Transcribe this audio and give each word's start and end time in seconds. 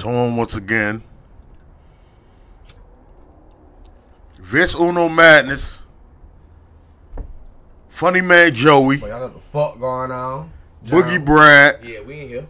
It's 0.00 0.06
on 0.06 0.34
once 0.34 0.54
again. 0.54 1.02
Vince 4.40 4.74
Uno 4.74 5.10
Madness. 5.10 5.78
Funny 7.90 8.22
Man 8.22 8.54
Joey. 8.54 8.96
But 8.96 9.08
y'all 9.10 9.18
know 9.18 9.24
what 9.26 9.34
the 9.34 9.40
fuck 9.40 9.78
going 9.78 10.10
on. 10.10 10.50
Boogie 10.86 11.16
John- 11.16 11.24
Brad. 11.26 11.84
Yeah, 11.84 12.00
we 12.00 12.18
in 12.18 12.28
here. 12.30 12.46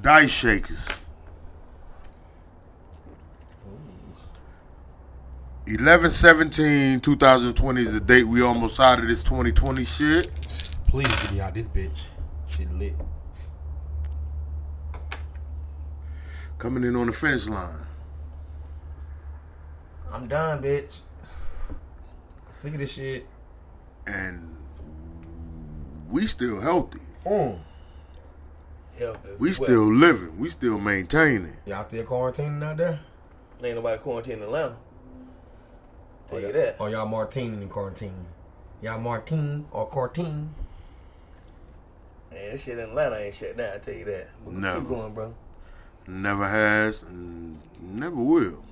Dice 0.00 0.30
Shakers. 0.30 0.80
11 5.66 6.10
17 6.10 7.00
2020 7.00 7.82
is 7.82 7.92
the 7.92 8.00
date 8.00 8.24
we 8.24 8.40
almost 8.40 8.80
out 8.80 8.98
of 9.00 9.06
this 9.06 9.22
2020 9.22 9.84
shit. 9.84 10.30
Please 10.88 11.06
get 11.06 11.32
me 11.32 11.40
out 11.40 11.52
this 11.52 11.68
bitch. 11.68 12.06
Shit 12.48 12.72
lit. 12.72 12.94
Coming 16.58 16.84
in 16.84 16.96
on 16.96 17.06
the 17.06 17.12
finish 17.12 17.46
line. 17.48 17.86
I'm 20.10 20.26
done, 20.28 20.62
bitch. 20.62 21.00
I'm 21.68 22.54
sick 22.54 22.72
of 22.74 22.78
this 22.80 22.92
shit. 22.92 23.26
And 24.06 24.56
we 26.10 26.26
still 26.26 26.60
healthy. 26.60 27.00
Mm. 27.26 27.58
Hell, 28.98 29.16
We 29.38 29.48
what? 29.50 29.56
still 29.56 29.92
living. 29.92 30.38
We 30.38 30.48
still 30.48 30.78
maintaining. 30.78 31.56
Y'all 31.66 31.86
still 31.86 32.04
quarantining 32.04 32.62
out 32.62 32.78
there? 32.78 33.00
ain't 33.62 33.74
nobody 33.76 34.00
quarantining 34.02 34.32
in 34.38 34.42
Atlanta. 34.44 34.76
Tell 36.28 36.40
you 36.40 36.46
y'all- 36.46 36.54
that. 36.54 36.76
Or 36.80 36.88
y'all 36.88 37.06
Martine 37.06 37.60
in 37.60 37.68
quarantine? 37.68 38.26
Y'all 38.80 39.00
Martine 39.00 39.66
or 39.72 39.86
Quartine? 39.86 40.54
Man, 42.30 42.52
this 42.52 42.62
shit 42.62 42.78
in 42.78 42.84
Atlanta 42.90 43.16
ain't 43.16 43.34
shut 43.34 43.56
down. 43.56 43.74
I 43.74 43.78
tell 43.78 43.94
you 43.94 44.04
that. 44.06 44.28
But 44.44 44.54
Never. 44.54 44.80
Keep 44.80 44.88
going, 44.88 45.14
bro. 45.14 45.34
Never 46.08 46.46
has 46.46 47.02
and 47.02 47.58
never 47.80 48.16
will. 48.16 48.62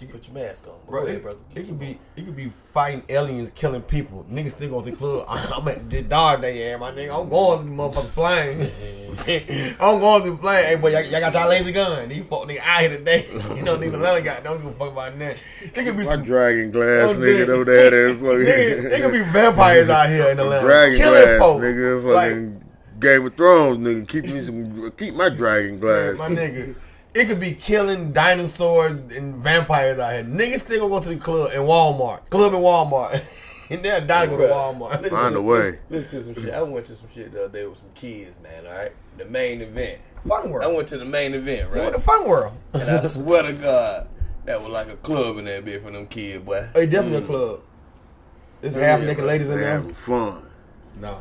You 0.00 0.08
put 0.08 0.26
your 0.26 0.34
mask 0.34 0.66
on. 0.66 0.74
Bro, 0.88 1.02
Go 1.02 1.06
ahead, 1.06 1.18
it, 1.18 1.22
brother. 1.22 1.40
it 1.54 1.64
could 1.64 1.78
be 1.78 1.96
it 2.16 2.24
could 2.24 2.34
be 2.34 2.46
fighting 2.46 3.04
aliens, 3.08 3.52
killing 3.52 3.82
people. 3.82 4.26
Niggas 4.28 4.50
still 4.50 4.70
go 4.70 4.82
to 4.82 4.90
the 4.90 4.96
club. 4.96 5.26
I'm 5.28 5.68
at 5.68 5.88
the 5.88 6.02
dog 6.02 6.40
day, 6.40 6.70
yeah, 6.70 6.76
my 6.76 6.90
nigga. 6.90 7.20
I'm 7.22 7.28
going 7.28 7.58
to 7.60 7.64
the 7.64 7.70
motherfucking 7.70 8.08
flame. 8.08 9.76
I'm 9.80 10.00
going 10.00 10.24
to 10.24 10.30
the 10.32 10.36
flame. 10.38 10.64
Hey, 10.64 10.74
boy, 10.74 10.88
y'all, 10.90 11.02
y'all 11.02 11.20
got 11.20 11.34
y'all 11.34 11.48
lazy 11.48 11.70
gun. 11.70 12.08
These 12.08 12.24
fuck 12.24 12.48
nigga 12.48 12.58
out 12.64 12.80
here 12.80 12.98
today. 12.98 13.26
You 13.54 13.62
know, 13.62 13.76
nigga, 13.76 13.94
Atlanta 13.94 14.22
got 14.22 14.42
don't 14.42 14.56
give 14.58 14.66
a 14.66 14.72
fuck 14.72 14.90
about 14.90 15.16
that. 15.20 15.36
It 15.62 15.72
could 15.72 15.96
be 15.96 16.02
My 16.02 16.14
some 16.14 16.24
dragon 16.24 16.72
glass 16.72 17.14
nigga 17.14 17.46
nigga. 17.46 17.48
over 17.50 17.64
there 17.64 18.08
that's 18.08 18.20
nigga, 18.20 18.80
fucking 18.80 18.92
it 18.92 19.02
could 19.02 19.12
be 19.12 19.22
vampires 19.30 19.88
out 19.88 20.08
here 20.08 20.30
in 20.30 20.38
Atlanta, 20.40 20.66
dragon 20.66 20.98
killing 20.98 21.22
glass 21.22 21.38
folks. 21.38 21.64
nigga 21.64 22.12
Like, 22.12 22.30
fucking 22.30 22.61
Game 23.02 23.26
of 23.26 23.36
Thrones 23.36 23.78
nigga. 23.78 24.08
Keep 24.08 24.24
me 24.24 24.40
some 24.40 24.90
keep 24.92 25.14
my 25.14 25.28
dragon 25.28 25.80
glass. 25.80 26.16
my 26.16 26.28
nigga. 26.28 26.76
It 27.14 27.26
could 27.26 27.40
be 27.40 27.52
killing 27.52 28.12
dinosaurs 28.12 28.92
and 29.14 29.34
vampires 29.34 29.98
out 29.98 30.14
here. 30.14 30.24
Niggas 30.24 30.60
still 30.60 30.88
gonna 30.88 31.00
go 31.00 31.00
to 31.00 31.08
the 31.10 31.20
club 31.20 31.50
in 31.54 31.60
Walmart. 31.60 32.30
Club 32.30 32.54
in 32.54 32.60
Walmart. 32.60 33.22
and 33.70 33.82
they'll 33.82 34.06
die 34.06 34.26
to 34.26 34.30
go 34.30 34.38
to 34.38 34.44
Walmart. 34.44 35.08
Find 35.10 35.34
a 35.34 35.42
way. 35.42 35.78
Listen 35.90 36.20
to 36.20 36.34
some 36.34 36.42
shit. 36.42 36.54
I 36.54 36.62
went 36.62 36.86
to 36.86 36.94
some 36.94 37.08
shit 37.10 37.32
the 37.32 37.44
other 37.44 37.52
day 37.52 37.66
with 37.66 37.78
some 37.78 37.90
kids, 37.94 38.38
man. 38.42 38.66
All 38.66 38.72
right, 38.72 38.92
the 39.18 39.26
main 39.26 39.60
event. 39.60 40.00
Fun 40.26 40.50
World. 40.50 40.64
I 40.64 40.74
went 40.74 40.88
to 40.88 40.98
the 40.98 41.04
main 41.04 41.34
event, 41.34 41.68
You 41.70 41.74
right? 41.74 41.82
went 41.82 41.94
to 41.94 42.00
fun 42.00 42.28
world. 42.28 42.54
and 42.74 42.82
I 42.88 43.00
swear 43.02 43.42
to 43.42 43.52
God, 43.52 44.08
that 44.44 44.60
was 44.60 44.72
like 44.72 44.88
a 44.88 44.96
club 44.96 45.38
in 45.38 45.46
that 45.46 45.64
bit 45.64 45.82
for 45.82 45.90
them 45.90 46.06
kids, 46.06 46.44
boy. 46.44 46.68
Hey, 46.74 46.86
definitely 46.86 47.18
a 47.18 47.20
mm. 47.22 47.26
club. 47.26 47.60
There's 48.60 48.76
half 48.76 49.00
naked 49.00 49.24
ladies 49.24 49.50
in 49.50 49.60
there. 49.60 49.70
having 49.72 49.92
fun. 49.92 50.46
No. 51.00 51.18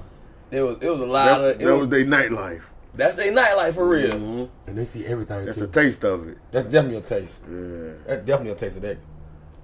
There 0.51 0.65
was 0.65 0.77
it 0.79 0.89
was 0.89 0.99
a 0.99 1.05
lot 1.07 1.25
That, 1.25 1.41
of 1.41 1.49
it 1.49 1.59
that 1.65 1.71
was 1.71 1.79
was, 1.87 1.89
their 1.89 2.05
nightlife. 2.05 2.61
that's 2.93 3.15
their 3.15 3.31
nightlife 3.33 3.73
for 3.73 3.87
real. 3.89 4.15
Mhm. 4.15 4.49
And 4.67 4.77
they 4.77 4.85
see 4.85 5.05
everything. 5.07 5.45
That's 5.45 5.57
too. 5.57 5.63
a 5.63 5.67
taste 5.67 6.03
of 6.03 6.27
it. 6.27 6.37
That's 6.51 6.67
definitely 6.69 6.97
a 6.97 7.01
taste. 7.01 7.41
Yeah. 7.49 7.93
That's 8.05 8.25
definitely 8.25 8.51
a 8.51 8.55
taste 8.55 8.75
of 8.75 8.81
that. 8.83 8.97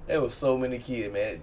There 0.07 0.21
was 0.21 0.33
so 0.33 0.57
many 0.57 0.79
kids, 0.79 1.13
man, 1.13 1.41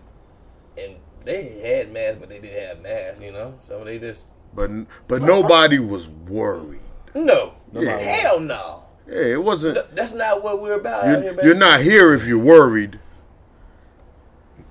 and 0.78 0.96
they 1.24 1.58
had 1.62 1.92
masks, 1.92 2.16
but 2.19 2.28
they 2.30 2.41
didn't 2.41 2.66
have 2.69 2.82
masks, 2.82 3.20
you 3.20 3.32
know. 3.32 3.54
So 3.62 3.84
they 3.84 3.98
just 3.98 4.26
But 4.54 4.70
but 5.08 5.20
nobody 5.22 5.78
was 5.78 6.08
worried. 6.08 6.80
no, 7.14 7.54
Yeah. 7.72 7.98
hell 7.98 8.40
no. 8.40 8.80
Yeah, 9.06 9.19
it 9.20 9.42
wasn't. 9.44 9.74
Th- 9.74 9.86
That's 9.94 10.14
not 10.14 10.42
what 10.42 10.62
we're 10.62 10.80
about 10.80 11.04
out 11.04 11.16
here, 11.16 11.24
You're, 11.24 11.32
baby. 11.34 11.46
you're 11.48 11.56
not 11.56 11.80
here 11.80 12.14
if 12.14 12.26
you're 12.26 12.38
worried. 12.38 12.98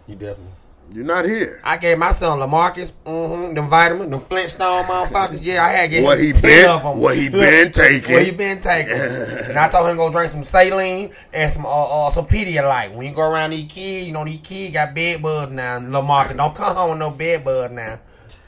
You 0.07 0.15
definitely. 0.15 0.52
You're 0.93 1.05
not 1.05 1.25
here. 1.25 1.59
I 1.63 1.77
gave 1.77 1.97
my 1.97 2.11
son 2.11 2.37
Lamarcus, 2.37 2.93
mm-hmm, 3.03 3.55
them 3.55 3.67
vitamin, 3.67 4.11
them 4.11 4.19
Flintstone 4.19 4.83
motherfuckers. 4.83 5.39
Yeah, 5.41 5.63
I 5.63 5.69
had 5.69 5.89
gave 5.89 6.03
What 6.03 6.19
him 6.19 6.25
he 6.27 6.31
10 6.33 6.41
been- 6.41 6.69
of 6.69 6.83
them. 6.83 6.97
what 6.99 7.17
he 7.17 7.29
been 7.29 7.71
taking. 7.71 8.13
What 8.13 8.23
he 8.23 8.31
been 8.31 8.61
taking. 8.61 8.91
and 8.93 9.57
I 9.57 9.69
told 9.69 9.89
him 9.89 9.97
go 9.97 10.11
drink 10.11 10.29
some 10.29 10.43
saline 10.43 11.11
and 11.33 11.49
some 11.51 11.65
uh, 11.65 12.05
uh 12.05 12.09
some 12.11 12.27
Pedialyte. 12.27 12.93
When 12.93 13.07
you 13.07 13.13
go 13.13 13.27
around 13.27 13.49
these 13.51 13.71
kids, 13.71 14.05
you 14.07 14.13
know 14.13 14.23
these 14.23 14.39
kids 14.41 14.73
got 14.75 14.93
bed 14.93 15.23
bugs 15.23 15.51
now. 15.51 15.79
Lamarcus, 15.79 16.37
don't 16.37 16.53
come 16.55 16.75
home 16.75 16.91
with 16.91 16.99
no 16.99 17.09
bed 17.09 17.43
bugs 17.43 17.73
now. 17.73 17.99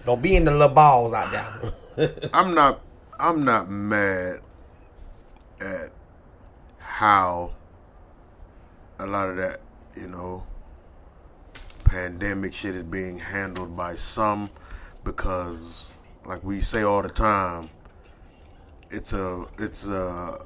Don't 0.06 0.22
be 0.22 0.35
in 0.35 0.45
the 0.45 0.51
little 0.51 0.69
balls 0.69 1.13
out 1.13 1.31
there. 1.97 2.12
I'm 2.33 2.53
not. 2.53 2.79
I'm 3.19 3.44
not 3.44 3.72
mad 3.72 4.41
at 5.59 5.89
how 6.77 7.53
a 9.00 9.06
lot 9.07 9.29
of 9.29 9.38
that, 9.38 9.62
you 9.95 10.07
know, 10.09 10.44
pandemic 11.85 12.53
shit 12.53 12.75
is 12.75 12.84
being 12.84 13.18
handled 13.18 13.75
by 13.78 13.96
some 13.96 14.50
because, 15.03 15.91
like 16.25 16.44
we 16.44 16.59
say 16.62 16.81
all 16.84 17.01
the 17.01 17.09
time, 17.09 17.69
it's 18.91 19.13
a 19.13 19.46
it's 19.57 19.88
a 19.88 20.40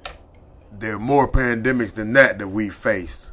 there 0.78 0.96
are 0.96 1.00
more 1.00 1.28
pandemics 1.28 1.94
than 1.94 2.14
that 2.14 2.38
that 2.38 2.48
we 2.48 2.70
faced. 2.70 3.32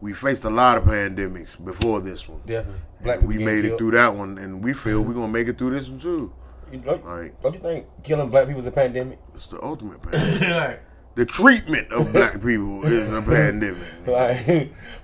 We 0.00 0.12
faced 0.12 0.44
a 0.44 0.50
lot 0.50 0.76
of 0.78 0.84
pandemics 0.84 1.62
before 1.62 2.00
this 2.00 2.28
one. 2.28 2.40
Definitely. 2.46 2.80
And 3.10 3.22
we 3.22 3.38
made 3.38 3.64
it 3.64 3.78
through 3.78 3.92
that 3.92 4.14
one, 4.14 4.38
and 4.38 4.62
we 4.62 4.72
feel 4.74 5.02
we're 5.02 5.14
gonna 5.14 5.28
make 5.28 5.48
it 5.48 5.58
through 5.58 5.70
this 5.70 5.88
one 5.88 5.98
too. 5.98 6.32
Don't, 6.72 7.04
Like- 7.06 7.40
don't 7.42 7.54
you 7.54 7.60
think 7.60 7.86
killing 8.02 8.28
black 8.28 8.46
people 8.46 8.60
is 8.60 8.66
a 8.66 8.70
pandemic? 8.70 9.18
It's 9.34 9.46
the 9.46 9.62
ultimate 9.62 10.02
pandemic. 10.02 10.80
like, 11.16 11.26
the 11.26 11.32
treatment 11.32 11.92
of 11.92 12.12
black 12.12 12.34
people 12.34 12.84
is 12.84 13.10
a 13.12 13.22
pandemic. 13.22 13.82
like 14.06 14.46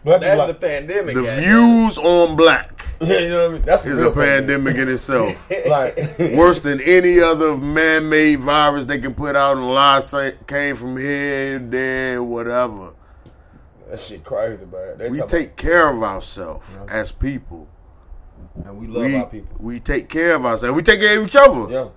black 0.04 0.20
That's 0.20 0.34
people. 0.34 0.46
the 0.48 0.54
pandemic. 0.54 1.14
The 1.14 1.22
goddamn. 1.22 1.42
views 1.42 1.98
on 1.98 2.36
black 2.36 2.86
you 3.00 3.28
know 3.30 3.44
what 3.44 3.50
I 3.50 3.52
mean? 3.54 3.62
That's 3.62 3.86
is 3.86 3.96
real 3.98 4.08
a 4.08 4.14
pandemic 4.14 4.76
in 4.76 4.88
itself. 4.88 5.50
Like, 5.66 5.96
Worse 6.18 6.60
than 6.60 6.80
any 6.82 7.18
other 7.20 7.56
man-made 7.56 8.40
virus 8.40 8.84
they 8.84 8.98
can 8.98 9.14
put 9.14 9.36
out 9.36 9.56
and 9.56 9.66
lie 9.68 10.00
say 10.00 10.34
came 10.46 10.76
from 10.76 10.96
here, 10.98 11.58
there, 11.58 12.22
whatever. 12.22 12.92
that 13.88 14.00
shit 14.00 14.22
crazy, 14.22 14.66
bro. 14.66 14.96
They 14.96 15.08
We 15.08 15.18
talk 15.18 15.28
take 15.28 15.56
care 15.56 15.88
of 15.88 16.02
ourselves 16.02 16.68
as 16.88 17.10
people. 17.10 17.68
and 18.66 18.78
we 18.78 18.86
love 18.86 19.04
we, 19.04 19.16
our 19.16 19.26
people. 19.26 19.56
we 19.60 19.80
take 19.80 20.10
care 20.10 20.34
of 20.34 20.44
ourselves. 20.44 20.64
And 20.64 20.76
We 20.76 20.82
take 20.82 21.00
care 21.00 21.18
of 21.18 21.26
each 21.26 21.36
other. 21.36 21.72
Yeah. 21.72 21.88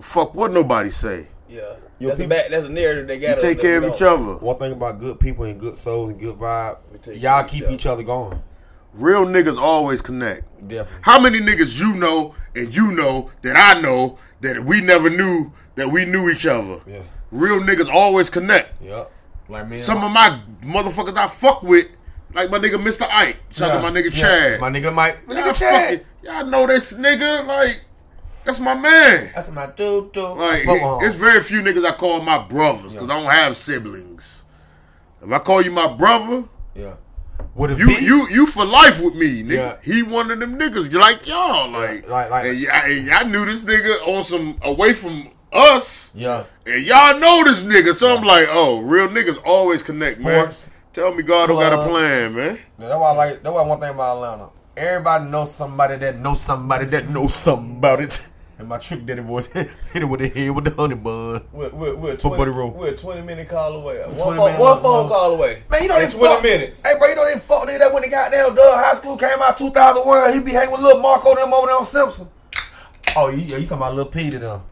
Fuck 0.00 0.34
what 0.34 0.52
nobody 0.52 0.90
say. 0.90 1.28
Yeah, 1.48 1.74
Yo, 2.00 2.08
that's 2.08 2.18
a 2.18 2.22
people- 2.24 2.36
bad, 2.36 2.50
That's 2.50 2.64
a 2.64 2.68
narrative 2.68 3.06
they 3.06 3.18
We 3.18 3.26
got. 3.26 3.40
take 3.40 3.60
care 3.60 3.76
of 3.78 3.84
each 3.84 3.98
don't. 4.00 4.22
other. 4.30 4.36
One 4.38 4.56
thing 4.58 4.72
about 4.72 4.98
good 4.98 5.20
people 5.20 5.44
and 5.44 5.60
good 5.60 5.76
souls 5.76 6.10
and 6.10 6.18
good 6.18 6.36
vibe, 6.36 6.78
y'all 7.20 7.44
keep 7.44 7.64
each 7.64 7.70
each 7.70 7.86
other 7.86 8.02
going. 8.02 8.42
Real 8.94 9.24
niggas 9.24 9.56
always 9.60 10.00
connect. 10.02 10.42
Definitely. 10.66 10.98
How 11.02 11.20
many 11.20 11.38
niggas 11.40 11.78
you 11.78 11.94
know 11.94 12.34
and 12.56 12.74
you 12.74 12.90
know 12.92 13.30
that 13.42 13.56
I 13.56 13.80
know 13.80 14.18
that 14.40 14.64
we 14.64 14.80
never 14.80 15.08
knew 15.08 15.52
that 15.76 15.88
we 15.88 16.04
knew 16.06 16.28
each 16.30 16.44
other? 16.46 16.80
Yeah. 16.86 16.98
Real 17.30 17.60
niggas 17.60 17.88
always 17.88 18.28
connect. 18.28 18.82
Yep. 18.82 19.12
Like 19.48 19.68
me. 19.68 19.78
Some 19.80 20.02
of 20.02 20.10
my 20.10 20.40
motherfuckers 20.64 21.16
I 21.16 21.28
fuck 21.28 21.62
with, 21.62 21.86
like 22.34 22.50
my 22.50 22.58
nigga 22.58 22.82
Mr. 22.82 23.06
Ike, 23.10 23.36
shout 23.50 23.70
out 23.70 23.76
to 23.76 23.82
my 23.82 23.90
nigga 23.90 24.06
Yeah. 24.14 24.20
Chad. 24.20 24.60
My 24.60 24.70
nigga 24.70 24.92
Mike. 24.92 25.26
My 25.28 25.34
y'all, 25.34 25.42
nigga 25.44 25.58
Chad. 25.58 25.84
fucking- 25.90 26.06
y'all 26.24 26.46
know 26.46 26.66
this 26.66 26.92
nigga, 26.94 27.46
like 27.46 27.80
that's 28.44 28.58
my 28.60 28.74
man. 28.74 29.30
That's 29.34 29.50
my 29.50 29.66
dude, 29.76 30.12
dude. 30.12 30.24
Like 30.36 30.62
it's 30.66 31.16
very 31.16 31.40
few 31.42 31.60
niggas 31.62 31.84
I 31.84 31.94
call 31.94 32.20
my 32.20 32.38
brothers 32.38 32.92
because 32.92 33.08
I 33.10 33.20
don't 33.20 33.30
have 33.30 33.56
siblings. 33.56 34.44
If 35.22 35.30
I 35.30 35.38
call 35.38 35.62
you 35.62 35.70
my 35.70 35.86
brother, 35.92 36.44
Yeah. 36.74 36.94
Would 37.54 37.78
you 37.78 37.86
be? 37.86 38.04
you 38.04 38.28
you 38.30 38.46
for 38.46 38.64
life 38.64 39.02
with 39.02 39.14
me, 39.14 39.42
nigga. 39.42 39.52
Yeah. 39.52 39.76
He 39.82 40.02
one 40.02 40.30
of 40.30 40.38
them 40.40 40.58
niggas. 40.58 40.90
You're 40.90 41.00
like 41.00 41.26
y'all, 41.26 41.68
like, 41.70 42.08
like- 42.08 42.30
like- 42.30 42.46
and 42.46 42.58
yeah, 42.58 43.18
I 43.18 43.24
knew 43.24 43.44
this 43.44 43.64
nigga 43.64 44.06
on 44.08 44.24
some 44.24 44.56
away 44.62 44.92
from 44.94 45.28
us, 45.52 46.10
Yeah. 46.14 46.44
and 46.66 46.84
y'all 46.86 47.18
know 47.18 47.42
this 47.44 47.62
nigga. 47.64 47.92
So 47.94 48.16
I'm 48.16 48.22
like, 48.24 48.46
oh, 48.50 48.80
real 48.80 49.08
niggas 49.08 49.38
always 49.44 49.82
connect, 49.82 50.20
Sports, 50.20 50.68
man. 50.68 50.76
Tell 50.92 51.14
me 51.14 51.22
God 51.22 51.48
don't 51.48 51.56
got 51.60 51.72
a 51.72 51.88
plan, 51.88 52.34
man. 52.34 52.58
Yeah, 52.78 52.88
that's 52.88 52.98
why 53.00 53.10
I 53.10 53.12
like. 53.14 53.42
That's 53.42 53.52
why 53.54 53.62
one 53.62 53.80
thing 53.80 53.90
about 53.90 54.16
Atlanta. 54.16 54.50
Everybody 54.76 55.24
knows 55.26 55.54
somebody 55.54 55.96
that 55.96 56.18
knows 56.18 56.40
somebody 56.40 56.86
that 56.86 57.08
knows 57.08 57.34
something 57.34 57.76
about 57.78 58.00
it. 58.00 58.26
And 58.58 58.68
my 58.68 58.76
trick 58.78 59.06
daddy 59.06 59.22
voice 59.22 59.46
hit 59.52 59.70
it 59.94 60.04
with 60.04 60.20
the 60.20 60.28
head 60.28 60.50
with 60.50 60.64
the 60.66 60.70
honey 60.72 60.94
bun. 60.94 61.44
We're, 61.52 61.70
we're, 61.70 61.96
we're, 61.96 62.14
For 62.16 62.28
20, 62.28 62.36
Buddy 62.36 62.50
Rowe. 62.50 62.66
we're 62.68 62.88
a 62.88 62.96
20 62.96 63.22
minute 63.22 63.48
call 63.48 63.74
away. 63.76 64.00
One, 64.00 64.10
20 64.16 64.18
phone, 64.18 64.36
minute 64.36 64.60
one 64.60 64.70
one- 64.70 64.82
phone 64.82 65.00
one- 65.04 65.08
call 65.08 65.32
away. 65.32 65.62
Man, 65.70 65.82
you 65.82 65.88
know 65.88 65.98
In 65.98 66.04
they 66.10 66.10
20 66.14 66.26
fuck, 66.34 66.42
minutes. 66.42 66.82
Hey, 66.82 66.94
bro, 66.98 67.08
you 67.08 67.14
know 67.14 67.24
they 67.24 67.38
fuck 67.40 67.66
nigga 67.66 67.78
that 67.78 67.92
when 67.92 68.02
the 68.02 68.08
goddamn 68.10 68.54
Doug 68.54 68.84
High 68.84 68.94
School 68.94 69.16
came 69.16 69.38
out 69.40 69.56
2001. 69.56 70.32
He 70.34 70.40
be 70.40 70.52
hanging 70.52 70.72
with 70.72 70.82
little 70.82 71.00
Marco 71.00 71.34
them 71.34 71.52
over 71.54 71.66
there 71.68 71.76
on 71.76 71.84
Simpson. 71.86 72.28
Oh, 73.16 73.28
you, 73.30 73.38
yeah, 73.38 73.56
you 73.56 73.62
talking 73.64 73.78
about 73.78 73.94
little 73.94 74.12
Peter 74.12 74.38
them? 74.38 74.62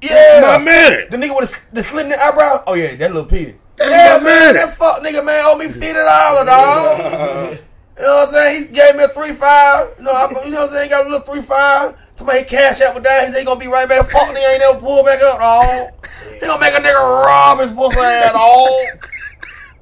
Yeah, 0.00 0.40
my 0.42 0.58
man. 0.64 1.04
The 1.10 1.16
nigga 1.18 1.36
with 1.38 1.50
the, 1.50 1.58
the 1.74 1.82
slit 1.82 2.04
in 2.06 2.10
the 2.10 2.18
eyebrow. 2.22 2.62
Oh 2.66 2.74
yeah, 2.74 2.94
that 2.96 3.12
little 3.12 3.28
Peter. 3.28 3.54
That's 3.76 3.90
yeah, 3.90 4.16
my 4.18 4.24
man, 4.24 4.54
man. 4.54 4.54
that 4.54 4.74
fuck 4.74 5.02
nigga 5.02 5.24
man 5.24 5.42
owe 5.46 5.56
me 5.58 5.66
fifty 5.66 5.92
dollars, 5.92 6.46
dog. 6.46 7.58
you 7.96 8.02
know 8.02 8.08
what 8.16 8.28
I'm 8.28 8.34
saying? 8.34 8.62
He 8.62 8.68
gave 8.68 8.96
me 8.96 9.04
a 9.04 9.08
three 9.08 9.32
five. 9.32 9.94
You 9.98 10.04
know, 10.04 10.12
I, 10.12 10.28
you 10.44 10.50
know 10.50 10.62
what 10.62 10.70
I'm 10.70 10.74
saying? 10.76 10.84
He 10.84 10.90
got 10.90 11.06
a 11.06 11.08
little 11.08 11.26
three 11.26 11.42
five. 11.42 11.96
Somebody 12.16 12.44
cash 12.44 12.80
out 12.80 12.94
with 12.94 13.04
that. 13.04 13.26
He 13.26 13.32
said 13.32 13.40
he 13.40 13.44
gonna 13.44 13.60
be 13.60 13.66
right 13.68 13.88
back. 13.88 14.06
Fuck 14.06 14.28
nigga 14.28 14.52
ain't 14.52 14.60
never 14.60 14.78
pull 14.80 15.04
back 15.04 15.20
up, 15.22 15.38
dog. 15.38 16.06
He 16.40 16.46
gonna 16.46 16.60
make 16.60 16.74
a 16.74 16.78
nigga 16.78 17.24
rob 17.26 17.60
his 17.60 17.70
pussy 17.70 17.98
ass, 18.00 18.32
dog. 18.32 19.00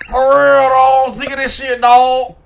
For 0.09 0.19
real, 0.19 0.69
dog. 0.69 1.15
Sick 1.15 1.31
of 1.31 1.37
this 1.37 1.55
shit, 1.55 1.81
dog. 1.81 2.37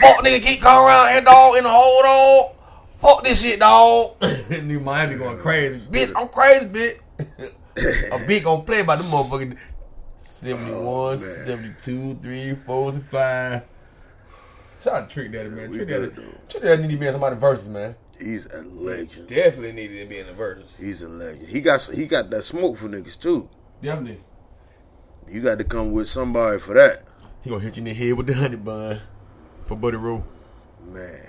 Fuck 0.00 0.24
nigga 0.24 0.42
keep 0.42 0.60
coming 0.60 0.84
around 0.84 1.12
here, 1.12 1.20
dog, 1.22 1.56
in 1.56 1.64
the 1.64 1.70
hole, 1.70 2.02
dog. 2.02 2.56
Fuck 2.96 3.24
this 3.24 3.40
shit, 3.42 3.60
dog. 3.60 4.16
New 4.62 4.80
Miami 4.80 5.16
going 5.16 5.38
crazy. 5.38 5.80
Bitch, 5.90 6.12
I'm 6.16 6.28
crazy, 6.28 6.66
bitch. 6.66 6.98
a 7.78 8.18
bitch 8.26 8.44
gonna 8.44 8.62
play 8.62 8.82
by 8.82 8.96
the 8.96 9.04
motherfucking 9.04 9.56
71, 10.16 10.82
Oh, 10.84 11.16
72, 11.16 12.18
3, 12.22 12.54
4, 12.54 12.92
5. 12.92 13.62
Shout 14.80 14.94
out 14.94 15.08
to 15.08 15.14
Trick 15.14 15.32
Daddy, 15.32 15.48
man. 15.50 15.72
Trick 15.72 15.88
Daddy. 15.88 16.10
Trick 16.48 16.62
Daddy 16.62 16.82
need 16.82 16.90
to 16.90 16.96
be 16.96 17.06
in 17.06 17.12
somebody 17.12 17.36
verses, 17.36 17.68
man. 17.68 17.94
He's 18.18 18.46
a 18.46 18.62
legend. 18.62 19.28
Definitely 19.28 19.72
needed 19.72 20.02
to 20.04 20.08
be 20.08 20.18
in 20.18 20.26
the 20.26 20.32
verses. 20.32 20.74
He's 20.78 21.02
a 21.02 21.08
legend. 21.08 21.48
He 21.48 21.60
got 21.60 21.80
he 21.82 22.06
got 22.06 22.30
that 22.30 22.42
smoke 22.42 22.76
for 22.76 22.88
niggas 22.88 23.18
too. 23.20 23.48
Definitely. 23.82 24.22
You 25.28 25.40
got 25.40 25.58
to 25.58 25.64
come 25.64 25.92
with 25.92 26.08
somebody 26.08 26.58
for 26.58 26.74
that, 26.74 27.04
He 27.42 27.50
gonna 27.50 27.62
hit 27.62 27.76
you 27.76 27.80
in 27.82 27.84
the 27.84 27.94
head 27.94 28.14
with 28.14 28.26
the 28.26 28.34
honey 28.34 28.56
bun 28.56 29.00
for 29.62 29.76
Buddy 29.76 29.96
Rowe. 29.96 30.24
man. 30.86 31.26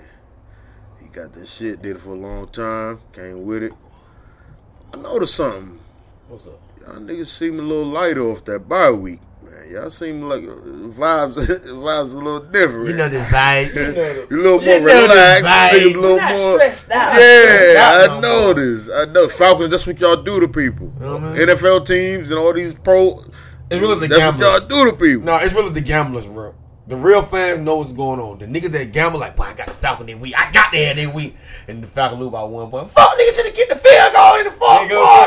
He 1.00 1.06
got 1.08 1.32
that 1.34 1.46
shit. 1.46 1.82
Did 1.82 1.96
it 1.96 2.00
for 2.02 2.10
a 2.10 2.14
long 2.14 2.48
time. 2.48 3.00
Came 3.12 3.44
with 3.44 3.62
it. 3.62 3.72
I 4.92 4.96
noticed 4.96 5.34
something. 5.34 5.78
What's 6.28 6.46
up? 6.46 6.60
Y'all 6.80 6.96
niggas 6.96 7.26
seem 7.26 7.58
a 7.58 7.62
little 7.62 7.84
lighter 7.86 8.22
off 8.22 8.44
that 8.46 8.68
bye 8.68 8.90
week, 8.90 9.20
man. 9.62 9.72
Y'all 9.72 9.90
seem 9.90 10.22
like 10.22 10.42
uh, 10.44 10.52
vibes 10.92 11.34
vibes 11.36 12.12
a 12.14 12.16
little 12.18 12.40
different. 12.40 12.88
You 12.88 12.94
know 12.94 13.08
the 13.08 13.18
vibes. 13.18 14.30
You 14.30 14.36
a 14.36 14.42
little 14.42 14.60
more 14.60 14.74
You 14.74 14.80
know 14.80 15.06
the 15.08 15.14
relaxed. 15.14 15.74
a 15.74 15.84
little 15.98 16.18
more. 16.18 16.54
stressed 16.58 16.90
out. 16.90 17.14
Yeah, 17.20 18.00
I 18.04 18.06
no 18.06 18.20
know 18.20 18.52
this. 18.54 18.88
I 18.90 19.04
know 19.06 19.28
Falcons. 19.28 19.70
That's 19.70 19.86
what 19.86 19.98
y'all 20.00 20.16
do 20.22 20.40
to 20.40 20.48
people. 20.48 20.88
NFL 20.98 21.86
teams 21.86 22.30
and 22.30 22.38
all 22.38 22.52
these 22.52 22.74
pro. 22.74 23.22
It's 23.70 23.80
really 23.80 24.00
the 24.00 24.08
That's 24.08 24.20
gamblers. 24.20 24.48
what 24.50 24.60
y'all 24.70 24.84
do 24.84 24.90
to 24.90 24.96
people. 24.96 25.24
No, 25.24 25.36
it's 25.36 25.54
really 25.54 25.70
the 25.70 25.80
gamblers, 25.80 26.26
bro. 26.26 26.54
The 26.88 26.96
real 26.96 27.22
fans 27.22 27.60
know 27.60 27.76
what's 27.76 27.92
going 27.92 28.18
on. 28.20 28.38
The 28.38 28.46
niggas 28.46 28.72
that 28.72 28.92
gamble 28.92 29.20
like, 29.20 29.36
boy, 29.36 29.44
I 29.44 29.54
got 29.54 29.68
the 29.68 29.72
Falcon 29.72 30.04
they 30.06 30.16
week. 30.16 30.34
I 30.36 30.50
got 30.50 30.72
there 30.72 30.92
they 30.92 31.06
week. 31.06 31.36
And 31.68 31.80
the 31.82 31.86
Falcon 31.86 32.18
lose 32.18 32.32
by 32.32 32.42
one 32.42 32.68
point. 32.70 32.90
Fuck, 32.90 33.08
niggas 33.16 33.36
should 33.36 33.46
have 33.46 33.54
get 33.54 33.68
the 33.68 33.76
field 33.76 34.12
goal 34.12 34.36
in 34.40 34.44
the 34.44 34.50
fourth 34.50 34.71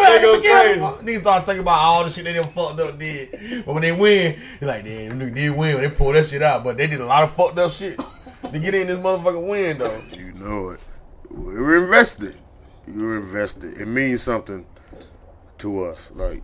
They 0.08 0.22
go- 0.22 0.32
quarter. 0.32 0.40
they 0.42 0.66
at 0.66 0.74
the 0.74 0.80
go 0.80 0.82
beginning. 0.82 0.96
crazy. 1.06 1.18
Niggas 1.18 1.22
start 1.22 1.46
thinking 1.46 1.62
about 1.62 1.80
all 1.80 2.04
the 2.04 2.10
shit 2.10 2.24
they 2.26 2.34
done 2.34 2.44
fucked 2.44 2.80
up 2.80 2.98
did. 3.00 3.64
But 3.66 3.74
when 3.74 3.82
they 3.82 3.92
win, 3.92 4.40
you're 4.62 4.70
like, 4.70 4.86
damn, 4.86 5.18
them 5.20 5.30
niggas 5.32 5.36
did 5.36 5.50
win. 5.52 5.76
when 5.76 5.84
They 5.84 5.90
pulled 5.90 6.16
that 6.16 6.26
shit 6.26 6.42
out. 6.42 6.64
But 6.64 6.78
they 6.78 6.88
did 6.88 7.02
a 7.02 7.06
lot 7.06 7.24
of 7.24 7.32
fucked 7.34 7.58
up 7.60 7.72
shit 7.72 8.00
to 8.52 8.60
get 8.60 8.74
in 8.76 8.88
this 8.88 8.98
motherfucking 8.98 9.50
win, 9.50 9.78
though. 9.80 10.02
You 10.14 10.34
know 10.34 10.70
it. 10.70 10.80
We're 11.30 11.84
invested. 11.84 12.36
You're 12.88 13.18
invested. 13.18 13.80
It 13.82 13.88
means 13.88 14.22
something 14.22 14.66
to 15.60 15.86
us. 15.86 16.10
Like 16.14 16.44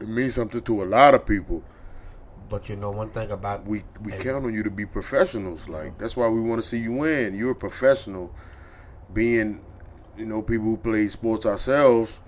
it 0.00 0.08
means 0.08 0.34
something 0.34 0.60
to 0.62 0.82
a 0.82 0.86
lot 0.86 1.14
of 1.14 1.26
people. 1.26 1.62
But 2.48 2.68
you 2.70 2.76
know 2.76 2.90
one 2.90 3.08
thing 3.08 3.30
about 3.30 3.66
We 3.66 3.84
we 4.02 4.12
count 4.12 4.46
on 4.46 4.54
you 4.54 4.62
to 4.62 4.70
be 4.70 4.86
professionals. 4.86 5.68
Like 5.68 5.98
that's 5.98 6.16
why 6.16 6.28
we 6.28 6.40
want 6.40 6.62
to 6.62 6.66
see 6.66 6.78
you 6.78 6.92
win. 6.92 7.34
You're 7.36 7.50
a 7.50 7.54
professional. 7.54 8.34
Being, 9.12 9.60
you 10.16 10.26
know, 10.26 10.42
people 10.42 10.66
who 10.66 10.76
play 10.78 11.08
sports 11.08 11.46
ourselves. 11.46 12.20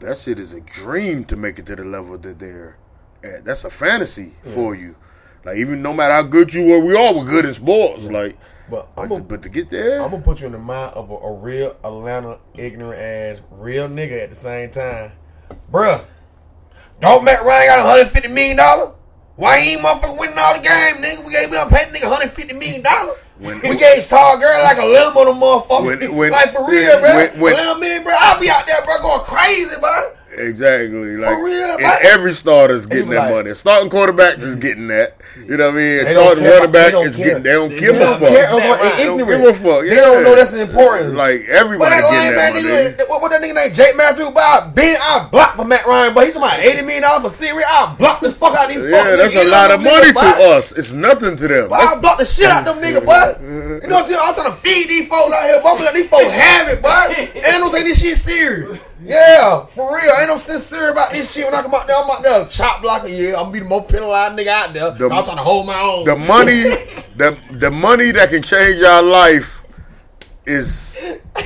That 0.00 0.16
shit 0.18 0.38
is 0.38 0.52
a 0.54 0.60
dream 0.60 1.24
to 1.26 1.36
make 1.36 1.58
it 1.58 1.66
to 1.66 1.76
the 1.76 1.84
level 1.84 2.16
that 2.18 2.38
they're 2.38 2.76
at. 3.24 3.44
That's 3.44 3.64
a 3.64 3.70
fantasy 3.70 4.32
for 4.54 4.74
you. 4.74 4.94
Like 5.44 5.56
even 5.56 5.82
no 5.82 5.92
matter 5.92 6.14
how 6.14 6.22
good 6.22 6.52
you 6.54 6.64
were, 6.66 6.78
we 6.80 6.96
all 6.96 7.18
were 7.18 7.24
good 7.24 7.44
in 7.44 7.54
sports. 7.54 8.04
Like, 8.04 8.36
But 8.70 8.88
I'm 8.96 9.08
but, 9.08 9.14
a- 9.16 9.22
but 9.22 9.42
to 9.42 9.48
get 9.48 9.70
there, 9.70 10.02
I'm 10.02 10.10
gonna 10.10 10.22
put 10.22 10.40
you 10.40 10.46
in 10.46 10.52
the 10.52 10.58
mind 10.58 10.94
of 10.94 11.10
a, 11.10 11.14
a 11.14 11.40
real 11.40 11.76
Atlanta 11.84 12.38
ignorant 12.56 13.00
ass 13.00 13.42
real 13.52 13.88
nigga 13.88 14.22
at 14.22 14.30
the 14.30 14.36
same 14.36 14.70
time, 14.70 15.12
bruh. 15.72 16.04
Don't 17.00 17.24
Matt 17.24 17.44
Ryan 17.44 17.66
got 17.68 17.78
150 17.86 18.28
million 18.32 18.56
dollar? 18.56 18.94
Why 19.36 19.60
he 19.60 19.72
ain't 19.72 19.80
motherfucker 19.82 20.18
winning 20.18 20.36
all 20.38 20.54
the 20.54 20.60
game, 20.62 20.96
nigga? 21.02 21.24
We 21.24 21.32
gave 21.32 21.52
him 21.52 21.68
paying 21.68 21.92
nigga 21.94 22.10
150 22.10 22.54
million 22.54 22.82
dollar. 22.82 23.14
When- 23.38 23.60
we 23.60 23.76
gave 23.76 24.06
tall 24.06 24.36
girl 24.36 24.62
like 24.62 24.78
a 24.78 24.84
limb 24.86 25.16
on 25.16 25.26
the 25.26 25.32
motherfucker. 25.46 25.84
When- 25.84 26.16
when- 26.16 26.32
like 26.32 26.52
for 26.52 26.66
real, 26.68 26.98
bro. 27.00 27.14
when- 27.14 27.40
when- 27.40 27.54
11 27.54 27.80
million, 27.80 28.02
bro. 28.02 28.14
I'll 28.18 28.40
be 28.40 28.50
out 28.50 28.66
there, 28.66 28.82
bro, 28.84 28.98
going 29.00 29.20
crazy, 29.20 29.76
bro. 29.80 30.10
Exactly. 30.40 31.16
Like 31.16 31.36
every 32.04 32.32
starter's 32.32 32.86
getting 32.86 33.10
that 33.10 33.18
like- 33.18 33.30
money. 33.30 33.54
Starting 33.54 33.90
quarterback 33.90 34.38
is 34.38 34.56
getting 34.56 34.88
that. 34.88 35.16
You 35.36 35.56
know 35.56 35.66
what 35.66 35.74
I 35.74 35.78
mean? 35.78 36.00
Starting 36.12 36.44
running 36.44 36.72
back 36.72 36.94
is 36.94 37.16
care. 37.16 37.24
getting. 37.26 37.42
They 37.44 37.52
don't 37.52 37.68
They 37.70 37.80
give 37.80 37.94
a 37.96 38.06
fuck. 38.18 38.28
care. 38.28 38.50
They. 38.50 39.04
Don't 39.04 39.18
give 39.18 39.28
a 39.28 39.52
fuck. 39.54 39.82
They 39.82 39.94
don't 39.94 40.24
know 40.24 40.30
Yeah. 40.30 40.34
that's 40.36 40.58
important. 40.60 41.14
Like 41.14 41.44
But 41.46 41.54
everybody 41.54 41.94
that 41.94 42.10
getting 42.10 42.36
that 42.36 42.52
money. 42.54 42.64
nigga, 42.64 43.08
what, 43.08 43.22
what 43.22 43.30
that 43.30 43.40
nigga 43.42 43.54
named 43.54 43.74
Jake 43.74 43.96
Matthews, 43.96 44.30
but 44.30 44.42
I 44.42 44.66
been 44.74 44.96
I 45.00 45.28
blocked 45.30 45.56
for 45.56 45.64
Matt 45.64 45.86
Ryan, 45.86 46.14
but 46.14 46.26
he's 46.26 46.36
about 46.36 46.58
eighty 46.60 46.82
million 46.82 47.02
dollars 47.02 47.22
for 47.24 47.30
Siri. 47.44 47.62
I 47.64 47.94
blocked 47.98 48.22
the 48.22 48.32
fuck 48.32 48.54
out 48.56 48.68
of 48.68 48.74
these 48.74 48.90
Yeah, 48.90 49.16
that's 49.16 49.36
a 49.36 49.48
lot 49.48 49.70
of 49.70 49.80
money 49.80 50.12
to 50.12 50.44
us. 50.56 50.72
It's 50.72 50.92
nothing 50.92 51.36
to 51.36 51.48
them. 51.48 51.68
Boy, 51.68 51.76
I 51.76 51.98
blocked 52.00 52.18
the 52.20 52.26
shit 52.26 52.46
out 52.46 52.66
of 52.66 52.74
them 52.74 52.82
nigga, 52.84 53.04
boy. 53.04 53.38
You 53.82 53.88
know 53.88 53.96
what 53.96 54.02
I'm 54.04 54.06
saying? 54.06 54.20
I'm 54.22 54.34
trying 54.34 54.50
to 54.50 54.56
feed 54.56 54.88
these 54.88 55.08
folks 55.08 55.34
out 55.34 55.44
here. 55.44 55.60
I'm 55.64 55.78
let 55.84 55.94
these 55.94 56.08
folks 56.08 56.32
have 56.32 56.68
it, 56.68 56.82
boy. 56.82 56.88
And 57.48 57.58
don't 57.62 57.72
take 57.72 57.84
this 57.84 58.00
shit 58.00 58.16
serious. 58.16 58.78
Yeah, 59.00 59.64
for 59.66 59.94
real. 59.94 60.12
Ain't 60.18 60.28
no 60.28 60.36
sincere 60.38 60.90
about 60.90 61.12
this 61.12 61.32
shit. 61.32 61.44
When 61.44 61.54
I 61.54 61.62
come 61.62 61.74
out 61.74 61.86
there, 61.86 61.96
I'm 61.96 62.10
out 62.10 62.22
there 62.22 62.44
chop 62.46 62.82
block 62.82 63.04
Yeah. 63.06 63.28
I'm 63.36 63.44
gonna 63.44 63.50
be 63.52 63.58
the 63.60 63.64
most 63.66 63.88
penalized 63.88 64.38
nigga 64.38 64.48
out 64.48 64.74
there. 64.74 64.90
The- 64.90 65.04
I'm 65.14 65.24
trying 65.24 65.36
to 65.36 65.42
hold 65.42 65.66
my 65.66 65.80
own. 65.80 66.04
the 66.04 66.16
money, 66.16 66.62
the 67.16 67.36
the 67.52 67.70
money 67.70 68.10
that 68.12 68.30
can 68.30 68.42
change 68.42 68.82
our 68.82 69.02
life 69.02 69.62
is 70.46 70.96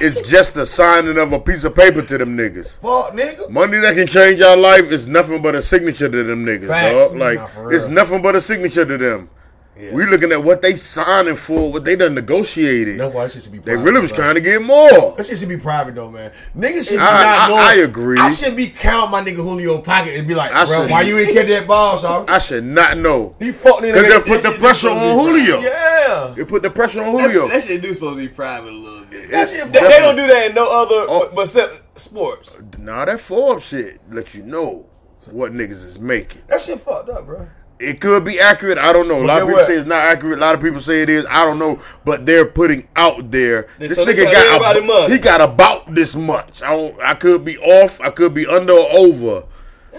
is 0.00 0.20
just 0.22 0.54
the 0.54 0.64
signing 0.64 1.18
of 1.18 1.32
a 1.32 1.38
piece 1.40 1.64
of 1.64 1.74
paper 1.74 2.02
to 2.02 2.18
them 2.18 2.36
niggas. 2.36 2.78
fuck, 2.78 3.12
nigga. 3.12 3.50
Money 3.50 3.78
that 3.80 3.94
can 3.94 4.06
change 4.06 4.40
our 4.40 4.56
life 4.56 4.90
is 4.90 5.06
nothing 5.06 5.42
but 5.42 5.54
a 5.54 5.60
signature 5.62 6.08
to 6.08 6.24
them 6.24 6.46
niggas, 6.46 6.68
Facts. 6.68 7.10
dog. 7.10 7.18
Like 7.18 7.38
Nah, 7.38 7.68
it's 7.70 7.86
nothing 7.88 8.22
but 8.22 8.34
a 8.36 8.40
signature 8.40 8.84
to 8.86 8.96
them. 8.96 9.28
Yeah. 9.74 9.94
We 9.94 10.04
looking 10.04 10.32
at 10.32 10.44
what 10.44 10.60
they 10.60 10.76
signing 10.76 11.34
for, 11.34 11.72
what 11.72 11.84
they 11.86 11.96
done 11.96 12.14
negotiated. 12.14 13.00
That's 13.00 13.14
why 13.14 13.22
that 13.22 13.32
shit 13.32 13.42
should 13.44 13.52
be. 13.52 13.58
Private, 13.58 13.78
they 13.78 13.82
really 13.84 14.00
was 14.02 14.10
bro. 14.10 14.18
trying 14.18 14.34
to 14.34 14.42
get 14.42 14.60
more. 14.60 15.14
That 15.16 15.24
shit 15.24 15.38
should 15.38 15.48
be 15.48 15.56
private 15.56 15.94
though, 15.94 16.10
man. 16.10 16.30
Niggas 16.54 16.90
should 16.90 16.98
I- 16.98 17.22
not 17.22 17.40
I- 17.40 17.48
knowing. 17.48 17.60
I 17.62 17.74
agree. 17.84 18.18
I 18.18 18.30
should 18.30 18.54
be 18.54 18.66
counting 18.68 19.10
my 19.10 19.22
nigga 19.22 19.36
Julio 19.36 19.78
pocket 19.80 20.14
and 20.18 20.28
be 20.28 20.34
like, 20.34 20.52
I 20.52 20.66
bro, 20.66 20.82
should- 20.82 20.90
why 20.90 21.02
you 21.02 21.18
ain't 21.18 21.32
catch 21.32 21.46
that 21.48 21.66
ball, 21.66 21.96
son? 21.96 22.26
I 22.28 22.38
should 22.38 22.64
not 22.64 22.98
know 22.98 23.34
He 23.38 23.50
fucked 23.50 23.80
because 23.82 24.06
they 24.08 24.20
put 24.20 24.42
the 24.42 24.58
pressure 24.58 24.90
on 24.90 24.98
supposed 24.98 25.26
to 25.26 25.40
Julio. 25.40 25.60
Yeah. 25.60 26.34
They 26.36 26.44
put 26.44 26.62
the 26.62 26.70
pressure 26.70 27.02
on 27.02 27.18
Julio. 27.18 27.48
that 27.48 27.64
shit 27.64 27.80
do 27.80 27.94
supposed 27.94 28.18
to 28.18 28.28
be 28.28 28.28
private 28.28 28.72
a 28.72 28.76
little 28.76 29.04
bit. 29.06 29.30
That 29.30 29.48
shit 29.48 29.72
They, 29.72 29.80
they 29.80 30.00
don't 30.00 30.16
do 30.16 30.26
that 30.26 30.48
in 30.50 30.54
no 30.54 30.64
other, 30.64 31.06
Oh. 31.08 31.20
but, 31.28 31.34
but 31.34 31.42
except 31.44 31.98
sports. 31.98 32.58
Nah, 32.78 33.06
that 33.06 33.20
Forbes 33.20 33.64
shit 33.64 33.98
let 34.10 34.34
you 34.34 34.42
know 34.42 34.84
what 35.30 35.52
niggas 35.52 35.70
is 35.86 35.98
making. 35.98 36.42
That 36.48 36.60
shit 36.60 36.78
fucked 36.78 37.08
up, 37.08 37.24
bro. 37.26 37.48
It 37.82 38.00
could 38.00 38.24
be 38.24 38.38
accurate. 38.40 38.78
I 38.78 38.92
don't 38.92 39.08
know. 39.08 39.22
A 39.22 39.26
lot 39.26 39.42
of 39.42 39.48
people 39.48 39.58
what? 39.60 39.66
say 39.66 39.74
it's 39.76 39.86
not 39.86 40.02
accurate. 40.04 40.38
A 40.38 40.40
lot 40.40 40.54
of 40.54 40.60
people 40.62 40.80
say 40.80 41.02
it 41.02 41.08
is. 41.08 41.26
I 41.28 41.44
don't 41.44 41.58
know. 41.58 41.80
But 42.04 42.24
they're 42.26 42.46
putting 42.46 42.86
out 42.96 43.30
there. 43.30 43.66
They- 43.78 43.88
This 43.88 43.98
so 43.98 44.06
nigga 44.06 44.24
got 44.24 44.32
got 44.32 44.46
everybody 44.46 44.80
ab- 44.80 44.86
money. 44.86 45.14
he 45.14 45.18
got 45.20 45.40
about 45.40 45.94
this 45.94 46.14
much. 46.14 46.62
I 46.62 46.76
don't, 46.76 47.00
I 47.00 47.14
could 47.14 47.44
be 47.44 47.58
off. 47.58 48.00
I 48.00 48.10
could 48.10 48.34
be 48.34 48.46
under 48.46 48.72
or 48.72 48.86
over. 48.92 49.44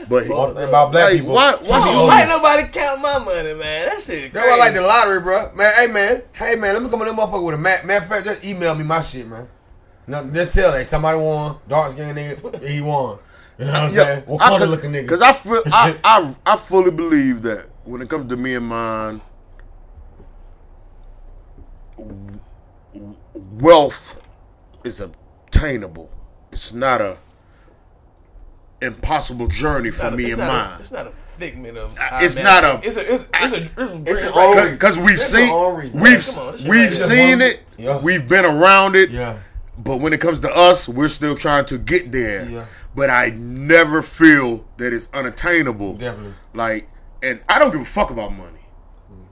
But 0.09 0.25
he, 0.25 0.31
One 0.31 0.55
thing 0.55 0.67
about 0.67 0.91
black 0.91 1.11
like, 1.11 1.19
people. 1.19 1.35
why? 1.35 1.51
Why? 1.65 1.91
it 1.91 2.07
Why 2.07 2.25
nobody 2.27 2.63
count 2.69 2.99
my 3.01 3.19
money, 3.25 3.53
man? 3.53 3.89
That 3.89 4.01
shit 4.01 4.33
That's 4.33 4.45
why 4.47 4.53
I 4.55 4.57
like 4.57 4.73
the 4.73 4.81
lottery, 4.81 5.19
bro. 5.21 5.51
Man, 5.53 5.71
hey 5.75 5.87
man, 5.87 6.23
hey 6.33 6.55
man, 6.55 6.73
let 6.73 6.81
me 6.83 6.89
come 6.89 7.01
on 7.01 7.07
that 7.07 7.15
motherfucker 7.15 7.45
with 7.45 7.55
a 7.55 7.57
mat. 7.59 7.85
Matter 7.85 8.03
of 8.03 8.09
fact, 8.09 8.25
just 8.25 8.43
email 8.43 8.73
me 8.73 8.83
my 8.83 9.01
shit, 9.01 9.27
man. 9.27 9.47
No, 10.07 10.23
just 10.31 10.55
tell 10.55 10.71
that 10.71 10.89
somebody 10.89 11.17
won, 11.19 11.57
dark 11.67 11.91
skin 11.91 12.15
nigga, 12.15 12.67
he 12.67 12.81
won. 12.81 13.19
You 13.59 13.65
know 13.65 13.71
what 13.71 13.81
I'm 13.83 13.89
saying? 13.91 14.23
What 14.25 14.41
color 14.41 14.65
looking 14.65 14.91
nigga? 14.91 15.01
Because 15.03 15.21
I 15.21 15.31
feel 15.31 15.61
I, 15.67 15.95
I 16.03 16.35
I 16.45 16.57
fully 16.57 16.89
believe 16.91 17.43
that 17.43 17.67
when 17.85 18.01
it 18.01 18.09
comes 18.09 18.29
to 18.29 18.37
me 18.37 18.55
and 18.55 18.67
mine, 18.67 19.21
wealth 23.59 24.21
is 24.83 24.99
obtainable. 24.99 26.09
It's 26.51 26.73
not 26.73 27.01
a 27.01 27.17
impossible 28.81 29.47
journey 29.47 29.91
for 29.91 30.07
a- 30.07 30.11
me 30.11 30.31
and 30.31 30.39
not 30.39 30.49
a- 30.49 30.53
mine. 30.53 30.77
it's 30.81 30.91
not 30.91 31.07
a 31.07 31.11
figment 31.11 31.77
of. 31.77 31.97
Uh, 31.97 32.19
it's 32.21 32.37
I 32.37 32.43
not 32.43 32.63
a- 32.63 32.87
It's 32.87 32.97
a. 32.97 33.01
It's, 33.01 33.27
it's 33.33 33.53
a. 33.53 33.61
It's 33.63 33.75
a. 33.93 34.03
It's 34.05 34.71
Because 34.71 34.97
we've 34.97 35.19
seen 35.19 35.49
orange, 35.51 35.93
we've 35.93 36.37
on, 36.37 36.53
we've 36.67 36.89
right 36.91 36.93
seen 36.93 37.41
it. 37.41 37.61
Yeah. 37.77 37.97
We've 37.99 38.27
been 38.27 38.45
around 38.45 38.95
it. 38.95 39.09
yeah. 39.09 39.39
But 39.77 39.97
when 39.97 40.13
it 40.13 40.21
comes 40.21 40.39
to 40.41 40.55
us, 40.55 40.87
we're 40.87 41.07
still 41.09 41.35
trying 41.35 41.65
to 41.65 41.79
get 41.79 42.11
there. 42.11 42.45
Yeah. 42.47 42.65
But 42.95 43.09
I 43.09 43.29
never 43.31 44.03
feel 44.03 44.63
that 44.77 44.93
it's 44.93 45.09
unattainable. 45.15 45.95
Definitely. 45.95 46.35
Like, 46.53 46.87
and 47.23 47.41
I 47.49 47.57
don't 47.59 47.71
give 47.71 47.81
a 47.81 47.85
fuck 47.85 48.11
about 48.11 48.33
money. 48.33 48.49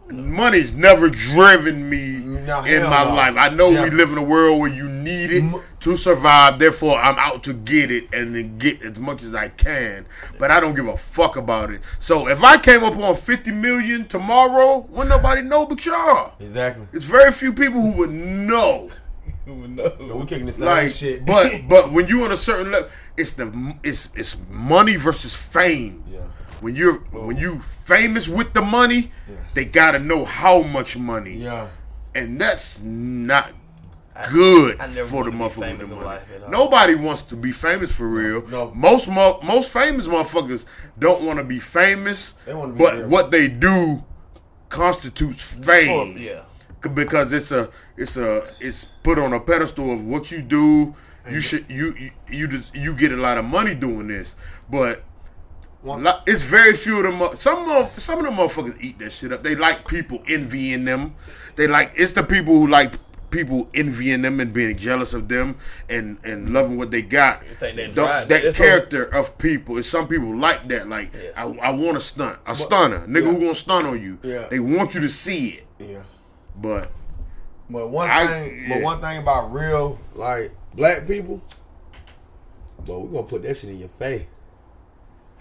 Money's 0.10 0.74
never 0.74 1.10
driven 1.10 1.89
me 1.89 2.19
No, 2.19 2.63
in 2.65 2.83
my 2.83 3.03
no. 3.05 3.13
life. 3.13 3.36
I 3.38 3.48
know 3.48 3.69
Yeah. 3.69 3.86
we 3.86 3.91
live 3.91 4.12
in 4.12 4.17
a 4.17 4.24
world 4.24 4.60
where 4.60 4.69
you 4.69 4.89
need 4.89 5.31
it 5.31 5.43
to 5.81 5.95
survive. 5.95 6.60
Therefore, 6.60 6.98
I'm 7.00 7.17
out 7.17 7.43
to 7.43 7.53
get 7.53 7.89
it 7.91 8.13
and 8.13 8.36
then 8.36 8.57
get 8.57 8.81
as 8.81 9.00
much 9.00 9.24
as 9.24 9.33
I 9.33 9.48
can. 9.48 10.05
But 10.38 10.51
I 10.51 10.60
don't 10.60 10.74
give 10.75 10.88
a 10.89 10.98
fuck 10.98 11.38
about 11.38 11.71
it. 11.71 11.79
So 12.00 12.27
if 12.27 12.43
I 12.43 12.57
came 12.57 12.83
up 12.83 12.98
on 12.98 13.15
50 13.15 13.51
million 13.51 14.05
tomorrow, 14.05 14.79
wouldn't 14.89 15.10
nobody 15.10 15.43
know 15.43 15.65
but 15.65 15.86
y'all. 15.86 16.33
Exactly. 16.41 16.86
It's 16.91 17.05
very 17.05 17.31
few 17.31 17.53
people 17.53 17.79
who 17.81 17.91
would 17.91 18.12
know. 18.12 18.89
So 19.48 19.53
we 20.17 20.25
kicking 20.27 20.45
the 20.45 20.51
same 20.51 20.67
Like, 20.67 20.91
shit. 20.91 21.25
but 21.25 21.51
but 21.69 21.91
when 21.91 22.07
you 22.07 22.24
on 22.24 22.31
a 22.31 22.38
certain 22.38 22.71
level, 22.71 22.89
it's 23.17 23.31
the 23.31 23.75
it's 23.83 24.10
it's 24.15 24.36
money 24.51 24.98
versus 24.98 25.36
fame. 25.36 26.03
yeah. 26.10 26.19
When 26.61 26.75
you're 26.75 26.99
when 27.11 27.37
you 27.37 27.59
famous 27.59 28.27
with 28.29 28.53
the 28.53 28.61
money, 28.61 29.11
they 29.55 29.65
gotta 29.65 29.99
know 29.99 30.23
how 30.25 30.61
much 30.61 30.95
money, 30.97 31.37
Yeah. 31.37 31.67
and 32.15 32.39
that's 32.39 32.79
not 32.83 33.51
good 34.29 34.79
I 34.79 34.85
never 34.87 35.07
for 35.07 35.23
the 35.23 35.31
motherfucker 35.31 35.77
with 35.79 35.89
the 35.89 35.95
money. 35.95 36.07
life. 36.07 36.25
Nobody 36.49 36.95
wants 36.95 37.23
to 37.23 37.35
be 37.35 37.51
famous 37.51 37.97
for 37.97 38.07
real. 38.07 38.47
No. 38.47 38.71
Most 38.75 39.07
mo- 39.07 39.39
most 39.43 39.73
famous 39.73 40.07
motherfuckers 40.07 40.65
don't 40.99 41.23
want 41.23 41.39
to 41.39 41.43
be 41.45 41.59
famous, 41.59 42.35
They 42.45 42.53
wanna 42.53 42.73
be 42.73 42.79
but 42.79 42.97
real. 42.97 43.07
what 43.07 43.31
they 43.31 43.47
do 43.47 44.03
constitutes 44.69 45.43
fame 45.65 46.15
Yeah. 46.17 46.41
because 46.93 47.33
it's 47.33 47.51
a 47.51 47.69
it's 47.97 48.17
a 48.17 48.43
it's 48.59 48.85
put 49.03 49.17
on 49.19 49.33
a 49.33 49.39
pedestal 49.39 49.91
of 49.91 50.05
what 50.05 50.31
you 50.31 50.41
do. 50.41 50.95
You 51.29 51.39
should 51.41 51.65
you 51.69 51.93
you, 51.99 52.11
you 52.29 52.47
just 52.47 52.75
you 52.75 52.93
get 52.95 53.11
a 53.11 53.17
lot 53.17 53.37
of 53.37 53.45
money 53.45 53.75
doing 53.75 54.07
this, 54.07 54.35
but 54.69 55.03
One- 55.81 56.05
it's 56.27 56.43
very 56.43 56.75
few 56.75 56.97
of 56.97 57.03
them. 57.19 57.35
Some 57.35 57.65
mo- 57.65 57.89
some 57.97 58.19
of 58.19 58.25
them 58.25 58.35
motherfuckers 58.35 58.79
eat 58.81 59.00
that 59.00 59.11
shit 59.11 59.31
up. 59.31 59.43
They 59.43 59.55
like 59.55 59.88
people 59.88 60.21
envying 60.27 60.85
them. 60.85 61.15
They 61.55 61.67
like 61.67 61.93
it's 61.95 62.11
the 62.11 62.23
people 62.23 62.53
who 62.59 62.67
like 62.67 62.93
people 63.31 63.69
envying 63.73 64.21
them 64.21 64.39
and 64.41 64.53
being 64.53 64.77
jealous 64.77 65.13
of 65.13 65.27
them 65.27 65.55
and 65.89 66.19
and 66.23 66.53
loving 66.53 66.77
what 66.77 66.91
they 66.91 67.01
got. 67.01 67.43
think 67.43 67.77
they 67.77 67.85
Th- 67.85 67.95
that 67.95 68.29
it's 68.43 68.57
character 68.57 69.05
of 69.05 69.38
people. 69.39 69.77
It's 69.77 69.88
some 69.89 70.07
people 70.07 70.35
like 70.35 70.67
that. 70.67 70.88
Like 70.88 71.15
Yes. 71.15 71.33
I, 71.35 71.43
I 71.45 71.69
want 71.71 71.95
to 71.95 72.01
stunt 72.01 72.38
a 72.45 72.55
stunner, 72.55 73.00
nigga 73.07 73.23
yeah. 73.25 73.31
who 73.31 73.39
gonna 73.39 73.55
stunt 73.55 73.88
on 73.88 74.01
you. 74.01 74.19
Yeah. 74.21 74.47
They 74.50 74.59
want 74.59 74.93
you 74.93 75.01
to 75.01 75.09
see 75.09 75.50
it, 75.50 75.65
Yeah. 75.79 76.03
but. 76.55 76.91
But 77.69 77.89
one 77.89 78.11
I- 78.11 78.27
thing, 78.27 78.65
but 78.69 78.81
one 78.81 79.00
thing 79.01 79.17
about 79.19 79.51
real 79.53 79.97
like 80.13 80.51
black 80.75 81.07
people, 81.07 81.41
but 82.85 83.00
we 83.00 83.13
gonna 83.13 83.23
put 83.27 83.43
that 83.43 83.55
shit 83.55 83.69
in 83.69 83.79
your 83.79 83.88
face. 83.89 84.25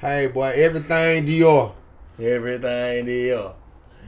Hey, 0.00 0.28
boy, 0.28 0.52
everything 0.54 1.26
Dior. 1.26 1.74
Everything 2.18 3.04
deal. 3.04 3.54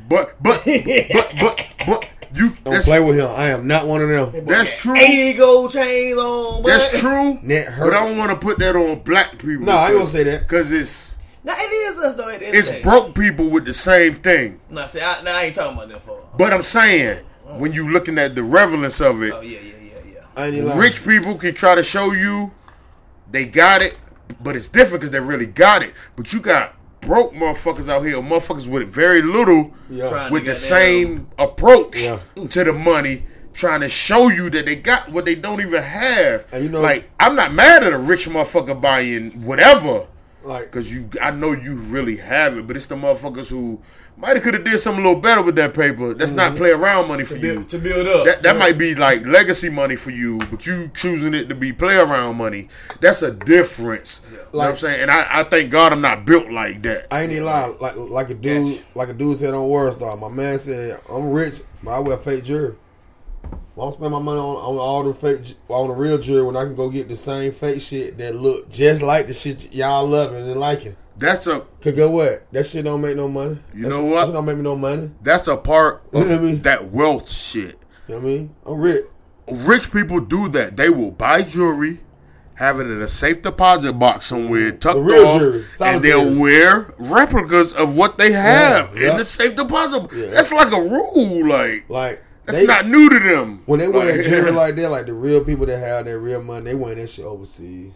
But 0.08 0.42
but 0.42 0.62
but 1.12 1.34
but 1.38 1.66
but 1.86 2.08
you 2.34 2.50
Don't 2.64 2.82
play 2.82 2.98
with 2.98 3.18
him. 3.18 3.28
I 3.28 3.50
am 3.50 3.66
not 3.66 3.86
one 3.86 4.00
of 4.00 4.08
them. 4.08 4.46
That's 4.46 4.70
true. 4.80 4.96
80 4.96 5.34
gold 5.34 5.70
chains 5.70 6.16
on. 6.16 6.62
that's 6.62 6.92
boy. 6.92 6.98
true. 6.98 7.38
Net 7.42 7.74
But. 7.78 7.92
I 7.92 8.06
don't 8.06 8.16
want 8.16 8.30
to 8.30 8.38
put 8.38 8.58
that 8.60 8.74
on 8.74 9.00
black 9.00 9.32
people. 9.32 9.66
No, 9.66 9.72
I 9.72 9.88
ain't 9.88 9.98
gonna 9.98 10.06
say 10.06 10.22
that. 10.24 10.40
because 10.42 10.72
it's 10.72 11.14
Now 11.44 11.56
it 11.58 11.70
is 11.70 11.98
us 11.98 12.14
though. 12.14 12.30
At 12.30 12.40
the 12.40 12.46
end 12.46 12.56
of 12.56 12.64
the 12.64 12.70
it's 12.70 12.78
day. 12.78 12.82
broke 12.82 13.14
people 13.14 13.50
with 13.50 13.66
the 13.66 13.74
same 13.74 14.14
thing. 14.22 14.60
No, 14.70 14.86
see, 14.86 15.00
I, 15.02 15.22
nah, 15.22 15.32
I 15.32 15.42
ain't 15.44 15.54
talking 15.54 15.76
about 15.76 15.90
them 15.90 16.00
for. 16.00 16.26
But 16.38 16.54
I'm 16.54 16.62
saying 16.62 17.22
mm. 17.46 17.58
when 17.58 17.74
you 17.74 17.90
looking 17.92 18.16
at 18.16 18.34
the 18.34 18.42
relevance 18.42 18.98
of 19.02 19.22
it, 19.22 19.34
Oh 19.36 19.42
yeah, 19.42 19.58
yeah, 19.60 19.72
yeah, 19.82 20.12
yeah. 20.14 20.24
I 20.38 20.46
ain't 20.46 20.54
even 20.54 20.68
lying. 20.68 20.80
rich 20.80 21.04
people 21.04 21.34
can 21.34 21.54
try 21.54 21.74
to 21.74 21.82
show 21.82 22.12
you 22.12 22.50
they 23.30 23.44
got 23.46 23.82
it, 23.82 23.96
but 24.42 24.56
it's 24.56 24.68
different 24.68 25.00
because 25.00 25.10
they 25.10 25.20
really 25.20 25.46
got 25.46 25.82
it. 25.82 25.92
But 26.16 26.32
you 26.32 26.40
got 26.40 26.74
broke 27.00 27.32
motherfuckers 27.34 27.88
out 27.88 28.02
here, 28.04 28.16
motherfuckers 28.16 28.66
with 28.66 28.88
very 28.88 29.22
little, 29.22 29.72
Yeah. 29.90 30.30
With 30.30 30.44
the 30.44 30.52
goddamn- 30.52 30.54
same 30.56 31.26
approach 31.38 31.98
Yeah. 32.00 32.18
to 32.48 32.64
the 32.64 32.72
money, 32.72 33.26
trying 33.54 33.80
to 33.80 33.88
show 33.88 34.28
you 34.28 34.48
that 34.50 34.66
they 34.66 34.76
got 34.76 35.10
what 35.10 35.24
they 35.24 35.34
don't 35.34 35.60
even 35.60 35.82
have. 35.82 36.46
And 36.52 36.62
you 36.64 36.70
know- 36.70 36.80
like 36.80 37.10
I'm 37.20 37.34
not 37.36 37.52
mad 37.52 37.84
at 37.84 37.92
a 37.92 37.98
rich 37.98 38.28
motherfucker 38.28 38.80
buying 38.80 39.42
whatever. 39.44 40.06
Like, 40.44 40.72
Cause 40.72 40.90
you, 40.90 41.08
I 41.20 41.30
know 41.30 41.52
you 41.52 41.76
really 41.76 42.16
have 42.16 42.56
it, 42.58 42.66
but 42.66 42.74
it's 42.76 42.86
the 42.86 42.96
motherfuckers 42.96 43.48
who 43.48 43.80
might 44.22 44.36
have 44.36 44.42
could 44.44 44.54
have 44.54 44.64
did 44.64 44.78
something 44.78 45.04
a 45.04 45.06
little 45.08 45.20
better 45.20 45.42
with 45.42 45.56
that 45.56 45.74
paper. 45.74 46.14
That's 46.14 46.30
Mm-hmm. 46.30 46.36
not 46.36 46.56
play 46.56 46.70
around 46.70 47.08
money 47.08 47.24
for 47.24 47.34
To 47.34 47.40
you. 47.40 47.54
build, 47.54 47.68
to 47.70 47.78
build 47.78 48.06
up. 48.06 48.24
That 48.24 48.42
that 48.44 48.56
might 48.56 48.78
be 48.78 48.94
like 48.94 49.26
legacy 49.26 49.68
money 49.68 49.96
for 49.96 50.10
you, 50.10 50.38
but 50.50 50.64
you 50.64 50.90
choosing 50.94 51.34
it 51.34 51.48
to 51.48 51.54
be 51.54 51.72
play 51.72 51.96
around 51.96 52.36
money. 52.36 52.68
That's 53.00 53.20
a 53.22 53.32
difference. 53.32 54.22
You 54.30 54.36
know 54.36 54.42
what 54.52 54.68
I'm 54.70 54.76
saying? 54.76 55.02
And 55.02 55.10
I, 55.10 55.26
I 55.40 55.44
thank 55.44 55.70
God 55.70 55.92
I'm 55.92 56.00
not 56.00 56.24
built 56.24 56.50
like 56.50 56.82
that. 56.84 57.08
I 57.10 57.22
ain't 57.22 57.32
even 57.32 57.44
lie. 57.44 57.66
Like, 57.80 57.96
like 57.96 58.30
a 58.30 58.34
dude, 58.34 58.66
Gotcha. 58.76 58.84
like 58.94 59.08
a 59.08 59.14
dude 59.14 59.36
said 59.38 59.52
on 59.54 59.68
World 59.68 59.92
Star. 59.94 60.16
My 60.16 60.28
man 60.28 60.58
said, 60.58 61.00
"I'm 61.10 61.28
rich, 61.30 61.60
but 61.82 61.90
I 61.90 61.98
wear 61.98 62.16
fake 62.16 62.44
jewelry. 62.44 62.76
Why 63.74 63.86
don't 63.86 63.94
spend 63.94 64.12
my 64.12 64.18
money 64.20 64.38
on, 64.38 64.56
on 64.56 64.78
all 64.78 65.02
the 65.02 65.12
fake, 65.14 65.56
on 65.68 65.88
the 65.88 65.94
real 65.94 66.18
jewelry 66.18 66.44
when 66.46 66.56
I 66.56 66.62
can 66.64 66.76
go 66.76 66.88
get 66.90 67.08
the 67.08 67.16
same 67.16 67.50
fake 67.52 67.80
shit 67.80 68.18
that 68.18 68.36
look 68.36 68.70
just 68.70 69.02
like 69.02 69.26
the 69.26 69.32
shit 69.32 69.72
y'all 69.72 70.06
loving 70.06 70.48
and 70.48 70.60
liking." 70.60 70.94
That's 71.16 71.46
a 71.46 71.60
Cause 71.82 71.92
go 71.92 72.10
what? 72.10 72.50
That 72.52 72.64
shit 72.66 72.84
don't 72.84 73.00
make 73.00 73.16
no 73.16 73.28
money. 73.28 73.58
You 73.74 73.84
That 73.84 73.88
know 73.90 74.04
what? 74.04 74.14
That 74.14 74.24
shit 74.26 74.34
don't 74.34 74.44
make 74.46 74.56
me 74.56 74.62
no 74.62 74.76
money. 74.76 75.10
that's 75.22 75.46
a 75.48 75.56
part 75.56 76.02
You 76.12 76.24
know 76.24 76.34
I 76.34 76.38
mean? 76.38 76.62
that 76.62 76.90
wealth 76.90 77.30
shit. 77.30 77.78
You 78.08 78.14
know 78.14 78.16
what 78.16 78.20
I 78.20 78.26
mean? 78.26 78.54
I'm 78.66 78.80
rich. 78.80 79.04
Rich 79.50 79.92
people 79.92 80.20
do 80.20 80.48
that. 80.50 80.76
They 80.76 80.88
will 80.88 81.10
buy 81.10 81.42
jewelry, 81.42 82.00
have 82.54 82.80
it 82.80 82.84
in 82.86 83.00
a 83.02 83.08
safe 83.08 83.42
deposit 83.42 83.92
box 83.94 84.26
somewhere, 84.26 84.72
tucked 84.72 84.96
off, 84.98 85.40
jewelry, 85.40 85.64
and 85.80 86.02
they'll 86.02 86.38
wear 86.40 86.94
replicas 86.98 87.72
of 87.72 87.94
what 87.94 88.18
they 88.18 88.32
have 88.32 88.94
Yeah, 88.96 89.02
yeah. 89.02 89.10
in 89.12 89.16
the 89.18 89.24
safe 89.24 89.54
deposit. 89.56 90.08
Yeah. 90.16 90.26
That's 90.28 90.52
like 90.52 90.72
a 90.72 90.80
rule. 90.80 91.46
Like 91.48 91.84
Like 91.88 92.22
that's 92.46 92.58
they- 92.60 92.66
not 92.66 92.86
new 92.88 93.08
to 93.10 93.18
them. 93.18 93.62
when 93.66 93.80
they 93.80 93.88
wear 93.88 94.16
Like- 94.16 94.24
jewelry 94.26 94.50
like 94.52 94.76
that, 94.76 94.90
like 94.90 95.06
the 95.06 95.12
real 95.12 95.44
people 95.44 95.66
that 95.66 95.78
have 95.78 96.04
their 96.06 96.18
real 96.18 96.42
money, 96.42 96.64
they 96.64 96.74
wearing 96.74 96.98
that 96.98 97.08
shit 97.10 97.24
overseas. 97.24 97.92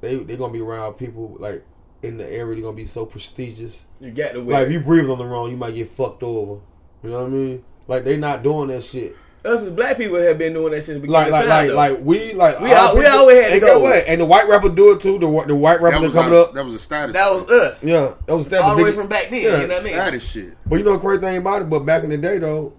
They 0.00 0.16
they 0.16 0.36
gonna 0.36 0.52
be 0.52 0.60
around 0.60 0.94
people 0.94 1.36
like 1.40 1.64
in 2.02 2.16
the 2.18 2.30
area. 2.30 2.54
They 2.56 2.62
gonna 2.62 2.76
be 2.76 2.84
so 2.84 3.04
prestigious. 3.06 3.86
you 4.00 4.10
got 4.10 4.32
to 4.32 4.40
Like 4.40 4.66
if 4.66 4.72
you 4.72 4.80
breathe 4.80 5.08
on 5.10 5.18
the 5.18 5.24
wrong, 5.24 5.50
you 5.50 5.56
might 5.56 5.74
get 5.74 5.88
fucked 5.88 6.22
over. 6.22 6.60
You 7.02 7.10
know 7.10 7.18
what 7.20 7.26
I 7.26 7.30
mean? 7.30 7.64
Like 7.86 8.04
they 8.04 8.16
not 8.16 8.42
doing 8.42 8.68
that 8.68 8.82
shit. 8.82 9.16
Us 9.44 9.62
as 9.62 9.70
black 9.70 9.96
people 9.96 10.20
have 10.20 10.36
been 10.36 10.52
doing 10.52 10.72
that 10.72 10.82
since 10.82 10.96
the 10.96 11.00
beginning 11.00 11.30
Like 11.30 11.46
like 11.46 11.46
like 11.48 11.68
though. 11.68 11.76
like 11.76 11.98
we 12.02 12.34
like 12.34 12.58
We 12.60 12.70
our 12.72 12.88
al- 12.88 12.98
we 12.98 13.06
always 13.06 13.40
had 13.40 13.52
to 13.52 13.60
go. 13.60 13.78
what? 13.78 14.04
And 14.08 14.20
the 14.20 14.24
white 14.26 14.48
rapper 14.48 14.68
do 14.68 14.92
it 14.92 15.00
too. 15.00 15.12
The 15.18 15.44
the 15.46 15.54
white 15.54 15.80
rapper 15.80 15.96
that 15.96 16.00
that 16.00 16.06
was 16.08 16.14
coming 16.14 16.32
our- 16.34 16.40
up. 16.44 16.52
That 16.54 16.64
was 16.64 16.74
a 16.74 16.78
status. 16.78 17.14
that 17.14 17.30
was 17.30 17.44
us. 17.48 17.84
Yeah, 17.84 18.14
that 18.26 18.34
was 18.34 18.48
that 18.48 18.62
All 18.62 18.76
the 18.76 18.82
way 18.82 18.92
from 18.92 19.08
back 19.08 19.30
then. 19.30 19.40
Yeah, 19.42 19.60
you 19.62 19.68
know 19.68 19.74
what 19.74 19.80
I 19.80 19.84
mean? 19.84 19.92
status 19.92 20.28
shit. 20.28 20.56
But 20.66 20.76
you 20.80 20.84
know 20.84 20.94
the 20.94 20.98
crazy 20.98 21.20
thing 21.20 21.36
about 21.36 21.62
it, 21.62 21.70
but 21.70 21.80
back 21.80 22.02
in 22.02 22.10
the 22.10 22.18
day 22.18 22.38
though, 22.38 22.72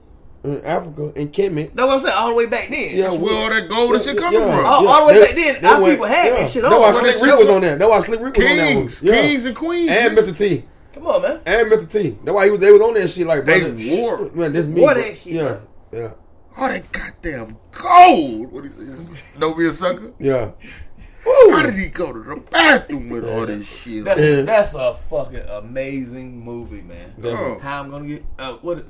in 0.43 0.63
Africa, 0.63 1.11
in 1.15 1.29
Kemet, 1.29 1.73
That's 1.73 1.87
what 1.87 1.95
I'm 1.95 1.99
saying. 2.01 2.13
All 2.17 2.29
the 2.29 2.35
way 2.35 2.45
back 2.45 2.69
then. 2.69 2.95
yeah, 2.95 3.03
That's 3.09 3.17
where 3.17 3.33
all 3.33 3.49
that 3.49 3.67
gold 3.69 3.93
and 3.95 4.03
shit 4.03 4.17
coming 4.17 4.39
from. 4.41 4.65
All- 4.65 4.87
all 4.87 5.07
the 5.07 5.13
way 5.13 5.21
back 5.25 5.35
then, 5.35 5.65
our 5.65 5.79
people 5.89 6.05
had 6.05 6.33
that 6.33 6.49
shit 6.49 6.63
on. 6.63 6.71
That's 6.71 6.97
why 6.97 7.03
When 7.03 7.13
Slick 7.13 7.29
Rick 7.31 7.39
was 7.39 7.49
on 7.49 7.61
there. 7.61 7.75
That's 7.77 7.89
why 7.89 7.99
Slick 7.99 8.19
Rick 8.21 8.37
was 8.37 8.45
on 8.45 8.57
that 8.57 8.65
one. 8.65 8.75
Kings, 8.83 9.03
Yeah. 9.03 9.21
kings 9.21 9.45
and 9.45 9.55
queens. 9.55 9.91
and. 9.91 10.17
Mr. 10.17 10.37
T. 10.37 10.63
Come 10.93 11.07
on, 11.07 11.21
man. 11.21 11.39
And 11.45 11.71
Mr. 11.71 11.91
T. 11.91 12.17
That's 12.23 12.33
why 12.35 12.45
he 12.45 12.51
was. 12.51 12.59
They 12.59 12.71
was 12.71 12.81
on 12.81 12.93
that 12.95 13.07
shit 13.09 13.27
like 13.27 13.45
They 13.45 13.59
brother, 13.59 13.77
wore- 14.01 14.31
Man, 14.33 14.53
this 14.53 14.65
me. 14.67 14.81
wore 14.81 14.93
bro. 14.93 15.01
that 15.03 15.17
shit, 15.17 15.33
Yeah, 15.33 15.57
yeah, 15.91 16.11
all 16.57 16.67
that 16.69 16.91
goddamn 16.91 17.57
gold. 17.71 18.51
What 18.51 18.63
he 18.63 18.69
says? 18.69 19.09
Don't 19.39 19.57
be 19.57 19.67
a 19.67 19.71
sucker. 19.71 20.13
yeah. 20.19 20.51
How 21.51 21.63
did 21.63 21.75
he 21.75 21.87
go 21.89 22.11
to 22.13 22.19
the 22.23 22.41
bathroom 22.49 23.09
with 23.09 23.27
all 23.29 23.45
this 23.45 23.67
shit? 23.67 24.05
That's 24.05 24.19
Yeah. 24.19 24.41
that's 24.43 24.73
a 24.73 24.95
fucking 25.09 25.41
amazing 25.49 26.43
movie, 26.43 26.81
man. 26.81 27.13
Oh. 27.23 27.59
How 27.61 27.81
I'm 27.81 27.91
gonna 27.91 28.07
get 28.07 28.23
uh, 28.39 28.53
what? 28.61 28.85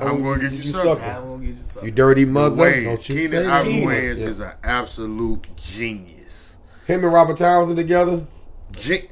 I'm 0.00 0.22
gonna 0.22 0.40
get 0.40 0.52
you, 0.52 0.58
You 0.58 0.70
sucker. 0.70 1.02
I'm 1.02 1.22
gonna 1.24 1.44
get 1.44 1.48
you 1.50 1.62
something? 1.62 1.84
You 1.84 1.90
dirty 1.92 2.24
mother. 2.24 2.56
Wayans, 2.56 2.84
Don't 2.84 3.08
you 3.08 3.14
Keenen 3.16 3.30
say 3.30 3.46
Ivory 3.46 3.72
that. 3.72 3.86
Wayans 3.86 4.18
Yeah. 4.18 4.26
is 4.26 4.40
an 4.40 4.52
absolute 4.64 5.46
genius. 5.56 6.56
Him 6.86 7.04
and 7.04 7.12
Robert 7.12 7.36
Townsend 7.36 7.76
together. 7.76 8.26
Gen- 8.72 9.08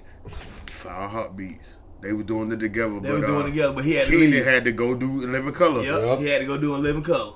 Five 0.67 1.11
heartbeats. 1.11 1.77
They 2.01 2.15
were 2.15 2.23
doing 2.23 2.51
it 2.51 2.61
together, 2.61 2.95
They 3.01 3.11
but 3.11 3.21
were 3.21 3.27
doing 3.27 3.43
uh, 3.43 3.45
it 3.47 3.51
together, 3.51 3.73
but 3.75 3.85
he 3.85 3.95
had 3.95 4.07
to 4.09 4.19
leave. 4.19 4.45
had 4.47 4.65
to 4.65 4.73
go 4.73 4.95
do 4.95 5.23
In 5.23 5.33
Living 5.33 5.53
Color. 5.53 5.83
Yep, 5.83 6.01
Yep. 6.01 6.19
he 6.21 6.29
had 6.31 6.39
to 6.41 6.47
go 6.47 6.57
do 6.57 6.75
a 6.75 6.79
living 6.79 7.03
color. 7.03 7.35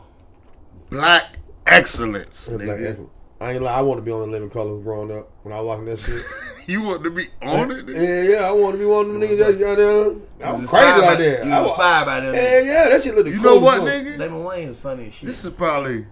Black 0.89 1.39
excellence. 1.67 2.49
Like, 2.49 2.61
nigga. 2.63 3.09
That's- 3.45 3.51
I 3.51 3.55
ain't 3.57 3.63
like 3.63 3.75
I 3.77 3.83
want 3.83 3.99
to 3.99 4.03
be 4.03 4.11
on 4.13 4.21
the 4.21 4.27
Living 4.27 4.51
Colors 4.51 4.83
growing 4.83 5.17
up 5.17 5.31
when 5.43 5.53
I 5.55 5.61
was 5.61 5.67
watching 5.69 5.85
that 5.87 5.99
shit. 5.99 6.23
you 6.67 6.83
want 6.83 7.05
to 7.05 7.11
be 7.11 7.27
on 7.43 7.71
it? 7.71 7.87
nigga? 7.87 7.95
Yeah, 7.95 8.39
yeah, 8.41 8.49
I 8.49 8.53
want 8.53 8.73
to 8.73 8.79
be 8.79 8.87
one 8.87 9.07
of 9.07 9.13
them 9.13 9.21
niggas 9.21 9.39
that 9.39 9.59
got 9.59 9.77
down. 9.77 10.23
I 10.43 10.47
He 10.47 10.53
was 10.53 10.61
was 10.63 10.71
crazy 10.71 10.87
inspired 10.89 11.01
like 11.01 11.19
by- 11.19 11.25
that. 11.25 11.45
He 11.47 11.53
I 11.53 11.61
was 11.61 11.63
was, 11.63 11.71
inspired 11.71 12.05
by 12.07 12.21
them. 12.21 12.35
yeah, 12.35 12.61
yeah, 12.61 12.89
that 12.89 13.03
shit 13.03 13.15
look 13.15 13.25
the 13.27 13.31
You 13.33 13.41
know 13.43 13.57
what, 13.59 13.83
one. 13.83 13.91
nigga? 13.91 14.19
Damon 14.19 14.43
Wayans 14.45 14.69
is 14.71 14.79
funny 14.81 15.07
as 15.09 15.15
shit. 15.15 15.27
This 15.27 15.45
is 15.45 15.51
probably 15.51 16.07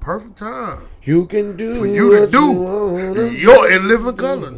perfect 0.00 0.36
time 0.36 0.80
You 1.02 1.26
can 1.26 1.56
do 1.56 1.78
for 1.80 1.86
you 1.86 2.10
to 2.10 2.20
what 2.22 2.30
do. 2.32 2.40
You 2.40 2.52
wanna. 2.52 3.26
You're 3.28 3.72
in 3.72 3.88
Living 3.88 4.16
Color. 4.16 4.52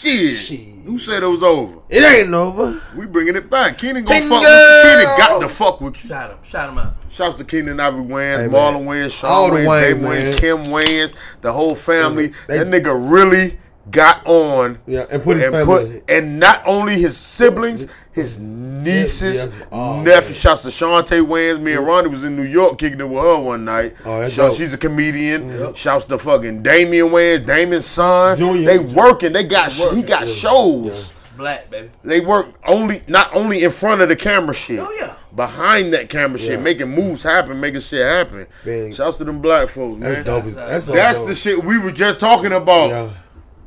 Shit. 0.00 0.34
Shit. 0.34 0.60
Who 0.86 0.98
said 0.98 1.22
it 1.22 1.26
was 1.26 1.42
over? 1.42 1.78
It 1.90 2.02
ain't 2.02 2.32
over. 2.34 2.80
We 2.96 3.06
bringing 3.06 3.36
it 3.36 3.50
back. 3.50 3.76
Keenen 3.78 4.04
gonna 4.04 4.18
Bingo! 4.20 4.34
fuck 4.36 4.42
with 4.42 4.50
you. 4.50 4.82
Keenen 4.82 5.18
got 5.18 5.40
to 5.40 5.48
fuck 5.48 5.80
with 5.80 6.02
you. 6.02 6.08
Shout 6.08 6.30
him, 6.32 6.38
shout 6.42 6.70
him 6.70 6.78
out. 6.78 6.94
Shouts 7.10 7.34
to 7.36 7.44
Keenen 7.44 7.78
Ivory 7.80 8.04
Wayans, 8.04 8.38
Hey. 8.44 8.48
Marlon 8.48 8.84
Wayans, 8.86 9.10
Shawn 9.12 9.30
All 9.30 9.50
the 9.50 9.56
Wayans, 9.58 9.66
Wayans, 9.66 9.80
Dave 9.82 9.96
Wayans. 9.98 10.38
Kim 10.38 10.62
Wayans, 10.72 11.14
the 11.42 11.52
whole 11.52 11.74
family. 11.74 12.32
They- 12.46 12.58
that 12.58 12.66
nigga 12.68 12.94
really 13.12 13.58
got 13.90 14.24
on 14.26 14.78
Yeah, 14.86 15.06
and 15.10 15.22
put 15.22 15.36
his 15.36 15.44
and 15.46 15.54
family. 15.54 16.00
put 16.00 16.10
and 16.10 16.38
not 16.38 16.62
only 16.66 17.00
his 17.00 17.16
siblings, 17.16 17.86
his 18.12 18.38
nieces, 18.38 19.44
yeah. 19.46 19.66
Oh, 19.72 20.02
nephew. 20.02 20.30
man. 20.32 20.40
Shouts 20.40 20.62
to 20.62 20.68
Shantae 20.68 21.24
Wayans. 21.26 21.60
Me 21.60 21.72
and 21.74 21.86
Ronnie 21.86 22.08
was 22.08 22.24
in 22.24 22.36
New 22.36 22.42
York 22.44 22.78
kicking 22.78 23.00
it 23.00 23.08
with 23.08 23.18
her 23.22 23.38
one 23.38 23.64
night. 23.64 23.94
Oh, 24.04 24.20
that's 24.20 24.34
Shouts, 24.34 24.50
dope. 24.54 24.58
she's 24.58 24.74
a 24.74 24.78
comedian. 24.78 25.74
Shouts 25.74 26.04
to 26.06 26.18
fucking 26.18 26.62
Damian 26.62 27.08
Wayans, 27.08 27.46
Damian's 27.46 27.86
son. 27.86 28.36
Junior. 28.36 28.66
They 28.66 28.78
working. 28.78 29.32
They 29.32 29.44
got 29.44 29.72
he 29.72 30.02
got 30.02 30.26
yeah. 30.28 30.34
shows. 30.34 31.12
Black 31.36 31.70
baby. 31.70 31.90
They 32.04 32.20
work 32.20 32.48
only 32.66 33.02
not 33.06 33.34
only 33.34 33.62
in 33.62 33.70
front 33.70 34.02
of 34.02 34.08
the 34.08 34.16
camera 34.16 34.54
shit. 34.54 34.80
Oh, 34.80 34.92
yeah. 35.00 35.14
Behind 35.34 35.94
that 35.94 36.10
camera 36.10 36.38
shit, 36.38 36.60
making 36.60 36.88
moves 36.88 37.22
happen, 37.22 37.60
making 37.60 37.80
shit 37.80 38.02
happen. 38.04 38.46
Man. 38.66 38.92
Shouts 38.92 39.16
to 39.18 39.24
them 39.24 39.40
black 39.40 39.68
folks, 39.68 39.98
man. 39.98 40.12
That's 40.12 40.24
dope. 40.26 40.44
That's- 40.44 40.54
That's, 40.54 40.86
That's 40.86 41.18
dope. 41.18 41.28
the 41.28 41.34
shit 41.36 41.64
we 41.64 41.78
were 41.78 41.92
just 41.92 42.18
talking 42.18 42.52
about. 42.52 43.12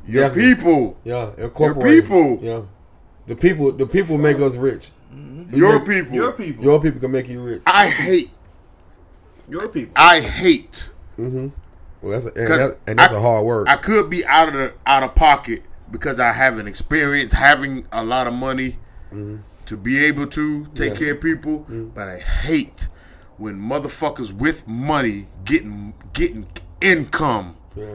Yeah, 0.06 0.12
Your 0.12 0.28
Definitely. 0.28 0.54
people. 0.54 0.96
yeah. 1.04 1.30
Incorporate. 1.38 2.02
people. 2.02 2.38
Yeah, 2.42 2.62
the 3.26 3.36
people. 3.36 3.72
The 3.72 3.86
people 3.86 4.18
make 4.18 4.38
us 4.38 4.56
rich. 4.56 4.90
Mm-hmm. 5.14 5.54
Your 5.56 5.78
make- 5.78 5.88
people. 5.88 6.14
Your 6.14 6.32
people. 6.32 6.64
Your 6.64 6.80
people 6.80 7.00
can 7.00 7.10
make 7.10 7.28
you 7.28 7.40
rich. 7.40 7.62
I 7.66 7.88
hate. 7.88 8.30
Your 9.48 9.68
people. 9.68 9.92
I 9.96 10.20
hate. 10.20 10.90
Mm-hmm. 11.18 11.48
Well, 12.02 12.12
that's 12.12 12.26
a, 12.26 12.28
and, 12.38 12.48
'Cause 12.48 12.58
that, 12.58 12.78
and 12.86 12.98
that's 12.98 13.12
I- 13.12 13.16
a 13.16 13.20
hard 13.20 13.44
word. 13.46 13.68
I 13.68 13.76
could 13.76 14.10
be 14.10 14.24
out 14.26 14.48
of 14.48 14.54
the 14.54 14.74
out 14.86 15.02
of 15.02 15.14
pocket 15.14 15.62
because 15.90 16.18
I 16.20 16.32
haven't 16.32 16.66
experienced 16.66 17.34
having 17.34 17.86
a 17.92 18.04
lot 18.04 18.26
of 18.26 18.32
money 18.34 18.78
mm-hmm. 19.12 19.36
to 19.66 19.76
be 19.76 20.04
able 20.04 20.26
to 20.28 20.66
take 20.74 20.92
Yeah. 20.94 20.98
care 20.98 21.14
of 21.14 21.20
people. 21.20 21.66
But 21.94 22.08
I 22.08 22.18
hate 22.18 22.88
when 23.38 23.56
motherfuckers 23.58 24.32
with 24.32 24.66
money 24.68 25.28
getting 25.44 25.94
getting 26.12 26.46
income 26.80 27.56
yeah. 27.76 27.94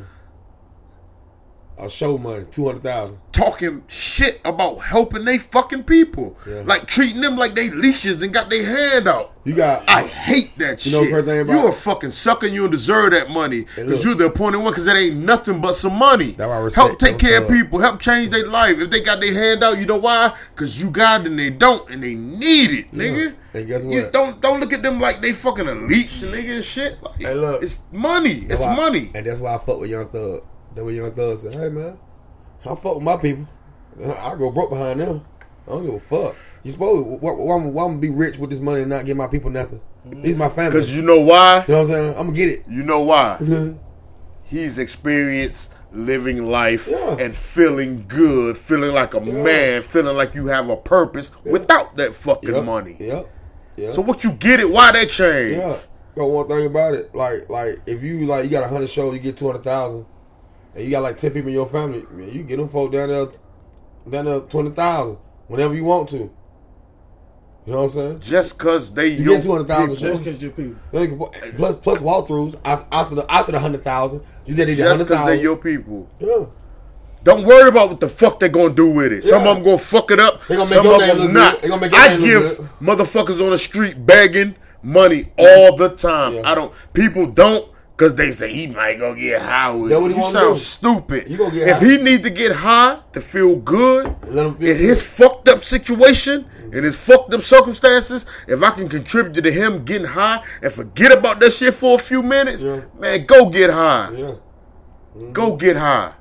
A 1.81 1.89
show 1.89 2.17
money, 2.17 2.43
two 2.51 2.65
hundred 2.65 2.83
thousand. 2.83 3.17
talking 3.31 3.83
shit 3.87 4.41
about 4.43 4.79
helping 4.79 5.23
they 5.23 5.37
fucking 5.37 5.83
people, 5.83 6.35
Yeah. 6.45 6.63
like 6.65 6.87
treating 6.87 7.21
them 7.21 7.37
like 7.37 7.53
they 7.55 7.69
leashes 7.69 8.21
and 8.21 8.33
got 8.33 8.49
their 8.49 8.65
hand 8.65 9.07
out. 9.07 9.31
You 9.45 9.53
got. 9.55 9.89
I 9.89 10.03
hate 10.03 10.57
that 10.59 10.85
You 10.85 10.91
shit. 10.91 11.09
know 11.11 11.21
the 11.21 11.23
thing 11.23 11.39
about- 11.41 11.53
you 11.53 11.67
a 11.69 11.71
fucking 11.71 12.11
sucker. 12.11 12.47
You 12.47 12.61
don't 12.63 12.71
deserve 12.71 13.11
that 13.11 13.29
money 13.29 13.65
because 13.77 14.03
you're 14.03 14.15
the 14.15 14.25
appointed 14.25 14.57
one. 14.57 14.73
Because 14.73 14.87
it 14.87 14.95
ain't 14.97 15.15
nothing 15.17 15.61
but 15.61 15.73
some 15.75 15.93
money. 15.95 16.35
That's 16.37 16.49
why 16.49 16.57
I 16.57 16.59
respect 16.59 16.87
help 16.87 16.99
take 16.99 17.11
those 17.13 17.21
care 17.21 17.41
of 17.43 17.47
people. 17.47 17.79
Help 17.79 17.99
change 18.01 18.31
their 18.31 18.45
life. 18.45 18.79
If 18.81 18.89
they 18.89 18.99
got 18.99 19.21
their 19.21 19.33
hand 19.33 19.63
out, 19.63 19.77
you 19.77 19.85
know 19.85 19.95
why? 19.95 20.33
Because 20.53 20.77
you 20.79 20.89
got 20.89 21.21
it 21.21 21.27
and 21.27 21.39
they 21.39 21.49
don't, 21.49 21.89
and 21.89 22.03
they 22.03 22.13
need 22.15 22.71
it, 22.71 22.93
nigga. 22.93 23.33
And 23.53 23.67
guess 23.67 23.83
what? 23.83 23.93
You 23.93 24.09
don't 24.11 24.41
don't 24.41 24.59
look 24.59 24.73
at 24.73 24.83
them 24.83 24.99
like 24.99 25.21
they 25.21 25.31
fucking 25.31 25.65
elites, 25.65 26.23
nigga, 26.29 26.55
and 26.55 26.63
shit. 26.63 27.01
Like, 27.01 27.21
Hey, 27.21 27.33
look. 27.33 27.63
it's 27.63 27.79
money. 27.93 28.45
It's 28.49 28.59
why- 28.61 28.75
money. 28.75 29.11
And 29.15 29.25
that's 29.25 29.39
why 29.39 29.55
I 29.55 29.57
fuck 29.59 29.79
with 29.79 29.89
Young 29.89 30.07
Thug. 30.09 30.41
That 30.79 30.85
way 30.85 30.93
Young 30.95 31.11
Thug 31.11 31.37
said, 31.37 31.55
hey 31.55 31.67
man, 31.67 31.99
I 32.65 32.73
fuck 32.73 32.95
with 32.95 33.03
my 33.03 33.17
people. 33.17 33.45
I 34.01 34.33
go 34.37 34.49
broke 34.49 34.69
behind 34.69 35.01
them. 35.01 35.25
I 35.67 35.71
don't 35.71 35.83
give 35.85 35.93
a 35.93 35.99
fuck. 35.99 36.37
You 36.63 36.71
supposed 36.71 37.05
why, 37.21 37.31
why, 37.33 37.53
I'm- 37.55 37.73
why 37.73 37.83
I'm 37.83 37.89
gonna 37.89 37.97
be 37.97 38.09
rich 38.09 38.37
with 38.37 38.49
this 38.49 38.61
money 38.61 38.79
and 38.83 38.89
not 38.89 39.05
give 39.05 39.17
my 39.17 39.27
people 39.27 39.49
nothing? 39.49 39.81
These 40.05 40.37
my 40.37 40.47
family. 40.47 40.71
Because 40.79 40.95
you 40.95 41.01
know 41.01 41.19
why? 41.19 41.65
You 41.67 41.73
know 41.73 41.79
what 41.79 41.83
I'm 41.83 41.87
saying? 41.89 42.09
I'm 42.17 42.25
gonna 42.27 42.37
get 42.37 42.47
it. 42.47 42.59
You 42.69 42.83
know 42.83 43.01
why? 43.01 43.39
He's 44.45 44.77
experienced 44.77 45.69
living 45.91 46.45
life 46.49 46.87
Yeah. 46.89 47.17
and 47.19 47.35
feeling 47.35 48.05
good, 48.07 48.55
feeling 48.57 48.93
like 48.93 49.13
a 49.15 49.19
man, 49.19 49.81
feeling 49.81 50.15
like 50.15 50.33
you 50.33 50.45
have 50.47 50.69
a 50.69 50.77
purpose 50.77 51.31
without 51.43 51.97
that 51.97 52.13
fucking 52.15 52.55
Yep. 52.55 52.63
money. 52.63 52.95
Yep. 53.01 53.27
Yep. 53.75 53.93
So 53.95 54.01
what 54.01 54.23
you 54.23 54.31
get 54.31 54.61
it? 54.61 54.71
Why 54.71 54.93
that 54.93 55.09
change? 55.09 55.57
Yeah. 55.57 55.75
Got 56.15 56.29
one 56.29 56.47
thing 56.47 56.65
about 56.67 56.93
it, 56.93 57.13
like 57.13 57.49
like 57.49 57.79
if 57.85 58.01
you 58.01 58.25
like 58.27 58.45
you 58.45 58.49
got 58.49 58.63
a 58.63 58.67
hundred 58.69 58.89
shows, 58.89 59.13
you 59.13 59.19
get 59.19 59.35
two 59.35 59.45
hundred 59.47 59.63
thousand, 59.65 60.05
and 60.75 60.83
you 60.85 60.89
got 60.91 61.03
like 61.03 61.17
ten 61.17 61.31
people 61.31 61.49
in 61.49 61.53
your 61.55 61.67
family, 61.67 62.05
man, 62.11 62.31
you 62.31 62.43
get 62.43 62.57
them 62.57 62.67
folk 62.67 62.91
down 62.91 63.09
there, 63.09 63.27
down 64.09 64.25
there 64.25 64.39
twenty 64.41 64.71
thousand 64.71 65.17
whenever 65.47 65.73
you 65.75 65.83
want 65.83 66.09
to. 66.09 66.29
You 67.65 67.75
know 67.75 67.83
what 67.83 67.83
I'm 67.83 67.89
saying? 67.89 68.19
Just 68.21 68.57
cause 68.57 68.91
they 68.93 69.07
You 69.09 69.23
your 69.25 69.35
get 69.35 69.43
200,000. 69.43 69.95
Just 69.95 70.19
because 70.19 70.41
your 70.41 70.51
people. 70.51 70.75
Then 70.91 71.01
you 71.03 71.07
can 71.09 71.17
put- 71.19 71.55
Plus 71.55 71.75
plus 71.75 71.99
walkthroughs 71.99 72.59
af- 72.65 72.85
after 72.91 73.15
the 73.15 73.31
after 73.31 73.51
the 73.51 73.59
hundred 73.59 73.83
thousand, 73.83 74.21
you 74.45 74.55
did 74.55 74.69
it 74.69 74.75
Just 74.77 74.89
hundred 74.89 75.07
cause 75.07 75.25
they 75.27 75.41
your 75.41 75.55
people. 75.57 76.09
Yeah. 76.19 76.45
Don't 77.23 77.45
worry 77.45 77.67
about 77.67 77.89
what 77.89 77.99
the 77.99 78.07
fuck 78.09 78.39
they're 78.39 78.49
gonna 78.49 78.73
do 78.73 78.89
with 78.89 79.11
it. 79.11 79.23
Some 79.23 79.45
of 79.45 79.55
them 79.55 79.63
gonna 79.63 79.77
fuck 79.77 80.09
it 80.09 80.19
up. 80.19 80.47
They 80.47 80.55
gonna 80.55 80.69
make 80.69 80.83
some 80.83 80.87
of 80.87 81.17
them 81.17 81.33
not. 81.33 81.61
gonna 81.61 81.77
make 81.81 81.93
I 81.93 82.17
give 82.17 82.57
good. 82.57 82.69
motherfuckers 82.81 83.39
on 83.43 83.51
the 83.51 83.57
street 83.57 84.03
begging 84.05 84.55
money 84.81 85.31
all 85.37 85.75
the 85.75 85.89
time. 85.89 86.35
Yeah. 86.35 86.49
I 86.51 86.55
don't. 86.55 86.73
People 86.93 87.27
don't 87.27 87.68
because 87.99 88.15
they 88.15 88.31
say 88.31 88.53
he 88.53 88.65
might 88.67 88.97
go 88.97 89.13
get 89.13 89.41
high 89.41 89.69
with. 89.71 89.89
That 89.89 89.99
what 89.99 90.09
he 90.11 90.15
you 90.17 90.23
sound 90.31 90.55
do. 90.55 90.61
stupid. 90.61 91.27
You 91.29 91.37
gonna 91.37 91.53
get 91.53 91.67
if 91.67 91.79
high. 91.79 91.85
he 91.85 91.97
needs 91.97 92.23
to 92.23 92.29
get 92.29 92.53
high 92.55 93.01
to 93.11 93.19
feel 93.19 93.57
good 93.57 94.15
Let 94.27 94.45
him 94.45 94.55
feel 94.55 94.69
in 94.71 94.77
his 94.77 95.01
fucked 95.17 95.49
up 95.49 95.65
situation. 95.65 96.45
In 96.71 96.83
his 96.85 96.95
fucked 97.03 97.33
up 97.33 97.41
circumstances, 97.41 98.25
if 98.47 98.61
I 98.63 98.69
can 98.71 98.87
contribute 98.87 99.41
to 99.41 99.51
him 99.51 99.83
getting 99.83 100.07
high 100.07 100.41
and 100.61 100.71
forget 100.71 101.11
about 101.11 101.39
that 101.41 101.51
shit 101.51 101.73
for 101.73 101.95
a 101.95 101.97
few 101.97 102.21
minutes, 102.23 102.61
Yeah. 102.61 102.81
man, 102.97 103.25
go 103.25 103.49
get 103.49 103.69
high. 103.71 104.11
Yeah. 104.15 104.25
Mm-hmm. 105.17 105.31
Go 105.33 105.55
get 105.57 105.75
high. 105.75 106.13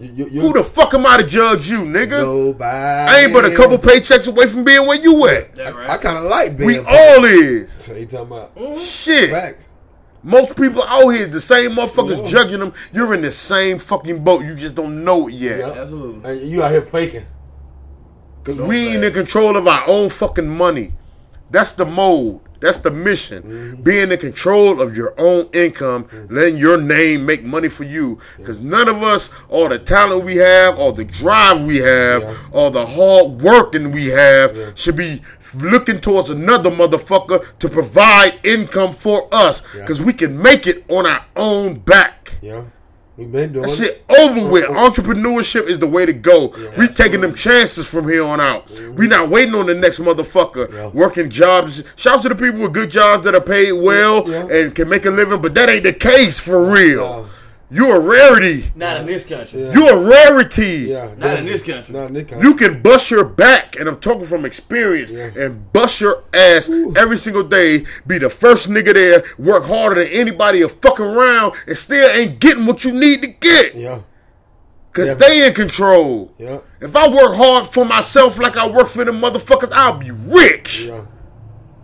You, 0.00 0.10
you, 0.12 0.28
you, 0.30 0.40
Who 0.40 0.52
the 0.54 0.64
fuck 0.64 0.94
am 0.94 1.06
I 1.06 1.18
to 1.18 1.26
judge 1.26 1.68
you, 1.70 1.80
nigga? 1.84 2.22
Nobody. 2.22 3.12
I 3.12 3.20
ain't 3.24 3.32
but 3.32 3.44
a 3.44 3.54
couple 3.54 3.78
paychecks 3.78 4.26
away 4.26 4.48
from 4.48 4.64
being 4.64 4.84
where 4.86 4.98
you 4.98 5.26
at. 5.26 5.54
That 5.54 5.74
right? 5.74 5.88
I 5.90 5.98
kind 5.98 6.16
of 6.18 6.24
like 6.24 6.56
being. 6.56 6.66
We 6.68 6.78
all 6.78 7.24
is. 7.24 7.70
So 7.70 7.94
you 7.94 8.06
talking 8.06 8.26
about 8.26 8.80
Shit. 8.80 9.30
facts? 9.30 9.68
Most 10.22 10.56
people 10.56 10.82
out 10.84 11.08
here, 11.10 11.26
the 11.26 11.40
same 11.40 11.72
motherfuckers 11.72 12.22
Yeah. 12.24 12.28
judging 12.30 12.60
them. 12.60 12.72
You're 12.92 13.14
in 13.14 13.22
the 13.22 13.32
same 13.32 13.78
fucking 13.78 14.22
boat. 14.22 14.44
You 14.44 14.54
just 14.54 14.76
don't 14.76 15.04
know 15.04 15.28
it 15.28 15.34
yet. 15.34 15.58
Yeah. 15.58 15.68
Absolutely. 15.82 16.30
And 16.30 16.50
you 16.50 16.62
out 16.62 16.70
here 16.70 16.82
faking. 16.82 17.26
Because 18.42 18.60
we 18.60 18.88
ain't 18.88 19.04
in 19.04 19.12
control 19.12 19.56
of 19.56 19.66
our 19.66 19.88
own 19.88 20.08
fucking 20.08 20.48
money. 20.48 20.92
That's 21.50 21.72
the 21.72 21.84
mode. 21.84 22.40
That's 22.60 22.78
the 22.78 22.92
mission. 22.92 23.42
Mm-hmm. 23.42 23.82
Being 23.82 24.12
in 24.12 24.18
control 24.18 24.80
of 24.80 24.96
your 24.96 25.14
own 25.18 25.48
income, 25.52 26.06
letting 26.30 26.56
your 26.56 26.78
name 26.80 27.26
make 27.26 27.42
money 27.42 27.68
for 27.68 27.82
you. 27.82 28.20
Because 28.38 28.60
none 28.60 28.88
of 28.88 29.02
us, 29.02 29.30
all 29.48 29.68
the 29.68 29.80
talent 29.80 30.24
we 30.24 30.36
have, 30.36 30.78
all 30.78 30.92
the 30.92 31.04
drive 31.04 31.62
we 31.64 31.78
have, 31.78 32.22
Yeah. 32.22 32.34
all 32.52 32.70
the 32.70 32.86
hard 32.86 33.42
working 33.42 33.90
we 33.90 34.06
have, 34.06 34.56
should 34.76 34.94
be 34.96 35.22
looking 35.54 36.00
towards 36.00 36.30
another 36.30 36.70
motherfucker 36.70 37.56
to 37.58 37.68
provide 37.68 38.38
income 38.44 38.92
for 38.92 39.28
us. 39.32 39.62
Yeah. 39.74 39.80
Because 39.82 40.00
we 40.00 40.12
can 40.12 40.40
make 40.40 40.66
it 40.66 40.84
on 40.88 41.06
our 41.06 41.24
own 41.36 41.78
back. 41.80 42.34
Yeah, 42.40 42.62
we 43.16 43.24
been 43.26 43.52
doing 43.52 43.66
That 43.66 43.72
it. 43.72 43.76
shit 43.76 44.04
over 44.18 44.48
with. 44.48 44.64
Entrepreneurship 44.64 45.66
is 45.66 45.78
the 45.78 45.86
way 45.86 46.06
to 46.06 46.12
go. 46.12 46.54
we 46.78 46.88
taking 46.88 47.20
them 47.20 47.34
chances 47.34 47.88
from 47.88 48.08
here 48.08 48.24
on 48.24 48.40
out. 48.40 48.70
We 48.70 49.06
not 49.06 49.28
waiting 49.28 49.54
on 49.54 49.66
the 49.66 49.74
next 49.74 49.98
motherfucker 50.00 50.72
Yeah. 50.72 50.90
working 50.94 51.28
jobs. 51.30 51.82
Shouts 51.96 52.22
to 52.22 52.28
the 52.30 52.34
people 52.34 52.60
with 52.60 52.72
good 52.72 52.90
jobs 52.90 53.24
that 53.24 53.34
are 53.34 53.40
paid 53.40 53.72
well 53.72 54.24
Yeah. 54.28 54.46
and 54.50 54.74
can 54.74 54.88
make 54.88 55.04
a 55.06 55.10
living, 55.10 55.40
but 55.42 55.54
that 55.54 55.68
ain't 55.70 55.84
the 55.84 55.92
case 55.92 56.38
for 56.38 56.62
real. 56.72 57.28
Yeah. 57.72 57.78
You're 57.80 57.96
a 57.96 58.00
rarity. 58.00 58.70
Not 58.74 59.00
in 59.00 59.06
this 59.06 59.24
country. 59.24 59.62
Yeah. 59.64 59.72
You're 59.72 59.94
a 59.94 60.08
rarity. 60.08 60.76
Yeah, 60.90 61.14
Not 61.16 61.38
in 61.38 61.46
this 61.46 61.62
country. 61.62 61.94
Not 61.94 62.08
in 62.08 62.14
this 62.14 62.28
country. 62.28 62.46
You 62.48 62.54
can 62.54 62.82
bust 62.82 63.10
your 63.10 63.24
back, 63.24 63.76
and 63.76 63.88
I'm 63.88 63.98
talking 64.00 64.24
from 64.24 64.44
experience, 64.44 65.10
Yeah. 65.10 65.30
and 65.38 65.72
bust 65.72 66.00
your 66.00 66.24
ass 66.34 66.68
every 66.96 67.16
single 67.16 67.42
day. 67.44 67.84
Be 68.06 68.18
the 68.18 68.28
first 68.30 68.68
nigga 68.68 68.92
there, 68.94 69.24
work 69.38 69.64
harder 69.64 70.04
than 70.04 70.12
anybody 70.12 70.62
a 70.62 70.68
fucking 70.68 71.04
around, 71.04 71.54
and 71.66 71.76
still 71.76 72.08
ain't 72.10 72.38
getting 72.40 72.66
what 72.66 72.84
you 72.84 72.92
need 72.92 73.22
to 73.22 73.28
get. 73.28 73.74
yeah, 73.74 74.00
Cause 74.92 75.06
Yeah. 75.08 75.14
they 75.14 75.46
in 75.46 75.54
control. 75.54 76.32
yeah, 76.38 76.58
If 76.80 76.94
I 76.94 77.08
work 77.08 77.34
hard 77.34 77.66
for 77.68 77.84
myself 77.86 78.38
like 78.38 78.58
I 78.58 78.68
work 78.68 78.88
for 78.88 79.04
the 79.04 79.12
motherfuckers, 79.12 79.70
I'll 79.72 79.94
be 79.96 80.10
rich. 80.10 80.82
yeah, 80.88 81.00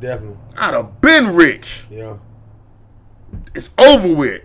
definitely. 0.00 0.36
I'd 0.58 0.74
have 0.74 1.00
been 1.00 1.34
rich. 1.34 1.86
Yeah, 1.90 2.18
It's 3.54 3.70
over 3.78 4.08
with. 4.12 4.42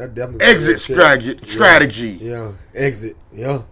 That 0.00 0.14
definitely. 0.14 0.46
Exit 0.46 0.78
strategy. 0.78 1.38
Yeah. 1.42 1.52
Strategy. 1.52 2.18
Yeah, 2.20 2.52
exit. 2.74 3.16
Yeah, 3.32 3.62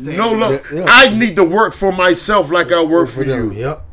No 0.00 0.32
look. 0.32 0.64
Yeah. 0.72 0.86
I 0.88 1.10
need 1.16 1.36
to 1.36 1.44
work 1.44 1.72
for 1.74 1.92
myself 1.92 2.50
like 2.50 2.72
I 2.72 2.82
work 2.82 3.08
for 3.08 3.24
them. 3.24 3.52
you. 3.52 3.58
Yep. 3.58 3.84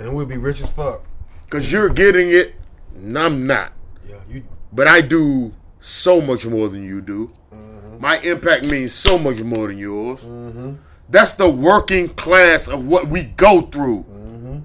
And 0.00 0.14
we'll 0.14 0.26
be 0.26 0.36
rich 0.36 0.60
as 0.60 0.70
fuck. 0.70 1.04
Cause 1.50 1.72
you're 1.72 1.88
getting 1.88 2.28
it, 2.30 2.54
and 2.94 3.18
I'm 3.18 3.46
not. 3.46 3.72
Yeah, 4.08 4.16
you. 4.28 4.42
But 4.72 4.86
I 4.86 5.00
do 5.00 5.52
so 5.80 6.20
much 6.20 6.44
more 6.46 6.68
than 6.68 6.84
you 6.84 7.00
do. 7.00 7.30
Mm-hmm. 7.54 8.00
My 8.00 8.18
impact 8.18 8.70
means 8.70 8.92
so 8.92 9.18
much 9.18 9.42
more 9.42 9.68
than 9.68 9.78
yours. 9.78 10.20
Mm-hmm. 10.20 10.74
That's 11.08 11.32
the 11.34 11.48
working 11.48 12.10
class 12.10 12.68
of 12.68 12.86
what 12.86 13.08
we 13.08 13.22
go 13.22 13.62
through. 13.62 14.04
Mm-hmm. 14.04 14.58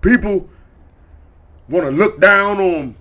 People 0.00 0.48
want 1.68 1.86
to 1.86 1.90
look 1.90 2.20
down 2.20 2.58
on 2.60 2.94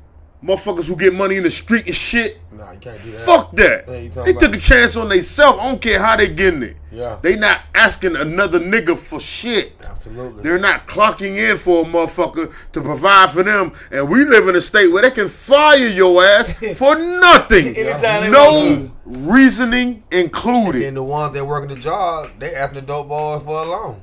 motherfuckers 0.46 0.86
who 0.88 0.96
get 0.96 1.14
money 1.14 1.38
in 1.38 1.44
the 1.44 1.50
street 1.52 1.88
and 1.88 1.96
shit. 1.96 2.40
Nah, 2.52 2.72
you 2.72 2.80
can't 2.80 3.02
do 3.02 3.12
that. 3.12 3.26
Fuck 3.26 3.52
that. 3.56 3.86
Yeah, 3.88 4.24
They 4.24 4.34
took 4.34 4.56
a 4.56 4.60
chance 4.60 4.96
on 4.96 5.10
themselves. 5.10 5.58
I 5.60 5.68
don't 5.68 5.82
care 5.82 6.00
how 6.00 6.16
they 6.16 6.30
getting 6.30 6.62
it. 6.64 6.76
Yeah. 6.92 7.18
They 7.22 7.36
not 7.36 7.62
asking 7.74 8.16
another 8.16 8.60
nigga 8.60 8.98
for 8.98 9.20
shit. 9.20 9.74
Absolutely. 9.84 10.44
They're 10.44 10.60
not 10.60 10.88
clocking 10.88 11.36
in 11.38 11.58
for 11.58 11.84
a 11.84 11.86
motherfucker 11.88 12.54
to 12.74 12.82
provide 12.82 13.32
for 13.32 13.44
them. 13.44 13.74
And 13.92 14.08
we 14.08 14.24
live 14.24 14.48
in 14.48 14.56
a 14.56 14.62
state 14.62 14.92
where 14.92 15.02
they 15.02 15.12
can 15.12 15.28
fire 15.28 15.88
your 15.88 16.24
ass 16.24 16.54
for 16.78 16.96
nothing. 16.98 17.74
They 17.76 18.30
no 18.30 18.92
reasoning 19.06 20.04
included. 20.12 20.84
and 20.84 20.98
the 20.98 21.04
ones 21.04 21.34
that 21.34 21.44
working 21.46 21.70
the 21.74 21.82
job, 21.82 22.28
they 22.40 22.54
asking 22.54 22.82
the 22.82 22.86
dope 22.86 23.08
boys 23.10 23.44
for 23.44 23.60
a 23.62 23.64
loan. 23.66 24.02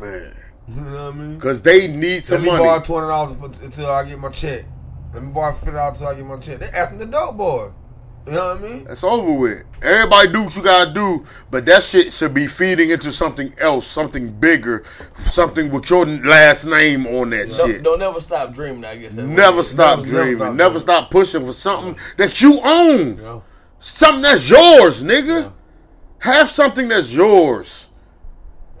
Man. 0.00 0.34
You 0.66 0.80
know 0.80 0.92
what 0.92 1.00
I 1.00 1.10
mean? 1.18 1.34
Because 1.34 1.60
they 1.60 1.88
need 1.88 2.14
Let 2.14 2.24
some 2.24 2.40
me 2.42 2.48
money. 2.48 2.64
borrow 2.64 2.80
twenty 2.80 3.06
dollars 3.06 3.60
until 3.60 3.86
I 3.86 4.02
get 4.08 4.18
my 4.18 4.30
check. 4.30 4.64
Let 5.14 5.22
me 5.22 5.30
borrow 5.32 5.52
fifty 5.54 5.70
dollars 5.70 6.00
until 6.00 6.12
I 6.12 6.16
get 6.16 6.26
my 6.26 6.36
check. 6.38 6.58
They 6.58 6.66
asking 6.76 6.98
the 6.98 7.06
dope 7.06 7.36
boy. 7.36 7.70
You 8.26 8.32
know 8.32 8.54
what 8.54 8.64
I 8.64 8.68
mean? 8.68 8.84
That's 8.84 9.04
over 9.04 9.32
with. 9.32 9.64
Everybody 9.82 10.32
do 10.32 10.44
what 10.44 10.56
you 10.56 10.62
gotta 10.62 10.92
do, 10.94 11.26
but 11.50 11.66
that 11.66 11.82
shit 11.82 12.10
should 12.10 12.32
be 12.32 12.46
feeding 12.46 12.88
into 12.88 13.12
something 13.12 13.54
else, 13.58 13.86
something 13.86 14.32
bigger, 14.32 14.84
something 15.28 15.70
with 15.70 15.90
your 15.90 16.06
last 16.06 16.64
name 16.64 17.06
on 17.06 17.28
that 17.30 17.48
Don't, 17.48 17.70
shit. 17.70 17.82
don't 17.82 17.98
never 17.98 18.20
stop 18.20 18.54
dreaming. 18.54 18.84
I 18.86 18.96
guess. 18.96 19.16
That's 19.16 19.28
what 19.28 19.36
Never 19.36 19.58
it 19.58 19.60
is. 19.60 19.68
stop 19.70 19.98
Never- 19.98 20.10
never 20.10 20.22
dreaming. 20.24 20.36
stop 20.38 20.54
Never 20.54 20.68
dreaming. 20.70 20.80
stop 20.80 21.10
pushing 21.10 21.44
for 21.46 21.52
something 21.52 21.96
that 22.16 22.40
you 22.40 22.60
own. 22.64 23.18
Yeah. 23.18 23.40
Something 23.78 24.22
that's 24.22 24.48
yours, 24.48 25.02
nigga. 25.02 25.52
Have 26.20 26.48
something 26.48 26.88
that's 26.88 27.10
yours. 27.12 27.83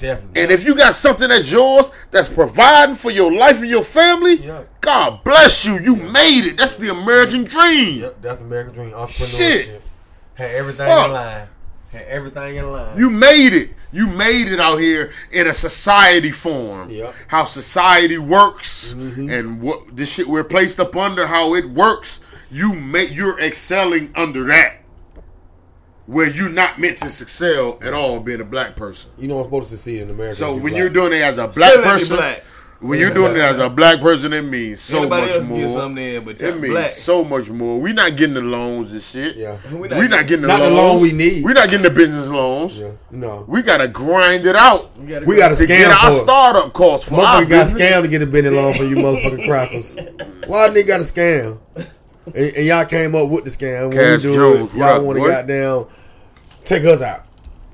Definitely. 0.04 0.42
And 0.42 0.50
if 0.52 0.64
you 0.64 0.74
got 0.74 0.94
something 0.94 1.28
that's 1.28 1.50
yours, 1.50 1.90
that's 2.10 2.28
providing 2.28 2.94
for 2.94 3.10
your 3.10 3.32
life 3.32 3.60
and 3.60 3.70
your 3.70 3.82
family, 3.82 4.34
Yeah. 4.36 4.62
God 4.80 5.24
bless 5.24 5.64
you. 5.64 5.78
You 5.78 5.96
made 5.96 6.44
it. 6.46 6.56
That's 6.56 6.76
the 6.76 6.90
American 6.90 7.44
dream. 7.44 8.00
Yep, 8.00 8.16
that's 8.22 8.38
the 8.40 8.44
American 8.44 8.74
dream. 8.74 8.90
Entrepreneurship. 8.90 9.36
Shit. 9.64 9.82
Had 10.34 10.50
everything 10.50 10.86
Fuck. 10.86 11.06
in 11.06 11.12
line. 11.12 11.48
Had 11.92 12.02
everything 12.08 12.56
in 12.56 12.70
line. 12.72 12.98
You 12.98 13.08
made 13.08 13.52
it. 13.52 13.70
You 13.92 14.08
made 14.08 14.48
it 14.48 14.58
out 14.58 14.76
here 14.78 15.12
in 15.30 15.46
a 15.46 15.54
society 15.54 16.32
form. 16.32 16.90
Yep. 16.90 17.14
How 17.28 17.44
society 17.44 18.18
works 18.18 18.92
Mm-hmm. 18.94 19.30
and 19.30 19.62
what 19.62 19.96
this 19.96 20.08
shit 20.10 20.26
we're 20.26 20.42
placed 20.44 20.80
up 20.80 20.96
under, 20.96 21.26
how 21.26 21.54
it 21.54 21.70
works. 21.70 22.20
You 22.50 22.74
make 22.74 23.12
you're 23.14 23.38
excelling 23.40 24.12
under 24.16 24.44
that. 24.44 24.78
Where 26.06 26.28
you're 26.28 26.50
not 26.50 26.78
meant 26.78 26.98
to 26.98 27.06
excel 27.06 27.78
at 27.82 27.94
all 27.94 28.20
being 28.20 28.40
a 28.40 28.44
black 28.44 28.76
person. 28.76 29.10
you 29.18 29.26
know 29.28 29.38
I'm 29.38 29.44
supposed 29.44 29.70
to 29.70 29.76
see 29.78 30.00
in 30.00 30.10
America. 30.10 30.36
So 30.36 30.50
if 30.50 30.56
you 30.56 30.62
when 30.62 30.72
black. 30.72 30.80
you're 30.80 30.90
doing 30.90 31.12
it 31.12 31.22
as 31.22 31.38
a 31.38 31.48
black 31.48 31.70
Still 31.72 31.82
person, 31.82 32.16
black. 32.16 32.44
when 32.80 32.98
you're 33.00 33.14
doing 33.14 33.32
it 33.32 33.38
as 33.38 33.58
a 33.58 33.70
black 33.70 34.00
person, 34.00 34.34
it 34.34 34.42
means 34.44 34.82
so 34.82 34.98
Anybody 34.98 35.22
much 35.22 35.30
else 35.34 35.44
can 35.46 35.56
get 35.56 35.66
more. 35.68 35.80
something 35.80 36.04
in, 36.04 36.24
but 36.26 36.42
It 36.42 36.60
means 36.60 36.74
black. 36.74 36.90
so 36.90 37.24
much 37.24 37.48
more. 37.48 37.80
We're 37.80 37.94
not 37.94 38.16
getting 38.16 38.34
the 38.34 38.42
loans 38.42 38.92
and 38.92 39.00
shit. 39.00 39.36
Yeah. 39.36 39.56
We 39.72 39.78
We 39.80 39.88
not 39.88 39.90
not, 39.90 40.00
getting- 40.10 40.26
getting 40.26 40.42
the 40.42 40.48
Not 40.48 40.58
the 40.58 40.70
loans. 40.70 40.76
loan 40.76 41.02
we 41.02 41.12
need. 41.12 41.42
We're 41.42 41.54
not 41.54 41.70
getting 41.70 41.84
the 41.84 41.90
business 41.90 42.28
loans. 42.28 42.78
Yeah. 42.80 42.90
No. 43.10 43.46
We 43.48 43.62
gotta 43.62 43.88
grind 43.88 44.44
it 44.44 44.56
out 44.56 44.98
We 44.98 45.06
gotta 45.06 45.24
We 45.24 45.36
got 45.38 45.48
to 45.48 45.54
to 45.56 45.66
get 45.66 45.90
scam 45.90 46.04
our 46.04 46.12
startup 46.22 46.74
costs 46.74 47.08
for 47.08 47.14
our 47.22 47.40
Motherfucker 47.42 47.48
got 47.48 47.64
business. 47.64 47.82
scammed 47.90 48.02
to 48.02 48.08
get 48.08 48.20
a 48.20 48.26
business 48.26 48.52
loan 48.52 48.72
for 48.74 48.84
you 48.84 48.96
motherfucking 49.04 49.46
crackers. 49.48 49.96
Why 50.48 50.68
nigga 50.68 50.86
got 50.86 51.00
a 51.00 51.04
scam? 51.04 51.58
And, 52.26 52.36
and 52.36 52.66
y'all 52.66 52.84
came 52.84 53.14
up 53.14 53.28
with 53.28 53.44
the 53.44 53.50
scam. 53.50 53.88
When 53.88 53.98
Cash 53.98 54.24
we 54.24 54.30
do 54.32 54.34
Jones, 54.34 54.74
it, 54.74 54.78
y'all 54.78 55.04
want 55.04 55.16
to 55.16 55.22
boy? 55.22 55.28
goddamn 55.28 55.86
take 56.64 56.84
us 56.84 57.02
out. 57.02 57.26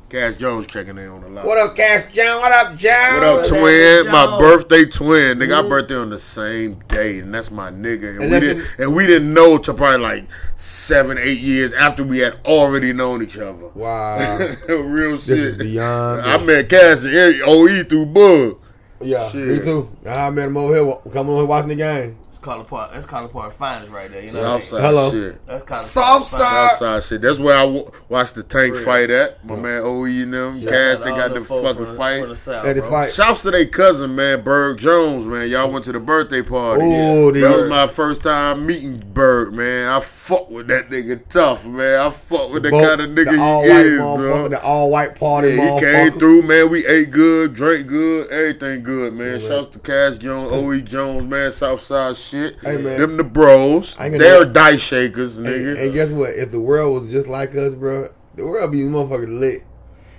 Cash 0.09 0.37
Jones 0.37 0.67
checking 0.67 0.99
in 0.99 1.07
on 1.09 1.21
the 1.21 1.29
line. 1.29 1.47
What 1.47 1.57
up, 1.57 1.77
Cash 1.77 2.13
Jones? 2.13 2.41
What 2.41 2.51
up, 2.51 2.77
Jones? 2.77 2.83
What 2.83 3.23
up, 3.23 3.41
Cash 3.43 3.49
twin? 3.51 4.07
My 4.11 4.25
Jones. 4.27 4.39
birthday 4.41 4.85
twin. 4.87 5.39
Nigga, 5.39 5.57
our 5.57 5.61
mm-hmm. 5.63 5.69
birthday 5.69 5.95
on 5.95 6.11
the 6.11 6.19
same 6.19 6.81
day, 6.89 7.21
and 7.21 7.33
that's 7.33 7.53
my 7.53 7.71
nigga. 7.71 8.17
And, 8.17 8.23
And 8.25 8.33
we 8.33 8.41
didn't, 8.41 8.59
an- 8.63 8.67
and 8.81 8.95
we 8.97 9.07
didn't 9.07 9.33
know 9.33 9.57
till 9.59 9.75
probably 9.75 9.99
like 9.99 10.25
seven, 10.57 11.17
eight 11.17 11.39
years 11.39 11.73
after 11.75 12.03
we 12.03 12.19
had 12.19 12.41
already 12.45 12.93
known 12.93 13.23
each 13.23 13.39
other. 13.39 13.69
Wow. 13.69 14.37
Real 14.69 15.17
shit. 15.17 15.27
This 15.27 15.41
is 15.43 15.55
beyond. 15.55 16.23
I 16.23 16.39
met 16.39 16.69
Cash 16.69 17.05
and 17.05 17.43
OE 17.43 17.85
through 17.85 18.07
Bug. 18.07 18.59
yeah, 19.01 19.31
Shit. 19.31 19.47
me 19.47 19.61
too. 19.61 19.89
I 20.05 20.29
met 20.31 20.49
him 20.49 20.57
over 20.57 20.75
here. 20.75 20.93
Come 21.13 21.31
on 21.31 21.37
here 21.37 21.45
watching 21.47 21.69
the 21.69 21.77
game. 21.77 22.17
That's 22.41 22.53
College 22.55 22.67
Park. 22.69 22.91
That's 22.95 23.05
College 23.07 23.33
Park 23.33 23.53
finest 23.53 23.93
right 23.93 24.11
there. 24.11 24.23
You 24.25 24.33
know 24.33 24.41
what 24.41 24.49
I 24.51 24.55
mean? 24.55 24.63
Southside 24.63 24.81
Hello. 24.83 25.11
shit. 25.11 25.47
That's 25.47 25.63
Collar 25.63 25.81
Southside. 25.83 26.41
Park 26.41 26.71
Southside 26.79 27.03
shit. 27.03 27.21
That's 27.21 27.39
where 27.39 27.55
I 27.57 27.61
w- 27.67 27.91
watched 28.09 28.35
the 28.35 28.43
tank 28.43 28.75
Real. 28.75 28.85
fight 28.85 29.11
at. 29.11 29.45
My 29.45 29.57
man 29.57 29.83
OE 29.85 30.05
and 30.05 30.33
them. 30.33 30.53
finest. 30.55 30.69
Cash, 30.69 30.99
they 31.01 31.11
got 31.11 31.21
all 31.21 31.29
the 31.29 31.35
them 31.35 31.45
folks 31.45 31.69
fucking 31.69 31.85
from 31.85 31.97
fight. 31.99 32.21
From 32.21 32.29
the 32.31 32.37
South, 32.37 32.65
At 32.65 32.77
the 32.77 32.81
bro. 32.81 32.91
fight. 32.91 33.13
Shouts 33.13 33.43
to 33.43 33.51
their 33.51 33.67
cousin, 33.67 34.15
man, 34.15 34.41
Berg 34.43 34.79
Jones, 34.79 35.27
man. 35.27 35.51
Y'all 35.51 35.71
went 35.71 35.85
to 35.85 35.93
the 35.93 36.01
birthday 36.01 36.41
party. 36.41 36.83
Ooh, 36.83 37.31
the- 37.31 37.41
that 37.41 37.59
was 37.61 37.69
my 37.69 37.87
first 37.87 38.23
time 38.23 38.65
meeting 38.65 39.03
Berg, 39.13 39.53
man. 39.53 39.89
I 39.89 40.01
fuck 40.01 40.49
with 40.51 40.67
that 40.69 40.89
nigga 40.89 41.21
tough, 41.29 41.67
man. 41.67 42.01
I 42.01 42.09
fuck 42.09 42.53
with 42.55 42.63
the 42.63 42.71
Both- 42.71 42.89
kind 42.89 43.01
of 43.03 43.11
nigga 43.11 43.37
the 43.37 43.41
all 43.43 43.63
he 43.65 43.69
white 43.71 43.87
is, 43.87 44.01
motherfucker, 44.01 44.17
bro. 44.19 44.49
the 44.49 44.63
all 44.63 44.89
white 44.91 45.15
party 45.15 45.49
Yeah, 45.57 45.75
he 45.75 45.81
came 45.81 46.13
through, 46.19 46.43
man. 46.43 46.71
We 46.71 46.87
ate 46.87 47.11
good, 47.11 47.55
drank 47.55 47.87
good, 47.87 48.29
everything 48.31 48.83
good, 48.83 49.13
man. 49.13 49.41
Yeah, 49.41 49.47
Shouts 49.49 49.69
to 49.69 49.79
Cash 49.79 50.17
Jones, 50.17 50.55
OE 50.55 50.81
Jones, 50.81 51.27
man. 51.27 51.53
Southside 51.53 52.17
shit. 52.17 52.30
Hey, 52.31 52.77
man. 52.77 53.01
Them 53.01 53.17
the 53.17 53.25
bros. 53.25 53.97
I 53.99 54.05
ain't 54.07 54.13
gonna- 54.13 54.25
They're 54.25 54.45
dice 54.45 54.81
shakers, 54.81 55.39
nigga. 55.39 55.79
and 55.83 55.93
guess 55.93 56.11
what? 56.11 56.31
If 56.31 56.51
the 56.53 56.61
world 56.61 57.03
was 57.03 57.13
just 57.13 57.27
like 57.29 57.55
us, 57.57 57.75
bro, 57.75 58.09
the 58.37 58.47
world 58.47 58.71
be 58.73 58.81
motherfucking 58.83 59.41
lit. 59.41 59.63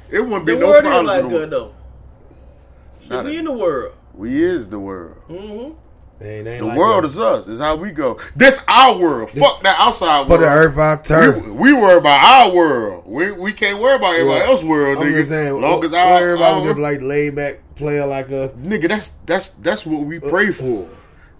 it 0.09 0.21
wouldn't 0.21 0.45
be 0.45 0.53
The 0.53 0.59
no 0.59 0.67
world 0.67 0.83
is 0.83 0.89
problem. 0.89 1.05
like 1.05 1.29
good 1.29 1.49
though. 1.51 1.73
Not 3.09 3.25
we 3.25 3.35
a- 3.35 3.39
in 3.39 3.45
the 3.45 3.53
world. 3.53 3.93
We 4.13 4.43
is 4.43 4.69
the 4.69 4.79
world. 4.79 5.15
Mm-hmm. 5.29 5.73
They 6.19 6.35
ain't, 6.37 6.45
they 6.45 6.57
The 6.59 6.65
like 6.65 6.77
world 6.77 7.05
us. 7.05 7.11
is 7.13 7.19
us. 7.19 7.47
Is 7.47 7.59
how 7.59 7.75
we 7.77 7.91
go. 7.91 8.19
This 8.35 8.59
our 8.67 8.95
world. 8.97 9.29
Fuck 9.31 9.63
that 9.63 9.79
outside 9.79 10.25
for 10.25 10.31
world. 10.31 10.41
the 10.43 10.47
earth 10.47 10.77
our 10.77 11.01
turf. 11.01 11.43
We, 11.45 11.51
we 11.51 11.73
worry 11.73 11.97
about 11.97 12.23
our 12.23 12.53
world. 12.53 13.03
We 13.07 13.31
we 13.31 13.53
can't 13.53 13.79
worry 13.79 13.95
about 13.95 14.13
everybody 14.13 14.39
Yeah. 14.41 14.45
else's 14.47 14.65
world, 14.65 14.97
I'm 14.99 15.07
nigga. 15.07 15.15
just 15.15 15.29
saying, 15.29 15.59
long 15.59 15.83
as 15.83 15.93
our, 15.93 16.17
everybody 16.17 16.55
was 16.57 16.61
our 16.67 16.71
just 16.73 16.79
like 16.79 17.01
laid 17.01 17.35
back 17.35 17.55
player 17.75 18.05
like 18.05 18.31
us. 18.31 18.51
nigga, 18.51 18.87
that's 18.89 19.11
that's 19.25 19.49
that's 19.63 19.85
what 19.85 20.03
we 20.03 20.19
pray 20.19 20.51
for. 20.51 20.87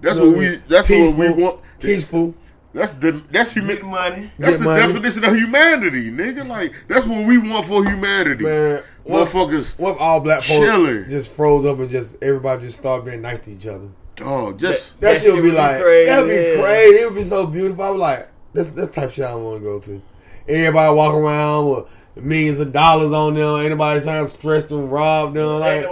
That's 0.02 0.18
You 0.18 0.24
know 0.24 0.30
what 0.32 0.38
we. 0.38 0.56
That's 0.68 0.90
what 0.90 1.16
we 1.16 1.30
want. 1.44 1.62
Peaceful. 1.80 2.36
That's 2.74 2.92
the 2.94 3.22
that's 3.32 3.52
human. 3.52 3.76
Get 3.76 3.86
money. 3.86 4.32
That's 4.40 4.54
Get 4.54 4.60
the 4.60 4.66
money. 4.66 4.82
definition 4.82 5.24
of 5.26 5.36
humanity, 5.36 6.10
nigga. 6.10 6.48
Like 6.48 6.74
that's 6.88 7.06
what 7.06 7.26
we 7.28 7.38
want 7.38 7.66
for 7.66 7.84
humanity. 7.84 8.46
Man, 8.46 8.82
what, 9.04 9.28
Motherfuckers, 9.28 9.78
what 9.78 9.96
if 9.96 10.02
all 10.02 10.20
black 10.22 10.44
folks 10.44 10.66
chilling. 10.66 11.10
just 11.10 11.32
froze 11.32 11.66
up 11.66 11.80
and 11.80 11.90
just 11.90 12.24
everybody 12.24 12.62
just 12.62 12.80
started 12.80 13.06
being 13.06 13.22
nice 13.22 13.40
to 13.46 13.52
each 13.54 13.68
other? 13.68 13.90
dog. 14.16 14.58
Just 14.60 15.00
That, 15.02 15.14
That 15.16 15.22
shit 15.22 15.34
would 15.34 15.44
be 15.44 15.50
be 15.50 15.56
like 15.56 15.82
crazy, 15.82 16.10
that'd 16.10 16.30
be 16.30 16.34
yeah. 16.36 16.62
crazy. 16.64 16.96
It 17.02 17.06
would 17.08 17.16
be 17.16 17.24
so 17.24 17.46
beautiful. 17.48 17.84
I 17.84 17.90
was 17.90 18.00
like, 18.00 18.30
this 18.54 18.70
this 18.70 18.88
type 18.90 19.06
of 19.10 19.14
shit 19.14 19.26
I 19.26 19.36
want 19.36 19.58
to 19.58 19.64
go 19.64 19.80
to. 19.80 20.02
Everybody 20.48 20.96
walk 20.96 21.14
around 21.16 21.70
with 21.70 21.86
millions 22.24 22.60
of 22.62 22.72
dollars 22.72 23.12
on 23.12 23.34
them. 23.34 23.60
Anybody 23.66 24.00
trying 24.02 24.26
to 24.26 24.32
stress 24.32 24.64
them, 24.64 24.90
rob 24.90 25.34
them. 25.34 25.60
Like, 25.60 25.86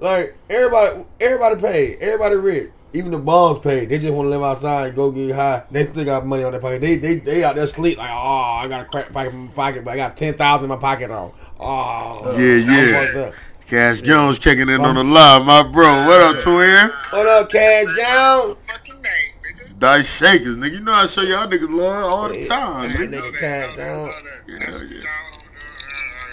like 0.00 0.36
everybody, 0.50 1.04
everybody 1.20 1.60
paid. 1.60 1.98
Everybody 2.00 2.34
rich. 2.36 2.70
Even 2.92 3.12
the 3.12 3.18
bums 3.18 3.60
paid. 3.60 3.88
They 3.88 3.98
just 4.00 4.12
want 4.12 4.26
to 4.26 4.30
live 4.30 4.42
outside 4.42 4.88
and 4.88 4.96
go 4.96 5.12
get 5.12 5.34
high. 5.34 5.62
They 5.70 5.86
still 5.86 6.04
got 6.04 6.26
money 6.26 6.42
on 6.42 6.50
their 6.50 6.60
pocket. 6.60 6.80
They 6.80 6.96
they 6.96 7.16
they 7.20 7.44
out 7.44 7.54
there 7.54 7.66
sleep 7.68 7.98
like, 7.98 8.10
oh, 8.10 8.58
I 8.58 8.66
got 8.68 8.80
a 8.80 8.84
crack 8.84 9.12
pocket 9.12 9.32
in 9.32 9.46
my 9.46 9.52
pocket, 9.52 9.84
but 9.84 9.92
I 9.92 9.96
got 9.96 10.16
ten 10.16 10.34
thousand 10.34 10.64
in 10.64 10.68
my 10.70 10.76
pocket 10.76 11.10
on. 11.10 11.32
Oh, 11.60 12.36
Yeah, 12.36 12.54
I'm 12.56 12.88
yeah. 12.88 13.04
fucked 13.04 13.16
up. 13.16 13.34
Cash 13.68 14.00
Jones 14.00 14.40
checking 14.40 14.68
in 14.68 14.80
on 14.80 14.96
the 14.96 15.04
live, 15.04 15.44
my 15.44 15.62
bro. 15.62 15.84
What 16.06 16.20
up, 16.20 16.42
twin? 16.42 16.90
What 17.10 17.26
up, 17.28 17.48
Cash 17.50 17.84
Jones? 17.84 18.56
fucking 18.66 19.00
name, 19.00 19.12
nigga. 19.44 19.78
Dice 19.78 20.06
shakers, 20.08 20.56
nigga. 20.58 20.72
You 20.72 20.80
know 20.80 20.92
I 20.92 21.06
show 21.06 21.22
y'all 21.22 21.46
niggas 21.46 21.70
love 21.72 22.12
all 22.12 22.28
the 22.28 22.44
time, 22.44 22.88
That 22.90 22.98
nigga. 22.98 23.20
nigga 23.20 23.38
Cash 23.38 23.76
Jones. 23.76 24.14
Yeah, 24.48 24.56
Yeah, 24.58 24.66
yeah. 24.66 24.66
Uh, 24.66 24.72
uh, 24.72 24.82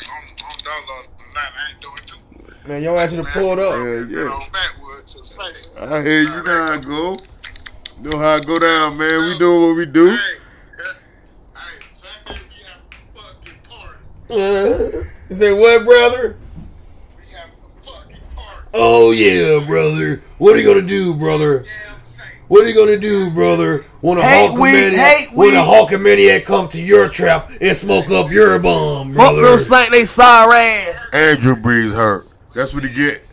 I'm, 0.09 0.23
I'm 0.49 0.57
dog 0.63 0.89
on. 0.89 1.03
I 1.35 1.69
ain't 1.69 1.81
doing 1.81 2.01
too. 2.07 2.67
Man, 2.67 2.81
your 2.81 2.97
ass 2.99 3.11
should 3.11 3.23
have 3.23 3.31
pulled 3.33 3.59
up. 3.59 3.75
Yeah, 4.09 4.23
yeah. 4.23 4.39
On 5.39 5.51
backwood 5.51 5.63
to 5.63 5.69
the 5.69 5.77
face. 5.77 5.91
I 5.91 6.01
hear 6.01 6.21
you 6.21 6.43
know 6.43 6.65
how 6.65 6.71
I 6.73 6.77
go. 6.77 7.19
Know 8.01 8.17
how 8.17 8.35
I 8.35 8.39
go 8.39 8.59
down, 8.59 8.97
man. 8.97 9.29
We 9.29 9.37
doing 9.37 9.61
what 9.69 9.75
we 9.77 9.85
do. 9.85 10.09
Hey, 10.11 10.17
hey, 11.55 11.79
Sunday 12.25 12.41
we 12.49 12.63
have 12.63 12.81
a 12.91 13.19
fucking 13.19 13.59
party. 13.69 15.07
you 15.29 15.35
say 15.35 15.53
what, 15.53 15.85
brother? 15.85 16.37
We 17.19 17.35
have 17.35 17.49
a 17.49 17.87
fucking 17.89 18.17
party. 18.35 18.67
Oh 18.73 19.11
yeah, 19.11 19.65
brother. 19.65 20.21
What 20.37 20.55
are 20.55 20.59
you 20.59 20.67
gonna 20.67 20.87
do, 20.87 21.13
brother? 21.15 21.65
What 22.47 22.63
are 22.63 22.69
you 22.69 22.75
gonna 22.75 22.97
do, 22.97 23.29
brother? 23.31 23.83
When 23.99 24.17
a 24.19 24.21
Hate 24.21 24.53
weed, 24.57 24.93
Hulkamaniac, 24.93 24.95
hate 24.95 25.33
when 25.33 25.55
a 25.55 25.59
weed. 25.59 25.67
Hulkamaniac 25.67 26.45
come 26.45 26.69
to 26.69 26.81
your 26.81 27.09
trap 27.09 27.51
and 27.59 27.75
smoke 27.75 28.09
up 28.09 28.31
your 28.31 28.57
bomb, 28.59 29.13
brother? 29.13 29.57
Saint, 29.57 29.91
they 29.91 30.05
sorry 30.05 30.55
ass. 30.57 30.95
and 31.11 31.39
Drew 31.41 31.57
Brees 31.57 31.93
hurt. 31.93 32.27
That's 32.55 32.73
what 32.73 32.85
he 32.85 32.93
get. 32.93 33.25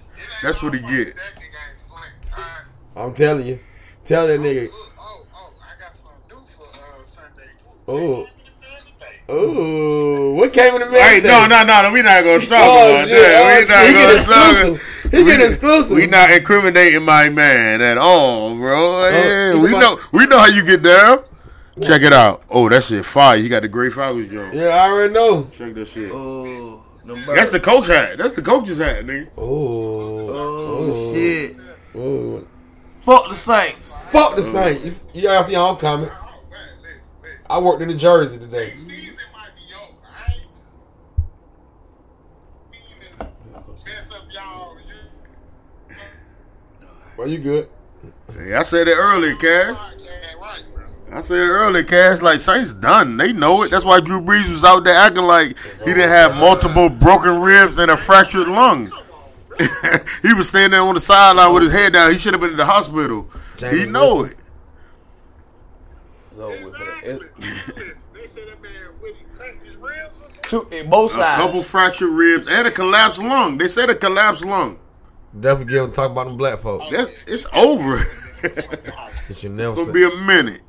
That's 0.43 0.63
what 0.63 0.75
he 0.75 0.81
get. 0.81 0.91
That 0.91 0.97
nigga 0.97 1.45
ain't 1.45 1.89
playing. 1.89 2.13
Alright. 2.33 2.65
I'm 2.97 3.13
telling 3.15 3.47
you, 3.47 3.59
tell 4.05 4.27
that 4.27 4.41
nigga. 4.41 4.65
Look, 4.65 4.73
Oh, 4.99 5.27
oh, 5.35 5.53
I 5.61 5.81
got 5.83 5.93
something 5.95 6.29
new 6.31 6.45
for 6.57 6.65
uh, 6.65 7.05
Sunday 7.05 7.51
too. 7.59 7.67
Oh. 7.89 8.27
Today. 8.27 9.33
Ooh, 9.35 10.35
what 10.35 10.53
came 10.53 10.75
in 10.75 10.81
the 10.81 10.87
mail? 10.91 11.01
Hey, 11.03 11.17
today? 11.17 11.29
no, 11.29 11.47
no, 11.47 11.65
no. 11.83 11.91
We 11.93 12.03
not 12.03 12.23
gonna 12.25 12.39
talk 12.41 12.51
Oh, 12.53 12.95
about 12.95 13.09
shit. 13.09 13.17
that. 13.23 13.41
Oh, 13.41 13.47
We 13.47 13.61
shit. 13.61 13.69
not 13.69 13.87
He 13.87 13.93
get 13.93 14.03
gonna 14.03 14.15
exclusive. 14.15 14.81
talk. 15.03 15.13
He 15.13 15.25
get 15.25 15.39
We- 15.39 15.45
exclusive. 15.47 15.97
We 15.97 16.07
not 16.07 16.31
incriminating 16.31 17.03
my 17.05 17.29
man 17.31 17.81
at 17.83 17.99
all, 17.99 18.55
bro. 18.57 19.09
Yeah, 19.09 19.55
he's 19.55 19.63
we 19.63 19.71
know. 19.71 19.99
We 20.13 20.27
know 20.27 20.39
how 20.39 20.47
you 20.47 20.65
get 20.65 20.83
down. 20.83 21.25
Check 21.83 22.03
it 22.03 22.13
out. 22.13 22.43
Oh, 22.51 22.69
that 22.69 22.85
shit 22.85 23.05
fire. 23.05 23.37
You 23.37 23.49
got 23.49 23.63
the 23.63 23.69
Great 23.69 23.93
Falcons 23.93 24.31
joint. 24.31 24.55
Yeah, 24.55 24.69
I 24.69 24.89
already 24.91 25.13
know. 25.13 25.49
Check 25.51 25.75
this 25.75 25.93
shit. 25.93 26.11
Oh, 26.13 26.81
them 27.05 27.25
That's 27.27 27.49
the 27.49 27.59
coach 27.61 27.89
hat. 27.89 28.19
That's 28.19 28.37
the 28.37 28.43
coach's 28.43 28.79
hat, 28.79 29.05
nigga. 29.05 29.29
Oh, 29.37 30.29
Oh, 30.31 31.13
shit. 31.15 31.57
oh. 31.97 32.45
Fuck 33.05 33.29
the 33.29 33.35
Saints. 33.35 34.11
Fuck 34.13 34.35
the 34.37 34.43
Saints. 34.43 35.05
You, 35.13 35.23
you 35.23 35.29
all 35.29 35.45
see 35.45 35.55
homecoming. 35.55 36.07
Man, 36.09 36.17
listen, 36.81 37.01
listen. 37.23 37.39
I 37.51 37.59
worked 37.59 37.83
in 37.83 37.89
the 37.89 37.95
Jersey 37.95 38.39
today. 38.39 38.71
Season 38.71 39.15
might 39.33 39.51
be 39.55 39.63
over. 39.77 39.93
I 40.09 40.33
ain't 40.33 40.43
meaning 42.71 43.19
to 43.19 43.85
mess 43.85 44.11
up 44.11 44.23
y'all. 44.33 44.77
You, 45.91 45.97
Well, 47.19 47.29
you 47.29 47.39
good? 47.39 47.69
Hey, 48.39 48.55
I 48.55 48.63
said 48.63 48.89
it 48.89 48.95
earlier, 48.97 49.35
Cash. 49.35 49.77
yeah, 49.99 50.35
right, 50.41 50.63
bro. 50.75 50.85
I 51.13 51.21
said 51.21 51.37
it 51.39 51.51
earlier, 51.51 51.83
Cash. 51.85 52.23
Like 52.23 52.41
Saints 52.41 52.73
done. 52.73 53.19
They 53.19 53.33
know 53.35 53.63
it. 53.65 53.71
That's 53.71 53.85
why 53.85 54.01
Drew 54.01 54.21
Brees 54.21 54.51
was 54.51 54.65
out 54.65 54.83
there 54.85 54.97
acting 54.97 55.25
like 55.25 55.57
he 55.81 55.93
didn't 55.93 56.09
have 56.09 56.35
multiple 56.37 56.89
broken 56.89 57.41
ribs 57.41 57.77
and 57.79 57.91
a 57.91 57.97
fractured 57.99 58.49
lung. 58.49 58.91
he 60.23 60.33
was 60.35 60.49
standing 60.49 60.73
there 60.73 60.83
on 60.83 60.95
the 60.95 61.01
sideline 61.01 61.53
with 61.55 61.65
his 61.65 61.73
head 61.73 61.93
down. 61.93 62.13
He 62.13 62.19
should 62.19 62.33
have 62.35 62.41
been 62.41 62.51
in 62.53 62.57
the 62.57 62.65
hospital. 62.65 63.29
James 63.57 63.79
he 63.79 63.87
know 63.87 64.25
it. 64.25 64.37
It's 66.31 66.39
over 66.39 66.65
with. 66.65 66.75
It- 67.05 67.21
they 67.39 68.27
said 68.29 68.49
that 68.49 68.63
man 68.63 68.73
Woody 69.01 69.17
cracked 69.37 69.65
his 69.65 69.77
ribs. 69.77 70.21
Two, 70.47 70.67
eh, 70.73 70.83
both 70.85 71.15
A 71.15 71.19
couple 71.19 71.61
sides. 71.63 71.71
fractured 71.71 72.11
ribs 72.11 72.47
and 72.49 72.67
a 72.67 72.71
collapsed 72.71 73.23
lung. 73.23 73.59
They 73.59 73.69
said 73.69 73.91
a 73.91 73.95
collapsed 73.95 74.45
lung. 74.45 74.79
Definitely 75.39 75.73
get 75.75 75.83
him 75.85 75.93
talk 75.93 76.11
about 76.11 76.27
them 76.27 76.37
black 76.37 76.59
folks. 76.59 76.91
That's, 76.91 77.11
it's 77.27 77.47
over. 77.55 78.07
You 79.27 79.35
should 79.35 79.59
It's 79.59 79.81
gonna 79.81 79.91
be 79.93 80.05
a 80.05 80.15
minute, 80.17 80.61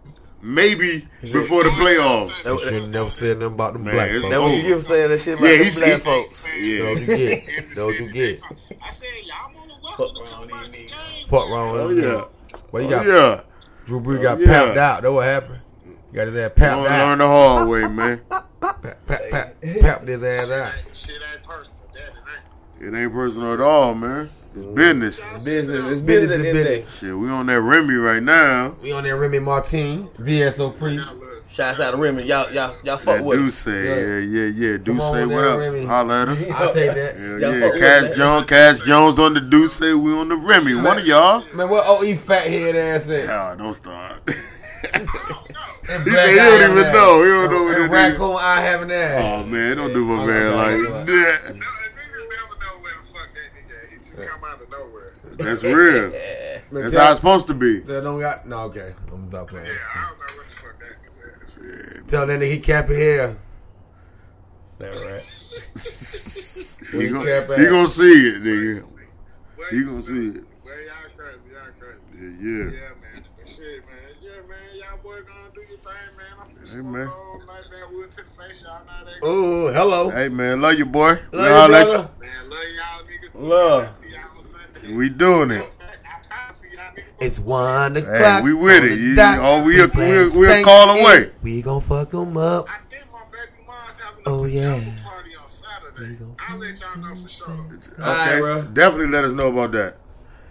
maybe 0.46 1.08
before 1.22 1.64
the 1.64 1.70
playoffs. 1.72 2.44
That, 2.44 2.54
You 2.54 2.60
should 2.60 2.90
never 2.90 3.10
said 3.10 3.40
nothing 3.40 3.54
about 3.56 3.74
them 3.74 3.84
Man, 3.84 3.96
black 3.96 4.12
folks. 4.12 4.30
that 4.30 4.42
was 4.42 4.56
you 4.56 4.62
give 4.64 4.84
saying 4.84 5.10
that 5.10 5.20
shit 5.20 5.38
about 5.38 5.46
Yeah, 5.48 5.56
them 5.58 5.66
he's 5.66 5.78
black 5.78 5.92
he- 5.94 5.98
folks. 6.00 6.44
That's 6.44 6.56
Yeah. 6.58 6.90
what 6.90 7.00
you 7.02 7.08
get. 7.08 7.46
That's 7.68 7.78
what 7.78 8.00
you 8.00 8.12
get. 8.12 8.42
I 8.82 8.92
said, 8.92 9.08
y'all 9.24 9.36
want 9.56 9.70
to 9.70 9.90
Fuck 9.90 10.00
welcome 10.00 10.16
to 10.26 10.32
come 10.32 10.42
with 10.42 10.72
the 10.72 10.78
these 10.78 10.90
game. 10.92 11.28
Fuck 11.28 11.50
wrong 11.50 11.72
with 11.74 11.82
Oh 11.82 11.88
them. 11.96 12.00
yeah. 12.04 12.58
Well, 12.72 12.82
you 12.84 12.88
Oh, 12.88 12.92
got 12.92 13.06
yeah. 13.08 13.42
Drew 13.86 14.02
Brees 14.02 14.20
oh, 14.20 14.22
got 14.24 14.38
Oh, 14.38 14.42
yeah. 14.42 14.48
papped 14.66 14.78
out. 14.78 15.02
That 15.04 15.12
what 15.12 15.26
happened. 15.26 15.60
You 15.86 15.96
got 16.14 16.28
his 16.28 16.36
ass 16.38 16.52
papped 16.56 16.82
Learn, 16.82 16.92
out. 16.92 17.08
learn 17.08 17.18
the 17.20 17.28
hard 17.28 17.68
way, 17.70 17.88
man. 17.88 18.22
Pap, 18.30 18.48
pap, 18.62 19.06
pap, 19.08 19.56
papped 19.82 20.08
his 20.08 20.24
ass 20.24 20.50
out. 20.52 20.74
Shit 20.94 21.16
ain't 21.34 21.44
personal. 21.44 21.74
That 21.94 22.00
it 22.02 22.86
ain't. 22.86 22.96
It 22.96 22.98
ain't 23.04 23.14
personal 23.14 23.54
at 23.54 23.60
all, 23.62 23.94
man. 23.94 24.30
It's 24.56 24.66
business. 24.66 25.20
It's 25.34 25.44
business. 25.44 25.86
It's 25.86 26.02
Business 26.02 26.02
business 26.02 26.32
is 26.32 26.32
at 26.32 26.42
the 26.42 26.48
end 26.50 26.58
of 26.58 26.64
the 26.64 26.64
day. 26.64 26.76
business. 26.78 27.00
Shit, 27.00 27.18
we 27.18 27.30
on 27.30 27.46
that 27.48 27.62
Remy 27.62 27.94
right 27.96 28.24
now. 28.24 28.76
We 28.82 28.92
on 28.94 29.04
that 29.04 29.16
Remy 29.16 29.40
Martin, 29.40 30.08
VSO 30.20 30.78
Priest. 30.78 31.06
Now, 31.06 31.14
look, 31.14 31.44
Shouts 31.48 31.80
out 31.80 31.92
to 31.92 31.98
Remy. 31.98 32.24
Y'all, 32.24 32.52
y'all, 32.52 32.76
y'all 32.84 32.98
fuck 32.98 33.18
That 33.18 33.24
with 33.24 33.40
do 33.40 33.46
us. 33.46 33.54
say, 33.54 33.86
Yeah. 33.86 34.20
yeah, 34.20 34.48
yeah, 34.48 34.72
yeah. 34.72 34.78
Do 34.78 35.00
say 35.00 35.26
what 35.26 35.44
up? 35.46 35.60
Remy. 35.60 35.86
Holla 35.86 36.22
at 36.24 36.28
us. 36.30 36.52
I'll 36.56 36.74
take 36.74 36.92
that. 36.94 37.16
Hell 37.18 37.40
Y'all 37.40 37.54
yeah, 37.54 37.62
fuck 37.62 37.74
with 37.74 37.82
Cash 37.82 38.04
that. 38.10 38.16
Jones, 38.18 38.46
Cash 38.48 38.80
Jones 38.82 39.20
on 39.20 39.34
the 39.36 39.42
do 39.42 39.68
say 39.68 39.94
we 39.94 40.14
on 40.14 40.28
the 40.30 40.36
Remy. 40.38 40.76
One 40.76 40.98
of 41.00 41.06
y'all. 41.06 41.44
Man, 41.54 41.70
what 41.70 41.86
OE 41.88 42.16
fat 42.16 42.48
head 42.48 42.76
ass 42.76 43.10
at? 43.10 43.30
Ah, 43.30 43.56
don't 43.56 43.74
start. 43.74 44.22
I 44.28 44.98
don't 44.98 45.06
know. 45.06 45.12
That 45.88 46.00
He 46.00 46.10
black 46.10 46.26
said 46.26 46.30
he 46.34 46.40
eye 46.40 46.46
don't 46.58 46.72
even 46.72 46.86
ass. 46.86 46.94
know. 46.94 47.24
He 47.24 47.30
don't 47.30 47.52
know 47.52 47.64
what 47.64 47.72
That 47.78 47.82
it 47.82 47.84
is. 47.84 47.90
raccoon 47.90 48.38
eye 48.40 48.62
having 48.62 48.92
ass. 48.92 49.24
Oh 49.24 49.46
man, 49.46 49.78
don't 49.78 49.94
do 49.94 50.06
my 50.06 50.26
man 50.26 50.56
like 50.56 50.90
like 50.90 51.06
that. 51.06 51.60
Come 54.16 54.44
out 54.44 54.62
of 54.62 54.70
nowhere. 54.70 55.14
That's 55.38 55.64
real. 55.64 56.12
Yeah. 56.12 56.62
That's 56.72 56.94
tell- 56.94 57.04
how 57.06 57.12
it's 57.12 57.20
supposed 57.20 57.48
to 57.48 57.54
be. 57.54 57.82
tell 57.82 58.02
don't 58.02 58.20
got 58.20 58.48
no 58.48 58.60
okay. 58.66 58.94
I'm 59.12 59.30
done 59.30 59.46
playing. 59.46 59.66
Yeah, 59.66 59.72
I 59.94 60.10
don't 60.10 60.20
know 60.20 60.26
what 60.36 60.46
the 60.46 60.56
fuck 60.56 60.80
that 60.80 61.66
nigga 61.82 62.00
at. 62.02 62.08
Tell 62.08 62.26
that 62.28 62.40
nigga 62.40 62.52
he 62.52 62.60
cap 62.60 62.90
it 62.90 62.98
here. 62.98 63.38
That 64.80 64.90
right. 65.06 65.24
He 66.92 66.98
Where 66.98 67.08
you 67.08 67.14
gon- 67.14 67.26
cap 67.26 67.58
he 67.58 67.66
gonna 67.66 67.88
see 67.90 68.04
it, 68.30 68.44
nigga. 68.44 68.88
Where 69.56 69.70
He 69.72 69.78
you 69.78 69.86
gonna 69.86 69.98
at? 69.98 70.06
see 70.06 70.28
it. 70.28 70.44
Well, 70.64 70.76
y'all 70.76 70.96
crazy, 71.18 71.40
y'all 71.52 71.74
crazy. 71.80 72.00
Yeah, 72.14 72.22
Yeah, 72.22 72.64
yeah. 72.64 72.90
man. 73.02 73.26
But 73.38 73.48
shit, 73.48 73.86
man. 73.86 73.96
Yeah, 74.22 74.30
man. 74.48 74.58
Y'all 74.76 74.98
boy 75.04 75.20
gonna 75.24 75.50
do 75.54 75.62
your 75.62 75.80
thing, 75.80 76.12
man. 76.16 76.34
I'm 76.40 76.48
finna 76.48 76.62
Hey, 76.62 76.68
smoke 76.70 76.86
man. 76.86 77.08
all 77.08 77.40
night 77.48 77.64
backwood 77.72 78.12
to 78.12 78.18
the 78.18 78.24
face. 78.24 78.62
Y'all 78.62 78.86
know 78.86 79.06
that. 79.06 79.16
Oh, 79.24 79.68
hello. 79.74 80.10
Hey 80.12 80.30
man, 80.30 80.62
love 80.62 80.76
you, 80.78 80.86
boy. 80.86 81.20
We 81.32 81.38
Love 81.38 81.48
you, 81.48 81.54
holla 81.54 81.80
at 81.80 81.86
brother. 81.88 82.10
Man, 82.20 82.50
love 82.50 82.60
y'all 82.78 83.04
niggas. 83.04 83.50
Love. 83.50 83.98
See 84.02 84.10
y'all 84.10 84.38
on 84.38 84.44
Sunday. 84.44 84.58
you. 84.75 84.75
We 84.94 85.10
doing 85.10 85.52
it. 85.52 85.64
I 85.80 86.28
try 86.28 86.50
to 86.50 86.56
see 86.56 86.68
y'all 86.76 86.84
niggas. 86.94 87.04
It's 87.20 87.40
one 87.40 87.98
o'clock. 87.98 88.16
Hey, 88.18 88.42
we 88.44 88.54
with 88.54 88.84
it. 88.84 89.00
You- 89.00 89.16
oh, 89.20 89.64
we 89.64 89.82
a- 89.82 89.88
playing 89.88 90.12
we 90.12 90.18
a- 90.18 90.40
we 90.40 90.46
a 90.48 90.50
Saint 90.50 90.66
call 90.66 90.90
Ed. 90.92 91.02
away. 91.02 91.32
We 91.44 91.62
gon' 91.62 91.82
fuck 91.82 92.14
'em 92.14 92.38
up. 92.38 92.68
I 92.70 92.78
think 92.90 93.04
my 93.12 93.20
baby 93.32 93.52
mom's 93.68 93.96
having 93.98 94.24
a 94.26 94.30
Oh, 94.30 94.46
yeah. 94.46 94.74
pajama 94.76 94.92
party 95.04 95.30
on 95.36 95.48
Saturday. 95.48 96.18
I'll 96.50 96.58
let 96.58 96.80
y'all 96.80 96.98
know 96.98 97.22
for 97.24 97.30
sure. 97.30 97.50
Alright, 98.00 98.28
Okay, 98.30 98.40
bro. 98.40 98.62
definitely 98.74 99.08
let 99.08 99.26
us 99.26 99.32
know 99.34 99.48
about 99.48 99.72
that. 99.74 99.98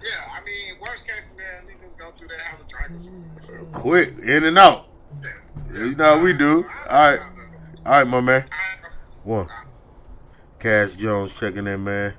Yeah, 0.02 0.10
I 0.36 0.44
mean, 0.44 0.78
worst 0.80 1.06
case 1.06 1.28
scenario, 1.30 1.60
niggas 1.62 1.98
go 1.98 2.12
through 2.18 2.28
that 2.28 2.40
have 2.40 2.60
a 2.60 2.64
drink 2.68 3.00
or 3.00 3.02
something. 3.02 3.72
Quick, 3.72 4.14
in 4.22 4.44
and 4.44 4.58
out. 4.58 4.86
Yeah, 5.72 5.84
you 5.84 5.94
know 5.94 6.04
how 6.04 6.18
we 6.20 6.32
do. 6.32 6.66
All 6.90 7.10
right, 7.10 7.20
all 7.86 7.92
right, 7.92 8.06
my 8.06 8.20
man. 8.20 8.44
One. 9.22 9.48
Cash 10.58 10.92
Jones 10.94 11.34
checking 11.38 11.66
in, 11.66 11.84
man. 11.84 12.14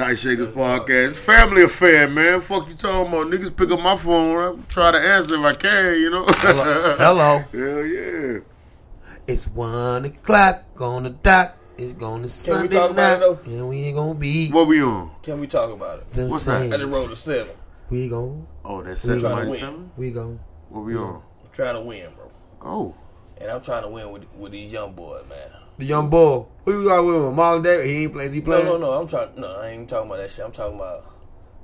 Dice 0.00 0.20
Shakers 0.20 0.48
podcast, 0.48 1.12
family 1.12 1.62
affair, 1.62 2.08
man. 2.08 2.40
Fuck 2.40 2.68
you 2.68 2.74
talking 2.74 3.12
about? 3.12 3.26
Niggas 3.26 3.54
pick 3.54 3.70
up 3.70 3.80
my 3.80 3.98
phone, 3.98 4.58
I 4.62 4.62
try 4.70 4.92
to 4.92 4.98
answer 4.98 5.34
if 5.34 5.44
I 5.44 5.52
can, 5.52 5.94
you 6.00 6.08
know. 6.08 6.24
Hello. 6.28 7.38
Hell 7.52 7.84
yeah. 7.84 8.38
It's 9.28 9.46
one 9.48 10.06
o'clock 10.06 10.64
on 10.80 11.02
the 11.02 11.10
dot. 11.10 11.54
It's 11.76 11.92
gonna 11.92 12.28
Sunday 12.28 12.78
talk 12.78 12.92
about 12.92 13.20
night, 13.20 13.26
it, 13.44 13.46
and 13.48 13.68
we 13.68 13.76
ain't 13.82 13.96
gonna 13.96 14.18
be 14.18 14.48
What 14.50 14.68
we 14.68 14.82
on? 14.82 15.10
Can 15.22 15.38
we 15.38 15.46
talk 15.46 15.70
about 15.70 15.98
it? 15.98 16.10
them 16.12 16.30
What's 16.30 16.46
that? 16.46 16.72
I 16.72 16.78
just 16.78 16.84
rolled 16.84 17.10
a 17.10 17.16
seven. 17.16 17.54
We 17.90 18.08
gon' 18.08 18.46
Oh, 18.64 18.80
that's 18.82 19.04
We 19.04 19.18
seven 19.18 19.20
trying 19.20 19.32
to 19.32 19.36
ninety 19.36 19.50
win. 19.50 19.60
seven. 19.60 19.90
we 19.98 20.10
gon' 20.12 20.40
What 20.70 20.84
we 20.86 20.96
on? 20.96 21.16
I'm 21.44 21.50
trying 21.52 21.74
to 21.74 21.82
win, 21.82 22.08
bro. 22.16 22.30
Oh, 22.62 22.94
And 23.38 23.50
I'm 23.50 23.60
trying 23.60 23.82
to 23.82 23.88
win 23.90 24.10
with 24.12 24.24
with 24.34 24.52
these 24.52 24.72
young 24.72 24.94
boys, 24.94 25.28
man. 25.28 25.59
The 25.80 25.86
young 25.86 26.08
boy. 26.10 26.46
Who 26.64 26.82
you 26.82 26.88
got 26.88 27.04
with 27.04 27.14
him? 27.16 27.34
Marlon 27.34 27.62
Davis. 27.64 27.86
He 27.86 28.02
ain't 28.04 28.12
playing. 28.12 28.32
He 28.32 28.40
playing. 28.40 28.64
no, 28.66 28.78
no. 28.78 28.90
no. 28.92 29.00
I'm 29.00 29.08
trying. 29.08 29.30
No, 29.36 29.56
I 29.60 29.68
ain't 29.68 29.88
talking 29.88 30.08
about 30.10 30.20
that 30.20 30.30
shit. 30.30 30.44
I'm 30.44 30.52
talking 30.52 30.76
about 30.76 31.04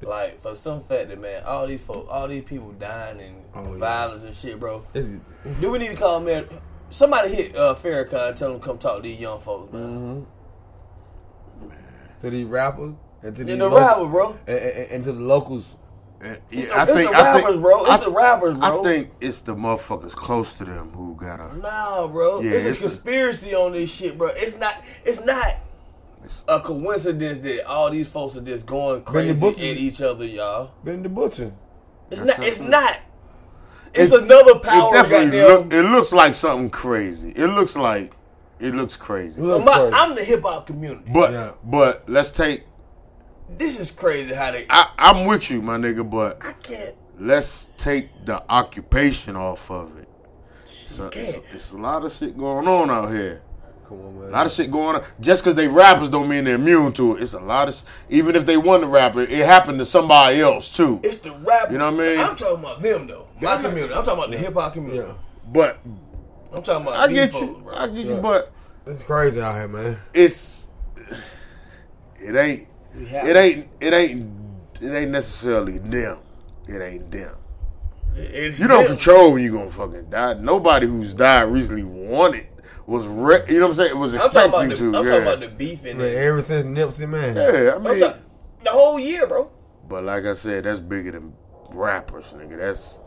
like 0.02 0.40
for 0.40 0.55
some 0.55 0.81
fact 0.81 1.09
that 1.09 1.20
man, 1.20 1.42
all 1.46 1.66
these 1.66 1.85
folk, 1.85 2.07
all 2.11 2.29
these 2.29 2.42
people 2.42 2.72
dying 2.72 3.20
and 3.20 3.37
Oh, 3.55 3.72
yeah. 3.72 3.79
violence 3.79 4.24
and 4.24 4.35
shit, 4.35 4.59
bro. 4.61 4.85
Do 4.92 5.70
we 5.70 5.79
need 5.79 5.88
to 5.88 5.94
call 5.96 6.20
man? 6.20 6.46
Somebody 6.90 7.35
hit 7.35 7.57
uh, 7.57 7.74
Farrakhan 7.74 8.29
and 8.29 8.37
tell 8.37 8.50
them 8.52 8.61
to 8.61 8.66
come 8.66 8.79
talk 8.79 8.96
to 8.96 9.02
these 9.02 9.18
young 9.18 9.40
folks, 9.40 9.72
man. 9.72 10.26
to 12.20 12.31
these 12.31 12.44
rappers 12.46 12.94
and 13.22 13.35
to 13.37 13.44
these 13.44 13.57
the 13.57 13.68
local- 13.68 13.79
rappers, 13.79 14.11
bro. 14.11 14.38
and, 14.46 14.59
and, 14.59 14.90
and 14.92 15.05
to 15.05 15.12
the 15.12 15.20
locals. 15.20 15.76
And- 16.27 16.41
It's, 16.51 16.67
yeah, 16.67 16.75
the, 16.75 16.79
I 16.79 16.83
it's 16.85 16.93
think 16.93 17.11
the 17.11 17.17
I 17.17 17.33
think- 17.33 17.45
rappers, 17.45 17.61
bro. 17.61 17.81
It's 17.81 17.91
I- 17.91 18.05
the 18.05 18.11
rappers, 18.11 18.55
bro. 18.55 18.81
I 18.81 18.83
think 18.83 19.11
it's 19.21 19.41
the 19.43 19.55
motherfuckers 19.55 20.12
close 20.12 20.55
to 20.55 20.65
them 20.65 20.91
who 20.95 21.15
gotta. 21.15 21.57
Nah, 21.59 22.07
bro. 22.09 22.41
Yeah, 22.41 22.51
it's 22.53 22.65
a 22.65 22.69
it's 22.71 22.79
a- 22.79 22.83
conspiracy 22.83 23.55
on 23.55 23.73
this 23.73 23.93
shit, 23.95 24.17
bro. 24.19 24.29
It's 24.35 24.59
not. 24.59 24.75
It's 25.05 25.25
not 25.25 25.59
a 26.49 26.59
coincidence 26.61 27.39
that 27.41 27.65
all 27.67 27.91
these 27.91 28.09
folks 28.09 28.37
are 28.37 28.41
just 28.41 28.67
going 28.67 29.03
crazy 29.03 29.47
at 29.47 29.57
each 29.77 30.01
other, 30.03 30.25
y'all. 30.25 30.73
Been 30.85 31.03
the 31.03 31.09
butcher. 31.09 31.53
It's 32.11 32.21
That's 32.21 32.39
not. 32.39 32.47
It's 32.47 32.61
not- 32.61 32.71
not. 32.71 33.01
It's 33.95 34.12
It- 34.12 34.25
another 34.25 34.59
power. 34.59 34.91
it 34.91 34.93
definitely 35.03 35.39
goddamn. 35.39 35.49
look, 35.69 35.73
it 35.73 35.83
looks 35.83 36.12
like 36.12 36.35
something 36.35 36.69
crazy. 36.71 37.31
It 37.37 37.47
looks 37.47 37.77
like 37.77 38.12
it 38.59 38.75
looks 38.75 38.97
crazy. 38.97 39.41
Look 39.41 39.62
I'm, 39.62 39.67
crazy. 39.67 39.95
I'm 39.95 40.15
the 40.15 40.25
hip 40.25 40.43
hop 40.43 40.67
community. 40.67 41.11
But 41.12 41.31
Yeah. 41.33 41.51
but 41.65 42.05
let's 42.09 42.31
take. 42.31 42.65
This 43.49 43.79
is 43.81 43.91
crazy 43.91 44.35
how 44.35 44.51
they. 44.51 44.67
I, 44.71 44.91
I'm 44.99 45.27
with 45.27 45.51
you, 45.51 45.63
my 45.63 45.77
nigga. 45.77 46.09
But 46.09 46.45
I 46.45 46.53
can't. 46.53 46.95
let's 47.19 47.69
take 47.79 48.09
the 48.25 48.43
occupation 48.51 49.37
off 49.37 49.71
of 49.71 49.97
it. 49.99 50.09
So, 50.65 51.07
it's, 51.09 51.33
can't. 51.35 51.45
it's 51.53 51.73
a 51.73 51.77
lot 51.79 52.05
of 52.05 52.13
shit 52.13 52.37
going 52.37 52.67
on 52.67 52.91
out 52.91 53.11
here. 53.11 53.43
Come 53.87 54.01
on, 54.01 54.19
man. 54.19 54.29
A 54.29 54.33
lot 54.33 54.47
of 54.47 54.53
shit 54.53 54.71
going 54.71 54.97
on. 54.97 55.05
Just 55.21 55.45
because 55.45 55.55
they 55.55 55.69
rappers 55.69 56.11
don't 56.11 56.29
mean 56.29 56.43
they're 56.45 56.57
immune 56.57 56.93
to 56.95 57.17
it. 57.17 57.23
It's 57.23 57.35
a 57.35 57.39
lot 57.41 57.69
of. 57.69 57.85
Even 58.09 58.35
if 58.35 58.45
they 58.45 58.57
want 58.57 58.83
to 58.83 58.89
rap 58.89 59.15
it, 59.17 59.31
it 59.31 59.47
happened 59.47 59.79
to 59.79 59.87
somebody 59.87 60.41
else 60.41 60.75
too. 60.75 61.01
It's 61.05 61.19
the 61.19 61.33
rap. 61.33 61.71
You 61.71 61.79
know 61.79 61.93
what 61.93 62.01
I 62.03 62.09
mean? 62.09 62.19
I'm 62.19 62.35
talking 62.37 62.59
about 62.65 62.83
them 62.83 63.07
though. 63.07 63.29
My 63.41 63.57
Them- 63.57 63.67
community. 63.71 63.95
I'm 63.95 64.05
talking 64.05 64.19
about 64.25 64.31
the 64.33 64.39
hip 64.39 64.55
hop 64.55 64.73
community. 64.73 65.07
Yeah. 65.09 65.15
But 65.53 65.79
I'm 66.53 66.63
talking 66.63 66.87
about 66.89 66.97
I 66.99 67.07
these 67.07 67.17
get 67.17 67.31
folks, 67.31 67.47
you. 67.47 67.63
bro. 67.65 67.75
I 67.75 67.87
get 67.87 68.07
you. 68.07 68.17
But 68.17 68.53
It's 68.87 69.03
crazy 69.05 69.41
out 69.41 69.55
here, 69.55 69.69
man. 69.69 69.97
it's 70.13 70.69
it 72.21 72.35
ain't 72.35 72.67
We 72.99 73.07
it 73.07 73.37
ain't 73.37 73.69
it 73.81 73.93
ain't 73.93 74.31
it 74.81 74.91
ain't 74.91 75.11
necessarily 75.11 75.79
them. 75.79 76.19
It 76.69 76.81
ain't 76.83 77.11
them. 77.11 77.35
It's 78.15 78.59
You 78.61 78.69
don't 78.69 78.85
them. 78.85 78.95
control 78.97 79.33
when 79.33 79.43
you 79.43 79.53
gonna 79.53 79.71
fucking 79.71 80.11
die. 80.11 80.35
Nobody 80.35 80.87
who's 80.87 81.15
died 81.15 81.43
recently 81.45 81.85
wanted 81.85 82.47
was 82.87 83.07
re- 83.07 83.43
you 83.49 83.61
know 83.61 83.69
what 83.69 83.71
I'm 83.73 83.77
saying. 83.77 83.91
It 83.91 83.97
was 83.99 84.15
I'm 84.15 84.31
talking 84.31 84.71
expecting 84.71 84.89
about 84.89 84.93
the. 84.93 84.93
to. 84.93 84.99
I'm 84.99 85.05
yeah. 85.07 85.11
talking 85.11 85.27
about 85.27 85.41
the 85.41 85.49
beef 85.49 85.85
in 85.85 85.99
Man, 85.99 86.07
it. 86.09 86.15
ever 86.17 86.41
since 86.43 86.65
Nipsey, 86.65 87.09
man. 87.09 87.37
yeah, 87.37 87.73
I 87.73 87.75
I'm 87.77 87.83
mean, 87.83 88.01
talking 88.01 88.23
the 88.65 88.71
whole 88.71 88.99
year, 88.99 89.27
bro. 89.27 89.51
but 89.89 90.05
like 90.05 90.25
I 90.25 90.35
said, 90.35 90.65
that's 90.65 90.81
bigger 90.81 91.13
than 91.13 91.33
rappers, 91.73 92.33
nigga. 92.33 92.57
That's 92.59 92.99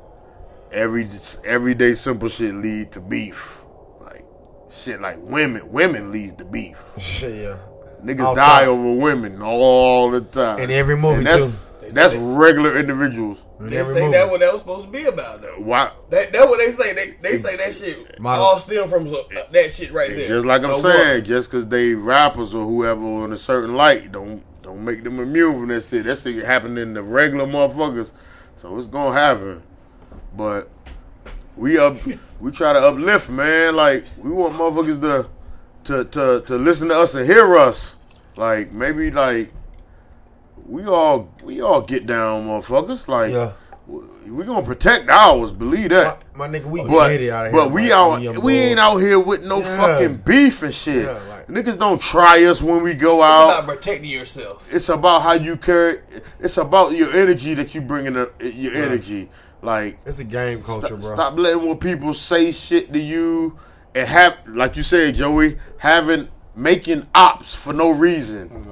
every 0.71 1.07
everyday 1.43 1.93
simple 1.95 2.29
shit 2.29 2.53
lead 2.55 2.91
to 2.93 2.99
beef. 3.01 3.63
Like 4.01 4.25
shit, 4.71 5.01
like 5.01 5.17
women, 5.21 5.71
women 5.71 6.11
lead 6.11 6.37
to 6.37 6.45
beef. 6.45 6.77
Shit, 6.99 7.35
yeah. 7.43 7.57
Niggas 8.03 8.23
All 8.23 8.35
die 8.35 8.61
time. 8.61 8.69
over 8.69 8.93
women 8.93 9.41
all 9.41 10.09
the 10.11 10.21
time. 10.21 10.59
In 10.59 10.71
every 10.71 10.95
movie, 10.95 11.17
And 11.17 11.25
that's, 11.25 11.61
too. 11.63 11.65
That's 11.91 12.15
regular 12.15 12.77
individuals. 12.77 13.43
In 13.59 13.69
They 13.71 13.83
say 13.83 14.05
movie. 14.05 14.11
that 14.13 14.29
what 14.29 14.39
that 14.41 14.51
was 14.51 14.61
supposed 14.61 14.85
to 14.85 14.91
be 14.91 15.05
about 15.05 15.41
though. 15.41 15.55
Why? 15.57 15.91
That 16.11 16.31
that 16.33 16.47
what 16.47 16.59
they 16.59 16.69
say. 16.71 16.93
They 16.93 17.15
they 17.21 17.35
say 17.37 17.55
that 17.57 17.73
shit 17.73 18.19
My- 18.19 18.37
all 18.37 18.57
stem 18.59 18.87
from 18.87 19.09
so, 19.09 19.21
uh, 19.21 19.41
that 19.51 19.71
shit 19.71 19.91
right 19.91 20.09
there. 20.09 20.27
Just 20.27 20.45
like 20.45 20.63
I'm 20.63 20.69
A 20.75 20.79
saying, 20.79 21.07
woman. 21.07 21.25
just 21.25 21.49
because 21.49 21.67
they 21.67 21.93
rappers 21.95 22.53
or 22.53 22.63
whoever 22.65 23.03
on 23.03 23.33
a 23.33 23.37
certain 23.37 23.75
light, 23.75 24.11
don't 24.11 24.43
don't 24.61 24.85
make 24.85 25.03
them 25.03 25.19
immune 25.19 25.59
from 25.59 25.67
that 25.69 25.83
shit. 25.83 26.05
That 26.05 26.19
shit 26.19 26.45
happened 26.45 26.77
in 26.77 26.93
the 26.93 27.01
regular 27.03 27.45
motherfuckers, 27.47 28.11
so 28.55 28.77
it's 28.77 28.87
gonna 28.87 29.13
happen. 29.19 29.63
But 30.37 30.69
we 31.57 31.79
up, 31.79 31.97
we 32.39 32.51
try 32.51 32.71
to 32.73 32.79
uplift, 32.79 33.29
man. 33.31 33.75
Like 33.75 34.05
we 34.23 34.29
want 34.29 34.53
motherfuckers 34.53 35.01
to 35.01 35.27
to 35.89 36.05
to 36.05 36.41
to 36.45 36.55
listen 36.55 36.87
to 36.89 36.95
us 36.97 37.15
and 37.15 37.25
hear 37.25 37.57
us. 37.57 37.95
Like 38.35 38.71
maybe 38.71 39.09
like 39.11 39.51
we 40.67 40.85
all 40.85 41.29
we 41.43 41.61
all 41.61 41.81
get 41.81 42.05
down, 42.05 42.45
motherfuckers. 42.47 43.07
Like 43.07 43.33
Yeah. 43.33 43.51
we 43.87 44.43
gonna 44.45 44.63
protect 44.65 45.09
ours. 45.09 45.51
Believe 45.51 45.89
that. 45.89 46.21
My, 46.35 46.47
my 46.47 46.59
nigga, 46.59 46.65
we 46.65 46.81
But, 46.83 47.09
get 47.09 47.21
it 47.21 47.29
out 47.31 47.47
of 47.47 47.51
here. 47.51 47.61
but 47.61 47.71
we 47.71 47.83
man. 47.83 47.91
out 47.93 48.21
young 48.21 48.41
we 48.41 48.55
ain't 48.57 48.79
out 48.79 48.97
here 48.97 49.19
with 49.19 49.43
no 49.43 49.59
Yeah. 49.59 49.77
fucking 49.77 50.17
beef 50.17 50.61
and 50.63 50.73
shit. 50.73 51.05
Yeah, 51.05 51.19
like- 51.27 51.47
Niggas 51.47 51.79
don't 51.79 51.99
try 51.99 52.43
us 52.45 52.61
when 52.61 52.83
we 52.83 52.93
go 52.93 53.17
it's 53.17 53.25
out. 53.25 53.49
It's 53.49 53.59
about 53.63 53.67
protecting 53.75 54.09
yourself. 54.11 54.71
it's 54.71 54.89
about 54.89 55.23
how 55.23 55.33
you 55.33 55.57
carry. 55.57 55.99
It's 56.39 56.57
about 56.57 56.91
your 56.91 57.11
energy 57.11 57.55
that 57.55 57.73
you 57.73 57.81
bring 57.81 58.05
in. 58.05 58.13
The, 58.13 58.29
your 58.39 58.75
energy, 58.75 59.29
like 59.63 59.97
It's 60.05 60.19
a 60.19 60.23
game 60.23 60.61
culture, 60.61 60.85
stop, 60.87 60.99
bro. 61.01 61.13
stop 61.15 61.37
letting 61.39 61.67
what 61.67 61.79
people 61.79 62.13
say 62.13 62.51
shit 62.51 62.93
to 62.93 62.99
you 62.99 63.57
and 63.95 64.07
have, 64.07 64.37
like 64.47 64.75
you 64.75 64.83
said, 64.83 65.15
Joey, 65.15 65.57
having 65.77 66.27
making 66.55 67.05
ops 67.15 67.53
for 67.55 67.73
no 67.73 67.89
reason. 67.91 68.65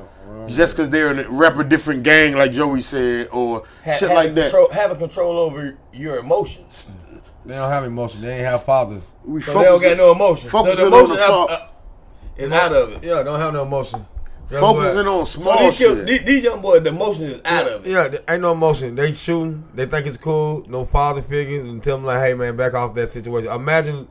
Just 0.48 0.76
because 0.76 0.90
they're 0.90 1.12
in 1.12 1.20
a 1.20 1.30
rep 1.30 1.58
a 1.58 1.64
different 1.64 2.04
gang, 2.04 2.36
like 2.38 2.54
Joey 2.54 2.80
said, 2.82 3.28
or 3.34 3.64
Ha- 3.84 3.92
shit 3.94 4.10
having 4.10 4.16
like 4.16 4.34
that. 4.36 4.52
Control, 4.52 4.70
having 4.72 4.98
control 4.98 5.40
over 5.40 5.78
your 5.92 6.18
emotions. 6.20 6.90
They 7.46 7.54
don't 7.54 7.70
have 7.70 7.84
emotions. 7.84 8.24
They 8.24 8.36
ain't 8.38 8.46
have 8.46 8.64
fathers. 8.64 9.12
We 9.26 9.42
So 9.42 9.58
they 9.60 9.66
don't 9.66 9.82
got 9.82 9.98
no 9.98 10.12
emotion. 10.14 10.50
So 10.50 10.64
focusing 10.64 10.78
the 10.78 10.86
on 10.86 10.94
emotion 10.94 11.16
the 11.18 11.22
out- 11.24 11.50
uh, 11.50 11.68
is 12.38 12.52
out 12.52 12.72
of 12.74 12.94
it. 12.94 13.04
Yeah, 13.04 13.24
don't 13.24 13.40
have 13.40 13.54
no 13.54 13.64
emotion. 13.64 14.06
Guess 14.50 14.60
focusing 14.62 14.96
what? 15.06 15.08
on 15.08 15.26
So 15.26 15.42
small 15.42 15.60
these, 15.60 15.76
shit. 15.76 15.96
kids, 15.98 16.06
these, 16.10 16.22
these 16.24 16.44
young 16.46 16.62
boys, 16.62 16.82
the 16.84 16.90
emotion 16.90 17.26
is 17.26 17.42
out 17.44 17.68
of 17.68 17.86
it. 17.86 17.90
Yeah, 17.92 18.08
there 18.08 18.22
ain't 18.30 18.42
no 18.42 18.54
emotion. 18.54 18.96
They 18.96 19.14
shooting. 19.14 19.66
They 19.74 19.86
think 19.86 20.08
it's 20.08 20.16
cool. 20.18 20.66
No 20.70 20.86
father 20.86 21.22
figures, 21.22 21.68
and 21.68 21.84
tell 21.84 21.98
them 21.98 22.06
like, 22.06 22.20
"Hey 22.22 22.34
man, 22.34 22.56
back 22.56 22.74
off 22.74 22.94
that 22.94 23.08
situation." 23.08 23.52
Imagine 23.52 24.08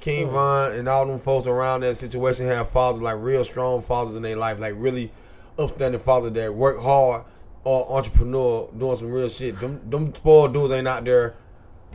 King 0.00 0.28
mm. 0.28 0.32
Von 0.32 0.72
and 0.72 0.88
all 0.88 1.06
them 1.06 1.18
folks 1.18 1.46
around 1.46 1.80
that 1.80 1.94
situation 1.96 2.46
have 2.46 2.68
fathers 2.68 3.02
like 3.02 3.16
real 3.18 3.42
strong 3.44 3.80
fathers 3.82 4.14
in 4.16 4.22
their 4.22 4.36
life, 4.36 4.58
like 4.58 4.74
really 4.76 5.10
upstanding 5.58 6.00
fathers 6.00 6.32
that 6.32 6.54
work 6.54 6.78
hard 6.78 7.24
or 7.64 7.90
entrepreneur 7.96 8.68
doing 8.78 8.96
some 8.96 9.10
real 9.10 9.28
shit. 9.28 9.58
Them 9.58 9.80
them 9.88 10.14
spoiled 10.14 10.52
dudes 10.54 10.72
ain't 10.72 10.86
out 10.88 11.04
there 11.04 11.34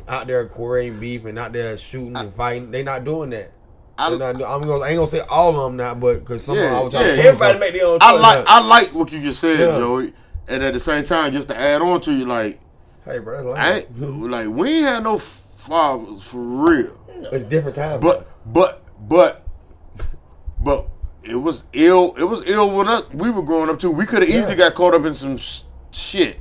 out 0.07 0.27
there 0.27 0.45
creating 0.47 0.99
beef 0.99 1.25
and 1.25 1.37
out 1.37 1.53
there 1.53 1.77
shooting 1.77 2.15
and 2.15 2.33
fighting. 2.33 2.71
They 2.71 2.83
not 2.83 3.03
doing 3.03 3.29
that. 3.31 3.51
I- 3.97 4.09
They 4.09 4.17
not 4.17 4.37
do- 4.37 4.45
I'm 4.45 4.61
gonna, 4.61 4.83
I 4.83 4.89
ain't 4.89 4.97
gonna 4.97 5.07
say 5.09 5.21
all 5.29 5.49
of 5.55 5.63
them 5.71 5.77
now, 5.77 5.93
but 5.93 6.19
because 6.19 6.43
some 6.43 6.57
of 6.57 6.63
them 6.63 6.71
Yeah, 6.73 6.79
I 6.79 6.83
was 6.83 6.93
trying 6.93 7.05
yeah. 7.05 7.21
to 7.21 7.27
Everybody 7.27 7.59
make 7.59 7.73
their 7.73 7.85
own 7.85 7.99
choice. 7.99 8.09
I 8.09 8.11
like 8.19 8.45
I 8.47 8.59
like 8.61 8.93
what 8.93 9.11
you 9.11 9.21
just 9.21 9.39
said, 9.39 9.59
Yeah. 9.59 9.77
Joey. 9.77 10.13
And 10.47 10.63
at 10.63 10.73
the 10.73 10.79
same 10.79 11.03
time, 11.03 11.31
just 11.31 11.47
to 11.49 11.57
add 11.57 11.81
on 11.81 12.01
to 12.01 12.11
you, 12.13 12.25
like 12.25 12.59
Hey, 13.05 13.19
bro, 13.19 13.43
that's 13.53 13.59
I 13.59 13.73
like, 13.75 13.87
ain't, 14.01 14.31
like 14.31 14.47
we 14.47 14.77
ain't 14.77 14.85
had 14.87 15.03
no 15.03 15.17
fathers 15.19 16.23
for 16.23 16.39
real. 16.39 16.97
It's 17.31 17.43
different 17.43 17.75
time. 17.75 17.99
But 17.99 18.27
but 18.45 18.83
but 19.07 19.45
but 20.59 20.87
it 21.23 21.35
was 21.35 21.63
ill. 21.73 22.15
It 22.17 22.23
was 22.23 22.47
ill 22.49 22.75
when 22.75 22.87
us, 22.87 23.03
we 23.13 23.29
were 23.29 23.41
growing 23.43 23.69
up 23.69 23.79
too. 23.79 23.91
We 23.91 24.05
could 24.05 24.21
have 24.21 24.29
easily 24.29 24.55
got 24.55 24.73
caught 24.75 24.93
up 24.93 25.05
in 25.05 25.13
some 25.13 25.37
sh- 25.37 25.61
shit. 25.91 26.39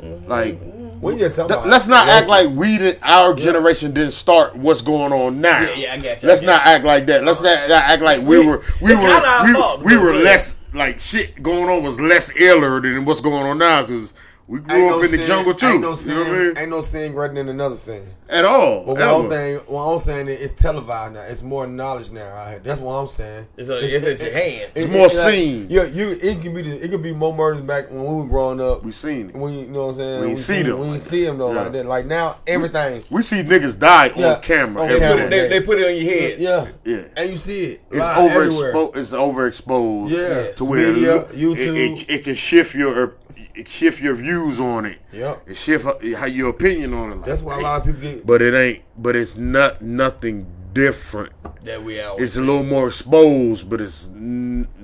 Mm-hmm. 0.00 0.28
Like 0.28 0.58
we 1.00 1.16
just 1.16 1.36
talking 1.36 1.48
th- 1.48 1.58
about 1.58 1.66
let's 1.68 1.86
not 1.86 2.06
Yeah. 2.06 2.12
act 2.14 2.28
like 2.28 2.50
we 2.50 2.78
didn't. 2.78 2.98
Our 3.02 3.34
generation 3.34 3.92
didn't 3.92 4.12
start 4.12 4.54
what's 4.54 4.82
going 4.82 5.12
on 5.12 5.40
now. 5.40 5.60
Yeah, 5.62 5.74
yeah, 5.74 5.92
I 5.94 5.96
got 5.96 6.22
you, 6.22 6.28
Let's 6.28 6.42
I 6.42 6.46
got 6.46 6.52
not 6.52 6.64
you. 6.66 6.70
act 6.72 6.84
like 6.84 7.06
that. 7.06 7.24
Let's 7.24 7.40
uh-huh. 7.40 7.54
not, 7.54 7.68
not 7.68 7.82
act 7.82 8.02
like 8.02 8.20
we, 8.22 8.38
We- 8.38 8.46
were. 8.46 8.58
We 8.80 8.92
it's 8.92 9.00
kinda 9.00 9.38
were. 9.44 9.54
fault, 9.54 9.82
We, 9.82 9.96
we 9.96 10.02
were 10.02 10.12
less 10.14 10.56
like 10.74 11.00
shit 11.00 11.42
going 11.42 11.68
on 11.68 11.82
was 11.82 12.00
less 12.00 12.38
iller 12.38 12.80
than 12.80 13.04
what's 13.04 13.20
going 13.20 13.44
on 13.46 13.58
now 13.58 13.82
because 13.82 14.12
we 14.48 14.60
grew 14.60 14.74
Ain't 14.76 14.90
up 14.90 14.96
no 14.96 15.02
in 15.02 15.10
the 15.10 15.16
sin- 15.18 15.26
jungle 15.26 15.54
too. 15.54 15.66
Ain't 15.66 15.80
no 15.82 15.90
you 15.90 15.96
sin, 15.96 16.14
know 16.14 16.20
what 16.20 16.28
I 16.28 16.38
mean? 16.38 16.58
ain't 16.58 16.70
no 16.70 16.80
sin 16.80 17.12
greater 17.12 17.34
than 17.34 17.48
another 17.50 17.74
sin. 17.76 18.02
At 18.30 18.44
all. 18.46 18.84
But 18.86 18.98
ever. 18.98 19.12
one 19.14 19.24
I'm 19.26 19.30
saying, 19.30 19.56
what 19.66 19.82
I'm 19.82 19.98
saying 19.98 20.28
is 20.28 20.40
it's 20.42 20.62
televised 20.62 21.14
now. 21.14 21.20
It's 21.20 21.42
more 21.42 21.66
knowledge 21.66 22.10
now. 22.12 22.26
Out 22.28 22.50
here. 22.50 22.58
That's 22.60 22.80
what 22.80 22.94
I'm 22.94 23.06
saying. 23.06 23.46
It's, 23.58 23.68
a, 23.68 23.78
it's 23.84 24.06
at 24.06 24.20
your 24.26 24.32
hand. 24.32 24.72
It's 24.74 24.90
more 24.90 25.10
seen. 25.10 25.66
Yeah, 25.68 25.84
you. 25.84 26.18
It 26.20 26.42
could 26.42 26.54
be. 26.54 26.62
The, 26.62 26.82
it 26.84 26.90
could 26.90 27.02
be 27.02 27.12
more 27.12 27.34
murders 27.34 27.60
back 27.60 27.90
when 27.90 28.00
we 28.00 28.22
were 28.22 28.26
growing 28.28 28.60
up. 28.60 28.82
we 28.84 28.90
seen 28.90 29.28
it. 29.30 29.36
when 29.36 29.52
you, 29.52 29.60
you 29.60 29.66
know 29.66 29.82
what 29.82 29.88
I'm 29.88 29.94
saying. 29.94 30.20
We 30.22 30.26
ain't 30.28 30.38
see 30.38 30.62
them 30.62 30.78
We 30.78 30.86
like 30.88 31.00
see 31.00 31.24
them 31.24 31.38
though 31.38 31.52
Yeah. 31.52 31.62
like 31.62 31.72
that. 31.72 31.86
Like 31.86 32.06
now, 32.06 32.38
everything. 32.46 33.04
We 33.10 33.20
see 33.22 33.42
niggas 33.42 33.78
die 33.78 34.12
Yeah, 34.16 34.34
on 34.36 34.42
camera 34.42 34.82
on 34.82 34.98
camera. 34.98 35.28
They, 35.28 35.48
they 35.48 35.60
put 35.60 35.78
it 35.78 35.86
on 35.86 35.94
your 35.94 36.20
head. 36.20 36.38
Yeah, 36.38 36.68
Yeah. 36.84 37.04
and 37.16 37.30
you 37.30 37.36
see 37.36 37.64
it. 37.64 37.82
It's 37.90 37.98
live 37.98 38.30
overexposed. 38.32 38.96
It's 38.96 39.12
overexposed. 39.12 40.10
Yeah, 40.10 40.52
to 40.56 40.64
where 40.64 40.92
media, 40.92 41.16
it, 41.16 41.28
YouTube. 41.32 42.02
it, 42.02 42.10
it 42.10 42.24
can 42.24 42.34
shift 42.34 42.74
your 42.74 43.04
it 43.04 43.27
shift 43.66 44.00
your 44.00 44.14
views 44.14 44.60
on 44.60 44.86
it. 44.86 45.00
Yep. 45.12 45.48
It 45.48 45.56
shift 45.56 45.84
how 45.84 46.26
your 46.26 46.50
opinion 46.50 46.94
on 46.94 47.12
it. 47.12 47.16
Like, 47.16 47.24
That's 47.24 47.42
why 47.42 47.58
a 47.58 47.62
lot 47.62 47.80
of 47.80 47.86
people 47.86 48.00
get. 48.00 48.26
But 48.26 48.42
it 48.42 48.54
ain't. 48.54 48.84
But 48.96 49.16
it's 49.16 49.36
not 49.36 49.82
nothing 49.82 50.46
different. 50.72 51.32
That 51.64 51.82
we 51.82 52.00
out. 52.00 52.20
It's 52.20 52.36
a 52.36 52.40
little 52.40 52.62
more 52.62 52.88
exposed, 52.88 53.68
but 53.68 53.80
it's 53.80 54.10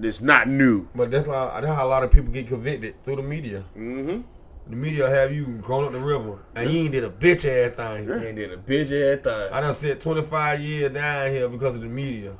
it's 0.02 0.20
not 0.20 0.48
new. 0.48 0.88
But 0.94 1.10
that's 1.10 1.26
how 1.26 1.50
that's 1.60 1.66
how 1.66 1.86
a 1.86 1.88
lot 1.88 2.02
of 2.02 2.10
people 2.10 2.32
get 2.32 2.48
convicted 2.48 3.02
through 3.04 3.16
the 3.16 3.22
media. 3.22 3.64
Mm-hmm. 3.76 4.22
The 4.66 4.76
media 4.76 5.08
have 5.08 5.34
you 5.34 5.58
going 5.58 5.84
up 5.86 5.92
the 5.92 6.00
river 6.00 6.38
and 6.54 6.70
you 6.70 6.80
ain't 6.80 6.92
did 6.92 7.04
a 7.04 7.10
bitch 7.10 7.44
ass 7.44 7.76
thing. 7.76 8.08
You 8.08 8.14
ain't 8.14 8.36
did 8.36 8.50
a 8.50 8.56
bitch 8.56 8.90
ass 8.90 9.22
thing. 9.22 9.52
I 9.52 9.60
done 9.60 9.74
sit 9.74 10.00
25 10.00 10.60
years 10.60 10.92
down 10.92 11.30
here 11.30 11.48
because 11.48 11.76
of 11.76 11.82
the 11.82 11.88
media. 11.88 12.34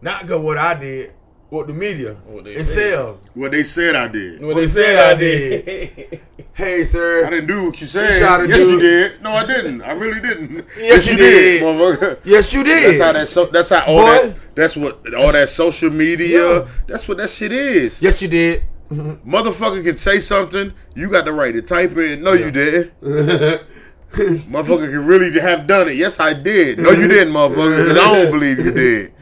Not 0.00 0.22
because 0.22 0.42
what 0.42 0.56
I 0.56 0.74
did, 0.74 1.12
what 1.50 1.66
the 1.66 1.72
media. 1.74 2.14
What 2.26 2.44
they 2.44 2.52
it 2.52 2.64
said. 2.64 2.92
sells. 2.94 3.24
What 3.34 3.52
they 3.52 3.62
said 3.62 3.94
I 3.96 4.08
did. 4.08 4.40
What 4.40 4.48
What 4.48 4.54
they 4.56 4.60
they 4.62 4.66
said 4.68 4.84
said 4.84 4.98
I 4.98 5.10
I 5.10 5.14
did. 5.14 6.20
Hey, 6.54 6.84
sir. 6.84 7.26
I 7.26 7.30
didn't 7.30 7.48
do 7.48 7.64
what 7.64 7.80
you 7.80 7.86
said. 7.88 8.16
shot 8.20 8.40
a 8.40 8.46
yes, 8.46 8.58
dude. 8.58 8.70
you 8.74 8.80
did. 8.80 9.22
No, 9.22 9.32
I 9.32 9.44
didn't. 9.44 9.82
I 9.82 9.90
really 9.90 10.20
didn't. 10.20 10.64
Yes, 10.78 11.04
you 11.10 11.16
did. 11.16 11.62
motherfucker. 11.64 12.20
Yes, 12.24 12.52
you 12.54 12.62
did. 12.62 13.00
That's 13.00 13.02
how 13.04 13.12
that. 13.12 13.26
So, 13.28 13.46
that's 13.46 13.70
how 13.70 13.84
all 13.86 14.02
Boy. 14.02 14.28
that. 14.28 14.36
That's 14.54 14.76
what 14.76 15.14
all 15.14 15.32
that 15.32 15.48
social 15.48 15.90
media. 15.90 16.38
Yeah. 16.58 16.68
That's 16.86 17.08
what 17.08 17.16
that 17.16 17.30
shit 17.30 17.50
is. 17.50 18.00
Yes, 18.00 18.22
you 18.22 18.28
did. 18.28 18.62
Motherfucker 18.90 19.82
can 19.82 19.96
say 19.96 20.20
something. 20.20 20.72
You 20.94 21.10
got 21.10 21.24
the 21.24 21.32
right 21.32 21.50
to 21.50 21.60
type 21.60 21.96
in. 21.96 22.22
No, 22.22 22.34
you 22.34 22.52
didn't. 22.52 22.92
motherfucker 23.02 24.90
can 24.90 25.06
really 25.06 25.38
have 25.40 25.66
done 25.66 25.88
it. 25.88 25.96
Yes, 25.96 26.20
I 26.20 26.34
did. 26.34 26.78
No, 26.78 26.90
you 26.90 27.08
didn't, 27.08 27.32
motherfucker. 27.34 27.76
Because 27.76 27.98
I 27.98 28.14
don't 28.22 28.30
believe 28.30 28.58
you 28.58 28.70
did. 28.72 29.13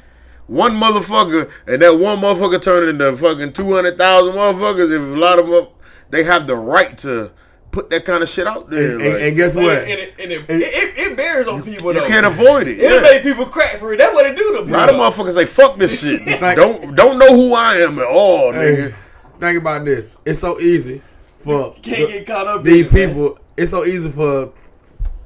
One 0.48 0.72
motherfucker, 0.72 1.50
and 1.66 1.80
that 1.82 1.98
one 1.98 2.18
motherfucker 2.20 2.60
turned 2.60 2.88
into 2.88 3.16
fucking 3.16 3.52
two 3.52 3.72
hundred 3.74 3.96
thousand 3.98 4.34
motherfuckers. 4.34 4.90
If 4.94 5.00
a 5.00 5.18
lot 5.18 5.38
of 5.38 5.46
them, 5.48 5.66
they 6.10 6.24
have 6.24 6.46
the 6.46 6.56
right 6.56 6.96
to 6.98 7.30
put 7.70 7.88
that 7.90 8.04
kind 8.04 8.22
of 8.22 8.28
shit 8.28 8.46
out 8.46 8.68
there. 8.68 8.92
And, 8.92 9.00
and, 9.02 9.12
like, 9.14 9.22
and 9.22 9.36
guess 9.36 9.56
what? 9.56 9.64
it, 9.78 9.88
and 9.88 10.00
it, 10.00 10.14
and 10.18 10.32
it, 10.32 10.50
it, 10.50 10.98
it 11.12 11.16
bears 11.16 11.48
on 11.48 11.62
people 11.62 11.94
you 11.94 12.00
can't 12.02 12.26
avoid 12.26 12.68
it. 12.68 12.78
It'll 12.78 12.96
Yeah. 12.96 13.02
make 13.02 13.22
people 13.22 13.46
crack 13.46 13.76
for 13.76 13.94
it. 13.94 13.96
That's 13.96 14.12
what 14.12 14.26
it 14.26 14.36
do 14.36 14.52
to 14.52 14.58
A 14.60 14.64
lot 14.70 14.90
of 14.90 14.96
motherfuckers 14.96 15.32
say 15.34 15.46
fuck 15.46 15.78
this 15.78 16.00
shit. 16.02 16.20
Don't 16.56 16.94
don't 16.94 17.18
know 17.18 17.34
who 17.34 17.54
I 17.54 17.76
am 17.76 17.98
at 17.98 18.06
all, 18.06 18.52
Hey, 18.52 18.90
nigga. 18.90 18.94
think 19.40 19.58
about 19.60 19.84
this. 19.86 20.10
It's 20.26 20.38
so 20.40 20.60
easy 20.60 21.00
for 21.38 21.72
Can't 21.82 22.10
get 22.10 22.26
caught 22.26 22.46
up 22.46 22.58
in 22.58 22.64
these 22.64 22.86
it, 22.86 22.92
man. 22.92 23.08
people. 23.08 23.38
It's 23.56 23.70
so 23.70 23.84
easy 23.86 24.10
for 24.10 24.52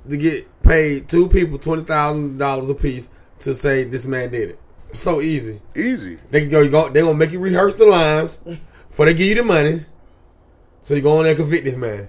to 0.09 0.17
get 0.17 0.47
paid 0.63 1.09
two 1.09 1.27
people 1.29 1.59
twenty 1.59 1.83
thousand 1.83 2.39
dollars 2.39 2.69
a 2.71 2.75
piece 2.75 3.09
to 3.41 3.55
say 3.57 3.83
this 3.85 4.07
man 4.07 4.31
did 4.31 4.51
it. 4.51 4.59
So 4.93 5.21
easy. 5.21 5.61
Easy. 5.75 6.19
They 6.31 6.41
can 6.41 6.51
go. 6.51 6.61
You 6.61 6.71
go. 6.71 6.89
They 6.89 7.01
gonna 7.01 7.15
make 7.15 7.33
you 7.33 7.41
rehearse 7.41 7.75
the 7.75 7.87
lines 7.87 8.39
before 8.89 9.07
they 9.07 9.15
give 9.15 9.29
you 9.29 9.35
the 9.35 9.43
money. 9.43 9.85
So 10.83 10.95
you 10.95 11.01
go 11.01 11.17
in 11.19 11.25
there 11.25 11.33
and 11.33 11.39
convict 11.39 11.65
this 11.65 11.77
man. 11.77 12.09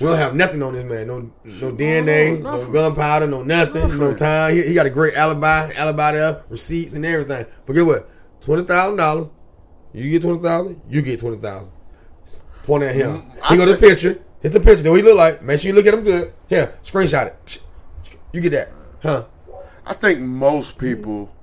We 0.00 0.06
don't 0.06 0.18
have 0.18 0.34
nothing 0.34 0.62
on 0.62 0.74
this 0.74 0.84
man. 0.84 1.06
No, 1.06 1.20
no 1.20 1.72
DNA, 1.72 2.40
no 2.40 2.56
nothing. 2.56 2.72
gunpowder, 2.72 3.26
no 3.28 3.42
nothing, 3.44 3.96
no 3.96 4.12
time. 4.14 4.54
He, 4.54 4.62
he 4.62 4.74
got 4.74 4.86
a 4.86 4.90
great 4.90 5.14
alibi, 5.14 5.70
alibi 5.76 6.12
there, 6.12 6.42
receipts 6.48 6.94
and 6.94 7.06
everything. 7.06 7.46
But 7.64 7.72
get 7.74 7.86
what? 7.86 8.10
Twenty 8.40 8.64
thousand 8.64 8.96
dollars. 8.96 9.30
You 9.92 10.10
get 10.10 10.22
twenty 10.22 10.42
thousand. 10.42 10.80
You 10.88 11.00
get 11.00 11.20
twenty 11.20 11.36
thousand. 11.36 11.72
Point 12.64 12.82
at 12.82 12.94
him. 12.94 13.22
Mm, 13.22 13.42
I 13.42 13.48
He 13.48 13.56
go 13.56 13.66
to 13.66 13.72
the 13.72 13.78
picture. 13.78 14.20
It's 14.42 14.52
the 14.52 14.60
picture. 14.60 14.90
What 14.90 14.96
he 14.96 15.02
look 15.02 15.16
like? 15.16 15.42
Make 15.42 15.60
sure 15.60 15.68
you 15.68 15.74
look 15.74 15.86
at 15.86 15.94
him 15.94 16.02
good. 16.02 16.32
Here, 16.48 16.76
screenshot 16.82 17.26
it. 17.26 17.62
You 18.32 18.40
get 18.40 18.50
that, 18.50 18.72
huh? 19.02 19.26
I 19.86 19.94
think 19.94 20.18
most 20.20 20.76
people 20.76 21.33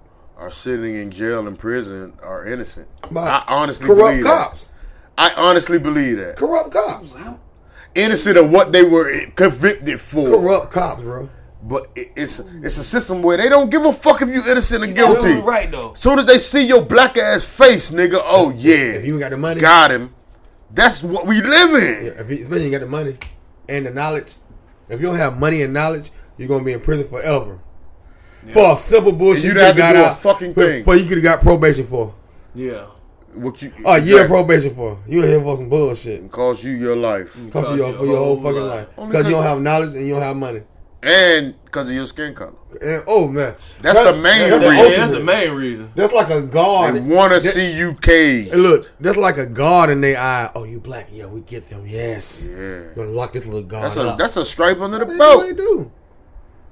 are 0.42 0.50
sitting 0.52 0.96
in 0.96 1.12
jail 1.12 1.48
and 1.48 1.58
prison 1.58 2.14
are 2.24 2.46
innocent. 2.46 2.88
But 3.12 3.28
I 3.28 3.44
honestly 3.48 3.86
believe 3.88 4.24
that. 4.24 4.24
corrupt 4.24 4.24
believe 4.24 4.26
cops. 4.26 4.66
that. 4.68 4.74
I 5.18 5.34
honestly 5.42 5.78
believe 5.78 6.18
that. 6.18 6.36
Corrupt 6.36 6.72
cops. 6.72 7.16
Innocent 7.94 8.38
of 8.38 8.50
what 8.50 8.72
they 8.72 8.84
were 8.84 9.28
convicted 9.36 10.00
for. 10.00 10.28
Corrupt 10.28 10.72
cops, 10.72 11.02
bro. 11.02 11.30
but 11.62 11.90
it, 11.96 12.12
it's 12.16 12.40
it's 12.40 12.78
a 12.78 12.84
system 12.84 13.22
where 13.22 13.38
they 13.38 13.50
don't 13.50 13.70
give 13.70 13.86
a 13.86 13.94
fuck 13.94 14.24
if 14.24 14.30
you 14.30 14.42
innocent 14.50 14.84
or 14.84 14.88
You 14.88 14.94
guilty. 14.96 15.34
right 15.42 15.70
though. 15.72 15.94
Soon 15.94 16.18
as 16.18 16.26
they 16.26 16.40
see 16.40 16.66
your 16.66 16.82
black 16.82 17.18
ass 17.18 17.44
face, 17.44 17.92
nigga, 17.92 18.20
oh 18.24 18.50
yeah, 18.50 18.76
If 18.98 19.06
you 19.06 19.14
ain't 19.14 19.20
got 19.22 19.30
the 19.32 19.38
money, 19.38 19.62
got 19.62 19.92
him. 19.92 20.16
That's 20.72 21.04
what 21.04 21.28
we 21.28 21.42
live 21.42 21.72
in. 21.76 22.14
if 22.20 22.30
you, 22.32 22.38
especially 22.38 22.66
you 22.66 22.72
got 22.72 22.80
the 22.82 22.88
money 22.88 23.16
and 23.70 23.86
the 23.86 23.92
knowledge. 23.92 24.34
If 24.90 25.00
you 25.02 25.06
don't 25.06 25.18
have 25.18 25.38
money 25.38 25.62
and 25.62 25.72
knowledge, 25.74 26.10
you're 26.38 26.48
gonna 26.48 26.64
be 26.64 26.72
in 26.74 26.80
prison 26.80 27.08
forever. 27.08 27.60
For 28.54 28.74
a 28.74 28.76
simple 28.76 29.12
bullshit, 29.12 29.46
And 29.46 29.54
you 29.54 29.60
you'd 29.60 29.66
have 29.66 29.76
to 29.76 29.78
got 29.82 29.94
do 29.94 30.00
a 30.00 30.06
out 30.06 30.20
fucking 30.20 30.54
for, 30.54 30.66
thing. 30.66 30.84
for 30.84 30.96
you 30.96 31.04
could 31.06 31.18
have 31.18 31.24
got 31.24 31.42
probation 31.42 31.86
for. 31.86 32.14
Yeah. 32.56 32.86
What 33.34 33.62
you 33.62 33.72
A 33.86 33.98
year 34.00 34.24
exactly. 34.24 34.28
probation 34.28 34.76
for. 34.76 35.00
You 35.08 35.24
in 35.24 35.30
here 35.30 35.42
for 35.42 35.56
some 35.56 35.70
bullshit. 35.70 36.30
cost 36.32 36.64
you 36.64 36.72
your 36.72 36.96
life, 36.96 37.34
Cost 37.52 37.72
you 37.72 37.78
your, 37.78 37.94
for 37.94 38.06
your 38.06 38.18
whole 38.18 38.36
fucking 38.42 38.62
life. 38.62 38.90
Only 38.98 39.12
Because 39.12 39.26
you 39.28 39.32
don't 39.36 39.44
have 39.44 39.62
knowledge 39.62 39.96
and 39.96 40.06
you 40.06 40.14
don't 40.14 40.22
have 40.24 40.36
money. 40.36 40.62
and 41.04 41.56
because 41.64 41.88
of 41.88 41.94
your 41.96 42.06
skin 42.06 42.36
color. 42.36 42.52
And 42.82 43.04
oh 43.08 43.28
man, 43.30 43.56
That's 43.82 44.00
the 44.00 44.14
main 44.18 44.50
that's 44.50 44.68
reason. 44.68 44.76
Yeah, 44.92 44.98
that's 44.98 45.12
the 45.14 45.20
main 45.24 45.52
reason. 45.56 45.92
That's 45.96 46.12
like 46.14 46.30
a 46.30 46.42
guard. 46.42 46.96
They 46.96 47.00
want 47.00 47.32
to 47.34 47.42
see 47.42 47.78
you 47.78 47.94
cage. 47.96 48.50
Hey, 48.50 48.56
look, 48.58 48.92
that's 49.00 49.18
like 49.18 49.38
a 49.38 49.46
guard 49.46 49.90
in 49.92 50.02
their 50.02 50.18
eye. 50.20 50.52
Oh, 50.54 50.66
you 50.66 50.80
black? 50.82 51.08
Yeah, 51.12 51.28
we 51.28 51.40
get 51.42 51.68
them. 51.70 51.86
Yes. 51.88 52.48
Yeah, 52.52 52.82
Gonna 52.96 53.12
lock 53.12 53.32
this 53.34 53.46
little 53.46 53.64
guard 53.64 53.86
that's 53.86 53.96
a 53.98 54.10
up. 54.10 54.18
that's 54.20 54.36
a 54.36 54.44
stripe 54.44 54.80
under 54.82 55.00
the 55.00 55.06
That's 55.06 55.18
what 55.18 55.44
they 55.46 55.54
belt. 55.54 55.58
do. 55.58 55.92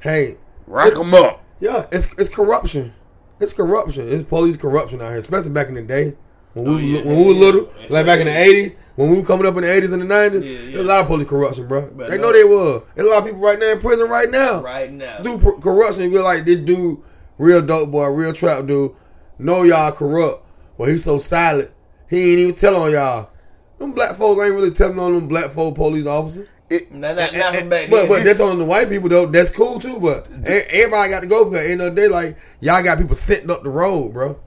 Hey, 0.02 0.38
Rock 0.68 0.94
them 0.94 1.14
up. 1.14 1.42
Yeah, 1.60 1.86
it's 1.92 2.08
it's 2.18 2.30
corruption. 2.30 2.94
It's 3.40 3.54
corruption. 3.54 4.08
It's 4.08 4.24
police 4.24 4.58
corruption 4.58 5.02
out 5.02 5.10
here, 5.10 5.18
especially 5.18 5.52
back 5.52 5.68
in 5.70 5.76
the 5.76 5.82
day 5.82 6.16
when 6.54 6.66
we 6.66 6.72
Oh, 6.74 6.78
yeah, 6.78 7.02
when 7.06 7.18
we 7.18 7.26
were 7.26 7.32
yeah, 7.34 7.40
little, 7.40 7.72
like 7.90 8.06
back 8.06 8.20
in 8.20 8.26
the 8.26 8.38
eighties. 8.38 8.74
When 8.96 9.10
we 9.12 9.16
were 9.18 9.24
coming 9.26 9.46
up 9.48 9.56
in 9.56 9.62
the 9.64 9.74
eighties 9.74 9.94
and 9.94 10.02
the 10.02 10.06
nineties, 10.06 10.44
Yeah, 10.44 10.60
yeah. 10.60 10.72
there's 10.74 10.86
a 10.86 10.88
lot 10.90 11.00
of 11.02 11.08
police 11.08 11.30
corruption, 11.30 11.68
bro. 11.70 11.90
But 11.96 12.10
they 12.10 12.18
no- 12.18 12.24
know 12.24 12.34
they 12.34 12.44
were. 12.44 12.84
There's 12.96 13.08
a 13.08 13.10
lot 13.12 13.20
of 13.20 13.26
people 13.26 13.40
right 13.40 13.58
now 13.58 13.68
in 13.68 13.80
prison 13.80 14.10
right 14.10 14.30
now. 14.30 14.62
Right 14.62 14.92
now. 14.92 15.20
Do 15.20 15.40
corruption. 15.62 16.04
You 16.04 16.10
be 16.10 16.20
like 16.20 16.44
this 16.44 16.60
dude, 16.60 17.00
real 17.38 17.62
dope 17.62 17.92
boy, 17.92 18.08
real 18.08 18.34
trap 18.34 18.66
dude. 18.66 18.92
Know 19.38 19.64
y'all 19.64 19.94
corrupt, 19.94 20.46
but 20.78 20.90
he's 20.90 21.06
so 21.06 21.18
silent. 21.18 21.72
He 22.10 22.32
ain't 22.32 22.40
even 22.40 22.56
tell 22.56 22.76
on 22.76 22.92
y'all. 22.92 23.30
Them 23.78 23.94
black 23.94 24.16
folks 24.18 24.44
ain't 24.44 24.54
really 24.54 24.72
telling 24.72 25.00
on 25.00 25.14
them 25.14 25.28
black 25.30 25.50
folk 25.52 25.76
police 25.76 26.06
officers. 26.06 26.50
It, 26.70 26.92
Not, 26.92 27.16
not, 27.16 27.34
not 27.34 27.56
from 27.56 27.70
back 27.70 27.90
But 27.90 28.08
but 28.08 28.24
that's 28.24 28.40
on 28.40 28.60
the 28.60 28.66
white 28.66 28.90
people 28.90 29.10
though. 29.10 29.26
That's 29.26 29.50
cool 29.50 29.80
too. 29.80 30.00
But 30.00 30.28
everybody 30.46 31.10
got 31.10 31.22
to 31.22 31.28
go 31.28 31.46
because 31.46 31.68
end 31.68 31.82
of 31.82 31.96
the 31.96 32.02
day, 32.02 32.08
like 32.08 32.38
y'all 32.60 32.84
got 32.84 33.00
people 33.00 33.16
sitting 33.16 33.50
up 33.50 33.64
the 33.64 33.72
road, 33.72 34.14
bro. 34.14 34.40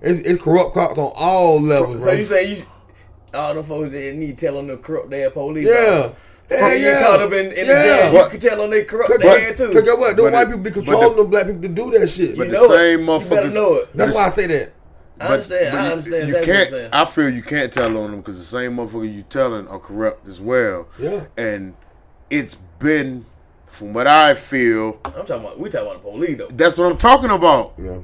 It's, 0.00 0.18
it's 0.20 0.42
corrupt 0.42 0.72
cops 0.72 0.96
on 0.96 1.12
all 1.14 1.60
levels, 1.60 2.02
so 2.02 2.10
bro. 2.10 2.18
you 2.18 2.24
say 2.24 2.54
you 2.54 2.64
all 3.34 3.54
the 3.54 3.62
folks 3.62 3.90
that 3.92 4.14
need 4.16 4.38
to 4.38 4.46
tell 4.46 4.56
on 4.56 4.66
the 4.68 4.78
corrupt 4.78 5.10
their 5.10 5.30
police. 5.30 5.66
yeah, 5.68 6.10
yeah, 6.50 6.72
you 6.72 6.86
yeah. 6.86 7.02
caught 7.02 7.20
up 7.20 7.32
in, 7.32 7.52
in 7.52 7.52
yeah. 7.52 7.64
the 7.64 7.64
jail, 7.66 8.12
But- 8.12 8.24
you 8.24 8.30
can 8.38 8.40
tell 8.48 8.62
on 8.62 8.70
they 8.70 8.84
corrupt 8.84 9.10
Cause, 9.10 9.20
their 9.20 9.40
head 9.40 9.56
too. 9.58 9.70
cause 9.72 9.82
guess 9.82 9.96
what? 9.98 10.16
Them 10.16 10.32
white 10.32 10.42
it- 10.42 10.46
people 10.46 10.60
be 10.62 10.70
controlling 10.70 11.16
the- 11.16 11.22
them 11.22 11.30
black 11.30 11.46
people 11.46 11.62
to 11.62 11.68
do 11.68 11.90
that 11.98 12.08
shit. 12.08 12.38
but 12.38 12.46
you 12.46 12.52
the 12.52 12.58
know 12.58 12.68
same 12.68 13.08
it. 13.08 13.22
You 13.22 13.28
better 13.28 13.50
know 13.50 13.74
it. 13.76 13.92
That's 13.92 14.14
why 14.14 14.26
I 14.26 14.30
say 14.30 14.46
that. 14.46 14.72
I 15.20 15.26
understand. 15.26 15.76
I 15.76 15.84
you- 15.86 15.90
understand 15.92 16.28
You, 16.28 16.36
exactly 16.36 16.52
can't. 16.52 16.70
you're. 16.70 16.88
I 16.92 17.04
feel 17.04 17.30
you 17.30 17.42
can't 17.42 17.72
tell 17.72 17.96
on 17.98 18.10
them 18.10 18.20
because 18.20 18.38
the 18.38 18.44
same 18.44 18.76
motherfucker 18.76 19.12
you 19.14 19.22
telling 19.22 19.68
are 19.68 19.78
corrupt 19.78 20.26
as 20.28 20.40
well. 20.40 20.88
Yeah. 20.98 21.24
And 21.36 21.74
it's 22.30 22.54
been, 22.78 23.26
from 23.66 23.92
what 23.92 24.06
I 24.06 24.34
feel, 24.34 24.98
I'm 25.04 25.12
talking 25.12 25.34
about. 25.36 25.58
We 25.58 25.68
talking 25.68 25.86
about 25.88 26.02
the 26.02 26.10
police 26.10 26.36
though. 26.38 26.48
that's 26.48 26.76
what 26.76 26.90
I'm 26.90 26.96
talking 26.98 27.30
about. 27.30 27.74
Yeah, 27.78 27.98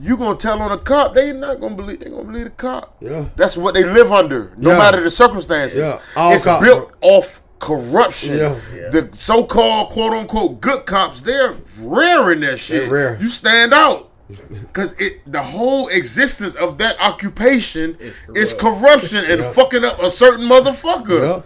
You 0.00 0.16
gonna 0.16 0.36
tell 0.38 0.60
on 0.62 0.70
a 0.72 0.78
cop? 0.78 1.14
They 1.14 1.32
not 1.32 1.60
gonna 1.60 1.74
believe. 1.76 2.00
They 2.00 2.10
gonna 2.10 2.24
believe 2.24 2.44
the 2.44 2.50
cop. 2.50 2.96
yeah. 3.00 3.26
That's 3.36 3.56
what 3.56 3.74
they 3.74 3.84
live 3.84 4.12
under, 4.12 4.52
no 4.56 4.70
Yeah. 4.72 4.78
matter 4.78 5.02
the 5.02 5.10
circumstances. 5.10 5.78
Yeah. 5.78 5.98
All 6.16 6.32
it's 6.34 6.44
cops 6.44 6.62
built 6.62 6.92
off 7.00 7.40
corruption. 7.58 8.36
Yeah. 8.36 8.56
Yeah. 8.74 8.88
The 8.90 9.10
so-called 9.14 9.90
"quote 9.90 10.12
unquote" 10.12 10.60
good 10.60 10.84
cops, 10.86 11.20
they're 11.22 11.54
rare 11.80 12.30
in 12.32 12.40
that 12.40 12.58
shit. 12.58 12.82
They're 12.82 12.90
rare. 12.90 13.18
You 13.20 13.28
stand 13.28 13.72
out 13.72 14.10
because 14.28 14.92
it 15.00 15.20
the 15.30 15.42
whole 15.42 15.88
existence 15.88 16.54
of 16.54 16.78
that 16.78 16.96
occupation 17.00 17.96
It's 18.00 18.18
is 18.34 18.54
corruption 18.54 19.24
and 19.24 19.40
Yeah. 19.42 19.52
fucking 19.52 19.84
up 19.84 20.00
a 20.02 20.10
certain 20.10 20.48
motherfucker. 20.48 21.20
Yeah. 21.36 21.42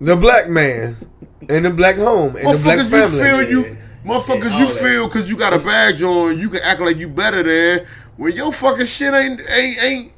The 0.00 0.16
black 0.16 0.48
man 0.48 0.96
in 1.48 1.62
the 1.62 1.70
black 1.70 1.96
home 1.96 2.36
and 2.36 2.56
the 2.56 2.62
black 2.62 2.78
Motherfuckers, 2.80 2.84
you 2.84 2.88
family. 2.90 3.30
feel 3.30 3.50
you. 3.50 3.64
Yeah. 3.66 3.74
Motherfuckers, 4.04 4.50
Yeah, 4.50 4.58
you 4.60 4.68
feel 4.68 5.06
because 5.06 5.28
you 5.28 5.36
got 5.36 5.52
a 5.52 5.64
badge 5.64 6.02
on, 6.02 6.38
you 6.38 6.48
can 6.50 6.60
act 6.62 6.80
like 6.80 6.96
you 6.96 7.08
better 7.08 7.42
than 7.42 7.86
when 8.16 8.32
your 8.34 8.52
fucking 8.52 8.86
shit 8.86 9.12
ain't 9.14 9.40
ain't 9.48 9.82
ain't 9.82 10.12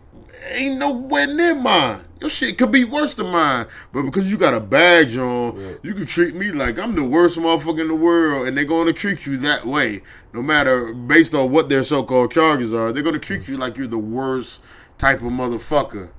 ain't 0.51 0.79
nowhere 0.79 1.27
near 1.27 1.55
mine. 1.55 2.01
Your 2.21 2.31
shit 2.31 2.59
could 2.59 2.71
be 2.71 2.85
worse 2.85 3.15
than 3.15 3.31
mine, 3.31 3.67
but 3.93 4.03
because 4.03 4.31
you 4.31 4.37
got 4.37 4.53
a 4.53 4.61
badge 4.61 5.17
on, 5.17 5.79
you 5.83 5.95
can 5.95 6.05
treat 6.07 6.35
me 6.35 6.53
like 6.53 6.79
I'm 6.79 6.95
the 6.95 7.05
worst 7.05 7.39
motherfucker 7.39 7.81
in 7.81 7.89
the 7.89 7.95
world, 7.95 8.47
and 8.47 8.57
they're 8.57 8.65
gonna 8.65 8.93
treat 8.93 9.25
you 9.25 9.39
that 9.39 9.65
way, 9.65 10.03
no 10.33 10.43
matter 10.43 10.93
based 10.93 11.35
on 11.35 11.51
what 11.51 11.69
their 11.69 11.83
so-called 11.83 12.33
charges 12.33 12.75
are. 12.75 12.93
They're 12.93 13.03
gonna 13.03 13.19
treat 13.19 13.49
you 13.49 13.57
like 13.57 13.77
you're 13.77 13.87
the 13.87 13.99
worst 13.99 14.61
type 14.99 15.23
of 15.23 15.33
motherfucker. 15.33 16.11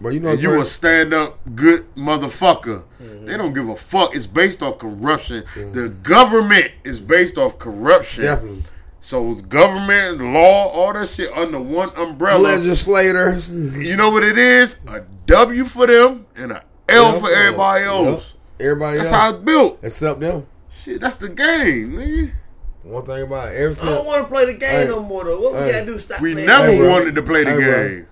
But 0.00 0.08
you 0.10 0.20
know, 0.20 0.30
And 0.30 0.42
you 0.42 0.60
a 0.60 0.64
stand 0.64 1.14
up 1.14 1.38
good 1.54 1.86
motherfucker. 1.94 2.82
Mm-hmm. 3.00 3.26
They 3.26 3.36
don't 3.36 3.54
give 3.54 3.68
a 3.68 3.76
fuck. 3.76 4.14
It's 4.14 4.26
based 4.26 4.60
off 4.60 4.78
corruption. 4.78 5.44
The 5.54 5.88
government 6.02 6.72
is 6.82 7.00
based 7.00 7.38
off 7.38 7.58
corruption. 7.58 8.24
definitely 8.24 8.64
So 9.04 9.34
government, 9.34 10.18
law, 10.32 10.68
all 10.68 10.94
that 10.94 11.08
shit 11.10 11.30
under 11.36 11.60
one 11.60 11.90
umbrella. 11.94 12.40
legislators. 12.56 13.50
You 13.50 13.96
know 13.96 14.08
what 14.08 14.24
it 14.24 14.38
is? 14.38 14.78
A 14.88 15.00
W 15.26 15.64
for 15.66 15.86
them 15.86 16.24
and 16.36 16.52
a 16.52 16.64
L 16.88 17.12
for 17.20 17.30
everybody 17.30 17.84
else. 17.84 18.34
Yep. 18.58 18.66
Everybody 18.66 18.96
That's 18.98 19.10
else, 19.10 19.20
how 19.20 19.34
it's 19.34 19.44
built. 19.44 19.78
except 19.82 20.20
them. 20.20 20.46
Shit, 20.70 21.02
that's 21.02 21.16
the 21.16 21.28
game, 21.28 21.92
nigga. 21.92 22.32
One 22.82 23.04
thing 23.04 23.22
about 23.24 23.52
it, 23.52 23.56
ever 23.58 23.74
I 23.82 23.84
don't 23.94 24.06
want 24.06 24.22
to 24.26 24.28
play 24.32 24.46
the 24.46 24.54
game 24.54 24.70
Hey. 24.70 24.88
no 24.88 25.02
more 25.02 25.24
though. 25.24 25.38
What 25.40 25.52
we 25.52 25.70
gotta 25.70 25.84
do? 25.84 25.98
Stop. 25.98 26.20
We 26.22 26.32
playing 26.32 26.46
never 26.48 26.66
the 26.66 26.72
game. 26.72 26.80
bro. 26.80 26.90
wanted 26.90 27.14
to 27.14 27.22
play 27.22 27.44
the 27.44 27.50
Hey, 27.50 27.56
bro. 27.56 27.88
game. 27.88 28.06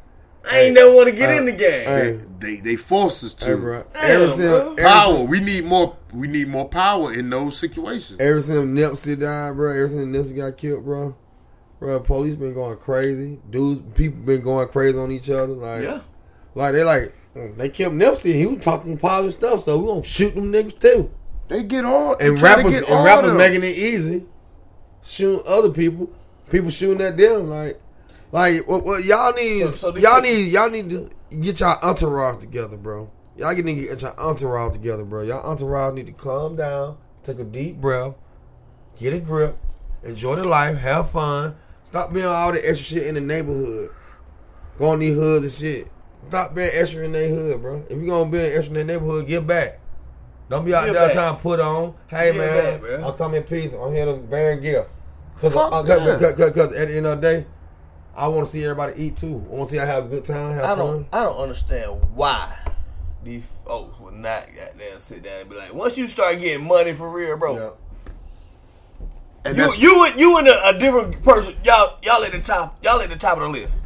I 0.50 0.58
ain't 0.58 0.74
never 0.74 0.94
want 0.94 1.08
to 1.08 1.14
get 1.14 1.30
Hey. 1.30 1.36
in 1.38 1.46
the 1.46 1.52
game. 1.52 1.86
Hey. 1.86 2.18
They 2.38 2.56
they 2.56 2.76
forced 2.76 3.22
us 3.24 3.32
to. 3.34 3.46
Hey, 3.46 3.54
bro. 3.54 3.84
Damn, 3.94 4.04
Ever 4.10 4.18
bro. 4.26 4.28
since, 4.28 4.40
ever 4.50 4.74
Power. 4.88 5.14
since, 5.16 5.30
We 5.30 5.40
need 5.40 5.64
more. 5.64 5.96
We 6.12 6.28
need 6.28 6.48
more 6.48 6.68
power 6.68 7.12
in 7.12 7.30
those 7.30 7.56
situations. 7.56 8.20
ever 8.20 8.40
since 8.42 8.66
Nipsey 8.66 9.18
died, 9.18 9.56
bro. 9.56 9.70
Ever 9.72 9.88
since 9.88 10.06
Nipsey 10.16 10.36
got 10.36 10.56
killed, 10.56 10.84
bro. 10.84 11.16
Bro, 11.80 12.00
police 12.00 12.36
been 12.36 12.54
going 12.54 12.76
crazy. 12.76 13.40
Dudes, 13.50 13.80
people 13.94 14.20
been 14.20 14.42
going 14.42 14.68
crazy 14.68 14.98
on 14.98 15.10
each 15.10 15.30
other. 15.30 15.52
Like, 15.54 15.82
Yeah. 15.82 16.00
like 16.54 16.74
they 16.74 16.84
like 16.84 17.12
mm, 17.34 17.56
they 17.56 17.68
killed 17.70 17.94
Nipsey. 17.94 18.34
He 18.34 18.46
was 18.46 18.62
talking 18.64 18.96
positive 18.98 19.32
stuff, 19.38 19.62
so 19.64 19.78
we 19.78 19.86
gonna 19.86 20.04
shoot 20.04 20.34
them 20.34 20.52
niggas 20.52 20.78
too. 20.78 21.10
They 21.48 21.62
get 21.64 21.84
all 21.84 22.14
And 22.16 22.36
they 22.36 22.40
try 22.40 22.50
to 22.54 22.56
rappers 22.58 22.76
and 22.76 22.86
all 22.86 23.04
rappers 23.04 23.32
making 23.34 23.62
it 23.64 23.76
easy, 23.76 24.24
shooting 25.02 25.42
other 25.46 25.70
people. 25.70 26.10
People 26.50 26.70
shooting 26.70 27.00
at 27.04 27.16
them. 27.16 27.48
Like, 27.48 27.80
like 28.30 28.66
what, 28.68 28.84
what 28.84 29.04
y'all 29.04 29.32
need? 29.32 29.62
So- 29.68 29.92
so 29.92 29.96
y'all 29.96 30.20
need 30.20 30.52
y'all 30.52 30.70
need 30.70 30.90
to 30.90 31.08
get 31.40 31.60
y'all 31.60 31.78
entourage 31.82 32.36
together, 32.36 32.76
bro. 32.76 33.10
Y'all 33.36 33.54
need 33.54 33.62
to 33.64 33.74
get 33.74 34.02
your 34.02 34.18
entourage 34.20 34.72
together, 34.74 35.04
bro. 35.04 35.22
Y'all 35.22 35.44
entourage 35.50 35.94
need 35.94 36.06
to 36.06 36.12
calm 36.12 36.54
down, 36.56 36.98
take 37.22 37.38
a 37.38 37.44
deep 37.44 37.76
breath, 37.80 38.14
get 38.98 39.14
a 39.14 39.20
grip, 39.20 39.56
enjoy 40.02 40.36
the 40.36 40.44
life, 40.44 40.76
have 40.78 41.10
fun. 41.10 41.54
Stop 41.84 42.12
being 42.12 42.26
all 42.26 42.52
the 42.52 42.58
extra 42.68 42.98
shit 42.98 43.06
in 43.06 43.14
the 43.14 43.20
neighborhood. 43.20 43.90
Go 44.78 44.90
on 44.90 44.98
these 44.98 45.16
hoods 45.16 45.44
and 45.44 45.52
shit. 45.52 45.90
Stop 46.28 46.54
being 46.54 46.70
extra 46.72 47.04
in 47.04 47.12
their 47.12 47.28
hood, 47.28 47.60
bro. 47.62 47.84
If 47.88 47.98
you 48.00 48.06
gonna 48.06 48.30
be 48.30 48.38
an 48.38 48.52
extra 48.56 48.74
in 48.78 48.86
their 48.86 48.98
neighborhood, 48.98 49.26
get 49.26 49.46
back. 49.46 49.80
Don't 50.48 50.64
be 50.64 50.74
out 50.74 50.84
Get 50.84 50.92
there 50.92 51.06
back. 51.06 51.12
trying 51.14 51.36
to 51.36 51.42
put 51.42 51.60
on. 51.60 51.94
Hey 52.08 52.32
Get 52.32 52.36
man, 52.38 52.80
back. 52.82 53.00
I'll 53.00 53.12
come 53.14 53.34
in 53.34 53.42
peace. 53.44 53.72
I'm 53.72 53.94
here 53.94 54.04
to 54.06 54.14
bear 54.14 54.56
gift. 54.56 54.90
Cause, 55.38 55.54
Fuck 55.54 55.72
uh, 55.72 55.82
cause, 55.82 56.34
cause, 56.36 56.50
cause 56.52 56.76
at 56.76 56.88
the 56.88 56.96
end 56.96 57.06
of 57.06 57.20
the 57.20 57.26
day, 57.40 57.46
I 58.14 58.28
want 58.28 58.44
to 58.46 58.52
see 58.52 58.62
everybody 58.62 59.02
eat 59.02 59.16
too. 59.16 59.42
I 59.50 59.54
want 59.54 59.70
to 59.70 59.74
see 59.74 59.78
I 59.80 59.86
have 59.86 60.04
a 60.04 60.08
good 60.08 60.24
time, 60.24 60.54
have 60.54 60.64
I 60.64 60.68
fun. 60.68 60.78
don't. 60.78 61.06
I 61.12 61.22
don't 61.24 61.36
understand 61.38 62.00
why 62.14 62.58
these 63.24 63.46
folks 63.64 63.98
would 64.00 64.14
not 64.14 64.46
goddamn 64.54 64.98
sit 64.98 65.22
down 65.22 65.40
and 65.42 65.50
be 65.50 65.56
like, 65.56 65.72
once 65.72 65.96
you 65.96 66.06
start 66.08 66.38
getting 66.40 66.66
money 66.66 66.92
for 66.92 67.10
real, 67.10 67.36
bro. 67.36 67.56
Yeah. 67.56 67.70
And 69.44 69.56
You 69.56 69.72
you 69.76 70.06
and 70.06 70.20
you 70.20 70.38
and 70.38 70.48
a, 70.48 70.68
a 70.68 70.78
different 70.78 71.22
person. 71.22 71.56
Y'all 71.64 71.98
y'all 72.02 72.22
at 72.24 72.32
the 72.32 72.40
top. 72.40 72.78
Y'all 72.84 73.00
at 73.00 73.10
the 73.10 73.16
top 73.16 73.38
of 73.38 73.42
the 73.42 73.48
list. 73.48 73.84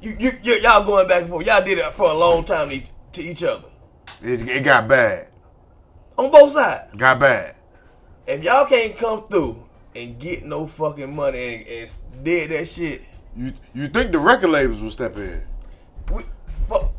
You, 0.00 0.16
you 0.18 0.30
you 0.42 0.54
y'all 0.62 0.84
going 0.84 1.08
back 1.08 1.22
and 1.22 1.30
forth. 1.30 1.46
Y'all 1.46 1.64
did 1.64 1.78
it 1.78 1.92
for 1.92 2.10
a 2.10 2.14
long 2.14 2.44
time 2.44 2.70
to 2.70 2.76
each, 2.76 2.88
to 3.12 3.22
each 3.22 3.42
other 3.42 3.68
it, 4.22 4.48
it 4.48 4.64
got 4.64 4.88
bad. 4.88 5.28
on 6.16 6.30
both 6.30 6.52
sides. 6.52 6.96
Got 6.98 7.20
bad. 7.20 7.54
If 8.26 8.42
y'all 8.42 8.66
can't 8.66 8.96
come 8.96 9.26
through 9.26 9.62
and 9.94 10.18
get 10.18 10.44
no 10.44 10.66
fucking 10.66 11.14
money 11.14 11.56
and, 11.56 11.66
and 11.66 12.24
did 12.24 12.50
that 12.50 12.66
shit, 12.66 13.02
You 13.36 13.52
you 13.74 13.88
think 13.88 14.12
the 14.12 14.18
record 14.18 14.50
labels 14.50 14.80
will 14.80 14.90
step 14.90 15.16
in? 15.16 15.42
we, 16.10 16.22
fuck, 16.60 16.92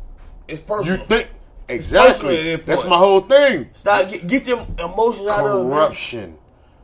it's 0.48 0.62
You 0.88 0.96
think 0.96 1.28
exactly? 1.68 2.56
that 2.56 2.66
That's 2.66 2.84
my 2.84 2.96
whole 2.96 3.20
thing. 3.20 3.68
Stop 3.74 4.08
get, 4.08 4.26
get 4.26 4.46
your 4.46 4.66
emotions 4.78 5.28
out 5.28 5.44
of 5.44 5.60
it. 5.60 5.68
man. 5.68 5.70
Corruption, 5.70 6.38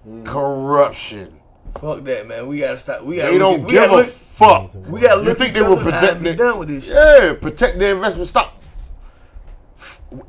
mm. 0.06 0.26
corruption. 0.26 1.40
Fuck 1.78 2.02
that, 2.04 2.28
man. 2.28 2.46
We 2.46 2.60
gotta 2.60 2.78
stop. 2.78 3.02
We 3.02 3.16
gotta. 3.16 3.32
They 3.32 3.38
don't 3.38 3.64
we 3.64 3.72
give 3.72 3.88
gotta 3.88 3.94
a 3.94 3.96
look, 3.96 4.06
fuck. 4.06 4.74
We 4.88 5.00
gotta 5.00 5.20
You 5.22 5.28
look 5.28 5.38
think 5.38 5.54
they 5.54 5.62
will 5.62 5.72
other 5.72 5.80
in 5.80 5.86
the 5.86 5.96
eye 5.96 6.00
protect 6.00 6.14
and 6.14 6.24
be 6.24 6.34
done 6.36 6.58
with 6.58 6.68
this 6.68 6.84
shit. 6.84 6.94
Yeah, 6.94 7.34
protect 7.40 7.78
their 7.78 7.94
investment. 7.94 8.28
Stop. 8.28 8.62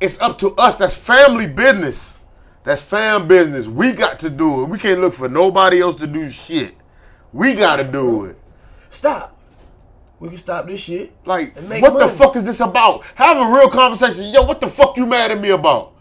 It's 0.00 0.20
up 0.20 0.38
to 0.38 0.54
us. 0.56 0.76
That's 0.76 0.94
family 0.94 1.46
business. 1.46 2.18
That's 2.64 2.82
fam 2.82 3.28
business. 3.28 3.68
We 3.68 3.92
got 3.92 4.18
to 4.20 4.30
do 4.30 4.62
it. 4.62 4.68
We 4.68 4.78
can't 4.78 5.00
look 5.00 5.14
for 5.14 5.28
nobody 5.28 5.80
else 5.80 5.94
to 5.96 6.06
do 6.08 6.28
shit. 6.30 6.74
We 7.32 7.54
got 7.54 7.76
to 7.76 7.84
do 7.84 8.24
it. 8.24 8.36
Stop. 8.90 9.35
We 10.18 10.28
can 10.28 10.38
stop 10.38 10.66
this 10.66 10.80
shit. 10.80 11.12
Like, 11.26 11.56
what 11.56 11.98
the 11.98 12.08
fuck 12.08 12.36
is 12.36 12.44
this 12.44 12.60
about? 12.60 13.04
Have 13.16 13.36
a 13.36 13.54
real 13.54 13.68
conversation. 13.68 14.32
Yo, 14.32 14.42
what 14.42 14.60
the 14.60 14.68
fuck 14.68 14.96
you 14.96 15.06
mad 15.06 15.30
at 15.30 15.40
me 15.40 15.50
about? 15.50 15.92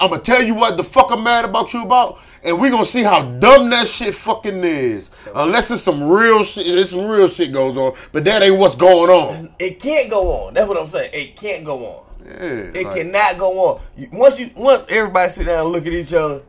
I'm 0.00 0.10
gonna 0.10 0.22
tell 0.22 0.40
you 0.42 0.54
what 0.54 0.76
the 0.76 0.84
fuck 0.84 1.10
I'm 1.10 1.24
mad 1.24 1.44
about 1.44 1.72
you 1.74 1.82
about, 1.82 2.20
and 2.44 2.60
we 2.60 2.70
gonna 2.70 2.84
see 2.84 3.02
how 3.02 3.22
dumb 3.22 3.68
that 3.70 3.88
shit 3.88 4.14
fucking 4.14 4.62
is. 4.62 5.10
Unless 5.34 5.72
it's 5.72 5.82
some 5.82 6.08
real 6.08 6.44
shit, 6.44 6.68
it's 6.68 6.90
some 6.92 7.06
real 7.08 7.28
shit 7.28 7.52
goes 7.52 7.76
on, 7.76 7.94
but 8.12 8.24
that 8.24 8.42
ain't 8.44 8.58
what's 8.58 8.76
going 8.76 9.10
on. 9.10 9.52
It 9.58 9.80
can't 9.80 10.08
go 10.08 10.46
on. 10.46 10.54
That's 10.54 10.68
what 10.68 10.76
I'm 10.78 10.86
saying. 10.86 11.10
It 11.12 11.34
can't 11.34 11.64
go 11.64 11.84
on. 11.84 12.04
Yeah, 12.24 12.32
It 12.34 12.84
like, 12.84 12.94
cannot 12.94 13.38
go 13.38 13.58
on. 13.58 13.80
Once 14.12 14.38
you 14.38 14.50
once 14.54 14.86
everybody 14.88 15.28
sit 15.30 15.46
down 15.46 15.64
and 15.64 15.72
look 15.72 15.84
at 15.84 15.92
each 15.92 16.12
other, 16.12 16.42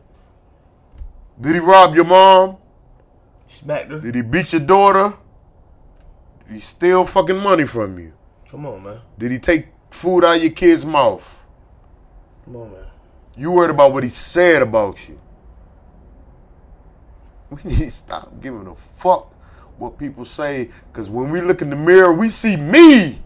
Did 1.40 1.54
he 1.54 1.60
rob 1.60 1.96
your 1.96 2.04
mom? 2.04 2.56
smack 3.48 3.88
her. 3.88 3.98
Did 4.00 4.14
he 4.14 4.22
beat 4.22 4.52
your 4.52 4.60
daughter? 4.60 5.14
He 6.50 6.58
steal 6.58 7.04
fucking 7.04 7.38
money 7.38 7.64
from 7.64 7.98
you? 7.98 8.12
Come 8.50 8.66
on, 8.66 8.82
man. 8.82 9.00
Did 9.18 9.30
he 9.30 9.38
take 9.38 9.68
food 9.90 10.24
out 10.24 10.36
of 10.36 10.42
your 10.42 10.50
kid's 10.50 10.84
mouth? 10.84 11.38
Come 12.44 12.56
on, 12.56 12.72
man. 12.72 12.86
You 13.36 13.52
worried 13.52 13.70
about 13.70 13.92
what 13.92 14.02
he 14.02 14.10
said 14.10 14.62
about 14.62 15.08
you. 15.08 15.20
We 17.50 17.70
need 17.70 17.78
to 17.78 17.90
stop 17.90 18.40
giving 18.40 18.66
a 18.66 18.74
fuck 18.74 19.32
what 19.78 19.98
people 19.98 20.24
say. 20.24 20.70
Because 20.92 21.08
when 21.08 21.30
we 21.30 21.40
look 21.40 21.62
in 21.62 21.70
the 21.70 21.76
mirror, 21.76 22.12
we 22.12 22.30
see 22.30 22.56
me. 22.56 23.22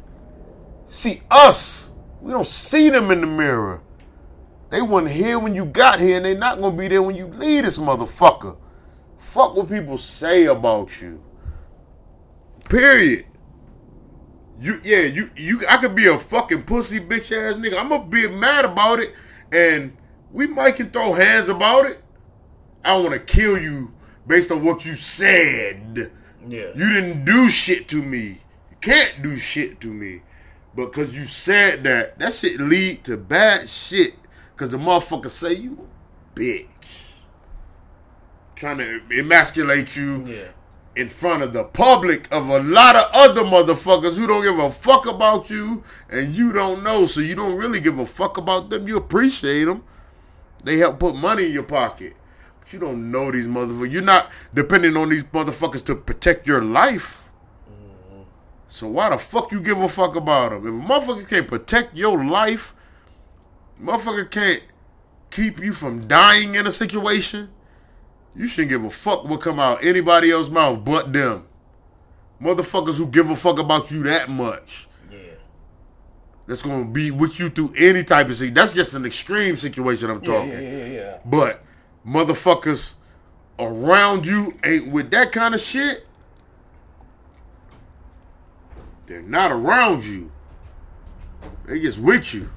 See 0.88 1.22
us. 1.30 1.90
We 2.20 2.32
don't 2.32 2.46
see 2.46 2.90
them 2.90 3.10
in 3.10 3.20
the 3.20 3.26
mirror. 3.26 3.80
They 4.70 4.82
weren't 4.82 5.10
here 5.10 5.38
when 5.38 5.54
you 5.54 5.64
got 5.64 6.00
here, 6.00 6.16
and 6.16 6.24
they're 6.24 6.36
not 6.36 6.60
gonna 6.60 6.76
be 6.76 6.88
there 6.88 7.02
when 7.02 7.16
you 7.16 7.26
leave 7.26 7.64
this 7.64 7.78
motherfucker. 7.78 8.56
Fuck 9.18 9.56
what 9.56 9.68
people 9.68 9.98
say 9.98 10.44
about 10.46 11.00
you. 11.00 11.22
Period. 12.68 13.26
You 14.60 14.80
yeah, 14.84 15.02
you 15.02 15.30
you 15.36 15.62
I 15.68 15.78
could 15.78 15.94
be 15.94 16.06
a 16.06 16.18
fucking 16.18 16.62
pussy 16.62 17.00
bitch 17.00 17.32
ass 17.32 17.56
nigga. 17.56 17.78
I'm 17.78 17.88
gonna 17.88 18.04
be 18.06 18.28
mad 18.28 18.64
about 18.64 19.00
it, 19.00 19.12
and 19.52 19.96
we 20.32 20.46
might 20.46 20.76
can 20.76 20.90
throw 20.90 21.12
hands 21.12 21.48
about 21.48 21.86
it. 21.86 22.02
I 22.84 22.90
don't 22.90 23.04
wanna 23.04 23.18
kill 23.18 23.58
you 23.58 23.92
based 24.26 24.50
on 24.52 24.64
what 24.64 24.84
you 24.84 24.96
said. 24.96 26.10
Yeah. 26.46 26.70
You 26.74 26.92
didn't 26.92 27.24
do 27.24 27.48
shit 27.48 27.88
to 27.88 28.02
me. 28.02 28.40
You 28.70 28.76
can't 28.80 29.22
do 29.22 29.36
shit 29.36 29.80
to 29.80 29.88
me. 29.88 30.22
But 30.74 30.92
cause 30.92 31.14
you 31.14 31.24
said 31.26 31.84
that, 31.84 32.18
that 32.18 32.34
shit 32.34 32.60
lead 32.60 33.04
to 33.04 33.16
bad 33.16 33.68
shit. 33.68 34.14
Cause 34.56 34.70
the 34.70 34.76
motherfucker 34.76 35.30
say 35.30 35.54
you 35.54 35.88
a 36.36 36.38
bitch. 36.38 36.66
Trying 38.56 38.78
to 38.78 39.00
emasculate 39.18 39.96
you 39.96 40.24
yeah. 40.26 40.48
In 40.97 41.09
front 41.09 41.42
of 41.42 41.53
the 41.53 41.64
public 41.64 42.32
of 42.32 42.49
a 42.49 42.61
lot 42.61 42.97
of 42.97 43.05
other 43.12 43.42
motherfuckers 43.42 44.16
who 44.16 44.26
don't 44.26 44.42
give 44.42 44.59
a 44.59 44.70
fuck 44.70 45.07
about 45.07 45.51
you 45.51 45.82
and 46.09 46.34
you 46.34 46.53
don't 46.53 46.82
know, 46.82 47.07
so 47.07 47.20
you 47.20 47.34
don't 47.34 47.57
really 47.57 47.80
give 47.80 47.99
a 47.99 48.07
fuck 48.07 48.38
about 48.38 48.70
them. 48.70 48.86
You 48.86 48.97
appreciate 48.97 49.64
them. 49.64 49.82
They 50.62 50.78
help 50.78 50.99
put 50.99 51.16
money 51.16 51.47
in 51.47 51.53
your 51.53 51.64
pocket. 51.64 52.14
But 52.61 52.72
you 52.72 52.78
don't 52.78 53.11
know 53.11 53.30
these 53.30 53.47
motherfuckers. 53.47 53.92
You're 53.92 54.03
not 54.03 54.30
depending 54.55 54.97
on 54.97 55.09
these 55.09 55.24
motherfuckers 55.24 55.84
to 55.86 55.95
protect 55.95 56.47
your 56.47 56.62
life. 56.62 57.28
So 58.68 58.88
why 58.88 59.11
the 59.11 59.18
fuck 59.18 59.53
you 59.53 59.61
give 59.61 59.78
a 59.78 59.88
fuck 59.88 60.16
about 60.16 60.51
them? 60.51 60.66
If 60.66 60.84
a 60.84 60.92
motherfucker 60.92 61.28
can't 61.28 61.47
protect 61.47 61.97
your 61.97 62.24
life, 62.24 62.74
motherfucker 63.80 64.30
can't 64.30 64.62
keep 65.30 65.61
you 65.61 65.72
from 65.72 66.09
dying 66.09 66.55
in 66.55 66.66
a 66.66 66.72
situation, 66.72 67.51
you 68.37 68.47
shouldn't 68.47 68.70
give 68.70 68.85
a 68.85 68.91
fuck 68.91 69.24
what 69.24 69.41
come 69.41 69.59
out 69.61 69.85
anybody 69.85 70.30
else's 70.30 70.51
mouth 70.51 70.85
but 70.85 71.12
them. 71.12 71.47
Motherfuckers 72.41 72.97
who 72.97 73.07
give 73.07 73.30
a 73.30 73.37
fuck 73.37 73.59
about 73.59 73.91
you 73.91 74.03
that 74.05 74.28
much. 74.28 74.89
Yeah. 75.11 75.18
That's 76.47 76.62
gonna 76.62 76.85
be 76.85 77.11
with 77.11 77.39
you 77.39 77.49
through 77.49 77.74
any 77.78 78.03
type 78.03 78.28
of 78.28 78.35
situation. 78.35 78.55
That's 78.55 78.72
just 78.72 78.95
an 78.95 79.07
extreme 79.07 79.57
situation 79.57 80.11
I'm 80.11 80.20
talking. 80.20 80.51
yeah, 80.51 80.61
yeah, 80.61 80.87
yeah. 80.87 81.18
But 81.24 81.64
motherfuckers 82.07 82.95
around 83.59 84.26
you 84.26 84.53
ain't 84.64 84.89
with 84.89 85.11
that 85.12 85.32
kind 85.32 85.55
of 85.55 85.61
shit. 85.61 86.07
They're 89.07 89.22
not 89.22 89.53
around 89.53 90.05
you. 90.05 90.32
They 91.66 91.78
just 91.80 91.99
with 92.01 92.35
you. 92.35 92.51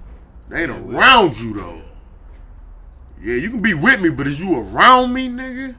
They 0.50 0.64
ain't 0.64 0.72
around 0.72 1.38
you 1.38 1.54
though. 1.54 1.82
Yeah, 3.22 3.36
you 3.36 3.50
can 3.50 3.62
be 3.62 3.74
with 3.74 4.00
me, 4.02 4.10
but 4.10 4.28
is 4.28 4.40
you 4.40 4.60
around 4.60 5.14
me, 5.14 5.28
nigga? 5.28 5.76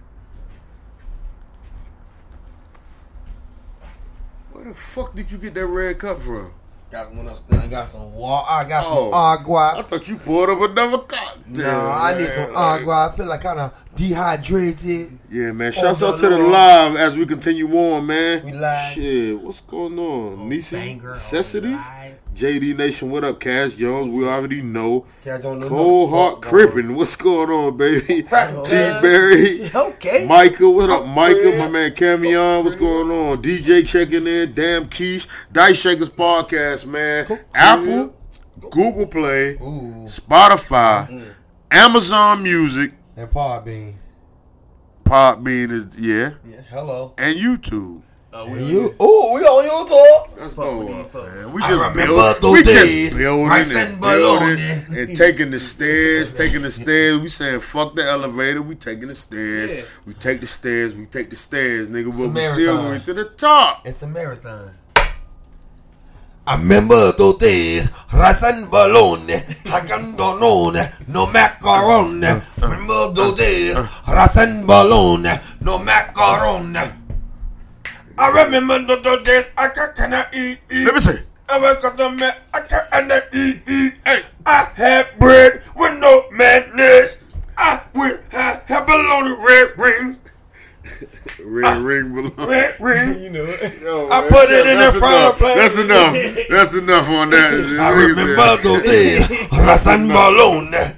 Where 4.52 4.64
the 4.64 4.74
fuck 4.74 5.14
did 5.14 5.30
you 5.30 5.38
get 5.38 5.54
that 5.54 5.66
red 5.66 5.98
cup 5.98 6.20
from? 6.20 6.52
Got 6.90 7.14
one 7.14 7.28
upstairs. 7.28 7.62
I 7.62 7.68
got 7.68 7.88
some 7.88 8.14
water. 8.14 8.46
I 8.50 8.64
got 8.64 8.84
some 8.84 8.96
Oh. 9.12 9.12
I 9.78 9.82
thought 9.82 10.08
you 10.08 10.16
poured 10.16 10.50
up 10.50 10.60
another 10.60 10.98
cocktail. 10.98 11.42
No, 11.46 11.90
I 11.94 12.18
need 12.18 12.26
some 12.26 12.56
agua. 12.56 13.10
I 13.12 13.16
feel 13.16 13.26
like 13.26 13.42
kind 13.42 13.60
of 13.60 13.84
dehydrated. 13.94 15.17
Yeah, 15.30 15.52
man. 15.52 15.72
Oh, 15.76 15.80
Shouts 15.80 16.02
out 16.02 16.18
to 16.20 16.28
the 16.30 16.38
live 16.38 16.96
as 16.96 17.14
we 17.14 17.26
continue 17.26 17.68
on, 17.76 18.06
man. 18.06 18.44
We 18.46 18.52
live. 18.52 18.94
Shit, 18.94 19.38
what's 19.38 19.60
going 19.60 19.98
on? 19.98 20.38
Oh, 20.40 20.44
Nisi 20.44 20.76
banger, 20.76 21.10
oh, 21.10 21.12
Necessities? 21.12 21.82
JD 22.34 22.76
Nation, 22.76 23.10
what 23.10 23.24
up, 23.24 23.38
Cash 23.38 23.72
Jones? 23.72 24.14
We 24.14 24.26
already 24.26 24.62
know. 24.62 25.04
Catch 25.22 25.44
on 25.44 25.60
the 25.60 25.68
Cold 25.68 26.10
Heart. 26.10 26.40
Crippin', 26.40 26.94
what's 26.94 27.14
going 27.14 27.50
on, 27.50 27.76
baby? 27.76 28.22
T. 28.22 28.28
Berry, 28.30 29.70
Okay. 29.74 30.24
Michael, 30.26 30.72
what 30.72 30.90
up, 30.90 31.04
Michael? 31.04 31.58
My 31.58 31.68
man 31.68 31.90
Camion, 31.90 32.64
what's 32.64 32.76
going 32.76 33.10
on? 33.10 33.42
DJ 33.42 33.86
checking 33.86 34.26
in, 34.26 34.54
Damn 34.54 34.88
Quiche, 34.88 35.26
Dice 35.52 35.76
Shakers 35.76 36.08
Podcast, 36.08 36.86
man. 36.86 37.26
Apple, 37.54 38.14
Google 38.70 39.06
Play, 39.06 39.56
Spotify, 39.56 41.06
mm-hmm. 41.06 41.30
Amazon 41.70 42.42
Music, 42.42 42.92
and 43.16 43.28
Podbean. 43.28 43.94
Podbean 45.08 45.70
is, 45.70 45.98
yeah, 45.98 46.32
Yeah, 46.46 46.60
hello. 46.68 47.14
and 47.16 47.36
YouTube. 47.36 48.02
Oh, 48.30 48.50
we, 48.52 48.62
you? 48.62 48.80
Ooh, 49.00 49.32
we 49.32 49.40
on 49.40 49.64
YouTube. 49.64 50.38
Let's 50.38 50.52
Fuck 50.54 50.64
go 50.66 50.84
with 50.84 51.14
up, 51.16 51.34
man. 51.34 51.52
We 51.54 51.62
I 51.62 51.68
just 51.70 51.80
remember 51.80 52.06
build, 52.14 52.36
those 52.42 52.52
we 52.52 52.62
days, 52.62 53.08
just 53.08 53.18
building 53.18 53.46
rice 53.48 53.70
and 53.70 53.92
and 53.94 54.00
building 54.02 54.56
bologna. 54.56 55.00
and 55.00 55.16
taking 55.16 55.50
the 55.50 55.58
stairs, 55.58 56.30
taking 56.32 56.60
the 56.60 56.70
stairs. 56.70 57.18
We 57.20 57.28
saying 57.28 57.60
fuck 57.60 57.96
the 57.96 58.04
elevator. 58.04 58.60
We 58.60 58.74
taking 58.74 59.08
the 59.08 59.14
stairs. 59.14 59.74
Yeah. 59.74 59.82
We 60.04 60.12
take 60.12 60.40
the 60.40 60.46
stairs. 60.46 60.94
We 60.94 61.06
take 61.06 61.30
the 61.30 61.36
stairs, 61.36 61.88
nigga. 61.88 62.08
a 62.08 62.10
But 62.10 62.34
we 62.34 62.40
still 62.62 62.76
going 62.76 63.00
to 63.00 63.14
the 63.14 63.24
top. 63.30 63.86
It's 63.86 64.02
a 64.02 64.06
marathon. 64.06 64.74
I 66.48 66.54
remember 66.56 67.12
those 67.12 67.36
days, 67.36 67.90
and 68.10 68.70
bologna, 68.70 69.34
hacandonone, 69.68 70.80
no 71.06 71.26
macaroni. 71.26 72.40
Remember 72.56 72.94
uh, 72.94 73.08
uh, 73.08 73.12
those 73.12 73.36
days, 73.36 73.76
rice 74.08 74.36
and 74.38 74.66
bologna, 74.66 75.40
no 75.60 75.78
macaroni. 75.78 76.88
I 78.16 78.28
remember 78.30 78.96
those 78.96 79.26
days, 79.26 79.44
I 79.58 79.68
can 79.68 79.92
cannot 79.92 80.34
eat, 80.34 80.60
eat. 80.70 80.86
Let 80.86 80.94
me 80.94 81.00
see. 81.00 81.18
I 81.50 81.60
wake 81.60 81.84
up 81.84 81.98
the 81.98 82.08
man, 82.12 82.34
I 82.54 82.60
cannot 82.62 83.24
eat, 83.34 83.60
eat. 83.68 83.92
Hey, 84.06 84.22
I 84.46 84.72
had 84.74 85.18
bread 85.18 85.62
with 85.76 85.98
no 86.00 86.30
madness. 86.30 87.18
I 87.58 87.82
would 87.92 88.24
have, 88.30 88.62
have 88.62 88.86
bologna 88.86 89.36
red 89.36 89.76
rings, 89.76 90.16
red 91.44 91.78
ring 91.82 92.14
below. 92.14 92.46
red 92.48 92.80
rings. 92.80 93.20
you 93.22 93.30
know 93.30 93.44
it. 93.44 93.82
Yo, 93.82 94.08
I 94.10 94.20
man, 94.22 94.30
put 94.30 94.50
it 94.50 94.66
in 94.66 94.76
that's 94.76 94.98
the 94.98 95.04
enough. 95.06 95.38
fireplace. 95.38 95.56
That's 95.56 95.78
enough. 95.78 96.48
That's 96.48 96.74
enough 96.74 97.08
on 97.08 97.30
that. 97.30 97.78
I 97.80 97.90
remember 97.90 98.62
those 98.62 98.82
days, 98.82 99.48
rice 99.52 99.86
and 99.86 100.08
bologna. 100.08 100.94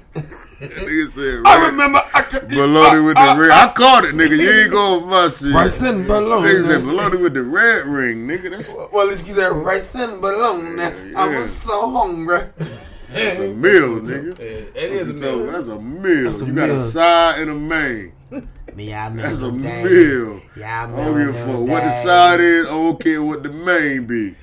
Nigga 0.61 1.09
said 1.09 1.41
I 1.47 1.57
red- 1.59 1.71
remember 1.71 2.01
I 2.13 2.21
could 2.21 2.43
eat 2.51 2.55
Bologna 2.55 3.01
with 3.01 3.15
the 3.15 3.21
uh, 3.21 3.35
red. 3.35 3.49
uh, 3.49 3.53
I 3.67 3.73
caught 3.73 4.05
it, 4.05 4.13
nigga. 4.13 4.37
You 4.37 4.61
ain't 4.61 4.71
going 4.71 5.09
my 5.09 5.27
shit. 5.29 5.51
Rice 5.55 5.81
and 5.89 6.05
Nigga 6.05 6.67
said 6.67 6.83
bologna. 6.83 6.85
bologna 6.85 7.23
with 7.23 7.33
the 7.33 7.41
red 7.41 7.87
ring, 7.87 8.27
nigga. 8.27 8.51
That's, 8.51 8.75
Well, 8.93 9.07
let's 9.07 9.23
get 9.23 9.37
that 9.37 9.53
rice 9.53 9.95
and 9.95 10.21
bologna. 10.21 10.83
I 10.83 10.91
yeah. 11.31 11.39
was 11.39 11.51
so 11.51 11.89
hungry. 11.89 12.41
that's 13.11 13.39
a 13.39 13.47
meal, 13.55 14.01
nigga. 14.01 14.39
It 14.39 14.75
is 14.75 15.09
a 15.09 15.13
You 15.13 15.19
meal. 15.19 15.51
That's 15.51 15.67
a 15.67 15.79
meal. 15.81 16.23
That's 16.29 16.41
a 16.41 16.45
you 16.45 16.53
got 16.53 16.69
a 16.69 16.79
side 16.91 17.39
and 17.39 17.49
a 17.49 17.55
main. 17.55 18.13
Me, 18.75 18.93
I 18.93 19.09
That's 19.09 19.41
a 19.41 19.45
remember 19.47 19.67
that. 19.69 19.85
meal. 19.85 20.41
Yeah, 20.55 20.81
I 20.81 20.83
I 21.01 21.05
don't 21.05 21.17
give 21.17 21.35
a 21.35 21.45
fuck 21.45 21.59
what 21.67 21.83
the 21.83 21.91
side 21.91 22.39
is. 22.39 22.67
I 22.67 22.69
don't 22.69 22.99
care 22.99 23.21
what 23.23 23.43
the 23.43 23.49
main 23.51 24.05
be. 24.05 24.35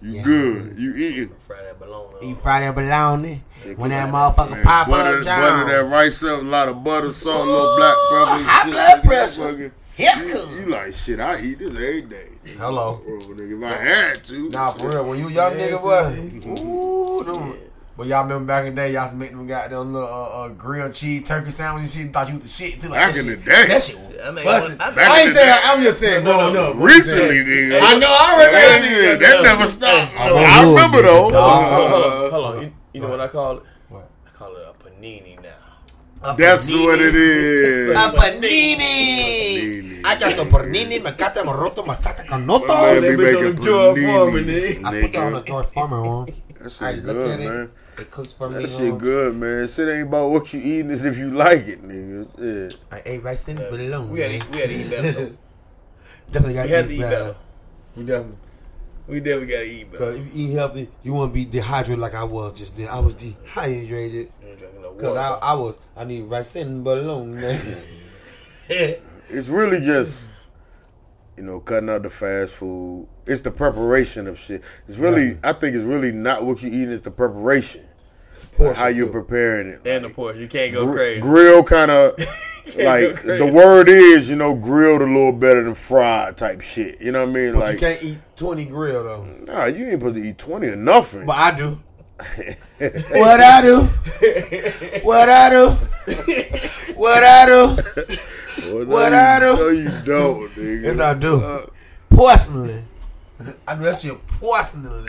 You 0.00 0.12
Yeah. 0.12 0.22
good. 0.22 0.74
You 0.78 0.94
eating. 0.94 1.30
Fry 1.38 1.62
that 1.62 1.78
bologna. 1.80 2.30
Eat 2.30 2.36
Friday 2.38 2.70
bologna. 2.70 3.42
When 3.76 3.90
that 3.90 4.04
Man, 4.04 4.12
motherfucker 4.12 4.62
pop 4.62 4.88
butter, 4.88 5.18
up, 5.20 5.24
butter 5.24 5.64
that 5.66 5.88
rice 5.90 6.22
up, 6.22 6.40
a 6.40 6.44
lot 6.44 6.68
of 6.68 6.84
butter, 6.84 7.12
salt, 7.12 7.46
a 7.46 7.50
little 7.50 7.76
black 7.76 7.96
pepper. 8.10 8.30
and 8.38 8.44
high 8.46 8.62
shit, 8.64 8.72
blood 8.72 9.00
nigga, 9.00 9.04
pressure. 9.04 9.42
fucking- 9.42 9.72
You, 9.98 10.60
you 10.60 10.66
like 10.70 10.94
shit? 10.94 11.18
I 11.18 11.40
eat 11.40 11.58
this 11.58 11.70
every 11.74 12.02
day. 12.02 12.28
Hello. 12.56 13.00
Bro, 13.04 13.18
nigga, 13.34 13.58
if 13.58 13.64
I 13.72 13.76
had 13.84 14.24
to. 14.26 14.48
Nah, 14.50 14.70
for 14.70 14.88
real. 14.88 15.04
When 15.08 15.18
you 15.18 15.28
young 15.30 15.52
nigga, 15.54 15.82
boy. 15.82 16.60
Ooh, 16.62 17.24
them, 17.24 17.54
But 17.98 18.06
y'all 18.06 18.22
remember 18.22 18.44
back 18.46 18.64
in 18.64 18.76
the 18.76 18.80
day, 18.80 18.92
y'all 18.92 19.02
used 19.02 19.14
to 19.14 19.18
make 19.18 19.32
them 19.32 19.44
goddamn 19.44 19.92
little 19.92 20.08
uh, 20.08 20.44
uh, 20.44 20.48
grilled 20.50 20.94
cheese 20.94 21.26
turkey 21.26 21.50
sandwich 21.50 21.82
and 21.82 21.90
shit. 21.90 22.12
Thought 22.12 22.28
you 22.28 22.36
was 22.36 22.44
the 22.44 22.48
shit 22.48 22.80
too. 22.80 22.90
Like, 22.90 23.00
Back 23.00 23.16
in 23.16 23.24
shit, 23.26 23.40
the 23.40 23.44
day. 23.44 23.66
that 23.66 23.82
shit. 23.82 23.96
I 24.22 24.30
mean, 24.30 24.44
busted. 24.44 24.80
I- 24.80 24.94
I, 24.94 25.18
ain't 25.18 25.28
in 25.30 25.34
saying. 25.34 25.60
I'm 25.64 25.82
just 25.82 25.98
saying. 25.98 26.22
No, 26.22 26.34
growing 26.36 26.54
no, 26.54 26.70
up. 26.70 26.76
Recently, 26.76 27.42
nigga. 27.42 27.80
I 27.82 27.98
know. 27.98 28.06
I 28.06 28.30
remember. 28.38 28.54
Yeah, 28.54 28.70
that 28.78 29.20
yeah, 29.20 29.26
that 29.26 29.42
never 29.42 29.66
stopped. 29.66 30.14
I 30.14 30.30
I 30.30 30.62
remember 30.62 30.98
nigga. 30.98 31.02
though. 31.02 31.28
Nah. 31.30 31.64
Hold 31.74 31.90
on, 31.90 31.98
Uh, 31.98 32.30
hold 32.30 32.44
on. 32.46 32.62
You, 32.62 32.72
you 32.94 33.00
know 33.00 33.10
what 33.10 33.18
I 33.18 33.26
call 33.26 33.56
it? 33.56 33.62
What? 33.88 34.08
I 34.24 34.30
call 34.30 34.54
it 34.54 34.62
a 34.62 34.74
panini 34.78 35.42
now. 35.42 36.34
That's 36.36 36.70
what 36.70 37.00
it 37.00 37.16
is. 37.16 37.90
A 37.96 38.12
panini. 38.14 40.02
I 40.04 40.16
got 40.20 40.36
the 40.36 40.44
panini, 40.44 41.02
me 41.02 41.10
cata, 41.18 41.42
me 41.44 41.50
roto, 41.52 41.82
me 41.82 41.90
sata, 41.94 42.18
Man, 42.30 42.46
canoto. 42.46 42.68
that 42.68 43.00
be 43.02 43.24
bitch 43.24 43.36
on 43.36 43.42
making 43.42 43.54
the 43.56 43.62
George 43.66 44.00
Foreman, 44.04 44.44
paninis, 44.44 44.74
nigga. 44.76 44.84
I 44.86 45.00
put 45.02 45.12
that 45.12 45.22
on 45.24 45.32
the 45.32 45.40
nigga. 45.40 45.46
George 45.48 45.66
Foreman 45.66 46.02
one. 46.06 46.26
That 46.26 46.82
I 46.82 46.94
shit 46.94 47.04
look 47.04 47.16
good, 47.18 47.40
at 47.40 47.40
it. 47.40 47.70
Man. 47.98 48.06
It 48.06 48.10
cooks 48.10 48.32
for 48.32 48.48
me. 48.48 48.62
That 48.62 48.70
shit 48.70 48.98
good, 48.98 49.36
man. 49.36 49.68
Shit 49.68 49.88
ain't 49.88 50.08
about 50.08 50.30
what 50.30 50.52
you 50.52 50.60
eating, 50.60 50.90
it's 50.90 51.04
if 51.04 51.18
you 51.18 51.30
like 51.32 51.66
it, 51.66 51.82
nigga. 51.86 52.70
Yeah. 52.70 52.96
I 52.96 53.02
ate 53.04 53.22
rice 53.22 53.48
and 53.48 53.58
balloon. 53.58 54.10
We 54.10 54.18
gotta 54.18 54.36
eat, 54.36 54.50
we 54.50 54.58
gotta 54.58 54.72
eat 54.72 54.90
better. 54.90 55.32
Definitely 56.30 56.54
got 56.54 56.66
We 56.66 56.72
have 56.72 56.88
to 56.88 56.94
eat 56.94 57.00
better. 57.00 57.36
We 57.96 58.04
definitely. 58.04 58.36
We 59.06 59.20
definitely 59.20 59.46
gotta 59.46 59.64
eat 59.64 59.92
better. 59.92 60.04
Cause 60.04 60.14
if 60.16 60.36
you 60.36 60.48
eat 60.48 60.52
healthy, 60.52 60.88
you 61.02 61.14
won't 61.14 61.32
be 61.32 61.44
dehydrated 61.46 62.00
like 62.00 62.14
I 62.14 62.24
was 62.24 62.58
just 62.58 62.76
then. 62.76 62.88
I 62.88 62.98
was 63.00 63.14
dehydrated 63.14 64.30
You 64.42 64.48
ain't 64.48 64.58
drinking 64.58 64.82
no 64.82 64.92
because 64.92 65.16
I. 65.16 65.38
I 65.38 65.54
was. 65.54 65.78
I 65.96 66.04
need 66.04 66.22
rice 66.22 66.56
and 66.56 66.84
balloon. 66.84 67.34
man. 67.34 67.76
It's 69.30 69.48
really 69.48 69.80
just, 69.80 70.26
you 71.36 71.42
know, 71.42 71.60
cutting 71.60 71.90
out 71.90 72.02
the 72.02 72.08
fast 72.10 72.52
food. 72.52 73.06
It's 73.26 73.42
the 73.42 73.50
preparation 73.50 74.26
of 74.26 74.38
shit. 74.38 74.62
It's 74.86 74.96
really, 74.96 75.38
I 75.42 75.52
think 75.52 75.76
it's 75.76 75.84
really 75.84 76.12
not 76.12 76.44
what 76.44 76.62
you 76.62 76.68
eating, 76.68 76.90
it's 76.90 77.02
the 77.02 77.10
preparation. 77.10 77.84
Portion 78.44 78.74
How 78.74 78.88
you're 78.88 79.06
too. 79.06 79.12
preparing 79.12 79.68
it. 79.68 79.80
and 79.86 80.04
the 80.04 80.10
portion. 80.10 80.40
You 80.42 80.48
can't 80.48 80.72
go 80.72 80.86
Gr- 80.86 80.94
crazy. 80.96 81.20
Grill 81.20 81.62
kind 81.64 81.90
of 81.90 82.18
like 82.76 83.22
the 83.22 83.50
word 83.52 83.88
is, 83.88 84.28
you 84.28 84.36
know, 84.36 84.54
grilled 84.54 85.00
a 85.02 85.06
little 85.06 85.32
better 85.32 85.62
than 85.64 85.74
fried 85.74 86.36
type 86.36 86.60
shit. 86.60 87.00
You 87.00 87.12
know 87.12 87.20
what 87.20 87.30
I 87.30 87.32
mean? 87.32 87.52
But 87.54 87.60
like, 87.60 87.72
you 87.74 87.78
can't 87.80 88.02
eat 88.02 88.18
twenty 88.36 88.64
grill 88.66 89.04
though. 89.04 89.24
nah, 89.24 89.64
you 89.66 89.84
ain't 89.86 90.00
supposed 90.00 90.16
to 90.16 90.22
eat 90.22 90.38
twenty 90.38 90.68
or 90.68 90.76
nothing. 90.76 91.24
But 91.26 91.36
I 91.38 91.56
do. 91.56 91.78
what 92.18 93.40
I 93.40 93.62
do? 93.62 93.80
What 95.04 95.28
I 95.28 95.50
do? 95.50 95.68
What 96.96 97.22
I 97.22 97.46
do? 97.46 97.82
Well, 98.66 98.84
no, 98.84 98.84
what 98.86 99.12
you, 99.12 99.18
I 99.18 99.38
do? 99.38 99.56
No, 99.56 99.68
you 99.68 99.88
don't, 100.04 100.50
nigga. 100.50 100.82
Yes, 100.82 100.98
I 101.00 101.14
do. 101.14 101.40
Uh, 101.42 101.66
Personally, 102.10 102.82
I 103.66 103.74
do 103.76 103.82
that 103.84 103.98
shit 104.00 104.26
personally. 104.26 105.08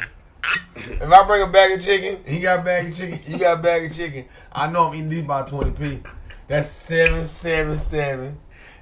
If 0.75 1.01
I 1.11 1.27
bring 1.27 1.41
a 1.41 1.47
bag 1.47 1.71
of 1.73 1.81
chicken, 1.83 2.23
he 2.25 2.39
got 2.39 2.59
a 2.59 2.63
bag 2.63 2.87
of 2.89 2.95
chicken, 2.95 3.19
you 3.31 3.37
got 3.39 3.59
a 3.59 3.61
bag 3.61 3.85
of 3.91 3.95
chicken. 3.95 4.25
I 4.51 4.67
know 4.67 4.87
I'm 4.87 4.95
eating 4.95 5.09
these 5.09 5.23
by 5.25 5.43
twenty 5.43 5.71
p. 5.71 5.99
That's 6.47 6.69
seven 6.69 7.23
seven 7.25 7.75
seven 7.75 8.39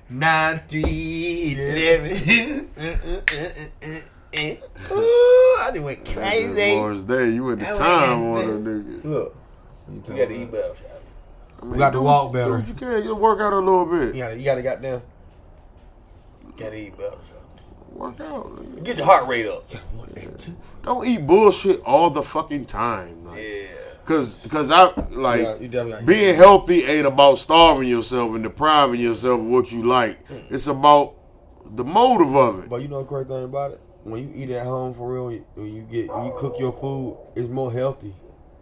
nine 0.09 0.61
three 0.67 1.55
eleven. 1.57 2.69
Eh, 2.79 3.49
eh, 3.81 3.99
eh, 4.33 4.55
Ooh, 4.91 5.57
I 5.61 5.69
just 5.71 5.81
went 5.81 6.05
crazy. 6.05 6.75
Lord's 6.75 7.03
Day, 7.05 7.29
you 7.31 7.51
at 7.51 7.59
the 7.59 7.71
I 7.71 7.75
time 7.77 8.23
on 8.23 8.33
there. 8.35 8.47
them 8.47 9.01
niggas. 9.01 9.03
Look, 9.05 9.35
you 9.89 10.01
gotta 10.07 10.31
eat 10.31 10.51
better. 10.51 10.69
Shaq. 10.73 10.83
I 11.59 11.63
mean, 11.63 11.71
We 11.73 11.77
got 11.79 11.89
to 11.91 12.01
walk 12.01 12.31
do 12.31 12.37
better. 12.37 12.57
what 12.59 12.67
You 12.67 12.73
can 12.75 13.03
just 13.03 13.15
work 13.15 13.39
out 13.39 13.53
a 13.53 13.57
little 13.57 13.85
bit. 13.85 14.15
You 14.15 14.21
gotta, 14.23 14.37
you 14.37 14.45
gotta 14.45 14.61
got 14.61 14.81
down. 14.81 15.01
Gotta 16.57 16.75
eat 16.77 16.95
better. 16.97 17.17
Shaq. 17.89 17.97
Work 17.97 18.19
out. 18.21 18.45
nigga. 18.55 18.83
Get 18.83 18.97
your 18.97 19.05
heart 19.05 19.27
rate 19.27 19.47
up. 19.47 19.69
Don't 20.83 21.05
eat 21.07 21.25
bullshit 21.27 21.81
all 21.85 22.09
the 22.09 22.23
fucking 22.23 22.65
time. 22.65 23.25
Like, 23.25 23.37
Yeah. 23.41 23.67
Cause, 24.05 24.37
cause 24.49 24.71
I 24.71 24.93
like 25.11 25.41
Yeah, 25.41 25.55
you 25.57 25.67
definitely 25.67 26.05
being 26.05 26.33
healthy 26.33 26.85
ain't 26.85 27.05
about 27.05 27.39
starving 27.39 27.89
yourself 27.89 28.33
and 28.35 28.41
depriving 28.43 29.01
yourself 29.01 29.41
of 29.41 29.45
what 29.47 29.69
you 29.69 29.83
like. 29.83 30.25
Mm. 30.29 30.49
It's 30.49 30.67
about 30.67 31.15
the 31.75 31.83
motive 31.83 32.33
of 32.33 32.63
it. 32.63 32.69
But 32.69 32.81
you 32.81 32.87
know 32.87 32.99
the 32.99 33.05
crazy 33.05 33.27
thing 33.27 33.43
about 33.43 33.71
it? 33.71 33.81
When 34.03 34.23
you 34.23 34.31
eat 34.33 34.49
at 34.51 34.65
home 34.65 34.93
for 34.93 35.11
real, 35.11 35.25
when 35.55 35.75
you 35.75 35.81
get 35.81 36.07
when 36.07 36.25
you 36.25 36.33
cook 36.37 36.55
your 36.57 36.71
food, 36.71 37.17
it's 37.35 37.49
more 37.49 37.69
healthy. 37.69 38.13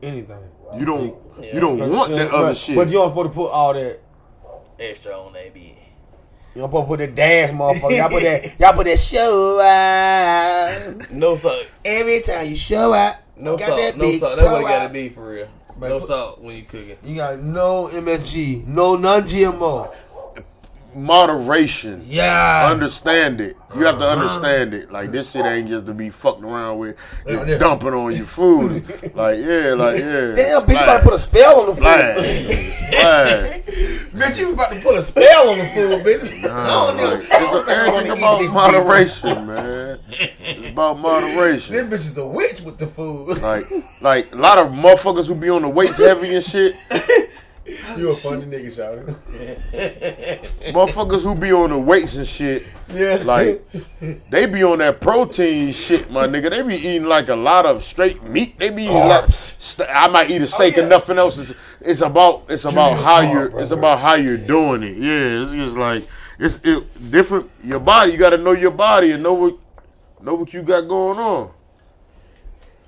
Anything. 0.01 0.49
You 0.79 0.85
don't, 0.85 1.15
Yeah. 1.39 1.53
you 1.53 1.59
don't 1.59 1.77
want 1.91 2.09
that 2.11 2.31
other 2.31 2.47
but, 2.47 2.57
shit. 2.57 2.75
But 2.75 2.87
you 2.87 2.93
don't 2.93 3.09
supposed 3.09 3.29
to 3.29 3.35
put 3.35 3.51
all 3.51 3.73
that. 3.75 3.99
Extra 4.79 5.13
on 5.13 5.33
that 5.33 5.53
bitch. 5.53 5.77
Don't 6.55 6.69
supposed 6.69 6.87
put 6.87 6.99
that 6.99 7.15
dance, 7.15 7.51
motherfucker. 7.51 7.97
Y'all 7.97 8.09
put 8.09 8.23
that. 8.23 8.59
Y'all 8.59 8.73
put 8.73 8.85
that 8.85 8.97
show 8.99 9.59
out. 9.61 11.11
No 11.11 11.35
salt. 11.35 11.65
Every 11.83 12.21
time 12.21 12.47
you 12.47 12.55
show 12.55 12.93
out, 12.93 13.15
No 13.35 13.57
got 13.57 13.67
salt. 13.67 13.79
that 13.81 13.97
No 13.97 14.11
salt. 14.17 14.37
That's 14.37 14.49
what 14.49 14.61
it 14.61 14.63
gotta 14.63 14.89
be 14.93 15.09
for 15.09 15.29
real. 15.31 15.49
But 15.77 15.89
no 15.89 15.99
put- 15.99 16.07
salt 16.07 16.41
when 16.41 16.55
you 16.55 16.63
cooking. 16.63 16.97
You 17.03 17.15
got 17.15 17.39
no 17.41 17.89
MSG, 17.91 18.65
no 18.67 18.95
non-GMO. 18.95 19.93
Moderation. 20.95 22.01
Yeah. 22.07 22.69
Understand 22.71 23.41
it. 23.41 23.57
You 23.75 23.81
have 23.85 24.01
Uh-huh. 24.01 24.15
to 24.15 24.21
understand 24.21 24.73
it. 24.73 24.89
Like 24.91 25.11
this 25.11 25.31
shit 25.31 25.45
ain't 25.45 25.67
just 25.67 25.85
to 25.87 25.93
be 25.93 26.09
fucked 26.09 26.41
around 26.41 26.77
with, 26.79 26.95
just 27.27 27.47
yeah. 27.47 27.57
dumping 27.57 27.93
on 27.93 28.15
your 28.15 28.25
food. 28.25 28.87
like 29.15 29.37
yeah, 29.39 29.73
like 29.73 29.99
yeah. 29.99 30.31
Damn, 30.33 30.61
bitch, 30.63 30.69
you 30.69 30.77
about 30.77 30.97
to 30.97 31.03
put 31.03 31.13
a 31.13 31.19
spell 31.19 31.59
on 31.59 31.65
the 31.67 31.75
food. 31.75 31.83
bitch, 34.15 34.37
you 34.37 34.53
about 34.53 34.71
to 34.71 34.79
put 34.79 34.95
a 34.95 35.01
spell 35.01 35.49
on 35.49 35.57
the 35.57 35.65
food, 35.65 36.05
bitch. 36.05 36.41
Nah, 36.43 36.85
like, 36.93 37.19
it's 37.19 37.29
don't 37.29 37.65
think 37.65 37.77
I 37.77 37.87
everything 37.87 38.17
about 38.17 38.53
moderation, 38.53 39.47
man. 39.47 39.99
It's 40.09 40.67
about 40.69 40.99
moderation. 40.99 41.75
This 41.75 41.83
bitch 41.83 42.07
is 42.07 42.17
a 42.17 42.25
witch 42.25 42.61
with 42.61 42.77
the 42.77 42.87
food. 42.87 43.41
Like, 43.41 43.65
like 43.99 44.31
a 44.33 44.37
lot 44.37 44.57
of 44.57 44.69
motherfuckers 44.71 45.27
who 45.27 45.35
be 45.35 45.49
on 45.49 45.63
the 45.63 45.69
weights 45.69 45.97
heavy 45.97 46.33
and 46.35 46.43
shit. 46.43 46.75
you 47.97 48.09
a 48.11 48.15
funny 48.15 48.45
nigga, 48.45 48.75
shouting. 48.75 49.05
Motherfuckers 50.71 51.23
who 51.23 51.33
be 51.33 51.51
on 51.51 51.71
the 51.71 51.79
weights 51.79 52.15
and 52.15 52.27
shit. 52.27 52.63
Yeah. 52.93 53.23
Like, 53.25 53.65
they 54.29 54.45
be 54.45 54.63
on 54.63 54.77
that 54.79 55.01
protein 55.01 55.73
shit, 55.73 56.11
my 56.11 56.27
nigga. 56.27 56.51
They 56.51 56.61
be 56.61 56.75
eating 56.75 57.05
like 57.05 57.29
a 57.29 57.35
lot 57.35 57.65
of 57.65 57.83
straight 57.83 58.21
meat. 58.23 58.59
They 58.59 58.69
be 58.69 58.83
eating 58.83 58.95
like, 58.95 59.25
Carbs. 59.25 59.59
st- 59.59 59.89
I 59.91 60.07
might 60.09 60.29
eat 60.29 60.43
a 60.43 60.47
steak 60.47 60.75
oh, 60.75 60.77
yeah. 60.77 60.81
and 60.81 60.89
nothing 60.89 61.17
else. 61.17 61.39
It's, 61.39 61.53
it's 61.81 62.01
about 62.01 62.43
it's 62.49 62.65
about 62.65 63.01
how 63.01 63.21
carb, 63.21 63.31
you're 63.31 63.59
it's 63.59 63.71
about 63.71 63.99
how 63.99 64.13
you're 64.13 64.37
doing 64.37 64.83
it. 64.83 64.97
Yeah, 64.97 65.43
it's 65.43 65.51
just 65.51 65.75
like 65.75 66.07
it's 66.37 66.59
it, 66.63 67.11
different. 67.11 67.49
Your 67.63 67.79
body, 67.79 68.11
you 68.11 68.19
got 68.19 68.29
to 68.29 68.37
know 68.37 68.51
your 68.51 68.71
body 68.71 69.11
and 69.11 69.23
know 69.23 69.33
what 69.33 69.57
know 70.21 70.35
what 70.35 70.53
you 70.53 70.61
got 70.61 70.87
going 70.87 71.17
on. 71.17 71.51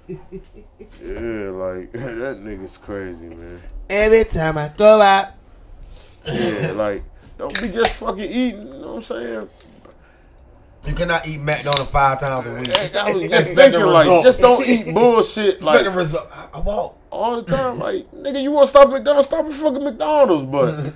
Yeah, 1.04 1.50
like 1.52 1.92
that 1.92 2.42
nigga's 2.44 2.78
crazy, 2.78 3.36
man. 3.36 3.62
Every 3.90 4.24
time 4.26 4.58
I 4.58 4.72
go 4.76 5.02
out, 5.02 5.28
Yeah, 6.26 6.72
like 6.76 7.04
don't 7.38 7.54
be 7.62 7.70
just 7.70 8.00
fucking 8.00 8.24
eating. 8.24 8.68
You 8.68 8.74
know 8.80 8.88
what 8.88 8.96
I'm 8.96 9.02
saying? 9.04 9.50
you 10.86 10.94
cannot 10.94 11.28
eat 11.28 11.40
McDonald's 11.40 11.92
five 11.92 12.18
times 12.20 12.46
a 12.48 12.54
week. 12.54 12.96
I 12.96 13.12
was 13.14 13.30
just 13.30 13.52
thinking 13.54 13.82
like, 13.82 14.06
result. 14.06 14.24
just 14.26 14.42
don't 14.42 14.66
eat 14.66 14.94
bullshit 14.94 15.56
Expect 15.56 15.64
like 15.66 15.84
the 15.84 15.92
result. 15.92 16.30
I- 16.32 16.48
I 16.54 16.60
walk. 16.62 16.98
all 17.12 17.42
the 17.42 17.56
time. 17.56 17.78
Like, 17.78 18.10
nigga, 18.14 18.42
you 18.42 18.52
want 18.52 18.66
to 18.68 18.70
stop 18.70 18.90
McDonald's? 18.90 19.28
Stop 19.28 19.46
at 19.48 19.54
fucking 19.54 19.84
McDonald's, 19.84 20.46
but 20.46 20.94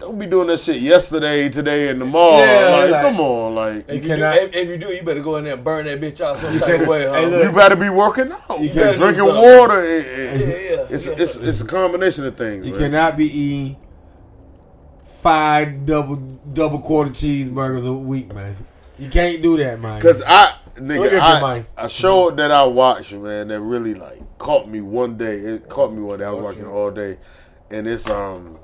don't 0.00 0.18
be 0.18 0.26
doing 0.26 0.48
that 0.48 0.58
shit 0.60 0.80
yesterday, 0.80 1.48
today, 1.50 1.88
and 1.90 2.00
tomorrow. 2.00 2.38
Yeah, 2.38 2.68
like, 2.80 2.90
like- 2.90 3.02
come 3.02 3.20
on, 3.20 3.54
like 3.54 3.84
If 3.88 4.02
you, 4.02 4.08
cannot- 4.08 4.34
do, 4.34 4.40
if, 4.40 4.54
if 4.56 4.68
you 4.68 4.76
do, 4.78 4.86
you 4.88 5.02
better 5.02 5.20
go 5.20 5.36
in 5.36 5.44
there 5.44 5.54
and 5.54 5.62
burn 5.62 5.84
that 5.86 6.00
bitch 6.00 6.20
out 6.20 6.38
some 6.38 6.58
type 6.58 6.80
of 6.80 6.88
way, 6.88 7.04
huh? 7.06 7.12
Hey, 7.14 7.26
look. 7.26 7.44
you 7.44 7.52
better 7.52 7.76
be 7.76 7.88
working 7.90 8.32
out. 8.32 8.58
You 8.60 8.68
better 8.70 8.92
do 8.92 8.98
drinking 8.98 9.24
water. 9.26 9.78
and- 9.80 10.06
and- 10.06 10.40
Yeah, 10.40 10.46
yeah. 10.46 10.86
It's 10.90 11.06
Yeah. 11.06 11.12
it's 11.18 11.36
it's 11.36 11.60
a 11.60 11.66
combination 11.66 12.24
of 12.26 12.36
things. 12.36 12.66
You 12.66 12.72
man. 12.72 12.80
cannot 12.80 13.16
be 13.16 13.26
eating 13.26 13.76
five 15.22 15.84
double 15.86 16.16
double 16.52 16.78
quarter 16.80 17.10
cheeseburgers 17.10 17.86
a 17.86 17.92
week, 17.92 18.34
man. 18.34 18.56
You 18.98 19.08
can't 19.10 19.40
do 19.42 19.56
that, 19.58 19.80
man. 19.80 20.00
Cause 20.00 20.22
I, 20.26 20.54
nigga, 20.76 21.06
at 21.06 21.12
your 21.12 21.20
I, 21.20 21.40
mind. 21.40 21.66
a 21.76 21.88
show 21.88 22.30
that 22.30 22.50
I 22.50 22.64
watched, 22.64 23.12
man, 23.12 23.48
that 23.48 23.60
really 23.60 23.94
like 23.94 24.20
caught 24.38 24.68
me 24.68 24.80
one 24.80 25.16
day. 25.16 25.34
It 25.36 25.68
caught 25.68 25.92
me 25.92 26.02
one 26.02 26.18
day. 26.18 26.24
I 26.26 26.30
was 26.30 26.42
watching 26.42 26.66
all 26.66 26.90
day, 26.90 27.18
and 27.70 27.86
it's 27.86 28.08
um 28.08 28.58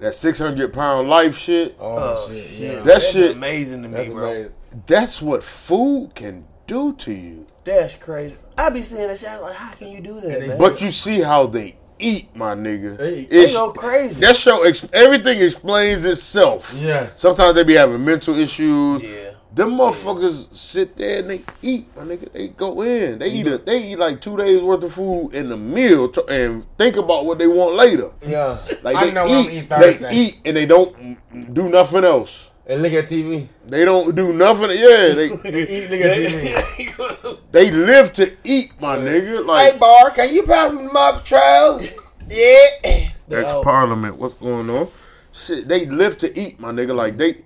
that 0.00 0.14
six 0.14 0.38
hundred 0.38 0.72
pound 0.72 1.08
life 1.08 1.36
shit. 1.36 1.76
Oh, 1.80 2.28
oh 2.28 2.34
shit. 2.34 2.76
That 2.76 2.84
That's 2.84 3.10
shit- 3.12 3.32
amazing 3.36 3.82
to 3.82 3.88
me, 3.88 3.94
That's 3.94 4.08
bro. 4.10 4.30
amazing. 4.30 4.52
That's 4.86 5.22
what 5.22 5.42
food 5.44 6.12
can 6.14 6.44
do 6.66 6.94
to 6.94 7.12
you. 7.12 7.46
That's 7.64 7.94
crazy. 7.94 8.36
I 8.58 8.70
be 8.70 8.82
seeing 8.82 9.06
that 9.08 9.18
shit 9.18 9.28
I 9.28 9.38
like, 9.38 9.54
how 9.56 9.72
can 9.74 9.88
you 9.88 10.00
do 10.00 10.20
that, 10.20 10.40
man? 10.46 10.58
But 10.58 10.80
you 10.80 10.92
see 10.92 11.20
how 11.20 11.46
they 11.46 11.76
eat, 11.98 12.34
my 12.36 12.54
nigga. 12.54 12.96
They 12.98 13.14
eat. 13.20 13.30
they 13.30 13.36
It's- 13.44 13.52
go 13.54 13.70
crazy. 13.72 14.20
that 14.20 14.36
show, 14.36 14.62
everything 14.92 15.40
explains 15.40 16.04
itself. 16.04 16.74
Yeah. 16.80 17.08
Sometimes 17.16 17.54
they 17.54 17.62
be 17.64 17.74
having 17.74 18.04
mental 18.04 18.36
issues. 18.38 19.02
yeah. 19.02 19.30
Them 19.54 19.76
motherfuckers 19.76 20.54
sit 20.56 20.96
there 20.96 21.20
and 21.20 21.30
they 21.30 21.44
eat, 21.62 21.86
my 21.96 22.02
nigga. 22.02 22.32
They 22.32 22.48
go 22.48 22.82
in. 22.82 23.20
They 23.20 23.28
eat 23.30 23.46
a, 23.46 23.58
They 23.58 23.92
eat 23.92 23.98
like 23.98 24.20
two 24.20 24.36
days 24.36 24.60
worth 24.60 24.82
of 24.82 24.92
food 24.92 25.32
in 25.32 25.48
the 25.48 25.56
meal 25.56 26.08
to, 26.08 26.26
and 26.26 26.66
think 26.76 26.96
about 26.96 27.24
what 27.24 27.38
they 27.38 27.46
want 27.46 27.76
later. 27.76 28.10
Yeah. 28.26 28.58
Like 28.82 28.96
I 28.96 29.06
they 29.06 29.12
know 29.12 29.26
eat, 29.28 29.46
I'm 29.46 29.50
eating 29.50 30.00
they 30.00 30.12
eat 30.12 30.38
and 30.44 30.56
they 30.56 30.66
don't 30.66 31.54
do 31.54 31.68
nothing 31.68 32.02
else. 32.04 32.50
And 32.66 32.82
look 32.82 32.94
at 32.94 33.04
TV. 33.06 33.46
They 33.66 33.84
don't 33.84 34.14
do 34.16 34.32
nothing. 34.32 34.70
Yeah, 34.70 35.14
they 35.14 35.26
Eat, 35.26 35.90
look 35.90 36.00
at 36.00 36.18
TV. 36.18 37.38
they 37.52 37.70
live 37.70 38.12
to 38.14 38.36
eat, 38.42 38.72
my 38.80 38.96
nigga. 38.96 39.44
Like, 39.44 39.58
hey, 39.58 39.70
Like 39.72 39.80
Bar, 39.80 40.10
can 40.10 40.34
you 40.34 40.42
pass 40.44 40.72
me 40.72 40.86
the 40.86 40.92
mug 40.92 41.24
trails? 41.24 41.90
Yeah. 42.28 43.10
ex 43.30 43.52
parliament, 43.62 44.16
what's 44.16 44.34
going 44.34 44.68
on? 44.70 44.88
Shit, 45.32 45.68
they 45.68 45.86
live 45.86 46.16
to 46.18 46.38
eat, 46.38 46.58
my 46.58 46.70
nigga. 46.72 46.94
Like 46.94 47.18
they, 47.18 47.44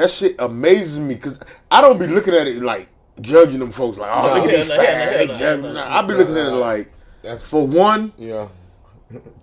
that 0.00 0.10
shit 0.10 0.36
amazes 0.38 0.98
me 1.00 1.14
because 1.14 1.38
I 1.70 1.80
don't 1.80 1.98
be 1.98 2.06
looking 2.06 2.34
at 2.34 2.46
it 2.46 2.62
like 2.62 2.88
judging 3.20 3.58
them 3.60 3.70
folks. 3.70 3.98
Like, 3.98 4.10
oh, 4.12 4.34
No. 4.34 4.42
look 4.42 4.52
at 4.52 4.66
Hell 4.66 4.66
they 4.66 4.84
fat. 4.86 4.86
hell 4.86 4.96
no, 4.96 5.12
they- 5.12 5.26
hell 5.26 5.26
no, 5.26 5.32
they- 5.38 5.44
hell 5.44 5.58
no. 5.58 5.72
nah, 5.72 5.98
I 5.98 6.02
be 6.02 6.14
looking 6.14 6.36
at 6.36 6.46
it 6.46 6.50
like, 6.56 6.92
That's 7.22 7.42
for 7.42 7.66
one, 7.66 8.12
yeah. 8.16 8.48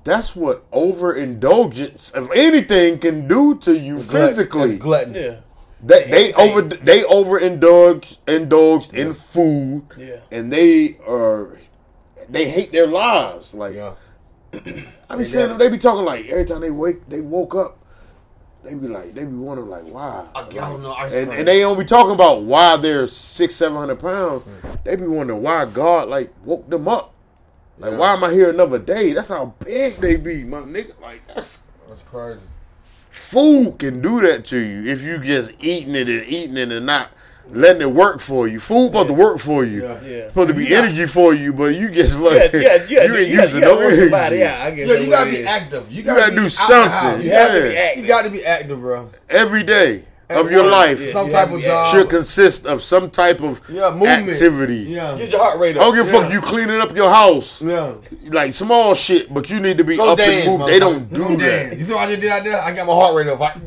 that's 0.04 0.36
what 0.36 0.66
overindulgence 0.74 2.12
of 2.12 2.32
anything 2.34 3.00
can 3.00 3.28
do 3.28 3.56
to 3.60 3.78
you 3.78 4.00
physically. 4.00 4.72
That's 4.72 4.82
glutton. 4.84 5.14
Yeah. 5.14 5.36
They 5.84 6.04
they 6.06 6.34
over 6.34 6.64
they 6.64 7.02
overindulge 7.04 8.18
indulged 8.28 8.96
in 8.96 9.14
food, 9.14 9.84
Yeah. 9.96 10.22
and 10.32 10.52
they 10.52 10.98
are 11.08 11.60
they 12.30 12.50
hate 12.50 12.72
their 12.72 12.88
lives. 12.88 13.54
Like 13.54 13.76
Yeah. 13.76 13.94
I 15.10 15.16
be 15.18 15.24
saying, 15.24 15.58
they 15.60 15.70
be 15.70 15.78
talking 15.78 16.04
like 16.04 16.26
every 16.30 16.46
time 16.46 16.62
they 16.62 16.72
wake, 16.72 17.08
they 17.10 17.22
woke 17.22 17.54
up, 17.54 17.77
they 18.64 18.74
be 18.74 18.88
like, 18.88 19.14
they 19.14 19.24
be 19.26 19.34
wondering 19.34 19.70
like, 19.70 19.84
why? 19.86 20.28
A 20.36 20.46
gallon 20.52 20.86
of 20.86 20.92
ice 20.92 21.14
And, 21.14 21.28
cream. 21.30 21.40
and 21.40 21.48
they 21.48 21.60
don't 21.62 21.78
be 21.78 21.86
talking 21.86 22.12
about 22.14 22.42
why 22.44 22.76
they're 22.78 23.08
six, 23.08 23.56
seven 23.56 23.78
hundred 23.78 24.00
pounds. 24.00 24.44
They 24.84 24.96
be 24.96 25.08
wondering 25.08 25.42
why 25.42 25.66
God 25.66 26.10
like 26.10 26.34
woke 26.44 26.70
them 26.70 26.88
up. 26.88 27.14
Like, 27.80 27.92
Yeah. 27.92 27.98
why 27.98 28.14
am 28.14 28.24
I 28.24 28.32
here 28.32 28.50
another 28.50 28.80
day? 28.80 29.14
That's 29.14 29.30
how 29.30 29.54
big 29.64 29.98
they 29.98 30.16
be, 30.16 30.44
my 30.44 30.60
nigga. 30.62 31.00
Like, 31.02 31.26
that's 31.28 31.60
That's 31.88 32.02
crazy. 32.04 32.42
food 33.12 33.78
can 33.80 34.02
do 34.02 34.22
that 34.22 34.46
to 34.48 34.58
you 34.58 34.92
if 34.92 35.02
you 35.04 35.20
just 35.20 35.52
eating 35.60 35.96
it 35.96 36.10
and 36.10 36.26
eating 36.28 36.58
it 36.58 36.72
and 36.72 36.86
not 36.86 37.10
letting 37.52 37.82
it 37.82 37.92
work 37.92 38.20
for 38.20 38.48
you. 38.48 38.60
Food 38.60 38.88
supposed 38.88 39.08
to 39.08 39.14
work 39.14 39.40
for 39.40 39.64
you. 39.66 39.84
Yeah. 39.84 39.98
Yeah. 40.06 40.28
Supposed 40.28 40.48
to 40.50 40.54
be 40.54 40.64
You 40.64 40.70
got- 40.70 40.86
energy 40.86 41.06
for 41.08 41.34
you, 41.34 41.54
but 41.54 41.76
you 41.76 41.90
just 41.90 42.14
Yeah, 42.14 42.20
fucking 42.40 42.62
yeah, 42.62 42.76
yeah. 42.90 43.04
you 43.06 43.16
ain't 43.18 43.28
You 43.30 43.42
using 43.42 43.62
gotta 43.62 43.74
no 43.74 43.76
work 43.78 43.82
your 43.92 43.92
energy. 43.94 44.10
body 44.12 44.44
out. 44.44 44.62
I 44.62 44.72
guess 44.72 44.88
Yeah, 44.88 44.96
you 44.98 45.10
gotta 45.10 45.30
be 45.32 45.38
is. 45.38 45.46
active. 45.48 45.92
You 45.92 45.98
You 45.98 46.04
gotta, 46.04 46.20
gotta 46.22 46.36
do 46.36 46.50
something. 46.50 46.92
house. 46.92 47.24
You 47.24 47.32
have 47.32 47.52
to 47.54 47.62
be 47.62 47.78
active. 47.78 48.02
You 48.04 48.08
got 48.08 48.22
to 48.24 48.30
be 48.30 48.46
active, 48.46 48.80
bro. 48.80 49.10
Every 49.30 49.64
day 49.64 50.04
of 50.30 50.46
At 50.48 50.52
your 50.52 50.64
work, 50.64 50.72
life 50.74 51.00
Yeah. 51.02 51.12
Some 51.14 51.30
type 51.30 51.52
of 51.52 51.62
job. 51.62 51.96
should 51.96 52.10
consist 52.10 52.66
of 52.66 52.84
some 52.84 53.10
type 53.10 53.42
of 53.42 53.62
Yeah, 53.70 53.92
movement. 53.92 54.30
activity. 54.30 54.76
Yeah. 54.90 55.16
Get 55.18 55.32
your 55.32 55.40
heart 55.40 55.58
rate 55.60 55.78
up. 55.78 55.84
I 55.84 55.86
up. 55.88 55.94
don't 55.96 56.04
give 56.06 56.14
a 56.14 56.18
Yeah. 56.18 56.24
fuck 56.24 56.34
you 56.34 56.42
cleaning 56.42 56.82
up 56.82 56.94
your 56.96 57.10
house. 57.10 57.62
Yeah. 57.62 57.92
Like 58.30 58.54
small 58.54 58.94
shit, 58.94 59.34
but 59.34 59.50
you 59.50 59.62
need 59.62 59.78
to 59.78 59.86
be 59.86 59.96
Go 59.96 60.12
up 60.12 60.18
dance, 60.18 60.48
and 60.48 60.60
move. 60.60 60.68
They 60.68 60.80
don't 60.80 61.10
do 61.10 61.18
Go 61.20 61.36
that. 61.38 61.78
You 61.78 61.84
see 61.84 61.94
what 61.94 62.02
I 62.04 62.10
just 62.10 62.22
did 62.22 62.30
out 62.32 62.44
there? 62.44 62.62
I 62.62 62.74
got 62.74 62.86
my 62.88 62.94
heart 62.94 63.16
rate 63.16 63.28
up. 63.28 63.58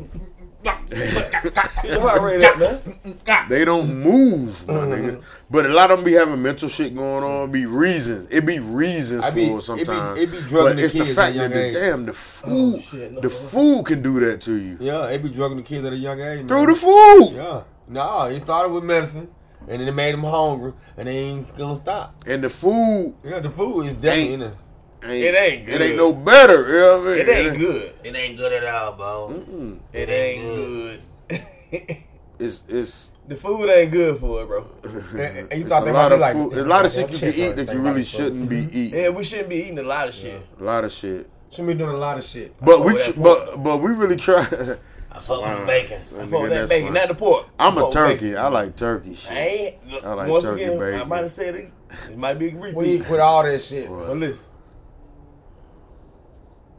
I, 0.65 0.77
Get 0.91 1.85
your 1.85 1.99
heart 2.01 2.21
rate 2.21 2.43
up, 2.43 2.59
man. 2.59 3.47
They 3.49 3.65
don't 3.65 3.93
move, 4.01 4.67
my 4.67 4.73
Mm-hmm. 4.73 4.91
nigga. 5.09 5.23
But 5.49 5.65
a 5.65 5.69
lot 5.69 5.91
of 5.91 5.97
them 5.99 6.05
be 6.05 6.13
having 6.13 6.41
mental 6.41 6.69
shit 6.69 6.95
going 6.95 7.23
on. 7.23 7.51
Be 7.51 7.65
reasons. 7.65 8.27
It 8.31 8.45
be 8.45 8.59
reasons 8.59 9.23
I 9.23 9.31
be- 9.31 9.47
for 9.47 9.51
it 9.51 9.53
it 9.53 9.57
be- 9.57 9.63
sometimes. 9.85 10.19
it 10.19 10.31
be 10.31 10.37
drugging 10.41 10.51
but 10.51 10.75
the 10.75 10.83
it's 10.83 10.93
the 10.93 10.99
kids 11.05 11.15
fact 11.15 11.35
at 11.37 11.45
a 11.45 11.49
that 11.49 11.49
young 11.49 11.51
the 11.51 11.65
age. 11.67 11.73
damn 11.73 12.05
the 12.05 12.13
food, 12.13 12.75
Oh, 12.75 12.79
shit, 12.79 13.11
no. 13.13 13.21
the 13.21 13.29
food 13.29 13.85
can 13.85 14.01
do 14.01 14.19
that 14.21 14.41
to 14.41 14.53
you 14.53 14.77
yeah, 14.79 15.07
it 15.07 15.23
be 15.23 15.29
drugging 15.29 15.57
the 15.57 15.63
kids 15.63 15.85
at 15.87 15.93
a 15.93 15.97
young 15.97 16.19
age. 16.21 16.39
Man. 16.39 16.47
through 16.47 16.65
the 16.67 16.75
food. 16.75 17.31
Yeah. 17.35 17.63
No, 17.87 18.29
he 18.29 18.37
started 18.39 18.69
with 18.73 18.83
medicine, 18.83 19.29
and 19.67 19.81
then 19.81 19.87
it 19.87 19.91
made 19.93 20.13
him 20.13 20.23
hungry, 20.23 20.73
and 20.97 21.07
they 21.07 21.17
ain't 21.17 21.57
gonna 21.57 21.75
stop. 21.75 22.15
And 22.27 22.43
the 22.43 22.49
food 22.49 23.15
Yeah, 23.23 23.39
the 23.39 23.49
food 23.49 23.87
is 23.87 23.93
definitely 23.93 24.51
Ain't- 25.03 25.25
in 25.25 25.33
there. 25.33 25.43
ain't, 25.45 25.67
It 25.69 25.69
ain't 25.69 25.69
It 25.69 25.81
ain't 25.81 25.97
no 25.97 26.13
better. 26.13 26.67
You 26.67 26.79
know 26.79 26.97
what 26.99 27.07
I 27.07 27.11
mean? 27.11 27.19
It 27.19 27.29
ain't 27.29 27.57
good. 27.57 27.93
It 28.03 28.15
ain't 28.15 28.37
good 28.37 28.53
at 28.53 28.65
all, 28.73 28.91
bro. 28.93 29.29
Mm-mm. 29.33 29.79
It 29.93 30.09
ain't 30.09 30.41
good. 30.43 31.01
It's 32.39 32.63
it's. 32.67 33.11
the 33.27 33.35
food 33.35 33.69
ain't 33.69 33.91
good 33.91 34.17
for 34.19 34.41
it, 34.41 34.47
bro. 34.47 34.65
And, 34.83 35.19
and 35.19 35.53
you 35.53 35.61
It's 35.61 35.69
thought 35.69 35.83
a 35.83 35.85
they 35.85 35.91
lot 35.91 36.09
might 36.09 36.15
of 36.15 36.19
like 36.19 36.33
food. 36.33 36.53
A 36.57 36.65
lot 36.65 36.85
of 36.85 36.91
shit 36.91 37.11
you 37.11 37.17
chest 37.19 37.21
can 37.37 37.43
eat 37.43 37.47
hurt, 37.57 37.65
that 37.67 37.73
you 37.75 37.79
really 37.81 38.03
shouldn't 38.03 38.49
be 38.49 38.57
eating. 38.71 38.99
Yeah, 38.99 39.09
we 39.09 39.23
shouldn't 39.23 39.49
be 39.49 39.57
eating 39.57 39.77
a 39.77 39.83
lot 39.83 40.07
of 40.07 40.15
shit. 40.15 40.41
A 40.59 40.63
lot 40.63 40.83
of 40.83 40.91
shit. 40.91 41.29
Should 41.51 41.67
be 41.67 41.75
doing 41.75 41.91
a 41.91 41.97
lot 41.97 42.17
of 42.17 42.23
shit. 42.23 42.55
But 42.61 42.83
we, 42.83 42.93
with 42.93 43.03
ch- 43.03 43.05
that 43.07 43.15
pork. 43.17 43.45
but 43.53 43.63
but 43.63 43.77
we 43.77 43.91
really 43.91 44.15
try. 44.15 44.39
I 44.39 45.19
fuck 45.19 45.41
with 45.45 45.67
bacon. 45.67 46.01
I 46.17 46.25
fuck 46.25 46.41
with 46.41 46.49
that 46.51 46.69
bacon, 46.69 46.93
not 46.93 47.09
the 47.09 47.15
pork. 47.15 47.45
I'm 47.59 47.77
a 47.77 47.91
turkey. 47.91 48.29
bacon. 48.29 48.37
I 48.37 48.47
like 48.47 48.75
turkey 48.75 49.13
shit. 49.13 49.31
I 49.31 49.35
ain't. 49.39 49.91
Look, 49.91 50.03
I 50.03 50.13
like 50.15 50.29
once 50.29 50.43
turkey 50.45 50.63
again, 50.63 51.01
I 51.01 51.03
might 51.03 51.17
have 51.21 51.31
said 51.31 51.55
it. 51.55 51.71
It 52.09 52.17
might 52.17 52.39
be 52.39 52.49
a 52.49 52.55
We 52.55 52.71
repeat. 52.71 53.03
put 53.03 53.19
all 53.19 53.43
that 53.43 53.61
shit. 53.61 53.87
What? 53.89 54.07
But 54.07 54.17
listen, 54.17 54.47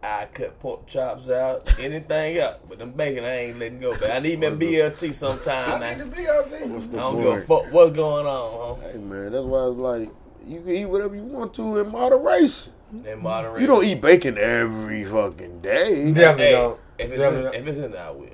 I 0.05 0.27
cut 0.33 0.59
pork 0.59 0.87
chops 0.87 1.31
out, 1.31 1.79
anything 1.79 2.41
up, 2.41 2.69
but 2.69 2.79
them 2.81 2.91
bacon 2.91 3.25
I 3.25 3.37
ain't 3.47 3.59
letting 3.61 3.79
go. 3.79 3.97
But 3.99 4.11
I 4.11 4.19
need 4.19 4.41
me 4.41 4.47
a 4.47 4.51
BLT 4.51 5.13
sometime, 5.13 5.81
I 5.83 5.91
need 5.91 5.99
man. 5.99 6.11
the 6.11 6.17
BLT. 6.17 6.69
What's 6.71 6.89
I 6.89 6.93
don't 6.93 7.17
give 7.19 7.27
a 7.33 7.41
fuck 7.43 7.73
what's 7.73 7.97
going 7.97 8.27
on, 8.27 8.81
Huh? 8.81 8.89
Hey 8.93 8.99
man, 8.99 9.31
that's 9.33 9.45
why 9.45 9.67
it's 9.69 9.77
like 9.77 10.11
you 10.45 10.61
can 10.61 10.71
eat 10.71 10.87
whatever 10.87 11.15
you 11.15 11.23
want 11.23 11.55
to 11.55 11.79
in 11.79 11.91
moderation. 11.93 12.73
huh? 13.05 13.11
In 13.11 13.23
moderation. 13.23 13.61
You 13.61 13.67
don't 13.69 13.85
eat 13.85 14.01
bacon 14.01 14.39
every 14.39 15.05
fucking 15.05 15.61
day. 15.61 16.13
Definitely 16.13 16.45
Hey, 16.47 16.51
don't. 16.53 16.81
if 16.99 17.07
it's, 17.11 17.19
Definitely 17.19 17.39
in, 17.39 17.45
don't. 17.45 17.55
if 17.55 17.67
it's 17.69 17.79
in 17.79 17.93
there, 17.93 18.05
I 18.05 18.11
will. 18.11 18.29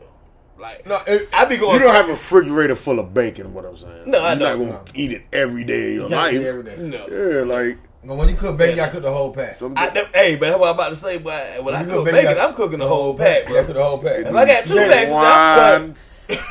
Like, 0.59 0.87
No, 0.89 0.99
it, 1.07 1.29
I 1.33 1.45
be 1.45 1.57
going. 1.59 1.75
You 1.75 1.81
don't 1.81 1.95
have 1.95 2.09
a 2.09 2.13
refrigerator 2.13 2.75
full 2.75 2.99
of 2.99 3.13
bacon. 3.15 3.53
What 3.55 3.65
I'm 3.67 3.77
saying. 3.77 4.11
No, 4.11 4.21
I 4.23 4.31
You're 4.33 4.41
not 4.41 4.57
don't. 4.57 4.67
gonna 4.71 4.85
eat 4.95 5.13
it 5.13 5.23
every 5.33 5.63
day 5.65 5.91
of 5.91 5.95
your 5.95 6.03
you 6.05 6.09
can't 6.17 6.33
eat 6.35 6.39
life. 6.39 6.47
every 6.47 6.63
day. 6.65 6.77
No. 6.79 7.07
Yeah, 7.09 7.43
like 7.45 7.77
But 7.83 7.88
when 8.03 8.29
you 8.29 8.37
cook 8.37 8.57
bacon, 8.57 8.71
you 8.71 8.77
gotta 8.77 8.93
cook 8.93 9.03
the 9.03 9.11
whole 9.11 9.33
pack. 9.33 9.57
some. 9.57 9.75
I, 9.77 9.91
hey, 10.15 10.37
but 10.37 10.47
that's 10.49 10.59
what 10.61 10.69
I'm 10.69 10.75
about 10.75 10.91
to 10.91 10.97
say. 10.97 11.19
But 11.19 11.65
when 11.65 11.75
I 11.75 11.83
you 11.83 11.89
cook 11.89 12.05
bacon, 12.05 12.25
bacon, 12.25 12.39
I'm 12.41 12.55
cooking 12.55 12.79
the 12.79 12.87
whole 12.89 13.15
pack, 13.15 13.49
You 13.49 13.55
gotta 13.55 13.67
cook 13.67 13.77
the 13.77 13.85
whole 13.85 13.99
pack. 13.99 14.19
If 14.21 14.35
I 14.35 14.47
got 14.47 14.65
two 14.65 14.77
packs, 14.77 15.11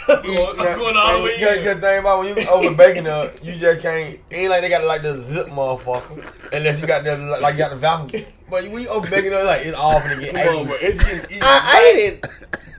I'm 0.10 0.22
going, 0.22 0.60
I'm 0.60 0.80
going 0.80 0.96
all 0.98 1.18
the 1.20 1.24
way 1.24 1.40
Good, 1.40 1.58
in. 1.60 1.64
good 1.64 1.82
thing 1.82 2.00
about 2.00 2.20
when 2.20 2.36
you 2.36 2.50
over 2.50 2.76
baking 2.76 3.08
up, 3.08 3.44
you 3.44 3.56
just 3.56 3.82
can't. 3.82 4.20
It 4.30 4.36
ain't 4.36 4.50
like 4.50 4.62
they 4.62 4.70
got 4.70 4.84
like 4.86 5.02
the 5.04 5.16
zip 5.16 5.48
motherfucker, 5.48 6.54
unless 6.54 6.82
you 6.82 6.88
got 6.88 7.04
the 7.04 7.18
like 7.18 7.54
you 7.54 7.60
got 7.60 7.70
the 7.72 7.78
vacuum. 7.78 8.24
But 8.50 8.68
when 8.70 8.82
you 8.82 8.88
over 8.90 9.10
baking 9.10 9.34
up, 9.34 9.46
like 9.46 9.66
it's 9.66 9.76
all 9.76 10.00
gonna 10.00 10.20
get 10.20 10.34
Come 10.34 10.58
on, 10.58 10.66
bro. 10.68 10.76
ate. 10.76 10.82
It's 10.84 10.98
getting 11.04 11.20
eaten. 11.30 11.40
I 11.44 11.94
ate 11.96 12.14
it. 12.14 12.26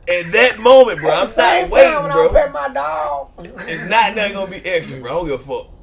At 0.09 0.33
that 0.33 0.59
moment, 0.59 1.01
bro, 1.01 1.11
I'm 1.11 1.29
not 1.37 1.71
waiting, 1.71 2.11
bro. 2.11 2.33
pet 2.33 2.53
my 2.53 2.69
dog. 2.69 3.29
It's 3.39 3.89
not 3.91 4.15
nothing 4.17 4.33
gonna 4.33 4.51
be 4.51 4.65
extra, 4.65 5.01
bro. 5.01 5.11
I 5.11 5.15
don't 5.15 5.29
give 5.29 5.41
a 5.41 5.45
fuck. 5.45 5.78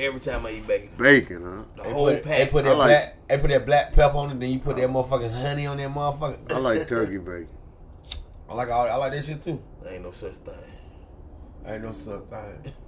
For 0.00 0.04
real. 0.04 0.08
Every 0.08 0.20
time 0.20 0.46
I 0.46 0.50
eat 0.50 0.66
bacon, 0.66 0.90
Bacon, 0.98 1.42
huh? 1.44 1.64
the 1.76 1.82
They 1.82 1.92
whole 1.92 2.06
put, 2.06 2.22
they 2.24 2.30
pack. 2.44 2.50
put 2.50 2.64
I 2.64 2.68
that 2.70 2.76
like- 2.78 2.88
black, 2.88 3.28
they 3.28 3.38
put 3.38 3.50
that 3.50 3.66
black 3.66 3.92
pepper 3.92 4.16
on 4.16 4.30
it. 4.30 4.40
Then 4.40 4.50
you 4.50 4.58
put 4.58 4.76
that 4.76 4.88
motherfucking 4.88 5.42
honey 5.42 5.66
on 5.66 5.76
that 5.76 5.90
motherfucker. 5.90 6.52
I 6.52 6.58
like 6.58 6.88
turkey 6.88 7.18
bacon. 7.18 7.48
I 8.48 8.54
like 8.54 8.68
all, 8.70 8.88
I 8.88 8.94
like 8.96 9.12
that 9.12 9.24
shit 9.24 9.42
too. 9.42 9.62
Ain't 9.88 10.02
no 10.02 10.10
such 10.10 10.32
thing. 10.34 10.54
Ain't 11.66 11.84
no 11.84 11.92
such 11.92 12.22
thing. 12.24 12.72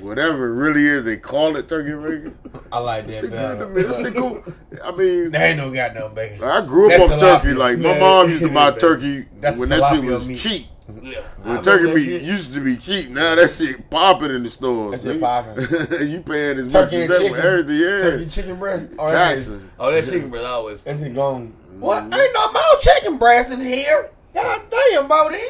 Whatever 0.00 0.48
it 0.48 0.54
really 0.56 0.84
is, 0.86 1.04
they 1.04 1.16
call 1.16 1.56
it 1.56 1.68
turkey 1.68 1.92
bacon. 1.94 2.38
I 2.72 2.78
like 2.80 3.06
that 3.06 3.12
Shit 3.12 3.22
good 3.22 3.30
to 3.30 3.36
better. 3.36 3.68
me. 3.68 3.82
That 3.82 3.96
shit 4.04 4.14
cool. 4.14 4.42
I 4.84 4.90
mean, 4.90 5.30
There 5.30 5.46
ain't 5.46 5.56
no 5.58 5.70
goddamn 5.70 6.12
bacon. 6.14 6.42
I 6.44 6.60
grew 6.66 6.92
up 6.92 6.98
That's 6.98 7.12
on 7.12 7.18
turkey. 7.20 7.54
Like 7.54 7.78
my 7.78 7.98
mom 7.98 8.28
used 8.28 8.42
to 8.42 8.50
buy 8.50 8.72
turkey 8.72 9.26
That's 9.40 9.56
when 9.58 9.68
that 9.70 9.90
shit 9.92 10.04
was 10.04 10.26
meat. 10.28 10.38
cheap. 10.38 10.66
Yeah. 11.02 11.20
I 11.44 11.60
turkey 11.60 11.92
meat 11.94 12.04
shit. 12.04 12.22
used 12.22 12.54
to 12.54 12.60
be 12.60 12.76
cheap, 12.76 13.10
now 13.10 13.34
that 13.34 13.50
shit 13.50 13.90
popping 13.90 14.30
in 14.30 14.42
the 14.44 14.50
stores. 14.50 15.02
That 15.02 15.12
shit 15.14 15.20
nigga. 15.20 16.08
you 16.10 16.20
paying 16.20 16.58
as 16.58 16.72
Turkey 16.72 17.06
much 17.08 17.10
as 17.10 17.18
that 17.18 17.28
for 17.28 17.34
chicken. 17.34 17.46
everything, 17.46 17.76
yeah. 17.80 18.00
Turkey 18.10 18.26
chicken 18.26 18.56
breast. 18.58 18.88
Oh, 18.98 19.08
that 19.08 19.10
shit- 19.10 19.18
Taxes. 19.48 19.62
Oh, 19.80 19.90
that 19.92 20.04
chicken 20.04 20.30
breast 20.30 20.46
always. 20.46 20.80
That 20.82 20.98
shit 21.00 21.14
gone. 21.14 21.48
Mm-hmm. 21.48 21.80
What? 21.80 22.02
Ain't 22.04 22.12
no 22.34 22.52
more 22.52 22.62
chicken 22.80 23.18
breast 23.18 23.50
in 23.52 23.60
here. 23.60 24.10
God 24.34 24.62
damn, 24.70 25.08
Bodine. 25.08 25.40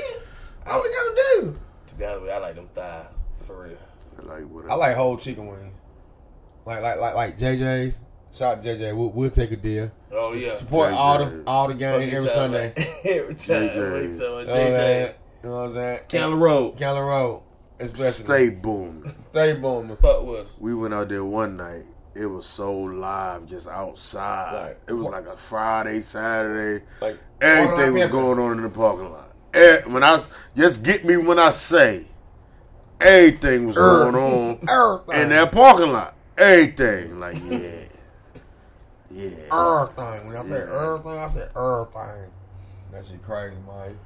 What 0.64 0.82
we 0.82 0.95
gonna 0.95 1.16
do? 1.53 1.59
To 1.89 1.95
be 1.95 2.05
honest 2.05 2.20
with 2.22 2.30
you, 2.30 2.37
I 2.37 2.39
like 2.39 2.55
them 2.57 2.68
thighs. 2.72 3.09
For 3.41 3.64
real. 3.64 3.76
Like 4.24 4.45
whatever. 4.49 4.72
I 4.72 4.74
like 4.76 4.97
whole 4.97 5.16
chicken 5.16 5.47
wings. 5.47 5.72
Like 6.64 6.80
like 6.82 6.99
like 6.99 7.14
like 7.14 7.39
JJ's. 7.39 8.01
Shout 8.34 8.59
out 8.59 8.62
to 8.62 8.68
JJ. 8.76 8.97
We'll, 8.97 9.11
we'll 9.11 9.30
take 9.30 9.51
a 9.53 9.57
deal. 9.57 9.91
Oh, 10.12 10.34
yeah. 10.34 10.55
Support 10.55 10.91
JJ. 10.93 10.97
all 10.97 11.18
the 11.18 11.43
all 11.47 11.68
the 11.68 11.74
Fuck 11.74 11.78
games 11.78 12.11
you 12.12 12.16
every 12.18 12.28
Sunday. 12.30 12.72
every 13.05 13.34
time. 13.34 13.68
JJ. 13.68 13.93
What 13.93 14.03
you 14.03 14.09
talking 14.09 14.11
You 14.12 14.14
know 14.16 14.39
about? 14.41 14.47
what 14.47 14.49
I'm 14.49 14.74
saying? 14.74 15.07
JJ. 15.09 15.14
You 15.47 15.53
know 15.53 15.59
what 15.59 15.69
I'm 15.69 15.75
saying? 15.75 16.01
Candler 16.09 16.37
Road. 16.39 16.77
Candler 16.77 17.07
Road. 17.07 17.43
Especially. 17.79 18.25
Stay 18.25 18.49
booming. 18.51 19.05
Stay 19.31 19.53
booming. 19.53 19.97
Fuck 20.03 20.27
with 20.27 20.41
us. 20.41 20.57
We 20.59 20.75
went 20.75 20.93
out 20.93 21.09
there 21.09 21.25
one 21.25 21.57
night. 21.57 21.85
It 22.17 22.27
was 22.27 22.47
so 22.47 22.75
live, 22.77 23.47
just 23.47 23.69
outside. 23.69 24.61
Like, 24.71 24.81
it 24.89 24.93
was 24.93 25.07
like 25.07 25.27
a 25.27 25.37
Friday, 25.37 26.01
Saturday. 26.01 26.85
Like 27.01 27.21
Everything 27.41 27.95
was 27.95 28.09
going 28.09 28.41
on 28.41 28.57
in 28.57 28.63
the 28.65 28.69
parking 28.69 29.13
lot. 29.13 29.31
Eh, 29.55 29.83
When 29.87 30.03
I 30.03 30.15
s- 30.15 30.29
just 30.57 30.83
get 30.83 31.05
me 31.05 31.17
when 31.17 31.39
I 31.39 31.51
say 31.53 32.07
everything 33.01 33.69
was 33.69 33.77
Er. 33.77 34.11
going 34.11 34.17
on 34.17 34.59
Everything. 34.69 35.23
in 35.23 35.29
that 35.29 35.53
parking 35.53 35.93
lot. 35.93 36.17
Everything, 36.37 37.21
like 37.21 37.37
yeah, 37.37 37.51
yeah. 39.13 39.31
Everything. 39.53 40.27
When 40.27 40.37
I 40.37 40.43
say 40.45 40.59
Yeah. 40.59 40.87
everything, 40.89 41.19
I 41.21 41.29
say 41.29 41.47
everything. 41.55 42.31
That 42.91 43.05
shit 43.05 43.23
crazy, 43.23 43.55
man. 43.65 43.97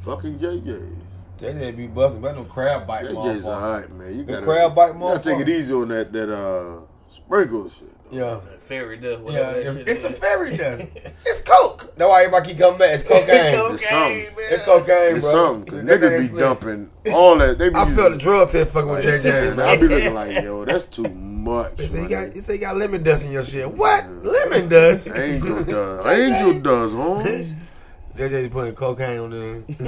Fucking 0.00 0.38
JJ. 0.38 0.94
JJ 1.38 1.76
be 1.76 1.86
busting, 1.86 2.20
but 2.20 2.34
no 2.34 2.44
crab 2.44 2.86
bite, 2.86 3.04
JJ's 3.06 3.42
motherfucker. 3.44 3.44
alright, 3.44 3.92
man. 3.94 4.12
You 4.18 4.24
The 4.24 4.32
gotta, 4.32 4.46
crab 4.46 4.74
bite 4.74 4.94
you 4.94 5.00
gotta 5.00 5.20
take 5.30 5.40
it 5.40 5.48
easy 5.48 5.72
on 5.72 5.88
that 5.88 6.12
that 6.12 6.30
uh 6.34 6.80
sprinkle 7.10 7.68
shit. 7.70 7.88
Yeah. 8.10 8.40
Fairy 8.60 8.96
dust, 8.96 9.22
Yeah, 9.28 9.52
that 9.52 9.62
shit 9.76 9.88
it's 9.88 10.04
a 10.04 10.10
fairy 10.10 10.56
dust. 10.56 10.82
It's 11.26 11.40
coke. 11.40 11.92
That's 11.96 12.08
why 12.08 12.22
everybody 12.24 12.48
keep 12.50 12.58
coming 12.58 12.78
back. 12.78 12.94
It's 12.94 13.02
cocaine. 13.02 13.74
It's 13.74 13.88
something. 13.88 14.26
It's 14.38 14.64
cocaine, 14.64 15.16
It's 15.16 15.20
bro. 15.20 15.32
something. 15.32 15.64
'cause 15.78 15.84
That- 15.86 16.00
that 16.00 16.12
niggas 16.12 16.32
be 16.32 16.38
dumping 16.38 16.90
all 17.12 17.36
that. 17.38 17.58
They 17.58 17.68
be 17.68 17.74
I 17.76 17.84
feel 17.84 17.94
using- 17.96 18.12
the 18.12 18.18
drug 18.18 18.48
test 18.50 18.72
fucking 18.72 18.90
with 18.90 19.04
JJ. 19.04 19.24
Man, 19.32 19.56
man. 19.56 19.68
I 19.68 19.76
be 19.76 19.88
looking 19.88 20.14
like, 20.14 20.42
yo, 20.42 20.64
that's 20.64 20.86
too 20.86 21.02
much. 21.04 21.76
They 21.76 21.86
say 21.86 22.02
you 22.02 22.08
got, 22.08 22.34
you 22.34 22.40
say 22.40 22.54
you 22.54 22.60
got 22.60 22.76
lemon 22.76 23.02
dust 23.02 23.26
in 23.26 23.32
your 23.32 23.42
shit. 23.42 23.70
What? 23.70 24.06
Lemon 24.24 24.68
dust? 24.68 25.08
Angel 25.14 25.62
does. 25.64 26.06
Angel 26.06 26.60
does, 26.62 26.92
huh? 26.92 27.44
JJ 28.18 28.50
putting 28.50 28.74
cocaine 28.74 29.20
on 29.20 29.30
them. 29.30 29.64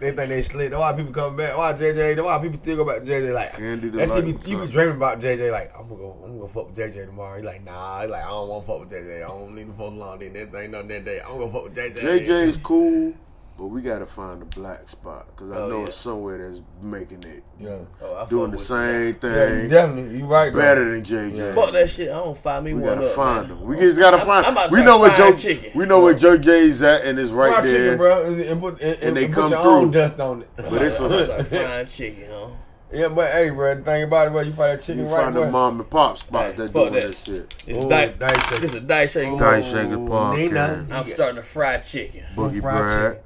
they 0.00 0.12
think 0.12 0.16
they 0.16 0.40
slick. 0.40 0.70
That's 0.70 0.80
why 0.80 0.94
people 0.94 1.12
come 1.12 1.36
back. 1.36 1.54
Why 1.54 1.74
JJ? 1.74 2.16
That's 2.16 2.22
why 2.22 2.38
people 2.38 2.58
think 2.58 2.80
about 2.80 3.04
JJ 3.04 3.34
like 3.34 3.52
that 3.52 4.08
shit 4.08 4.24
be, 4.24 4.50
you 4.50 4.58
be 4.58 4.66
dreaming 4.66 4.96
about 4.96 5.18
JJ 5.18 5.52
like 5.52 5.70
I'm 5.78 5.88
gonna 5.88 6.00
go 6.00 6.18
I'm 6.24 6.30
gonna 6.30 6.40
go 6.40 6.46
fuck 6.46 6.68
with 6.68 6.76
JJ 6.76 7.06
tomorrow. 7.06 7.36
He 7.36 7.42
like 7.42 7.62
nah. 7.62 8.00
He 8.00 8.06
like 8.06 8.24
I 8.24 8.28
don't 8.28 8.48
want 8.48 8.64
to 8.64 8.72
fuck 8.72 8.80
with 8.80 8.90
JJ. 8.90 9.16
I 9.22 9.28
don't 9.28 9.54
need 9.54 9.66
to 9.66 9.72
fuck 9.74 9.92
long 9.92 10.18
day. 10.18 10.30
That 10.30 10.50
thing 10.50 10.70
nothing 10.70 10.88
that 10.88 11.04
day. 11.04 11.20
I'm 11.20 11.38
gonna 11.38 11.52
fuck 11.52 11.64
with 11.64 11.76
JJ. 11.76 11.96
JJ 11.96 12.48
is 12.48 12.56
cool, 12.56 13.12
but 13.56 13.66
we 13.66 13.80
gotta 13.82 14.04
find 14.06 14.42
a 14.42 14.44
black 14.46 14.88
spot 14.88 15.26
because 15.28 15.52
I 15.52 15.56
Oh, 15.56 15.68
know 15.68 15.80
yeah. 15.82 15.86
it's 15.86 15.96
somewhere 15.96 16.48
that's 16.50 16.60
making 16.82 17.22
it, 17.24 17.44
Yeah. 17.60 17.76
Oh, 18.02 18.16
I 18.16 18.26
doing 18.26 18.50
the 18.50 18.58
same 18.58 18.78
Yeah, 18.78 19.06
you 19.06 19.12
thing, 19.14 19.68
definitely. 19.68 20.18
You 20.18 20.26
right. 20.26 20.52
though. 20.52 20.58
better 20.58 20.90
than 20.92 21.04
JJ. 21.04 21.36
Yeah. 21.36 21.54
Fuck 21.54 21.72
that 21.72 21.88
shit. 21.88 22.08
I 22.10 22.14
don't 22.14 22.36
find 22.36 22.64
me 22.64 22.74
We 22.74 22.80
one 22.82 22.94
gotta 22.96 23.06
up. 23.06 23.12
find 23.14 23.48
man. 23.48 23.58
him. 23.58 23.66
We 23.66 23.76
just 23.76 23.98
gotta 23.98 24.16
I'm- 24.16 24.26
find. 24.26 24.46
I'm 24.46 24.52
about 24.54 24.70
to 24.70 24.74
we 24.76 24.84
know 24.84 24.98
where 24.98 25.10
Joe. 25.10 25.28
fried 25.28 25.38
chicken. 25.38 25.70
We 25.74 25.86
know 25.86 26.00
where 26.02 26.14
Joe 26.14 26.36
J's 26.36 26.82
at, 26.82 27.04
and 27.04 27.18
it's 27.18 27.30
right 27.30 27.52
Fried 27.54 27.68
there. 27.68 27.78
chicken, 27.92 27.96
bro, 27.98 28.24
and, 28.26 28.40
and 28.40 28.60
put 28.60 28.80
and, 28.80 29.02
and, 29.02 29.16
they 29.16 29.26
put 29.26 29.34
come 29.34 29.50
your 29.52 29.62
through. 29.62 29.70
own 29.70 29.90
dust 29.92 30.20
on 30.20 30.42
it. 30.42 30.48
But 30.56 30.72
it's 30.82 30.98
a, 31.00 31.06
like 31.06 31.46
fried 31.46 31.88
chicken, 31.88 32.24
huh? 32.30 32.48
yeah, 32.92 33.08
but 33.08 33.30
hey, 33.32 33.50
bro, 33.50 33.74
the 33.76 33.82
thing 33.82 34.02
about 34.04 34.26
it, 34.28 34.30
bro, 34.30 34.40
you 34.42 34.52
find 34.52 34.72
that 34.78 34.82
chicken 34.82 35.04
you 35.04 35.08
right, 35.10 35.22
find 35.22 35.34
bro. 35.34 35.44
the 35.46 35.50
mom 35.50 35.80
and 35.80 35.90
pop 35.90 36.18
spots 36.18 36.52
Hey, 36.52 36.56
that 36.58 36.70
fuck 36.70 36.82
doing 36.90 36.94
that. 36.94 37.02
that 37.06 37.14
shit. 37.16 37.54
It's 37.66 37.84
Oh, 37.84 37.88
dice. 37.88 38.08
dice 38.18 38.48
shaker. 38.48 38.60
This 38.60 38.74
is 38.74 38.80
dice 38.82 39.12
shaking. 39.12 39.36
Dice 39.38 39.64
shaker 39.64 39.94
Ooh, 39.94 40.08
podcast. 40.08 40.36
Nina. 40.36 40.86
I'm 40.92 41.04
starting 41.04 41.36
to 41.36 41.42
fry 41.42 41.76
chicken. 41.78 42.24
Boogie 42.36 42.60
fried 42.60 42.82
Brad. 42.82 43.18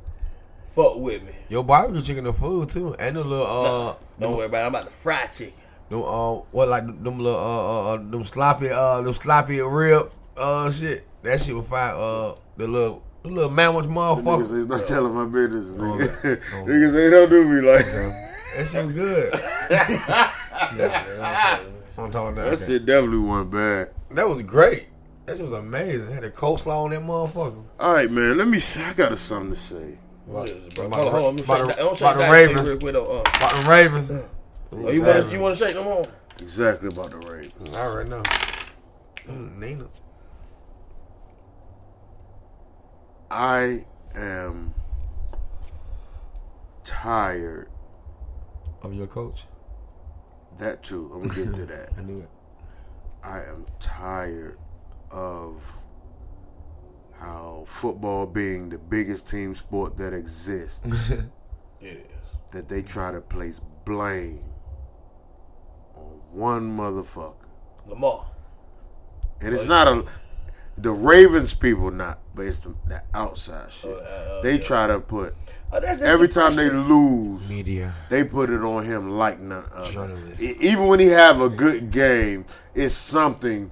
Fuck 0.78 0.98
with 0.98 1.24
me. 1.24 1.32
Your 1.48 1.64
barbecue 1.64 2.02
chicken 2.02 2.22
the 2.22 2.32
food 2.32 2.68
too, 2.68 2.94
and 3.00 3.16
the 3.16 3.24
little 3.24 3.44
uh, 3.46 3.96
Don't 4.20 4.36
worry 4.36 4.46
about 4.46 4.58
it. 4.58 4.66
I'm 4.66 4.68
about 4.68 4.82
to 4.84 4.90
fry 4.90 5.26
chicken. 5.26 5.54
them 5.88 6.04
uh, 6.04 6.34
what 6.52 6.68
like 6.68 6.86
them 6.86 7.18
little 7.18 7.36
uh, 7.36 7.42
uh, 7.42 7.94
uh 7.94 7.96
them 7.96 8.22
sloppy 8.22 8.70
uh, 8.70 9.02
them 9.02 9.12
sloppy 9.12 9.60
rib 9.60 10.12
uh 10.36 10.70
shit. 10.70 11.04
That 11.24 11.40
shit 11.40 11.56
was 11.56 11.66
fire. 11.66 11.96
Uh, 11.96 12.36
the 12.56 12.68
little 12.68 13.02
the 13.24 13.28
little 13.28 13.56
sandwich 13.56 13.86
The 13.86 13.90
Niggas 13.90 14.22
motherfucker. 14.22 14.56
is 14.56 14.66
not 14.66 14.86
telling 14.86 15.14
my 15.14 15.24
business. 15.24 15.74
Nigga. 15.74 16.24
Okay. 16.24 16.40
Niggas 16.70 16.92
say 16.92 17.10
don't 17.10 17.28
do 17.28 17.48
me 17.48 17.60
like 17.68 17.86
That 18.56 18.66
shit 18.68 18.84
was 18.84 18.92
good. 18.92 19.34
I'm 21.98 22.10
talking 22.12 22.34
about 22.34 22.50
that 22.50 22.58
that. 22.60 22.66
shit. 22.66 22.86
Definitely 22.86 23.18
wasn't 23.18 23.50
bad. 23.50 23.90
That 24.12 24.28
was 24.28 24.42
great. 24.42 24.86
That 25.26 25.36
shit 25.36 25.42
was 25.42 25.54
amazing. 25.54 26.12
Had 26.12 26.22
a 26.22 26.30
coleslaw 26.30 26.84
on 26.84 26.90
that 26.90 27.00
motherfucker. 27.00 27.64
All 27.80 27.94
right, 27.94 28.08
man. 28.08 28.38
Let 28.38 28.46
me. 28.46 28.60
See. 28.60 28.80
I 28.80 28.92
got 28.92 29.18
something 29.18 29.50
to 29.50 29.56
say. 29.56 29.98
What 30.28 30.48
is 30.50 30.66
it, 30.66 30.74
bro? 30.74 30.86
About 30.86 30.98
Hold 30.98 31.08
on, 31.08 31.12
the- 31.12 31.20
hold 31.20 31.24
on. 31.24 31.24
Let 31.24 31.34
me 31.34 31.42
about 31.42 31.56
shake 31.68 31.76
the- 31.76 31.82
Don't 31.82 32.00
about 32.00 32.16
shake 32.20 32.26
the 32.26 32.32
Ravens. 32.32 32.68
real 32.68 32.78
quick. 32.78 32.94
Uh, 32.94 33.36
About 33.36 33.64
the 33.64 33.70
Ravens. 33.70 34.10
oh, 34.10 34.90
you 34.90 35.04
want 35.06 35.32
you 35.32 35.40
want 35.40 35.56
to 35.58 35.64
shake 35.66 35.74
them 35.74 35.86
on? 35.86 36.06
Exactly 36.42 36.88
about 36.88 37.10
the 37.10 37.16
Ravens. 37.18 37.76
All 37.76 37.96
right 37.96 38.06
now, 38.06 38.16
know. 38.18 38.22
Mm, 39.26 39.58
Nina. 39.58 39.86
I 43.30 43.84
am 44.14 44.74
tired. 46.84 47.68
Of 48.82 48.94
your 48.94 49.06
coach. 49.08 49.46
That 50.58 50.82
too. 50.84 51.10
I'm 51.14 51.26
gonna 51.28 51.44
get 51.46 51.54
to 51.56 51.66
that. 51.66 51.92
I 51.98 52.02
knew 52.02 52.20
it. 52.20 52.30
I 53.24 53.38
am 53.42 53.66
tired 53.80 54.58
of 55.10 55.62
how 57.18 57.64
football 57.66 58.26
being 58.26 58.68
the 58.68 58.78
biggest 58.78 59.26
team 59.26 59.54
sport 59.54 59.96
that 59.96 60.12
exists, 60.12 60.82
It 61.80 61.86
is. 62.06 62.06
that 62.52 62.68
they 62.68 62.82
try 62.82 63.12
to 63.12 63.20
place 63.20 63.60
blame 63.84 64.44
on 65.96 66.20
one 66.32 66.76
motherfucker. 66.76 67.34
Lamar. 67.86 68.26
And 69.40 69.54
it's 69.54 69.64
not 69.64 69.86
a 69.88 70.04
the 70.76 70.92
Ravens 70.92 71.54
people 71.54 71.90
not, 71.90 72.20
but 72.36 72.46
it's 72.46 72.60
the, 72.60 72.72
the 72.86 73.02
outside 73.14 73.72
shit. 73.72 73.90
uh, 73.98 74.40
they 74.42 74.58
yeah. 74.58 74.62
try 74.64 74.86
to 74.86 75.00
put 75.00 75.34
Oh, 75.72 75.80
that's 75.80 75.98
just 75.98 76.02
every 76.04 76.28
the 76.28 76.34
time 76.34 76.54
they 76.56 76.70
lose, 76.70 77.46
Media. 77.48 77.94
they 78.08 78.24
put 78.24 78.48
it 78.48 78.62
on 78.62 78.84
him 78.84 79.10
like 79.10 79.38
none 79.40 79.64
other. 79.74 79.90
Journalist. 79.90 80.42
E- 80.42 80.54
Even 80.60 80.86
when 80.86 80.98
he 81.00 81.08
have 81.08 81.40
a 81.42 81.48
good 81.50 81.90
game, 81.90 82.46
it's 82.74 82.94
something. 82.94 83.70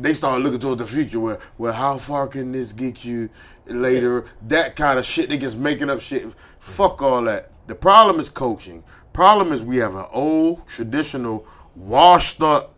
They 0.00 0.14
start 0.14 0.40
looking 0.40 0.60
towards 0.60 0.78
the 0.78 0.86
future. 0.86 1.20
Where, 1.20 1.38
well, 1.58 1.72
how 1.72 1.98
far 1.98 2.26
can 2.26 2.52
this 2.52 2.72
get 2.72 3.04
you 3.04 3.28
later? 3.66 4.24
That 4.48 4.76
kind 4.76 4.98
of 4.98 5.04
shit. 5.04 5.28
They 5.28 5.38
just 5.38 5.58
making 5.58 5.90
up 5.90 6.00
shit. 6.00 6.26
Fuck 6.58 7.02
all 7.02 7.22
that. 7.24 7.50
The 7.66 7.74
problem 7.74 8.18
is 8.18 8.28
coaching. 8.28 8.82
Problem 9.12 9.52
is 9.52 9.62
we 9.62 9.76
have 9.78 9.94
an 9.94 10.06
old 10.12 10.66
traditional, 10.68 11.46
washed 11.76 12.40
up 12.42 12.74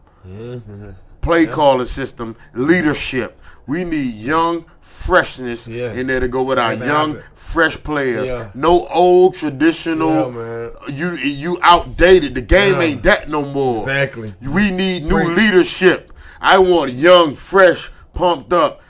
play 1.20 1.46
calling 1.46 1.86
system, 1.86 2.36
leadership. 2.54 3.38
We 3.66 3.84
need 3.84 4.14
young 4.14 4.64
freshness 4.80 5.68
Yeah. 5.68 5.92
in 5.92 6.08
there 6.08 6.18
to 6.20 6.26
go 6.28 6.42
with 6.42 6.58
our 6.58 6.74
young, 6.74 7.10
answer. 7.10 7.24
fresh 7.34 7.80
players. 7.82 8.26
Yeah. 8.26 8.48
No 8.54 8.86
old 8.88 9.34
traditional. 9.36 10.32
Yeah. 10.34 10.70
You 10.92 11.14
you 11.16 11.58
outdated. 11.62 12.34
The 12.34 12.40
game 12.40 12.80
ain't 12.80 13.02
that 13.04 13.28
no 13.28 13.42
more. 13.42 13.78
Exactly. 13.78 14.34
We 14.42 14.70
need 14.72 15.04
new 15.04 15.24
Preach. 15.24 15.36
leadership. 15.38 16.11
I 16.42 16.58
want 16.58 16.92
young, 16.92 17.36
fresh, 17.36 17.90
pumped 18.14 18.52
up 18.52 18.82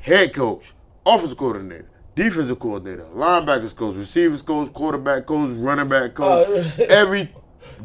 head 0.00 0.34
coach, 0.34 0.72
offensive 1.06 1.38
coordinator, 1.38 1.88
defensive 2.16 2.58
coordinator, 2.58 3.04
linebackers 3.14 3.74
coach, 3.74 3.94
receivers 3.94 4.42
coach, 4.42 4.72
quarterback 4.72 5.24
coach, 5.24 5.50
running 5.56 5.88
back 5.88 6.14
coach. 6.14 6.78
Uh, 6.80 6.84
Every 6.88 7.30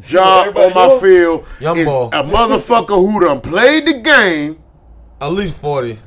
job 0.01 0.57
on 0.57 0.73
my 0.73 0.85
young? 0.87 0.99
field 0.99 1.45
Young 1.59 1.77
is 1.77 1.85
ball. 1.85 2.07
a 2.07 2.23
motherfucker 2.23 3.11
who 3.11 3.19
done 3.19 3.39
played 3.41 3.85
the 3.87 3.99
game 3.99 4.57
At 5.21 5.27
least 5.33 5.61
40. 5.61 5.97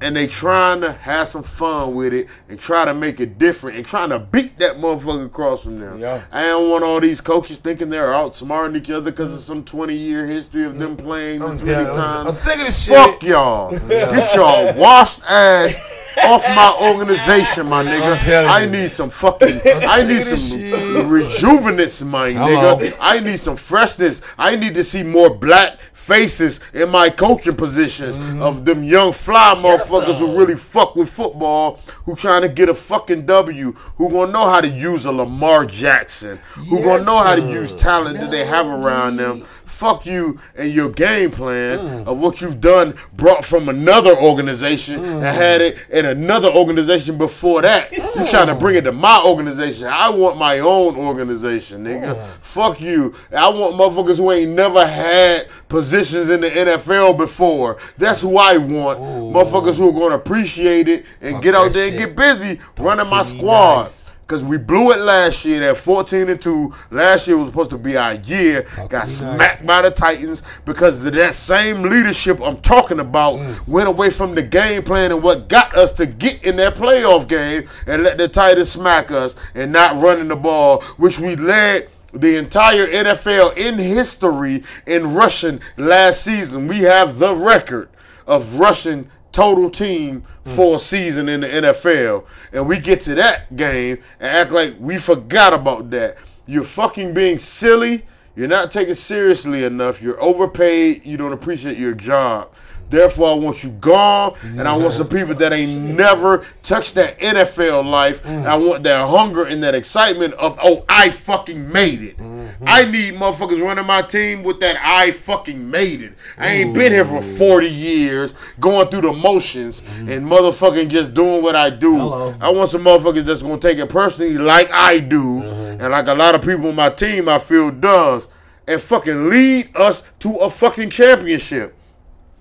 And 0.00 0.14
they 0.14 0.26
trying 0.26 0.80
to 0.82 0.92
have 0.92 1.28
some 1.28 1.42
fun 1.42 1.94
with 1.94 2.12
it 2.12 2.28
and 2.48 2.58
try 2.58 2.84
to 2.84 2.94
make 2.94 3.20
it 3.20 3.38
different 3.38 3.76
and 3.76 3.86
trying 3.86 4.10
to 4.10 4.18
beat 4.18 4.58
that 4.58 4.76
motherfucker 4.76 5.26
across 5.26 5.62
from 5.62 5.78
them. 5.80 5.98
Yeah. 5.98 6.22
I 6.30 6.42
don't 6.42 6.70
want 6.70 6.84
all 6.84 7.00
these 7.00 7.20
coaches 7.20 7.58
thinking 7.58 7.88
they're 7.88 8.08
outsmarting 8.08 8.76
each 8.76 8.90
other 8.90 9.10
because 9.10 9.32
of 9.32 9.40
some 9.40 9.64
20 9.64 9.94
year 9.94 10.26
history 10.26 10.64
of 10.64 10.78
them 10.78 10.96
mm-hmm. 10.96 11.06
playing 11.06 11.42
I'm, 11.42 11.56
this 11.56 11.66
many 11.66 11.84
I'm, 11.84 11.90
I'm 11.90 12.24
times. 12.24 12.38
sick 12.38 12.54
of 12.54 12.60
this 12.60 12.84
shit. 12.84 12.96
Fuck 12.96 13.22
y'all. 13.22 13.70
Get 13.70 14.34
y'all 14.34 14.74
washed 14.78 15.22
ass 15.28 15.96
off 16.24 16.42
my 16.54 16.76
organization, 16.90 17.68
my 17.68 17.84
nigga. 17.84 18.46
I 18.48 18.66
need 18.66 18.90
some 18.90 19.10
fucking. 19.10 19.60
I 19.64 20.04
need 20.06 20.22
some 20.22 20.60
shit. 20.60 20.74
rejuvenance, 21.06 22.04
my 22.06 22.32
Hello. 22.32 22.76
nigga. 22.76 22.96
I 23.00 23.20
need 23.20 23.38
some 23.38 23.56
freshness. 23.56 24.20
I 24.38 24.56
need 24.56 24.74
to 24.74 24.84
see 24.84 25.02
more 25.02 25.30
black 25.34 25.78
faces 25.92 26.60
in 26.72 26.88
my 26.90 27.10
coaching 27.10 27.54
positions 27.56 28.16
Mm-hmm. 28.16 28.42
of 28.42 28.64
them 28.64 28.84
young 28.84 29.12
fly 29.12 29.54
motherfuckers 29.56 30.18
who 30.18 30.38
really 30.38 30.56
fuck 30.56 30.94
with 30.96 31.08
football, 31.10 31.80
who 32.04 32.14
trying 32.14 32.42
to 32.42 32.48
get 32.48 32.68
a 32.68 32.74
fucking 32.74 33.26
W, 33.26 33.72
who 33.72 34.08
gonna 34.10 34.30
know 34.32 34.48
how 34.48 34.60
to 34.60 34.68
use 34.68 35.04
a 35.06 35.12
Lamar 35.12 35.66
Jackson, 35.66 36.38
who 36.54 36.82
gonna 36.82 37.04
know 37.04 37.22
how 37.22 37.34
to 37.34 37.42
use 37.42 37.72
talent 37.76 38.18
that 38.18 38.30
they 38.30 38.44
have 38.44 38.66
around 38.66 39.16
them. 39.16 39.44
Fuck 39.76 40.06
you 40.06 40.38
and 40.56 40.72
your 40.72 40.88
game 40.88 41.30
plan 41.30 41.78
Mm. 41.78 42.06
of 42.06 42.18
what 42.18 42.40
you've 42.40 42.62
done 42.62 42.94
brought 43.12 43.44
from 43.44 43.68
another 43.68 44.16
organization 44.16 45.04
and 45.04 45.22
had 45.22 45.60
it 45.60 45.76
in 45.90 46.06
another 46.06 46.48
organization 46.48 47.18
before 47.18 47.60
that. 47.60 47.92
You 47.92 48.26
trying 48.26 48.46
to 48.46 48.54
bring 48.54 48.76
it 48.76 48.82
to 48.84 48.92
my 48.92 49.20
organization. 49.22 49.86
I 49.86 50.08
want 50.08 50.38
my 50.38 50.60
own 50.60 50.96
organization, 50.96 51.84
nigga. 51.84 52.16
Fuck 52.40 52.80
you. 52.80 53.12
I 53.30 53.48
want 53.50 53.74
motherfuckers 53.76 54.16
who 54.16 54.32
ain't 54.32 54.52
never 54.52 54.86
had 54.86 55.46
positions 55.68 56.30
in 56.30 56.40
the 56.40 56.48
NFL 56.48 57.12
before. 57.18 57.76
That's 57.98 58.22
who 58.22 58.38
I 58.38 58.56
want. 58.56 58.98
Motherfuckers 58.98 59.76
who 59.76 59.90
are 59.90 60.00
gonna 60.00 60.14
appreciate 60.14 60.88
it 60.88 61.04
and 61.20 61.34
Talk 61.34 61.42
get 61.42 61.54
out 61.54 61.72
there 61.72 61.88
and 61.88 61.98
get 61.98 62.16
busy 62.16 62.60
running 62.78 63.10
my 63.10 63.22
squad. 63.22 63.82
nice. 63.82 64.04
Cause 64.26 64.42
we 64.42 64.58
blew 64.58 64.90
it 64.90 64.98
last 64.98 65.44
year 65.44 65.70
at 65.70 65.76
14 65.76 66.28
and 66.28 66.40
2. 66.42 66.74
Last 66.90 67.28
year 67.28 67.36
was 67.36 67.46
supposed 67.46 67.70
to 67.70 67.78
be 67.78 67.96
our 67.96 68.14
year. 68.14 68.62
Talk 68.62 68.90
Got 68.90 69.08
smacked 69.08 69.38
nice. 69.38 69.62
by 69.62 69.82
the 69.82 69.90
Titans 69.92 70.42
because 70.64 71.04
of 71.04 71.12
that 71.12 71.32
same 71.34 71.82
leadership 71.82 72.40
I'm 72.42 72.56
talking 72.60 72.98
about 72.98 73.38
Mm. 73.38 73.68
went 73.68 73.88
away 73.88 74.10
from 74.10 74.34
the 74.34 74.42
game 74.42 74.82
plan 74.82 75.12
and 75.12 75.22
what 75.22 75.46
got 75.48 75.76
us 75.76 75.92
to 75.92 76.06
get 76.06 76.42
in 76.44 76.56
that 76.56 76.74
playoff 76.74 77.28
game 77.28 77.68
and 77.86 78.02
let 78.02 78.18
the 78.18 78.26
Titans 78.26 78.72
smack 78.72 79.12
us 79.12 79.36
and 79.54 79.70
not 79.70 80.00
running 80.02 80.26
the 80.26 80.34
ball, 80.36 80.80
which 80.96 81.20
we 81.20 81.36
led 81.36 81.88
the 82.12 82.36
entire 82.36 82.86
NFL 82.88 83.56
in 83.56 83.78
history 83.78 84.64
in 84.86 85.14
rushing 85.14 85.60
last 85.76 86.22
season. 86.22 86.66
We 86.66 86.78
have 86.80 87.20
the 87.20 87.32
record 87.32 87.90
of 88.26 88.58
rushing 88.58 89.08
total 89.36 89.68
team 89.68 90.24
hmm. 90.44 90.50
for 90.50 90.76
a 90.76 90.78
season 90.78 91.28
in 91.28 91.40
the 91.40 91.46
NFL. 91.46 92.24
And 92.54 92.66
we 92.66 92.78
get 92.78 93.02
to 93.02 93.14
that 93.16 93.54
game 93.54 93.98
and 94.18 94.34
act 94.34 94.50
like 94.50 94.76
we 94.80 94.96
forgot 94.96 95.52
about 95.52 95.90
that. 95.90 96.16
You're 96.46 96.64
fucking 96.64 97.12
being 97.12 97.38
silly. 97.38 98.06
You're 98.34 98.48
not 98.48 98.70
taken 98.70 98.94
seriously 98.94 99.64
enough. 99.64 100.00
You're 100.00 100.20
overpaid. 100.22 101.04
You 101.04 101.18
don't 101.18 101.34
appreciate 101.34 101.76
your 101.76 101.94
job. 101.94 102.50
Therefore, 102.88 103.30
I 103.30 103.34
want 103.34 103.64
you 103.64 103.70
gone, 103.70 104.36
and 104.42 104.62
I 104.62 104.72
want 104.72 104.88
mm-hmm. 104.88 104.98
some 104.98 105.08
people 105.08 105.34
that 105.34 105.52
ain't 105.52 105.80
never 105.96 106.44
touched 106.62 106.94
that 106.94 107.18
NFL 107.18 107.84
life. 107.88 108.24
And 108.24 108.46
I 108.46 108.56
want 108.56 108.84
that 108.84 109.08
hunger 109.08 109.44
and 109.44 109.62
that 109.62 109.74
excitement 109.74 110.34
of, 110.34 110.58
oh, 110.62 110.84
I 110.88 111.10
fucking 111.10 111.70
made 111.72 112.02
it. 112.02 112.16
Mm-hmm. 112.18 112.64
I 112.66 112.84
need 112.84 113.14
motherfuckers 113.14 113.62
running 113.62 113.86
my 113.86 114.02
team 114.02 114.42
with 114.42 114.60
that 114.60 114.76
I 114.82 115.12
fucking 115.12 115.70
made 115.70 116.00
it. 116.00 116.14
I 116.38 116.48
ain't 116.48 116.74
been 116.74 116.92
here 116.92 117.04
for 117.04 117.20
40 117.20 117.68
years 117.68 118.34
going 118.60 118.88
through 118.88 119.02
the 119.02 119.12
motions 119.12 119.80
mm-hmm. 119.80 120.10
and 120.10 120.26
motherfucking 120.26 120.88
just 120.88 121.14
doing 121.14 121.42
what 121.42 121.56
I 121.56 121.70
do. 121.70 121.96
Hello. 121.96 122.34
I 122.40 122.50
want 122.50 122.70
some 122.70 122.84
motherfuckers 122.84 123.24
that's 123.24 123.42
gonna 123.42 123.58
take 123.58 123.78
it 123.78 123.88
personally 123.88 124.38
like 124.38 124.70
I 124.70 124.98
do, 124.98 125.42
and 125.42 125.90
like 125.90 126.06
a 126.06 126.14
lot 126.14 126.34
of 126.34 126.42
people 126.42 126.68
on 126.68 126.74
my 126.74 126.90
team 126.90 127.28
I 127.28 127.38
feel 127.38 127.70
does, 127.70 128.28
and 128.66 128.80
fucking 128.80 129.28
lead 129.28 129.76
us 129.76 130.02
to 130.20 130.36
a 130.36 130.50
fucking 130.50 130.90
championship. 130.90 131.75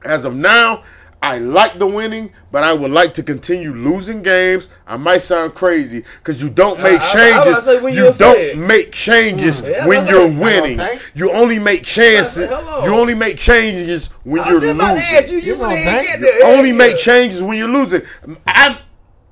As 0.06 0.24
of 0.26 0.36
now, 0.36 0.84
I 1.24 1.40
like 1.40 1.80
the 1.80 1.88
winning, 1.88 2.32
but 2.52 2.64
I 2.64 2.72
would 2.72 2.92
like 2.92 3.16
to 3.16 3.24
continue 3.24 3.74
losing 3.74 4.22
games. 4.22 4.70
I 4.86 4.98
might 4.98 5.24
sound 5.24 5.56
crazy 5.56 6.04
because 6.20 6.40
you 6.40 6.50
don't 6.52 6.80
make 6.84 7.02
I- 7.02 7.04
I- 7.04 7.10
I 7.40 7.44
changes. 7.46 7.64
say, 7.66 7.82
when 7.82 7.94
you 7.96 8.00
you 8.06 8.14
don't 8.14 8.38
say 8.38 8.54
make 8.56 8.92
changes 8.92 9.62
mm. 9.62 9.72
Yeah, 9.72 9.88
when 9.88 10.06
you're 10.06 10.28
was 10.28 10.36
winning. 10.36 10.80
You 11.16 11.32
only 11.32 11.58
make 11.58 11.84
chances. 11.84 12.48
Hello. 12.48 12.86
You 12.86 12.94
only 12.94 13.16
make 13.16 13.38
changes 13.38 14.08
when 14.24 14.42
I 14.42 14.46
you're 14.50 14.56
was 14.56 14.64
just 14.66 14.76
about 14.76 14.94
to 14.94 15.00
ask 15.00 15.28
you. 15.30 15.36
losing. 15.38 15.48
You 15.48 15.54
You 15.56 15.60
gonna 15.60 15.76
tank? 15.84 16.08
get 16.08 16.20
You 16.22 16.44
only 16.46 16.72
make 16.72 16.98
changes 17.00 17.42
when 17.42 17.58
you're 17.58 17.68
losing. 17.70 18.02
I'm 18.46 18.74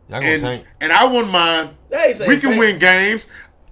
Y'all 0.10 0.20
gonna 0.20 0.26
and, 0.26 0.42
tank. 0.42 0.66
and 0.82 0.92
I 0.92 1.06
wouldn't 1.06 1.32
mind. 1.32 1.70
They 1.90 1.98
ain't 2.06 2.16
saying 2.16 2.30
We 2.30 2.38
can 2.38 2.50
tank. 2.52 2.60
win 2.60 2.80
games. 2.80 3.28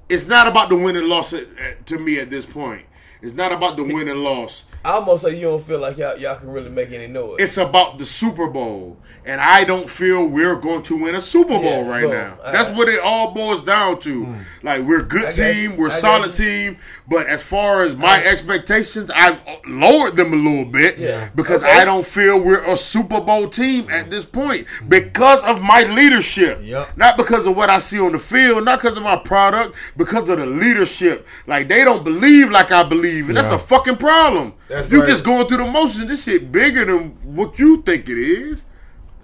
It's 0.10 0.28
not 0.28 0.46
about 0.48 0.70
the 0.70 0.76
win 0.76 0.96
and 0.96 1.08
loss 1.08 1.34
at, 1.34 1.42
at- 1.68 1.86
to 1.88 1.98
me 1.98 2.20
at 2.20 2.30
this 2.30 2.46
point. 2.46 2.84
It's 3.24 3.34
not 3.34 3.52
about 3.52 3.78
the 3.78 3.84
win 3.84 4.08
and 4.10 4.24
loss. 4.24 4.66
I 4.84 4.94
almost 4.94 5.24
say 5.24 5.36
you 5.36 5.44
don't 5.44 5.62
feel 5.62 5.80
like 5.80 5.98
y'all, 5.98 6.18
y'all 6.18 6.36
can 6.38 6.50
really 6.50 6.72
make 6.72 6.92
any 6.92 7.06
noise. 7.06 7.36
It's 7.40 7.58
about 7.58 8.00
the 8.00 8.06
Super 8.06 8.48
Bowl. 8.48 8.98
And 9.24 9.40
I 9.40 9.64
don't 9.64 9.88
feel 9.88 10.26
we're 10.26 10.56
going 10.56 10.82
to 10.84 10.98
win 11.00 11.14
a 11.14 11.22
Super 11.22 11.50
Bowl 11.50 11.64
Yeah, 11.64 11.88
right 11.88 12.02
boom. 12.02 12.10
now. 12.12 12.38
All 12.44 12.52
That's 12.52 12.70
right. 12.70 12.78
what 12.78 12.90
it 12.90 13.00
all 13.04 13.32
boils 13.36 13.62
down 13.64 14.00
to. 14.00 14.26
Hmm. 14.26 14.42
Like 14.64 14.82
we're 14.82 15.02
a 15.02 15.04
good 15.04 15.26
I 15.26 15.32
team, 15.32 15.72
you. 15.74 15.78
we're 15.78 15.92
I 15.92 15.96
a 15.98 16.00
solid 16.00 16.34
team, 16.34 16.78
but 17.08 17.28
as 17.28 17.44
far 17.48 17.84
as 17.84 17.96
my 17.96 18.24
expectations, 18.24 19.12
I've 19.14 19.40
lowered 19.68 20.18
them 20.18 20.34
a 20.34 20.36
little 20.36 20.66
bit 20.66 20.98
Yeah. 20.98 21.30
because 21.36 21.62
Okay. 21.62 21.72
I 21.72 21.86
don't 21.86 22.04
feel 22.06 22.40
we're 22.40 22.64
a 22.64 22.76
Super 22.76 23.22
Bowl 23.22 23.48
team 23.48 23.88
at 23.92 24.10
this 24.10 24.26
point 24.26 24.66
because 24.88 25.42
of 25.42 25.62
my 25.62 25.84
leadership. 25.84 26.60
Yep. 26.64 26.98
Not 26.98 27.18
because 27.18 27.46
of 27.46 27.56
what 27.56 27.70
I 27.70 27.78
see 27.78 28.00
on 28.00 28.14
the 28.14 28.20
field, 28.20 28.66
not 28.66 28.82
because 28.82 28.98
of 28.98 29.04
my 29.04 29.18
product, 29.18 29.76
because 29.96 30.30
of 30.30 30.40
the 30.40 30.48
leadership. 30.48 31.28
Like 31.46 31.68
they 31.70 31.84
don't 31.84 32.04
believe 32.04 32.50
like 32.50 32.72
I 32.72 32.82
believe, 32.82 33.28
and 33.30 33.38
that's 33.38 33.52
a 33.52 33.60
fucking 33.60 33.98
problem. 33.98 34.56
That's 34.72 34.90
you 34.90 35.02
right. 35.02 35.10
just 35.10 35.26
going 35.26 35.48
through 35.48 35.58
the 35.58 35.68
motions. 35.68 36.06
This 36.08 36.24
shit 36.24 36.52
bigger 36.52 36.86
than 36.86 37.10
what 37.36 37.60
you 37.60 37.82
think 37.82 38.08
it 38.10 38.18
is. 38.18 38.66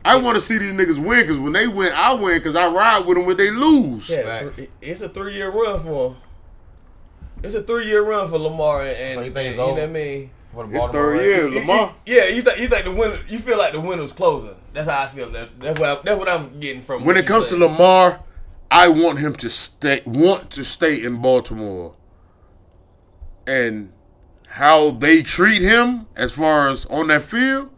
I 0.03 0.15
want 0.17 0.35
to 0.35 0.41
see 0.41 0.57
these 0.57 0.73
niggas 0.73 0.99
win 0.99 1.21
because 1.21 1.39
when 1.39 1.53
they 1.53 1.67
win, 1.67 1.91
I 1.93 2.13
win 2.13 2.37
because 2.37 2.55
I 2.55 2.67
ride 2.67 3.05
with 3.05 3.17
them 3.17 3.25
when 3.25 3.37
they 3.37 3.51
lose. 3.51 4.09
Yeah, 4.09 4.23
Facts. 4.23 4.57
th- 4.57 4.69
it's 4.81 5.01
a 5.01 5.09
three 5.09 5.33
year 5.35 5.49
run 5.51 5.79
for 5.79 6.09
him. 6.11 6.15
It's 7.43 7.55
a 7.55 7.61
three 7.61 7.87
year 7.87 8.03
run 8.05 8.29
for 8.29 8.37
Lamar, 8.37 8.81
and, 8.81 8.89
and, 8.89 9.13
So 9.15 9.21
you 9.21 9.33
and 9.35 9.51
you 9.51 9.57
know 9.57 9.71
what 9.73 9.81
I 9.81 9.87
mean. 9.87 10.31
It's 10.49 10.53
Baltimore 10.55 10.91
third 10.91 11.17
Ravens. 11.19 11.53
year, 11.53 11.61
You- 11.63 11.67
Lamar. 11.67 11.95
you- 12.05 12.15
yeah, 12.17 12.27
you 12.29 12.41
think 12.41 12.59
you 12.59 12.67
think 12.67 12.83
the 12.85 12.91
winner? 12.91 13.17
You 13.27 13.37
feel 13.39 13.57
like 13.57 13.73
the 13.73 13.79
winner's 13.81 14.11
closing. 14.11 14.55
That's 14.73 14.89
how 14.89 15.03
I 15.03 15.07
feel. 15.07 15.29
That, 15.29 15.59
that's 15.59 15.79
what 15.79 15.89
I, 15.89 16.01
that's 16.03 16.17
what 16.17 16.29
I'm 16.29 16.59
getting 16.59 16.81
from. 16.81 17.03
When 17.05 17.15
it 17.17 17.25
comes 17.27 17.47
said. 17.49 17.57
to 17.59 17.65
Lamar, 17.67 18.19
I 18.71 18.87
want 18.89 19.19
him 19.19 19.35
to 19.35 19.49
stay, 19.49 20.01
want 20.05 20.51
to 20.51 20.63
stay 20.63 21.01
in 21.03 21.21
Baltimore, 21.21 21.95
and 23.45 23.91
how 24.57 24.89
they 24.89 25.21
treat 25.21 25.61
him 25.61 26.07
as 26.15 26.31
far 26.31 26.69
as 26.69 26.85
on 26.87 27.07
that 27.07 27.21
field. 27.21 27.69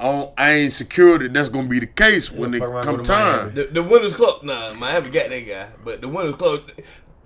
I, 0.00 0.30
I 0.38 0.50
ain't 0.52 0.72
secure 0.72 1.18
that 1.18 1.34
that's 1.34 1.50
gonna 1.50 1.68
be 1.68 1.78
the 1.78 1.86
case 1.86 2.32
when 2.32 2.54
it 2.54 2.60
fuck 2.60 2.82
come 2.84 2.96
go 2.96 3.02
to 3.02 3.06
time. 3.06 3.36
Miami. 3.36 3.50
the, 3.52 3.64
the 3.66 3.82
winner's 3.82 4.14
close. 4.14 4.42
Nah, 4.42 4.72
Miami 4.74 5.10
got 5.10 5.28
that 5.28 5.40
guy, 5.46 5.68
but 5.84 6.00
the 6.00 6.08
winner's 6.08 6.36
Club 6.36 6.70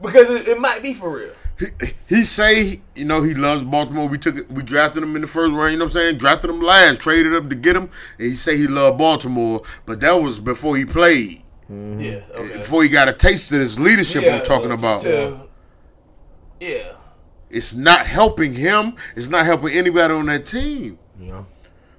because 0.03 0.29
it, 0.31 0.49
it 0.49 0.59
might 0.61 0.83
be 0.83 0.93
for 0.93 1.17
real. 1.17 1.33
He, 1.61 1.67
he 2.09 2.25
say, 2.25 2.81
you 2.97 3.05
know, 3.05 3.23
he 3.23 3.35
loves 3.35 3.63
Baltimore. 3.63 4.09
We 4.09 4.19
took 4.19 4.37
it, 4.37 4.51
we 4.51 4.63
drafted 4.65 5.05
him 5.05 5.15
in 5.15 5.23
the 5.23 5.29
first 5.29 5.53
round. 5.53 5.73
You 5.73 5.79
know 5.79 5.85
what 5.85 5.91
I'm 5.91 6.01
saying? 6.01 6.19
Drafted 6.19 6.51
him 6.51 6.61
last, 6.61 7.01
traded 7.01 7.33
up 7.35 7.49
to 7.49 7.55
get 7.55 7.77
him, 7.77 7.91
and 8.19 8.29
he 8.29 8.35
say 8.35 8.57
he 8.57 8.67
loved 8.67 8.99
Baltimore. 8.99 9.63
But 9.87 10.01
that 10.01 10.21
was 10.21 10.41
before 10.41 10.77
he 10.77 10.85
played, 10.85 11.43
Yeah, 11.69 12.23
okay. 12.35 12.57
before 12.59 12.83
he 12.83 12.89
got 12.89 13.09
a 13.09 13.13
taste 13.13 13.53
of 13.53 13.59
this 13.61 13.79
leadership 13.79 14.25
I'm 14.27 14.45
talking 14.45 14.73
uh, 14.73 14.75
about. 14.75 15.03
to- 15.03 15.49
yeah, 16.61 16.93
It's 17.51 17.75
not 17.75 18.07
helping 18.07 18.55
him. 18.55 18.95
It's 19.17 19.29
not 19.29 19.45
helping 19.45 19.75
anybody 19.75 20.15
on 20.15 20.27
that 20.27 20.47
team. 20.47 20.99
Know? 21.19 21.47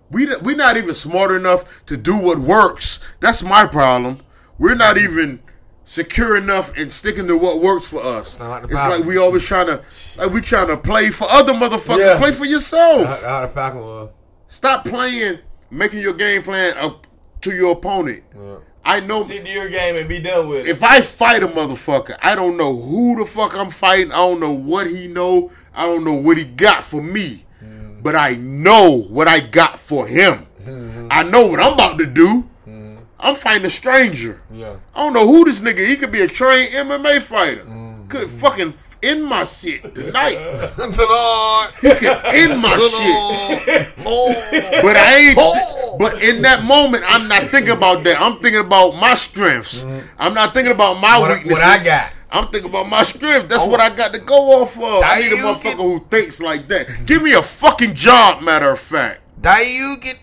We 0.10 0.28
we're 0.38 0.56
not 0.56 0.78
even 0.78 0.94
smart 0.94 1.32
enough 1.32 1.86
to 1.86 1.98
do 1.98 2.18
what 2.18 2.40
works. 2.40 3.00
That's 3.20 3.44
my 3.44 3.66
problem. 3.66 4.20
We're 4.58 4.76
not 4.76 4.98
even 4.98 5.42
secure 5.84 6.38
enough 6.38 6.78
and 6.78 6.92
sticking 6.92 7.28
to 7.28 7.36
what 7.36 7.62
works 7.62 7.90
for 7.90 8.02
us. 8.02 8.40
Like 8.40 8.64
it's 8.64 8.74
like 8.74 9.04
we 9.04 9.18
always 9.18 9.44
trying 9.44 9.68
to 9.68 9.84
like 10.18 10.32
we 10.32 10.42
trying 10.42 10.68
to 10.68 10.78
play 10.78 11.10
for 11.10 11.28
other 11.30 11.54
motherfuckers. 11.54 12.00
Yeah. 12.00 12.18
Play 12.18 12.32
for 12.32 12.46
yourself. 12.46 13.22
How, 13.22 13.28
how 13.28 13.42
the 13.42 13.48
Falcon 13.48 13.82
was. 13.82 14.10
Stop 14.48 14.86
playing, 14.86 15.40
making 15.70 16.00
your 16.00 16.14
game 16.14 16.44
plan 16.44 16.76
up 16.78 17.08
to 17.42 17.54
your 17.54 17.72
opponent. 17.72 18.24
Yeah. 18.36 18.58
I 18.84 19.00
know 19.00 19.26
stick 19.26 19.46
to 19.46 19.52
your 19.52 19.70
game 19.70 19.96
and 19.96 20.10
be 20.10 20.20
done 20.20 20.48
with 20.48 20.62
it. 20.62 20.68
if 20.68 20.84
I 20.84 21.02
fight 21.02 21.44
a 21.44 21.48
motherfucker, 21.48 22.18
I 22.22 22.36
don't 22.36 22.58
know 22.58 22.76
who 22.76 23.18
the 23.18 23.26
fuck 23.26 23.56
I'm 23.56 23.70
fighting. 23.70 24.12
I 24.12 24.18
don't 24.18 24.40
know 24.40 24.52
what 24.52 24.88
he 24.88 25.08
know. 25.08 25.52
I 25.74 25.86
don't 25.86 26.04
know 26.04 26.14
what 26.14 26.38
he 26.38 26.46
got 26.46 26.84
for 26.84 27.02
me. 27.02 27.46
Mm-hmm. 27.64 28.02
But 28.02 28.16
I 28.16 28.36
know 28.36 28.90
what 28.90 29.28
I 29.28 29.40
got 29.40 29.80
for 29.80 30.08
him. 30.08 30.48
Mm-hmm. 30.64 31.08
I 31.12 31.24
know 31.24 31.46
what 31.48 31.60
I'm 31.60 31.74
about 31.74 32.00
to 32.00 32.06
do. 32.06 32.50
Mm-hmm. 32.68 32.98
I'm 33.20 33.36
fighting 33.36 33.66
a 33.66 33.70
stranger. 33.70 34.42
Yeah. 34.52 34.78
I 34.96 35.04
don't 35.04 35.14
know 35.14 35.28
who 35.28 35.46
this 35.46 35.62
nigga. 35.62 35.88
He 35.88 35.96
could 35.96 36.12
be 36.12 36.22
a 36.22 36.28
trained 36.28 36.74
MMA 36.74 37.22
fighter. 37.22 37.66
Could 38.10 38.30
fucking 38.30 38.74
end 39.04 39.24
my 39.26 39.44
shit 39.44 39.96
tonight. 39.96 40.36
Lord. 40.78 41.72
He 41.82 41.90
could 41.96 42.26
end 42.26 42.62
my 42.62 42.78
shit. 42.78 43.88
Oh. 44.04 44.80
But 44.82 44.98
I 44.98 45.18
ain't. 45.18 45.38
Oh. 45.40 45.98
But 46.00 46.22
in 46.24 46.42
that 46.42 46.64
moment, 46.64 47.04
I'm 47.08 47.28
not 47.28 47.44
thinking 47.44 47.72
about 47.72 48.04
that. 48.04 48.20
I'm 48.20 48.40
thinking 48.40 48.62
about 48.62 48.96
my 48.96 49.14
strengths. 49.16 49.84
Mm-hmm. 49.84 50.08
I'm 50.18 50.34
not 50.34 50.54
thinking 50.54 50.74
about 50.74 51.00
my 51.00 51.20
What 51.20 51.30
weaknesses. 51.30 51.60
what 51.60 51.64
I 51.64 51.84
got. 51.84 52.14
I'm 52.32 52.48
thinking 52.48 52.70
about 52.70 52.90
my 52.90 53.04
strength. 53.04 53.50
That's 53.50 53.62
oh. 53.62 53.70
what 53.70 53.80
I 53.80 53.94
got 53.94 54.14
to 54.14 54.20
go 54.20 54.62
off 54.62 54.78
of. 54.78 55.04
I 55.06 55.20
need 55.20 55.34
a 55.34 55.36
motherfucker 55.36 56.00
who 56.00 56.06
thinks 56.10 56.40
like 56.40 56.68
that. 56.70 56.88
Give 57.06 57.22
me 57.22 57.34
a 57.34 57.42
fucking 57.42 57.94
job. 57.94 58.42
Matter 58.42 58.72
of 58.72 58.80
fact, 58.80 59.22
That 59.42 59.64
you 59.68 59.96
get 60.02 60.20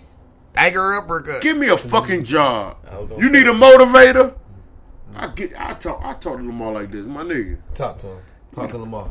dagger 0.54 0.94
uppercut. 0.94 1.42
give 1.42 1.56
me 1.56 1.68
a 1.68 1.76
mm-hmm. 1.76 1.88
fucking 1.88 2.24
job. 2.24 2.78
I 2.90 2.98
was 2.98 3.10
gonna 3.10 3.22
You 3.22 3.30
need 3.30 3.46
a 3.46 3.52
motivator. 3.52 4.34
I 5.14 5.28
get. 5.28 5.52
I 5.58 5.74
talk. 5.74 6.00
I 6.02 6.14
talk 6.14 6.38
to 6.38 6.44
them 6.44 6.60
all 6.62 6.72
like 6.72 6.90
this, 6.90 7.04
my 7.04 7.22
nigga. 7.22 7.58
Talk 7.74 7.98
to 7.98 8.08
him. 8.08 8.22
Talk 8.52 8.70
to 8.70 8.78
Lamar. 8.78 9.08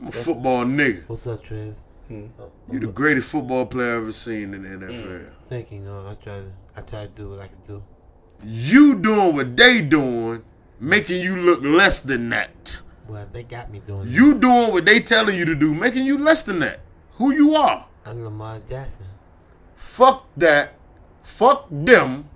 I'm 0.00 0.08
a 0.08 0.12
football 0.12 0.64
nigga. 0.64 1.02
What's 1.08 1.26
up, 1.26 1.42
Trev? 1.42 1.74
Hmm. 2.06 2.26
You 2.70 2.80
the 2.80 2.86
greatest 2.86 3.28
football 3.28 3.66
player 3.66 3.96
I've 3.96 4.02
ever 4.02 4.12
seen 4.12 4.54
in 4.54 4.62
the 4.62 4.86
NFL. 4.86 5.26
Hmm. 5.26 5.32
Thank 5.48 5.72
you. 5.72 5.80
No, 5.80 6.06
I 6.06 6.14
try 6.14 6.38
to 6.40 6.52
I 6.76 6.80
try 6.82 7.02
to 7.02 7.08
do 7.08 7.30
what 7.30 7.40
I 7.40 7.48
can 7.48 7.58
do. 7.66 7.82
You 8.44 8.94
doing 8.94 9.34
what 9.34 9.56
they 9.56 9.80
doing, 9.80 10.42
making 10.78 11.20
you 11.22 11.36
look 11.36 11.60
less 11.62 12.00
than 12.00 12.28
that. 12.30 12.80
Well, 13.08 13.26
they 13.32 13.42
got 13.42 13.70
me 13.70 13.80
doing 13.86 14.08
You 14.08 14.32
this. 14.32 14.40
doing 14.40 14.70
what 14.70 14.84
they 14.86 15.00
telling 15.00 15.36
you 15.36 15.44
to 15.46 15.54
do, 15.54 15.74
making 15.74 16.04
you 16.06 16.18
less 16.18 16.44
than 16.44 16.60
that. 16.60 16.80
Who 17.14 17.32
you 17.32 17.56
are. 17.56 17.86
I'm 18.06 18.22
Lamar 18.22 18.60
Jackson. 18.68 19.06
Fuck 19.74 20.26
that. 20.36 20.74
Fuck 21.22 21.66
them. 21.70 22.28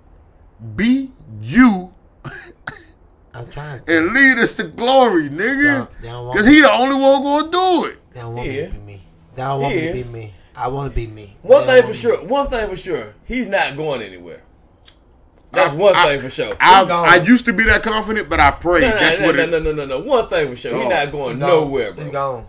Be 0.75 1.11
you 1.41 1.93
I'm 3.33 3.47
trying 3.49 3.83
to. 3.83 3.97
and 3.97 4.13
lead 4.13 4.37
us 4.37 4.53
to 4.55 4.63
glory, 4.65 5.29
nigga. 5.29 5.77
don't- 5.77 6.01
they 6.01 6.07
don't 6.09 6.25
want 6.25 6.37
Cause 6.37 6.47
he 6.47 6.61
the 6.61 6.71
only 6.71 6.95
one 6.95 7.23
gonna 7.23 7.51
do 7.51 7.85
it. 7.85 7.99
They 8.13 8.19
don't 8.21 8.37
Yeah. 8.37 8.67
be 8.67 8.77
me. 8.79 9.01
They 9.35 9.41
don't 9.41 9.61
want 9.61 9.73
He 9.73 9.79
me 9.81 9.87
is. 9.87 10.07
be 10.07 10.13
me. 10.13 10.33
I 10.55 10.67
want 10.67 10.91
to 10.91 10.95
be 10.95 11.07
me. 11.07 11.35
One 11.41 11.65
thing 11.65 11.81
for 11.81 11.87
want 11.87 11.95
sure. 11.97 12.23
One 12.25 12.47
thing 12.47 12.69
for 12.69 12.75
sure. 12.77 13.15
He's 13.25 13.47
not 13.47 13.75
going 13.75 14.01
anywhere. 14.03 14.41
That's 15.51 15.73
one 15.73 15.95
I- 15.95 16.05
thing 16.07 16.21
for 16.21 16.29
sure. 16.29 16.55
I. 16.59 16.83
I 16.83 17.15
used 17.23 17.45
to 17.45 17.53
be 17.53 17.63
that 17.65 17.81
confident, 17.83 18.29
but 18.29 18.39
I 18.39 18.51
pray 18.51 18.81
no, 18.81 18.89
no, 18.89 18.99
that's 18.99 19.19
no, 19.19 19.25
what 19.27 19.35
no, 19.35 19.43
it. 19.43 19.49
no, 19.49 19.59
no, 19.59 19.71
no, 19.71 19.85
no. 19.85 19.99
One 19.99 20.27
thing 20.27 20.49
for 20.49 20.55
sure. 20.55 20.75
He's 20.77 20.89
not 20.89 21.11
going 21.11 21.35
He 21.35 21.39
nowhere, 21.41 21.93
bro. 21.93 22.03
He's 22.03 22.13
gone. 22.13 22.45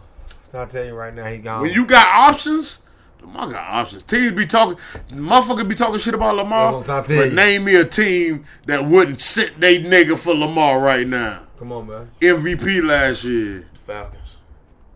I'll 0.55 0.67
tell 0.67 0.85
you 0.85 0.95
right 0.95 1.13
now, 1.15 1.25
he 1.25 1.39
gone. 1.39 1.63
When 1.63 1.73
you 1.73 1.85
got 1.85 2.07
options, 2.07 2.79
Lamar 3.25 3.51
got 3.51 3.69
options. 3.71 4.03
Teams 4.03 4.33
be 4.33 4.47
talking, 4.47 4.77
motherfucker 5.11 5.69
be 5.69 5.75
talking 5.75 5.99
shit 5.99 6.15
about 6.15 6.37
Lamar. 6.37 6.75
I'm 6.77 6.85
trying 6.85 7.05
to 7.05 7.17
But 7.17 7.33
name 7.33 7.65
me 7.65 7.77
a 7.77 7.85
team 7.85 8.45
that 8.67 8.85
wouldn't 8.87 9.21
sit 9.21 9.61
they 9.61 9.83
nigga 9.83 10.19
for 10.19 10.35
Lamar 10.35 10.81
right 10.81 11.07
now. 11.07 11.43
Come 11.59 11.73
on, 11.73 11.87
man. 11.87 12.11
MVP 12.21 12.83
last 12.83 13.25
year. 13.25 13.67
The 13.73 13.79
Falcons. 13.81 14.39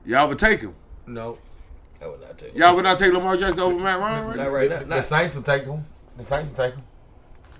Y'all 0.04 0.28
would 0.28 0.38
take 0.38 0.60
him. 0.60 0.74
No. 1.06 1.38
I 2.02 2.06
would 2.06 2.20
not 2.20 2.38
take. 2.38 2.52
Him. 2.52 2.60
Y'all 2.60 2.74
would 2.76 2.84
not 2.84 2.98
take 2.98 3.12
Lamar 3.12 3.36
Jackson 3.36 3.60
over 3.60 3.78
Matt 3.78 3.98
Ryan 3.98 4.26
right 4.26 4.36
Not 4.36 4.44
now? 4.44 4.50
right 4.50 4.70
now. 4.70 4.82
The 4.82 5.02
Saints 5.02 5.34
will 5.34 5.42
take 5.42 5.64
him. 5.64 5.84
The 6.16 6.22
Saints 6.22 6.50
will 6.50 6.56
take 6.56 6.74
him. 6.74 6.82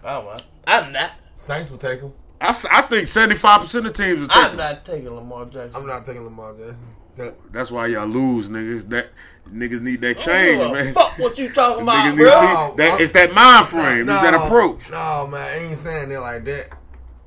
I 0.05 0.13
don't 0.15 0.27
mind. 0.27 0.47
I'm 0.67 0.93
not. 0.93 1.13
Saints 1.35 1.71
will 1.71 1.79
take 1.79 2.01
him. 2.01 2.13
I 2.41 2.53
think 2.53 3.07
75% 3.09 3.87
of 3.87 3.93
teams 3.95 4.21
will 4.21 4.29
take 4.29 4.37
I'm 4.37 4.51
him. 4.53 4.57
not 4.59 4.85
taking 4.85 5.11
Lamar 5.13 5.47
Jackson. 5.47 5.75
I'm 5.75 5.87
not 5.87 6.05
taking 6.05 6.23
Lamar 6.23 6.55
Jackson. 6.55 7.35
That's 7.51 7.73
why 7.73 7.89
y'all 7.89 8.07
lose, 8.07 8.49
niggas. 8.49 8.89
That 8.91 9.09
niggas 9.53 9.81
need 9.81 10.01
that 10.03 10.19
change, 10.19 10.61
Oh, 10.61 10.73
man. 10.73 10.93
Fuck 10.95 11.19
what 11.19 11.39
you 11.39 11.49
talking 11.53 11.85
Niggas 11.85 11.89
about, 11.89 12.11
need 12.11 12.17
bro. 12.17 12.31
to 12.31 12.71
see 12.71 12.77
that, 12.77 13.01
it's 13.01 13.13
that 13.13 13.33
mind 13.35 13.67
frame. 13.67 14.09
it's 14.09 14.23
that 14.23 14.35
approach. 14.35 14.91
No, 14.91 15.27
man, 15.27 15.41
I 15.41 15.65
ain't 15.67 15.77
saying 15.77 16.11
it 16.11 16.19
like 16.19 16.45
that. 16.45 16.69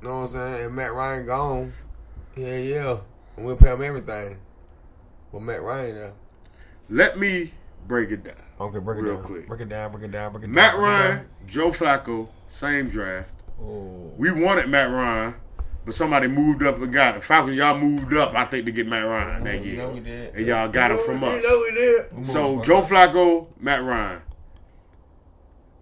You 0.00 0.08
know 0.08 0.14
what 0.14 0.20
I'm 0.22 0.26
saying? 0.28 0.64
And 0.66 0.74
Matt 0.74 0.92
Ryan 0.94 1.26
gone. 1.26 1.72
Yeah, 2.36 2.56
yeah. 2.58 2.96
And 3.36 3.46
we'll 3.46 3.56
pay 3.56 3.72
him 3.72 3.82
everything. 3.82 4.36
But 5.32 5.42
Matt 5.42 5.62
Ryan 5.62 5.94
there. 5.94 6.12
Let 6.90 7.18
me 7.18 7.52
break 7.86 8.10
it 8.10 8.24
down. 8.24 8.34
Okay, 8.60 8.78
break 8.78 8.98
it 8.98 9.02
Real 9.02 9.14
down. 9.16 9.24
quick. 9.24 9.48
Break 9.48 9.60
it 9.60 9.68
down, 9.68 9.92
break 9.92 10.04
it 10.04 10.10
down, 10.12 10.32
break 10.32 10.44
it 10.44 10.48
Matt 10.50 10.72
down. 10.72 10.80
break 10.80 10.90
it 10.90 10.94
Ryan, 11.14 11.26
Joe 11.46 11.68
Flacco, 11.68 12.28
same 12.48 12.88
draft. 12.88 13.34
down. 13.58 13.66
Oh. 13.66 14.12
We 14.16 14.30
wanted 14.32 14.68
Matt 14.68 14.90
Ryan, 14.90 15.34
but 15.84 15.94
somebody 15.94 16.28
moved 16.28 16.62
up 16.62 16.80
and 16.80 16.92
got 16.92 17.16
it. 17.16 17.24
Falcons, 17.24 17.56
y'all 17.56 17.78
moved 17.78 18.14
up, 18.14 18.34
I 18.34 18.44
think, 18.44 18.66
to 18.66 18.72
get 18.72 18.86
Matt 18.86 19.04
Ryan 19.06 19.44
that 19.44 19.64
You 19.64 19.72
year. 19.72 19.76
know 19.78 19.90
we 19.90 20.00
did. 20.00 20.34
And 20.34 20.46
y'all 20.46 20.68
got 20.68 20.92
him 20.92 20.98
from 20.98 21.24
us. 21.24 21.42
You 21.42 21.50
know 21.50 21.60
we 21.60 21.74
did. 22.20 22.26
So 22.26 22.54
moved, 22.56 22.66
Joe. 22.66 22.82
Flacco, 22.82 23.48
Matt 23.58 23.82
Ryan. 23.82 24.22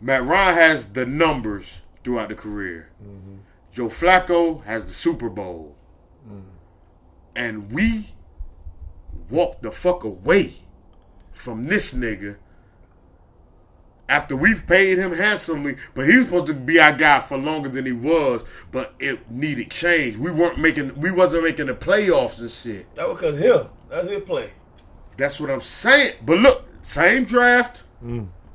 Matt 0.01 0.25
Ryan 0.25 0.55
has 0.55 0.87
the 0.87 1.05
numbers 1.05 1.83
throughout 2.05 2.31
the 2.31 2.35
career. 2.35 2.91
Mm-hmm. 3.03 3.37
Joe 3.73 3.87
Flacco 3.87 4.65
has 4.65 4.85
the 4.85 4.93
Super 4.93 5.29
Bowl. 5.29 5.77
Mm. 6.29 6.43
And 7.37 7.71
we 7.73 8.07
walked 9.29 9.63
the 9.63 9.71
fuck 9.71 10.05
away 10.05 10.55
from 11.33 11.67
this 11.67 11.95
nigga 11.95 12.37
after 14.11 14.37
we've 14.37 14.67
paid 14.67 14.99
him 14.99 15.13
handsomely, 15.13 15.77
but 15.95 16.07
he 16.07 16.17
was 16.19 16.27
supposed 16.27 16.49
to 16.49 16.55
be 16.55 16.79
our 16.81 16.93
guy 16.93 17.21
for 17.21 17.39
longer 17.39 17.69
than 17.71 17.87
he 17.87 17.93
was, 17.93 18.45
but 18.73 18.95
it 18.99 19.31
needed 19.31 19.71
change. 19.71 20.17
We 20.17 20.31
weren't 20.31 20.59
making 20.59 20.99
we 21.01 21.11
wasn't 21.11 21.45
making 21.45 21.67
the 21.67 21.75
playoffs 21.75 22.41
and 22.41 22.51
shit. 22.51 22.95
That 22.97 23.09
was 23.09 23.19
because 23.21 23.39
him. 23.39 23.71
That's 23.89 24.09
his 24.09 24.21
play. 24.21 24.53
That's 25.17 25.41
what 25.41 25.51
I'm 25.51 25.61
saying. 25.61 26.15
But 26.27 26.39
look, 26.39 26.67
same 26.83 27.25
draft, 27.25 27.85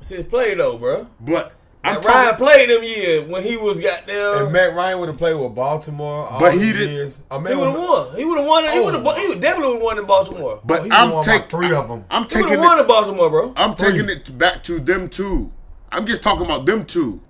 It's 0.00 0.10
his 0.10 0.24
play 0.24 0.54
though, 0.54 0.76
bro. 0.78 1.08
but 1.20 1.54
I'm 1.86 1.94
Matt 1.94 2.02
talking, 2.02 2.20
Ryan 2.20 2.36
played 2.36 2.70
them 2.70 2.82
years 2.82 3.30
when 3.30 3.42
he 3.42 3.56
was 3.56 3.78
If 3.80 4.06
goddamn. 4.06 4.52
Matt 4.52 4.74
Ryan 4.74 4.98
would 5.00 5.08
have 5.08 5.18
played 5.18 5.34
with 5.34 5.54
Baltimore, 5.54 6.26
all 6.28 6.40
But 6.40 6.54
he 6.54 6.72
didn't- 6.72 6.90
Years, 6.94 7.20
I 7.30 7.38
mean, 7.38 7.48
He 7.52 7.54
would 7.58 7.68
have 7.68 7.78
won. 7.78 8.16
He 8.16 8.24
would 8.24 8.38
have 8.38 8.46
won. 8.46 8.64
He 8.64 8.70
Oh. 8.78 8.84
would 8.84 8.94
have. 8.94 9.16
He 9.18 9.26
would 9.28 9.40
definitely 9.40 9.74
would 9.74 9.82
won 9.82 9.98
in 9.98 10.06
Baltimore. 10.06 10.60
but 10.64 10.84
he 10.84 10.90
I'm 10.90 11.22
taking 11.22 11.34
about 11.36 11.50
three 11.50 11.72
of 11.72 11.90
'em. 11.90 12.04
I'm 12.10 12.16
He 12.16 12.20
would 12.22 12.28
taking 12.30 12.48
have 12.50 12.60
won 12.60 12.78
it. 12.78 12.82
in 12.82 12.86
Baltimore, 12.88 13.30
bro. 13.30 13.52
I'm 13.56 13.74
Three. 13.76 13.92
taking 13.92 14.08
it 14.08 14.36
back 14.38 14.62
to 14.64 14.78
them 14.80 15.08
two. 15.08 15.50
I'm 15.92 16.06
just 16.06 16.22
talking 16.22 16.44
about 16.44 16.66
them 16.66 16.84
two. 16.84 17.20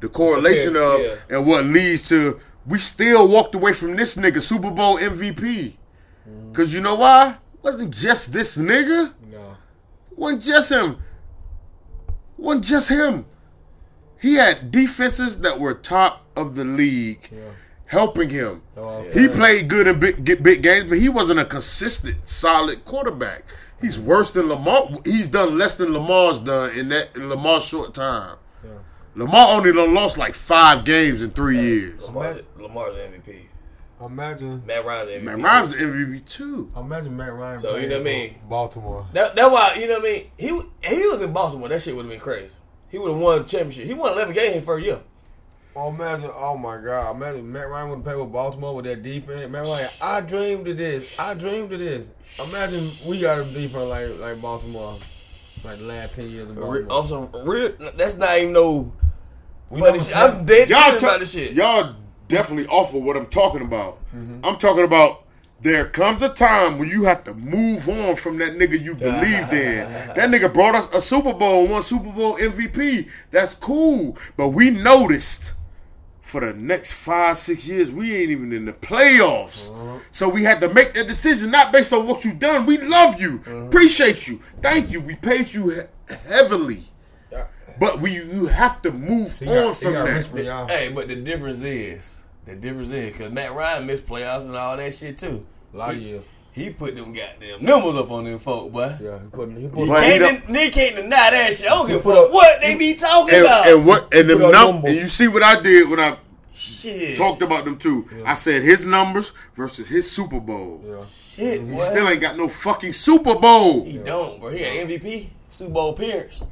The 0.00 0.08
correlation 0.08 0.76
Okay, 0.76 1.04
of 1.12 1.18
yeah. 1.30 1.36
and 1.38 1.46
what 1.46 1.64
leads 1.64 2.08
to 2.08 2.40
we 2.66 2.78
still 2.78 3.26
walked 3.28 3.54
away 3.54 3.72
from 3.72 3.94
this 3.96 4.16
nigga 4.16 4.40
Super 4.42 4.70
Bowl 4.70 4.98
MVP. 4.98 5.76
Mm-hmm. 6.28 6.52
Cause 6.52 6.72
you 6.72 6.80
know 6.80 6.94
why? 6.96 7.36
wasn't 7.62 7.92
just 7.92 8.32
this 8.32 8.56
nigga. 8.58 9.12
No. 9.30 9.38
wasn't 10.16 10.42
just 10.42 10.70
him. 10.72 10.96
wasn't 12.36 12.64
just 12.64 12.88
him. 12.88 13.24
He 14.22 14.34
had 14.34 14.70
defenses 14.70 15.40
that 15.40 15.58
were 15.58 15.74
top 15.74 16.24
of 16.36 16.54
the 16.54 16.64
league 16.64 17.28
Yeah. 17.32 17.40
helping 17.86 18.30
him. 18.30 18.62
That's 18.76 19.12
He 19.12 19.26
played 19.26 19.66
good 19.66 19.88
in 19.88 19.98
big, 19.98 20.24
big 20.42 20.62
games, 20.62 20.88
but 20.88 20.98
he 20.98 21.08
wasn't 21.08 21.40
a 21.40 21.44
consistent, 21.44 22.28
solid 22.28 22.84
quarterback. 22.84 23.42
He's 23.80 23.98
mm-hmm. 23.98 24.06
worse 24.06 24.30
than 24.30 24.48
Lamar. 24.48 24.90
He's 25.04 25.28
done 25.28 25.58
less 25.58 25.74
than 25.74 25.92
Lamar's 25.92 26.38
done 26.38 26.70
in 26.78 26.88
that 26.90 27.16
in 27.16 27.28
Lamar's 27.28 27.64
short 27.64 27.94
time. 27.94 28.36
Yeah. 28.64 28.70
Lamar 29.16 29.56
only 29.56 29.72
done 29.72 29.92
lost 29.92 30.16
like 30.16 30.34
five 30.34 30.84
games 30.84 31.20
in 31.20 31.32
three 31.32 31.60
years. 31.60 32.00
Lamar's, 32.02 32.42
Lamar's 32.56 32.94
MVP. 32.94 33.46
Imagine. 34.00 34.62
Matt 34.66 34.84
Ryan's 34.84 35.10
MVP. 35.10 35.22
Man, 35.22 35.42
Ryan's 35.42 35.74
MVP 35.74 36.24
too. 36.26 36.70
Imagine 36.76 37.16
Matt 37.16 37.32
Ryan. 37.34 37.58
So, 37.58 37.70
you 37.70 37.72
playing 37.72 37.88
know 37.88 37.98
what 37.98 38.06
I 38.06 38.10
mean? 38.10 38.38
Baltimore. 38.48 39.06
That, 39.14 39.34
that's 39.34 39.50
why 39.50 39.74
you 39.78 39.88
know 39.88 39.98
what 39.98 40.08
I 40.08 40.12
mean. 40.12 40.30
He 40.38 40.48
if 40.82 40.98
he 40.98 41.06
was 41.08 41.22
in 41.22 41.32
Baltimore, 41.32 41.68
that 41.68 41.82
shit 41.82 41.96
would 41.96 42.04
have 42.04 42.10
been 42.10 42.20
crazy. 42.20 42.54
He 42.92 42.98
would 42.98 43.10
have 43.10 43.20
won 43.20 43.38
the 43.38 43.44
championship. 43.44 43.86
He 43.86 43.94
won 43.94 44.12
11 44.12 44.34
games 44.34 44.64
for 44.64 44.76
a 44.76 44.82
year. 44.82 45.00
Oh, 45.74 45.88
imagine, 45.88 46.30
oh 46.34 46.58
my 46.58 46.78
God, 46.84 47.16
imagine 47.16 47.50
Matt 47.50 47.70
Ryan 47.70 47.88
would 47.88 48.04
play 48.04 48.14
with 48.14 48.30
Baltimore 48.30 48.74
with 48.76 48.84
that 48.84 49.02
defense. 49.02 49.50
Matt 49.50 49.64
Ryan, 49.64 49.88
I 50.02 50.20
dreamed 50.20 50.68
of 50.68 50.76
this. 50.76 51.18
I 51.18 51.32
dreamed 51.32 51.72
of 51.72 51.78
this. 51.80 52.10
Imagine 52.46 52.90
we 53.06 53.18
got 53.18 53.38
a 53.40 53.44
defense 53.44 53.88
like 53.88 54.20
like 54.20 54.42
Baltimore, 54.42 54.98
like 55.64 55.78
the 55.78 55.84
last 55.84 56.12
ten 56.12 56.28
years 56.28 56.50
of 56.50 56.56
Baltimore. 56.56 56.86
Also, 56.92 57.26
real, 57.46 57.72
that's 57.96 58.16
not 58.16 58.36
even 58.36 58.52
no 58.52 58.92
We 59.70 59.80
funny 59.80 59.98
shit. 60.00 60.14
I'm 60.14 60.44
dead 60.44 60.68
Y'all, 60.68 60.82
serious 60.82 61.00
ta- 61.00 61.06
about 61.08 61.20
this 61.20 61.30
shit. 61.32 61.52
y'all 61.52 61.96
definitely 62.28 62.66
off 62.66 62.94
of 62.94 63.02
what 63.02 63.16
I'm 63.16 63.26
talking 63.26 63.62
about. 63.62 63.96
Mm-hmm. 64.14 64.40
I'm 64.44 64.58
talking 64.58 64.84
about 64.84 65.24
there 65.62 65.86
comes 65.86 66.22
a 66.22 66.28
time 66.28 66.78
when 66.78 66.88
you 66.88 67.04
have 67.04 67.22
to 67.24 67.34
move 67.34 67.88
on 67.88 68.16
from 68.16 68.38
that 68.38 68.54
nigga 68.54 68.80
you 68.82 68.94
believed 68.94 69.52
in. 69.52 69.88
That 70.14 70.28
nigga 70.30 70.52
brought 70.52 70.74
us 70.74 70.88
a 70.92 71.00
Super 71.00 71.32
Bowl, 71.32 71.68
one 71.68 71.82
Super 71.82 72.10
Bowl 72.10 72.36
MVP. 72.36 73.08
That's 73.30 73.54
cool. 73.54 74.18
But 74.36 74.48
we 74.48 74.70
noticed 74.70 75.52
for 76.20 76.40
the 76.40 76.52
next 76.54 76.92
five, 76.94 77.38
six 77.38 77.66
years, 77.66 77.90
we 77.92 78.14
ain't 78.16 78.30
even 78.30 78.52
in 78.52 78.64
the 78.64 78.72
playoffs. 78.72 79.70
So 80.10 80.28
we 80.28 80.42
had 80.42 80.60
to 80.62 80.72
make 80.72 80.94
that 80.94 81.06
decision, 81.06 81.50
not 81.50 81.72
based 81.72 81.92
on 81.92 82.06
what 82.08 82.24
you 82.24 82.32
done. 82.32 82.66
We 82.66 82.78
love 82.78 83.20
you, 83.20 83.40
appreciate 83.66 84.26
you, 84.26 84.38
thank 84.62 84.90
you. 84.90 85.00
We 85.00 85.14
paid 85.14 85.52
you 85.52 85.70
he- 85.70 86.14
heavily. 86.28 86.84
But 87.80 88.00
we 88.00 88.12
you 88.12 88.46
have 88.46 88.82
to 88.82 88.92
move 88.92 89.34
He 89.36 89.46
on 89.46 89.54
got, 89.68 89.76
from 89.76 89.92
that. 89.94 90.08
rich 90.12 90.26
from 90.26 90.38
y'all. 90.40 90.68
Hey, 90.68 90.90
but 90.94 91.08
the 91.08 91.16
difference 91.16 91.62
is 91.64 92.21
the 92.44 92.56
difference 92.56 92.92
is 92.92 93.12
because 93.12 93.30
Matt 93.30 93.54
Ryan 93.54 93.86
missed 93.86 94.06
playoffs 94.06 94.46
and 94.46 94.56
all 94.56 94.76
that 94.76 94.94
shit 94.94 95.18
too. 95.18 95.46
A 95.72 95.76
lot 95.76 95.90
of 95.90 95.96
he, 95.96 96.08
years. 96.08 96.28
He 96.52 96.68
put 96.68 96.94
them 96.94 97.14
goddamn 97.14 97.64
numbers 97.64 97.96
up 97.96 98.10
on 98.10 98.24
them 98.24 98.38
folk, 98.38 98.72
boy. 98.72 98.94
Yeah, 99.00 99.18
he 99.20 99.28
put 99.30 99.48
he 99.52 99.60
He 99.62 99.68
put. 99.68 99.78
He 99.80 99.86
can't, 100.18 100.46
den- 100.46 100.54
he 100.54 100.70
can't 100.70 100.96
deny 100.96 101.30
that 101.30 101.54
shit. 101.54 101.66
I 101.66 101.70
don't 101.70 101.86
give 101.88 102.00
a 102.00 102.02
fuck 102.02 102.26
up- 102.26 102.32
what 102.32 102.60
they 102.60 102.74
be 102.74 102.94
talking 102.94 103.34
and, 103.36 103.44
about. 103.46 103.66
and 103.68 103.86
what 103.86 104.12
and 104.14 104.28
them 104.28 104.38
Put 104.40 104.52
num- 104.52 104.66
numbers. 104.74 104.90
and 104.90 105.00
you 105.00 105.08
see 105.08 105.28
what 105.28 105.42
I 105.42 105.62
did 105.62 105.88
when 105.88 105.98
I 105.98 106.18
shit, 106.52 107.16
talked 107.16 107.40
about 107.40 107.64
them 107.64 107.78
too. 107.78 108.06
I 108.26 108.34
said 108.34 108.62
his 108.62 108.84
numbers 108.84 109.32
versus 109.56 109.88
his 109.88 110.10
Super 110.10 110.40
Bowl. 110.40 110.82
Yeah. 110.86 111.00
shit. 111.02 111.60
He 111.62 111.66
boy. 111.74 111.78
still 111.78 112.06
ain't 112.06 112.20
got 112.20 112.36
no 112.36 112.48
fucking 112.48 112.92
Super 112.92 113.34
Bowl. 113.34 113.86
He 113.86 113.96
don't, 113.96 114.38
bro. 114.38 114.50
He 114.50 114.58
got 114.58 114.72
MVP, 114.72 115.28
Super 115.48 115.72
Bowl 115.72 115.90
appearance. 115.90 116.42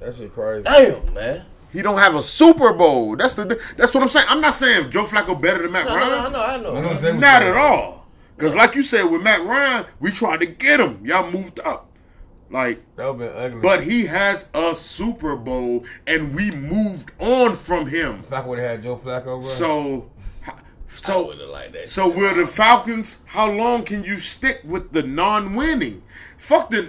That 0.00 0.14
shit 0.14 0.32
crazy. 0.32 0.62
Damn, 0.64 1.12
man. 1.12 1.44
He 1.72 1.80
don't 1.82 1.98
have 1.98 2.14
a 2.14 2.22
Super 2.22 2.72
Bowl. 2.72 3.16
That's 3.16 3.34
the 3.34 3.44
that's 3.76 3.94
what 3.94 4.02
I'm 4.02 4.08
saying. 4.08 4.26
I'm 4.28 4.40
not 4.40 4.54
saying 4.54 4.90
Joe 4.90 5.04
Flacco 5.04 5.40
better 5.40 5.62
than 5.62 5.72
Matt 5.72 5.86
No, 5.86 5.98
no, 5.98 6.08
no, 6.08 6.16
I 6.16 6.28
know, 6.28 6.42
I 6.42 6.56
know. 6.58 6.76
I 6.76 6.80
know 6.80 6.90
exactly 6.90 7.12
what 7.12 7.20
Not 7.20 7.42
you're 7.42 7.50
at 7.52 7.56
all. 7.56 8.06
Because 8.36 8.54
like 8.54 8.74
you 8.74 8.82
said 8.82 9.04
with 9.04 9.22
Matt 9.22 9.42
Ryan, 9.44 9.86
we 10.00 10.10
tried 10.10 10.40
to 10.40 10.46
get 10.46 10.80
him. 10.80 11.00
Y'all 11.04 11.30
moved 11.30 11.60
up. 11.60 11.88
Like 12.50 12.82
That 12.96 13.08
would 13.08 13.18
been 13.18 13.32
ugly. 13.34 13.60
but 13.62 13.82
he 13.82 14.04
has 14.06 14.46
a 14.52 14.74
Super 14.74 15.36
Bowl 15.36 15.86
and 16.06 16.34
we 16.34 16.50
moved 16.50 17.10
on 17.18 17.54
from 17.54 17.86
him. 17.86 18.22
Flacco 18.22 18.46
would 18.48 18.58
have 18.58 18.70
had 18.72 18.82
Joe 18.82 18.96
Flacco, 18.96 19.24
bro. 19.24 19.42
So 19.42 20.10
I 20.46 20.52
so 20.88 21.26
would 21.28 21.38
have 21.40 21.48
liked 21.48 21.72
that. 21.72 21.88
So 21.88 22.06
will 22.08 22.34
the 22.34 22.46
Falcons? 22.46 23.18
How 23.24 23.50
long 23.50 23.84
can 23.84 24.04
you 24.04 24.18
stick 24.18 24.60
with 24.64 24.92
the 24.92 25.02
non-winning? 25.02 26.02
Fuck 26.36 26.68
the. 26.70 26.82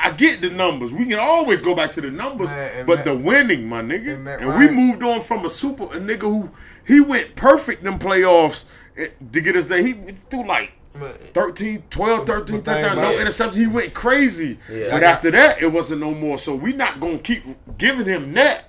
I 0.00 0.12
get 0.12 0.40
the 0.40 0.50
numbers. 0.50 0.92
We 0.92 1.06
can 1.06 1.18
always 1.18 1.60
go 1.60 1.74
back 1.74 1.90
to 1.92 2.00
the 2.00 2.10
numbers, 2.10 2.50
Man, 2.50 2.86
but 2.86 2.96
Matt- 2.98 3.04
the 3.04 3.14
winning, 3.16 3.68
my 3.68 3.82
nigga. 3.82 4.14
and 4.14 4.24
Matt 4.24 4.40
And, 4.40 4.58
we 4.58 4.68
moved 4.68 5.02
on 5.02 5.20
from 5.20 5.44
a 5.44 5.50
super 5.50 5.84
a 5.84 5.98
nigga 5.98 6.22
who 6.22 6.50
he 6.86 7.00
went 7.00 7.34
perfect 7.36 7.84
in 7.86 7.98
playoffs 7.98 8.64
eh, 8.96 9.08
to 9.32 9.40
get 9.40 9.56
us 9.56 9.66
there. 9.66 9.82
He 9.82 9.94
threw 10.30 10.46
like 10.46 10.72
Man, 10.94 11.12
13, 11.12 11.82
12, 11.90 12.26
13 12.26 12.62
touchdowns, 12.62 12.96
no 12.96 13.02
about 13.02 13.14
it- 13.14 13.26
interceptions. 13.26 13.54
He 13.54 13.66
went 13.66 13.94
crazy. 13.94 14.58
Yeah. 14.70 14.90
But 14.90 15.02
after 15.02 15.30
that, 15.32 15.62
it 15.62 15.72
wasn't 15.72 16.00
no 16.00 16.12
more. 16.12 16.38
So 16.38 16.54
we 16.54 16.72
not 16.72 16.98
gonna 17.00 17.18
keep 17.18 17.44
giving 17.76 18.06
him 18.06 18.32
that. 18.34 18.64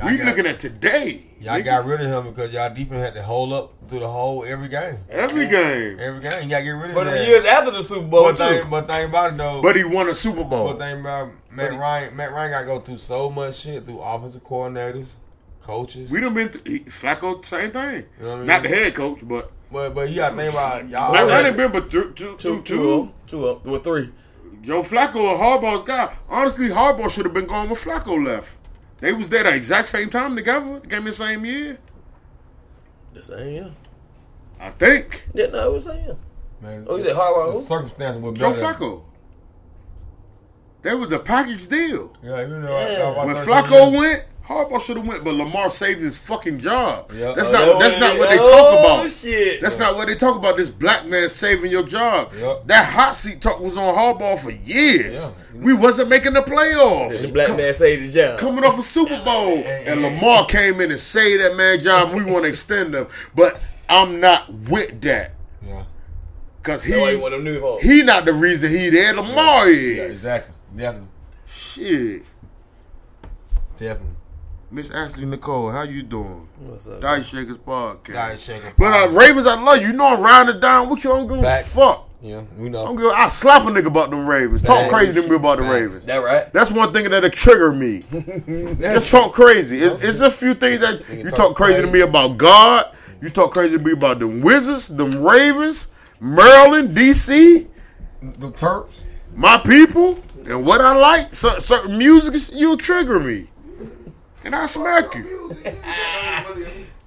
Y'all 0.00 0.10
We 0.10 0.16
got- 0.16 0.26
looking 0.26 0.46
at 0.46 0.58
today. 0.58 1.20
y'all 1.40 1.58
nigga. 1.60 1.64
got 1.64 1.84
rid 1.84 2.00
of 2.00 2.06
him 2.10 2.32
because 2.32 2.52
y'all 2.52 2.72
defense 2.74 3.00
had 3.02 3.14
to 3.14 3.22
hold 3.22 3.52
up 3.52 3.72
through 3.88 4.00
the 4.00 4.08
whole 4.08 4.44
every 4.44 4.68
game. 4.68 4.96
every 5.10 5.46
game. 5.46 5.98
Every 6.00 6.20
game, 6.20 6.42
you 6.44 6.48
gotta 6.48 6.64
get 6.64 6.70
rid 6.70 6.90
of 6.90 6.94
For 6.96 7.04
him. 7.04 7.14
the 7.18 7.24
years 7.26 7.44
after 7.44 7.70
the 7.70 7.82
Super 7.82 8.06
Bowl, 8.06 8.24
But 8.24 8.36
too. 8.36 8.60
thing, 8.60 8.70
but 8.70 8.86
thing 8.88 9.04
about 9.10 9.32
it 9.32 9.36
though, 9.36 9.60
But 9.62 9.76
he 9.76 9.84
won 9.84 10.08
a 10.08 10.14
Super 10.14 10.44
Bowl. 10.44 10.68
But 10.68 10.78
thing 10.78 11.00
about 11.00 11.28
Matt 11.50 11.78
Ryan, 11.78 12.16
Matt 12.16 12.32
Ryan 12.32 12.50
got 12.50 12.60
to 12.60 12.66
go 12.66 12.78
through 12.80 12.96
so 12.96 13.30
much 13.30 13.56
shit 13.56 13.84
through 13.84 13.98
offensive 14.00 14.42
coordinators, 14.44 15.14
coaches. 15.62 16.10
We 16.10 16.20
done 16.20 16.32
been 16.34 16.48
th- 16.48 16.66
he, 16.66 16.80
Flacco, 16.80 17.44
same 17.44 17.70
thing. 17.70 18.04
You 18.18 18.24
know 18.26 18.30
what 18.36 18.42
I 18.42 18.44
Not 18.44 18.62
the 18.62 18.68
head 18.70 18.94
coach, 18.94 19.20
but 19.22 19.50
but 19.70 19.94
but 19.94 20.08
you 20.08 20.16
got 20.16 20.30
to 20.30 20.36
think 20.36 20.52
about 20.54 20.88
y'all. 20.88 21.12
Matt 21.12 21.24
right. 21.24 21.30
Ryan 21.32 21.46
ain't 21.46 21.56
been 21.58 21.72
but 21.72 21.90
two, 21.90 22.12
two, 22.16 22.36
two, 22.38 22.62
two, 22.62 22.62
two, 22.62 23.00
up, 23.02 23.26
two 23.26 23.48
up, 23.48 23.66
or 23.66 23.78
three. 23.78 24.10
Joe 24.62 24.80
Flacco, 24.80 25.16
or 25.16 25.36
Harbaugh's 25.38 25.86
guy. 25.86 26.12
Honestly, 26.28 26.68
Harbaugh 26.68 27.10
should 27.10 27.24
have 27.24 27.32
been 27.34 27.46
gone 27.46 27.66
when 27.68 27.76
Flacco 27.76 28.22
left. 28.24 28.56
They 29.00 29.12
was 29.12 29.28
there 29.28 29.44
the 29.44 29.54
exact 29.54 29.88
same 29.88 30.10
time 30.10 30.36
together. 30.36 30.78
They 30.80 30.88
came 30.88 30.98
in 31.00 31.04
the 31.06 31.12
same 31.12 31.44
year, 31.44 31.78
The 33.14 33.22
same, 33.22 33.54
yeah. 33.54 33.68
I 34.60 34.70
think. 34.70 35.24
Yeah, 35.34 35.46
no, 35.46 35.70
it 35.70 35.72
was 35.72 35.84
the 35.86 35.94
same. 35.94 36.16
Man, 36.60 36.84
Oh, 36.88 36.96
you 36.96 37.02
said 37.02 37.16
Harbaugh 37.16 37.46
The 37.46 37.58
who? 37.58 37.64
circumstances 37.64 38.20
were 38.22 38.32
Joe 38.32 38.50
better. 38.50 38.62
Flacco. 38.62 39.02
That 40.82 40.98
was 40.98 41.08
the 41.08 41.18
package 41.18 41.68
deal. 41.68 42.12
Yeah, 42.22 42.40
you 42.42 42.58
know. 42.58 42.68
Yeah. 42.68 43.24
When 43.24 43.34
13 43.36 43.52
Flacco 43.54 43.90
years. 43.92 43.98
went, 44.00 44.26
Harbaugh 44.50 44.80
should 44.80 44.96
have 44.96 45.06
went, 45.06 45.22
but 45.22 45.34
Lamar 45.36 45.70
saved 45.70 46.00
his 46.00 46.18
fucking 46.18 46.58
job. 46.58 47.12
Yeah. 47.14 47.34
That's 47.36 47.48
Oh, 47.48 47.52
not 47.52 47.60
that 47.60 47.78
that's 47.78 48.00
not 48.00 48.18
what 48.18 48.28
they 48.30 48.38
oh, 48.40 48.50
talk 48.50 48.80
about. 49.04 49.10
shit. 49.10 49.60
That's 49.60 49.78
not 49.78 49.94
what 49.94 50.08
they 50.08 50.16
talk 50.16 50.34
about. 50.36 50.56
This 50.56 50.68
black 50.68 51.06
man 51.06 51.28
saving 51.28 51.70
your 51.70 51.84
job. 51.84 52.32
Yep. 52.36 52.66
That 52.66 52.86
hot 52.86 53.14
seat 53.14 53.40
talk 53.40 53.60
was 53.60 53.76
on 53.76 53.94
Harbaugh 53.94 54.36
for 54.40 54.50
years. 54.50 55.20
Yeah. 55.20 55.30
We 55.54 55.72
wasn't 55.72 56.08
making 56.08 56.32
the 56.32 56.40
playoffs. 56.42 57.22
The 57.22 57.32
black 57.32 57.56
man 57.56 57.72
saved 57.74 58.02
the 58.08 58.10
job. 58.10 58.40
Coming 58.40 58.64
off 58.64 58.76
a 58.78 58.82
Super 58.82 59.22
Bowl, 59.24 59.58
and 59.58 60.02
Lamar 60.02 60.46
came 60.46 60.80
in 60.80 60.90
and 60.90 60.98
saved 60.98 61.42
that 61.44 61.54
man 61.56 61.80
job. 61.80 62.12
We 62.12 62.24
want 62.24 62.42
to 62.44 62.48
extend 62.48 62.92
him, 62.94 63.06
but 63.36 63.60
I'm 63.88 64.18
not 64.18 64.52
with 64.52 65.00
that 65.02 65.34
Yeah. 65.64 65.84
because 66.60 66.82
That's 66.82 67.00
why 67.00 67.12
he 67.12 67.18
he 67.20 67.42
new 67.42 67.78
he 67.82 68.02
not 68.02 68.24
the 68.24 68.32
reason 68.34 68.70
he 68.70 68.90
there. 68.90 69.14
Lamar 69.14 69.68
is. 69.68 69.96
Yeah, 69.96 70.02
exactly. 70.04 70.54
Definitely. 70.74 71.08
Shit. 71.46 72.22
Definitely. 73.76 74.16
Miss 74.72 74.90
Ashley 74.90 75.26
Nicole, 75.26 75.70
how 75.72 75.82
you 75.82 76.02
doing? 76.02 76.46
What's 76.60 76.88
up? 76.88 77.00
Dice 77.00 77.26
Shakers 77.26 77.56
podcast. 77.58 78.12
Guys 78.12 78.40
shaking. 78.42 78.70
But 78.78 78.92
uh, 78.92 79.08
Ravens, 79.10 79.46
I 79.46 79.60
love 79.60 79.80
you. 79.80 79.88
You 79.88 79.92
know 79.94 80.06
I'm 80.06 80.20
rounding 80.22 80.60
down 80.60 80.88
with 80.88 81.02
you. 81.02 81.10
Don't 81.10 81.26
give 81.26 81.40
Facts. 81.40 81.74
a 81.74 81.80
fuck. 81.80 82.08
Yeah, 82.22 82.42
we 82.56 82.68
know. 82.68 82.84
don't 82.84 82.94
give. 82.96 83.06
I 83.06 83.26
slap 83.28 83.62
a 83.62 83.70
nigga 83.70 83.86
about 83.86 84.10
them 84.10 84.26
Ravens. 84.26 84.62
Talk 84.62 84.78
Facts. 84.90 84.92
crazy 84.92 85.22
to 85.22 85.28
me 85.28 85.36
about 85.36 85.56
the 85.58 85.64
Facts. 85.64 85.74
Ravens. 85.74 86.02
That 86.04 86.18
right? 86.18 86.52
That's 86.52 86.70
one 86.70 86.92
thing 86.92 87.10
that'll 87.10 87.30
trigger 87.30 87.72
me. 87.72 88.00
Just 88.80 89.10
talk 89.10 89.32
crazy. 89.32 89.78
It's, 89.78 90.04
it's 90.04 90.20
a 90.20 90.30
few 90.30 90.54
things 90.54 90.80
that 90.80 91.08
you 91.08 91.24
talk 91.30 91.36
talk 91.36 91.56
crazy 91.56 91.76
to 91.82 91.88
crazy. 91.88 91.92
me 91.92 92.00
about 92.02 92.36
God. 92.38 92.94
You 93.22 93.30
talk 93.30 93.50
crazy 93.52 93.76
to 93.76 93.82
me 93.82 93.92
about 93.92 94.20
them 94.20 94.40
Wizards, 94.40 94.86
them 94.88 95.20
Ravens, 95.24 95.88
Maryland, 96.20 96.96
DC, 96.96 97.66
The 98.22 98.50
Terps. 98.52 99.02
my 99.34 99.58
people, 99.58 100.18
and 100.46 100.64
what 100.64 100.80
I 100.80 100.94
like. 100.96 101.34
cer- 101.34 101.58
certain 101.60 101.98
music, 101.98 102.52
you'll 102.54 102.76
trigger 102.78 103.18
me. 103.18 103.48
And 104.44 104.54
I 104.54 104.66
smack 104.66 105.14
you 105.14 105.54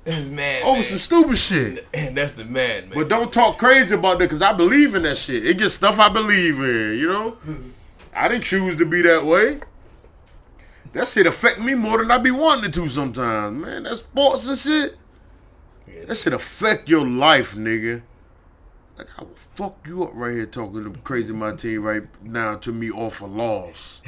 That's 0.03 0.25
mad. 0.25 0.63
over 0.63 0.73
man. 0.73 0.83
some 0.83 0.99
stupid 0.99 1.37
shit. 1.37 1.87
And 1.93 2.17
that's 2.17 2.33
the 2.33 2.43
mad 2.43 2.89
man. 2.89 2.93
But 2.93 3.07
don't 3.07 3.31
talk 3.31 3.57
crazy 3.57 3.95
about 3.95 4.19
that 4.19 4.25
because 4.25 4.41
I 4.41 4.51
believe 4.51 4.95
in 4.95 5.03
that 5.03 5.17
shit. 5.17 5.45
It 5.45 5.57
gets 5.57 5.75
stuff 5.75 5.97
I 5.97 6.09
believe 6.09 6.59
in, 6.59 6.97
you 6.99 7.07
know? 7.07 7.37
I 8.15 8.27
didn't 8.27 8.43
choose 8.43 8.75
to 8.77 8.85
be 8.85 9.01
that 9.03 9.23
way. 9.23 9.59
That 10.91 11.07
shit 11.07 11.25
affect 11.25 11.59
me 11.59 11.73
more 11.73 11.97
than 11.99 12.11
I 12.11 12.17
be 12.17 12.31
wanting 12.31 12.65
it 12.65 12.73
to 12.75 12.87
sometimes, 12.89 13.57
man. 13.63 13.83
That 13.83 13.97
sports 13.97 14.45
and 14.45 14.57
shit. 14.57 14.97
That 16.07 16.15
shit 16.15 16.33
affect 16.33 16.89
your 16.89 17.07
life, 17.07 17.55
nigga. 17.55 18.03
Like 18.97 19.07
I 19.17 19.23
will 19.23 19.35
fuck 19.55 19.77
you 19.87 20.03
up 20.03 20.11
right 20.13 20.33
here 20.33 20.45
talking 20.45 20.83
to 20.83 20.99
crazy 20.99 21.33
my 21.33 21.53
team 21.53 21.81
right 21.81 22.03
now 22.21 22.55
to 22.57 22.71
me 22.71 22.91
off 22.91 23.21
a 23.21 23.25
loss. 23.25 24.01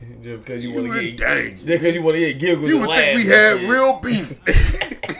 just 0.22 0.44
because 0.44 0.62
you, 0.62 0.70
You 0.70 0.82
want 0.82 0.92
to 0.94 1.10
get, 1.12 1.18
danger. 1.18 1.56
just 1.56 1.66
because 1.66 1.94
you 1.94 2.02
want 2.02 2.14
to 2.16 2.20
get 2.20 2.38
giggles 2.38 2.68
You 2.68 2.78
would 2.78 2.90
think 2.90 3.16
we 3.18 3.26
had 3.26 3.60
real 3.68 3.98
beef. 4.00 4.40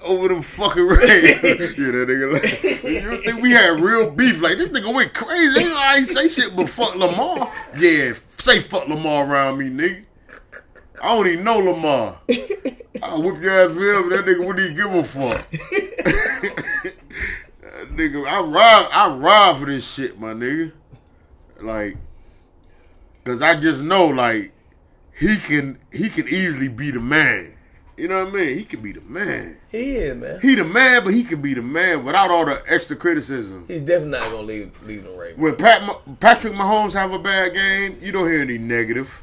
Over 0.02 0.28
them 0.28 0.42
fucking 0.42 0.86
Ravens. 0.86 1.78
yeah, 1.78 1.90
that 1.90 2.08
nigga 2.08 2.32
like, 2.32 2.62
you 2.84 3.10
would 3.10 3.22
think 3.24 3.42
we 3.42 3.50
had 3.50 3.80
real 3.80 4.10
beef. 4.10 4.40
Like, 4.40 4.58
this 4.58 4.70
nigga 4.70 4.92
went 4.92 5.12
crazy. 5.14 5.64
I 5.64 5.96
ain't 5.98 6.06
say 6.06 6.28
shit 6.28 6.56
but 6.56 6.68
fuck 6.68 6.96
Lamar. 6.96 7.52
Yeah, 7.78 8.14
say 8.28 8.60
fuck 8.60 8.88
Lamar 8.88 9.30
around 9.30 9.58
me, 9.58 9.66
nigga. 9.68 10.04
I 11.02 11.14
don't 11.14 11.26
even 11.28 11.44
know 11.44 11.58
Lamar. 11.58 12.18
I'll 13.02 13.22
whip 13.22 13.40
your 13.42 13.52
ass 13.52 13.70
him, 13.70 14.08
but 14.08 14.16
that 14.16 14.24
nigga 14.26 14.46
wouldn't 14.46 14.60
even 14.60 14.76
give 14.76 14.94
a 14.94 15.04
fuck. 15.04 15.50
Nigga, 17.92 18.26
I 18.26 18.40
ride, 18.40 18.88
I 18.92 19.14
ride 19.16 19.56
for 19.58 19.66
this 19.66 19.88
shit, 19.90 20.18
my 20.20 20.32
nigga. 20.32 20.72
Like, 21.60 21.96
cause 23.24 23.42
I 23.42 23.60
just 23.60 23.82
know, 23.82 24.06
like, 24.06 24.52
he 25.18 25.36
can, 25.36 25.78
he 25.92 26.08
can 26.08 26.28
easily 26.28 26.68
be 26.68 26.90
the 26.90 27.00
man. 27.00 27.52
You 27.96 28.08
know 28.08 28.24
what 28.24 28.32
I 28.32 28.36
mean? 28.38 28.58
He 28.58 28.64
can 28.64 28.80
be 28.80 28.92
the 28.92 29.02
man. 29.02 29.58
He 29.70 29.96
is, 29.96 30.16
man. 30.16 30.38
He 30.40 30.54
the 30.54 30.64
man, 30.64 31.04
but 31.04 31.12
he 31.12 31.22
can 31.22 31.42
be 31.42 31.52
the 31.52 31.60
man 31.60 32.02
without 32.02 32.30
all 32.30 32.46
the 32.46 32.62
extra 32.66 32.96
criticism. 32.96 33.66
He's 33.68 33.82
definitely 33.82 34.12
not 34.12 34.30
going 34.30 34.46
to 34.46 34.52
leave, 34.54 34.86
leave 34.86 35.04
them 35.04 35.16
Ravens. 35.18 35.38
When 35.38 35.56
Pat, 35.56 35.82
Patrick 36.18 36.54
Mahomes 36.54 36.94
have 36.94 37.12
a 37.12 37.18
bad 37.18 37.52
game, 37.52 37.98
you 38.00 38.10
don't 38.10 38.26
hear 38.26 38.40
any 38.40 38.56
negative. 38.56 39.22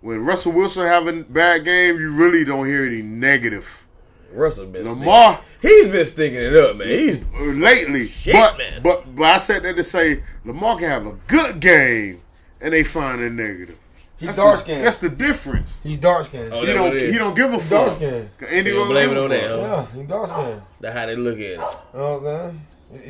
When 0.00 0.24
Russell 0.24 0.52
Wilson 0.52 0.86
have 0.86 1.06
a 1.06 1.22
bad 1.22 1.64
game, 1.64 2.00
you 2.00 2.12
really 2.12 2.44
don't 2.44 2.66
hear 2.66 2.84
any 2.84 3.02
negative. 3.02 3.86
Russell 4.32 4.66
been 4.66 4.86
Lamar 4.88 5.38
stinking. 5.40 5.70
He's 5.70 5.88
been 5.88 6.06
stinking 6.06 6.42
it 6.42 6.56
up, 6.56 6.76
man. 6.76 6.88
He's 6.88 7.24
lately, 7.38 8.06
Shit, 8.06 8.32
but, 8.32 8.58
man. 8.58 8.82
but 8.82 9.14
but 9.14 9.24
I 9.24 9.38
said 9.38 9.62
that 9.64 9.76
to 9.76 9.84
say 9.84 10.22
Lamar 10.44 10.78
can 10.78 10.88
have 10.88 11.06
a 11.06 11.12
good 11.26 11.60
game 11.60 12.20
and 12.60 12.72
they 12.72 12.84
find 12.84 13.20
a 13.20 13.30
negative. 13.30 13.78
He's 14.18 14.28
That's 14.28 14.38
dark 14.38 14.56
the- 14.56 14.62
skinned. 14.64 14.84
That's 14.86 14.96
the 14.98 15.08
difference. 15.08 15.80
He's 15.82 15.96
dark 15.98 16.24
skinned. 16.26 16.52
Oh, 16.52 16.60
He 16.64 16.72
don't 16.74 16.88
what 16.88 16.96
it 16.96 17.02
is. 17.04 17.12
he 17.12 17.18
don't 17.18 17.34
give 17.34 17.46
a 17.46 17.56
dark 17.56 17.62
fuck. 17.62 17.90
skinned. 17.92 18.30
And 18.40 18.66
he 18.66 18.72
So 18.72 18.78
don't 18.78 18.88
blame 18.88 19.10
it 19.12 19.16
on 19.18 19.30
that, 19.30 19.40
fuck. 19.50 19.60
huh? 19.60 19.86
Yeah, 19.94 20.00
he 20.02 20.06
dark 20.06 20.28
skinned. 20.28 20.62
that's 20.80 20.94
how 20.96 21.06
they 21.06 21.16
look 21.16 21.36
at 21.36 21.40
it. 21.40 21.50
You 21.52 21.58
know 21.58 21.68
what 21.94 22.02
I'm 22.02 22.22
saying? 22.22 22.60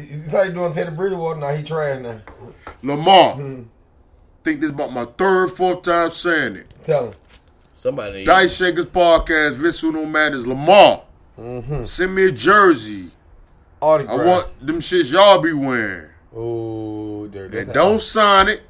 He's 0.09 0.21
he's 0.21 0.33
how 0.33 0.45
he 0.45 0.53
doing 0.53 0.73
Teddy 0.73 0.95
Bridgewater 0.95 1.41
now. 1.41 1.49
He 1.55 1.63
trash 1.65 2.01
now. 2.01 2.21
Lamar, 2.83 3.33
Hmm. 3.35 3.63
think 4.45 4.61
this 4.61 4.71
about 4.71 4.93
my 4.93 5.07
third, 5.19 5.49
fourth 5.53 5.83
time 5.83 6.11
saying 6.13 6.57
it. 6.57 6.67
Tell 6.83 7.07
him. 7.07 7.15
Somebody. 7.75 8.25
Dice 8.27 8.53
Shakers 8.55 8.87
podcast, 8.87 9.55
Vince 9.55 9.81
Who 9.81 9.91
No 9.91 10.05
Matters, 10.05 10.47
Lamar. 10.47 11.03
Mm-hmm. 11.41 11.87
Send 11.87 12.15
me 12.15 12.27
a 12.27 12.31
jersey. 12.33 13.11
Autograph. 13.81 14.21
I 14.21 14.25
want 14.27 14.67
them 14.67 14.79
shits 14.81 15.11
y'all 15.11 15.41
be 15.41 15.55
wearing. 15.55 16.09
Oh, 16.37 17.27
there. 17.29 17.47
And 17.47 17.73
don't 17.73 18.01
sign 18.03 18.49
it, 18.49 18.61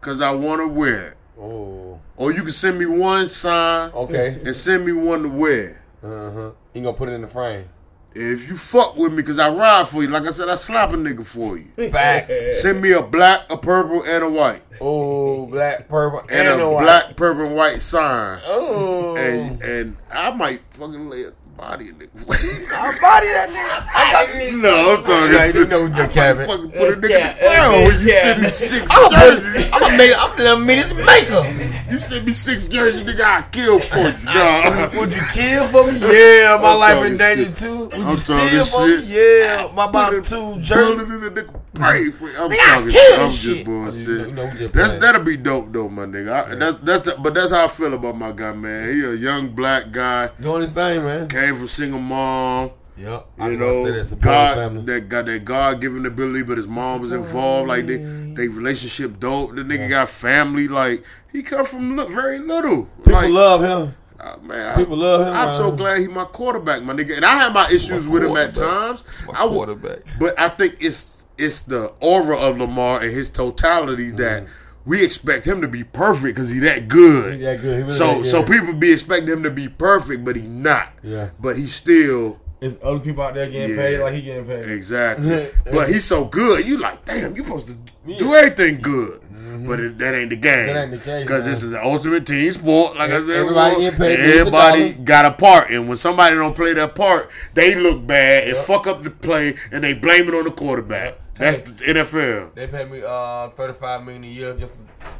cause 0.00 0.20
I 0.20 0.30
want 0.32 0.60
to 0.60 0.66
wear 0.68 1.08
it. 1.08 1.16
Oh. 1.40 1.98
Or 2.16 2.32
you 2.32 2.42
can 2.42 2.52
send 2.52 2.78
me 2.78 2.86
one 2.86 3.28
sign 3.28 3.90
Okay. 3.92 4.38
and 4.44 4.54
send 4.54 4.84
me 4.84 4.92
one 4.92 5.22
to 5.22 5.28
wear. 5.28 5.82
Uh 6.02 6.30
huh. 6.30 6.50
You 6.74 6.82
gonna 6.82 6.96
put 6.96 7.08
it 7.08 7.12
in 7.12 7.20
the 7.22 7.26
frame? 7.26 7.68
If 8.12 8.48
you 8.48 8.56
fuck 8.56 8.96
with 8.96 9.12
me, 9.12 9.22
cause 9.22 9.38
I 9.38 9.50
ride 9.50 9.86
for 9.86 10.02
you, 10.02 10.08
like 10.08 10.24
I 10.24 10.32
said, 10.32 10.48
I 10.48 10.56
slap 10.56 10.90
a 10.90 10.94
nigga 10.94 11.24
for 11.24 11.56
you. 11.56 11.66
Facts. 11.90 12.60
Send 12.60 12.82
me 12.82 12.90
a 12.90 13.00
black, 13.02 13.42
a 13.48 13.56
purple, 13.56 14.02
and 14.02 14.24
a 14.24 14.28
white, 14.28 14.62
oh, 14.80 15.46
black, 15.46 15.88
purple, 15.88 16.18
and, 16.28 16.48
and, 16.48 16.60
a 16.60 16.68
white. 16.68 16.82
black, 16.82 17.16
purple, 17.16 17.44
and 17.46 17.54
white 17.54 17.80
sign, 17.80 18.40
Oh. 18.46 19.16
and 19.16 19.62
and 19.62 19.96
I 20.12 20.32
might 20.32 20.60
fucking 20.70 21.08
lay 21.08 21.22
a 21.22 21.32
body 21.60 21.88
a 21.90 21.92
nigga. 21.92 22.08
I'll 22.72 23.00
body 23.00 23.28
that 23.28 23.48
nigga. 23.50 23.86
I 23.92 24.12
got 24.12 24.28
niggas. 24.28 24.62
no, 24.64 24.96
I'm 24.96 25.04
talking. 25.04 25.32
Yeah, 25.34 25.46
you 25.52 25.66
know 25.66 25.88
the 25.88 26.08
cabin. 26.12 26.46
Fucking 26.46 26.70
put 26.72 26.88
a 26.94 27.00
nigga 27.00 27.10
Yeah, 27.10 27.30
in 27.30 27.36
the 27.36 27.40
ground 27.40 27.72
yeah, 27.74 27.86
when 27.86 28.00
you 28.00 28.08
yeah. 28.08 28.22
send 28.22 28.42
me 28.42 28.48
six 28.48 28.86
I'm 28.90 29.10
jerseys. 29.12 29.70
I'm 29.72 29.80
gonna 29.80 29.96
make. 29.98 30.12
I'm 30.16 30.36
gonna 30.38 30.64
me 30.64 30.74
this 30.74 30.94
maker. 30.94 31.42
You 31.90 31.98
send 31.98 32.24
me 32.26 32.32
six 32.32 32.68
jerseys, 32.68 33.02
nigga, 33.04 33.20
I 33.24 33.42
kill 33.50 33.78
for 33.78 33.98
you. 33.98 34.14
Nah. 34.24 34.88
Would 34.98 35.12
you 35.14 35.22
kill 35.32 35.66
for 35.68 35.90
me? 35.92 35.98
Yeah, 36.00 36.58
my 36.62 36.72
I'm 36.72 36.78
life 36.78 37.04
in 37.04 37.16
danger 37.16 37.44
shit. 37.46 37.56
too. 37.56 37.78
Would 37.84 37.94
I'm 37.94 38.10
you 38.10 38.16
steal 38.16 38.64
for 38.66 38.86
shit. 38.88 39.04
me? 39.04 39.14
Yeah, 39.14 39.70
my 39.74 39.90
bottom 39.90 40.22
two 40.22 40.60
jerseys. 40.60 41.44
In 41.74 41.80
the 41.80 41.86
nigga, 41.86 41.90
pray 41.90 42.10
for 42.10 42.28
you. 42.30 42.36
I'm 42.38 42.50
talking. 42.50 42.82
I'm 42.82 42.88
just 42.88 43.42
shit. 43.58 43.64
bullshit. 43.66 44.06
You 44.08 44.16
know- 44.16 44.26
you 44.26 44.32
know, 44.32 44.50
just 44.50 44.72
That's 44.74 44.88
playing. 44.88 45.00
that'll 45.00 45.22
be 45.24 45.36
dope 45.36 45.72
though, 45.72 45.88
my 45.88 46.04
nigga. 46.06 46.32
I, 46.50 46.54
that's 46.54 46.78
that's 47.04 47.12
but 47.20 47.34
that's 47.34 47.50
how 47.52 47.64
I 47.64 47.68
feel 47.68 47.94
about 47.94 48.16
my 48.16 48.32
guy, 48.32 48.52
man. 48.52 48.92
He 48.94 49.04
a 49.04 49.12
young 49.14 49.50
black 49.50 49.90
guy, 49.92 50.28
Doing 50.40 50.62
his 50.62 50.70
thing, 50.70 51.02
man. 51.04 51.28
came 51.28 51.56
from 51.56 51.68
single 51.68 52.00
mom. 52.00 52.70
Yep. 52.96 53.26
You 53.38 53.56
know, 53.56 54.02
support 54.02 54.20
God 54.22 54.54
family. 54.56 54.82
that 54.84 55.08
got 55.08 55.24
that 55.26 55.44
God 55.44 55.80
given 55.80 56.04
ability, 56.04 56.42
but 56.42 56.58
his 56.58 56.68
mom 56.68 57.00
was 57.00 57.12
involved. 57.12 57.66
Like 57.68 57.86
they, 57.86 57.96
they 57.96 58.48
relationship 58.48 59.18
dope. 59.18 59.54
The 59.54 59.62
nigga 59.62 59.88
got 59.88 60.10
family. 60.10 60.68
Like 60.68 61.02
he 61.32 61.42
come 61.42 61.64
from 61.64 61.96
look 61.96 62.10
very 62.10 62.38
little. 62.40 62.84
People 62.98 63.12
like, 63.12 63.30
love 63.30 63.62
him. 63.62 63.94
uh, 64.20 64.36
man, 64.42 64.76
people 64.76 64.96
I, 65.02 65.06
love 65.06 65.20
him, 65.28 65.32
I'm 65.34 65.56
so 65.56 65.72
glad 65.72 66.00
he 66.00 66.08
my 66.08 66.24
quarterback, 66.26 66.82
my 66.82 66.92
nigga. 66.92 67.16
And 67.16 67.24
I 67.24 67.38
had 67.38 67.54
my 67.54 67.66
issues 67.68 68.06
with 68.06 68.22
him 68.22 68.36
at 68.36 68.52
times. 68.54 69.02
I 69.32 69.46
would- 69.46 70.04
but 70.18 70.38
I 70.38 70.50
think 70.50 70.76
it's 70.80 71.19
it's 71.40 71.62
the 71.62 71.92
aura 72.00 72.36
of 72.36 72.58
Lamar 72.58 73.00
and 73.00 73.10
his 73.10 73.30
totality 73.30 74.10
that 74.12 74.46
we 74.84 75.04
expect 75.04 75.44
him 75.46 75.60
to 75.60 75.68
be 75.68 75.84
perfect 75.84 76.34
because 76.36 76.50
he 76.50 76.58
that 76.60 76.88
good. 76.88 77.34
He 77.34 77.40
that 77.42 77.60
good. 77.60 77.86
He 77.86 77.92
so 77.92 78.20
that 78.22 78.26
so 78.28 78.42
people 78.42 78.72
be 78.74 78.92
expecting 78.92 79.28
him 79.28 79.42
to 79.42 79.50
be 79.50 79.68
perfect, 79.68 80.24
but 80.24 80.36
he 80.36 80.42
not. 80.42 80.92
Yeah. 81.02 81.30
But 81.38 81.56
he 81.58 81.66
still 81.66 82.40
There's 82.60 82.76
other 82.82 82.98
people 83.00 83.22
out 83.22 83.34
there 83.34 83.48
getting 83.50 83.76
Yeah. 83.76 83.82
paid 83.82 83.98
like 84.00 84.14
he 84.14 84.22
getting 84.22 84.46
paid. 84.46 84.68
exactly. 84.70 85.48
but 85.72 85.88
he's 85.88 86.04
so 86.04 86.24
good. 86.24 86.66
You 86.66 86.78
like, 86.78 87.04
damn, 87.04 87.36
you 87.36 87.44
supposed 87.44 87.66
to 87.68 87.76
do 88.18 88.34
everything 88.34 88.80
good. 88.80 89.20
But 89.66 89.80
it, 89.80 89.98
that 89.98 90.14
ain't 90.14 90.30
the 90.30 90.36
game. 90.36 90.68
Mm-hmm. 90.68 90.74
That 90.74 90.82
ain't 90.82 90.90
the 90.92 90.98
case, 90.98 91.24
Because 91.24 91.44
this 91.44 91.62
is 91.62 91.70
the 91.70 91.84
ultimate 91.84 92.24
team 92.24 92.50
sport. 92.52 92.96
Like 92.96 93.10
I 93.10 93.18
said, 93.20 93.30
Everybody 93.30 93.90
before, 93.90 94.06
everybody 94.06 94.92
got 94.94 95.24
a 95.24 95.32
part, 95.32 95.70
and 95.70 95.88
when 95.88 95.96
somebody 95.98 96.36
don't 96.36 96.54
play 96.54 96.72
their 96.72 96.86
part, 96.88 97.30
they 97.54 97.74
look 97.74 98.06
bad 98.06 98.44
and 98.48 98.56
Yep. 98.56 98.64
fuck 98.66 98.86
up 98.86 99.02
the 99.02 99.10
play, 99.10 99.56
and 99.72 99.82
they 99.82 99.92
blame 99.92 100.28
it 100.28 100.34
on 100.34 100.44
the 100.44 100.50
quarterback. 100.52 101.16
That's 101.40 101.58
the 101.58 101.72
NFL. 101.72 102.54
They 102.54 102.66
paid 102.66 102.90
me 102.90 103.02
uh 103.04 103.48
35 103.50 104.04
million 104.04 104.24
a 104.24 104.26
year 104.26 104.54
just 104.56 104.72
to 104.74 104.78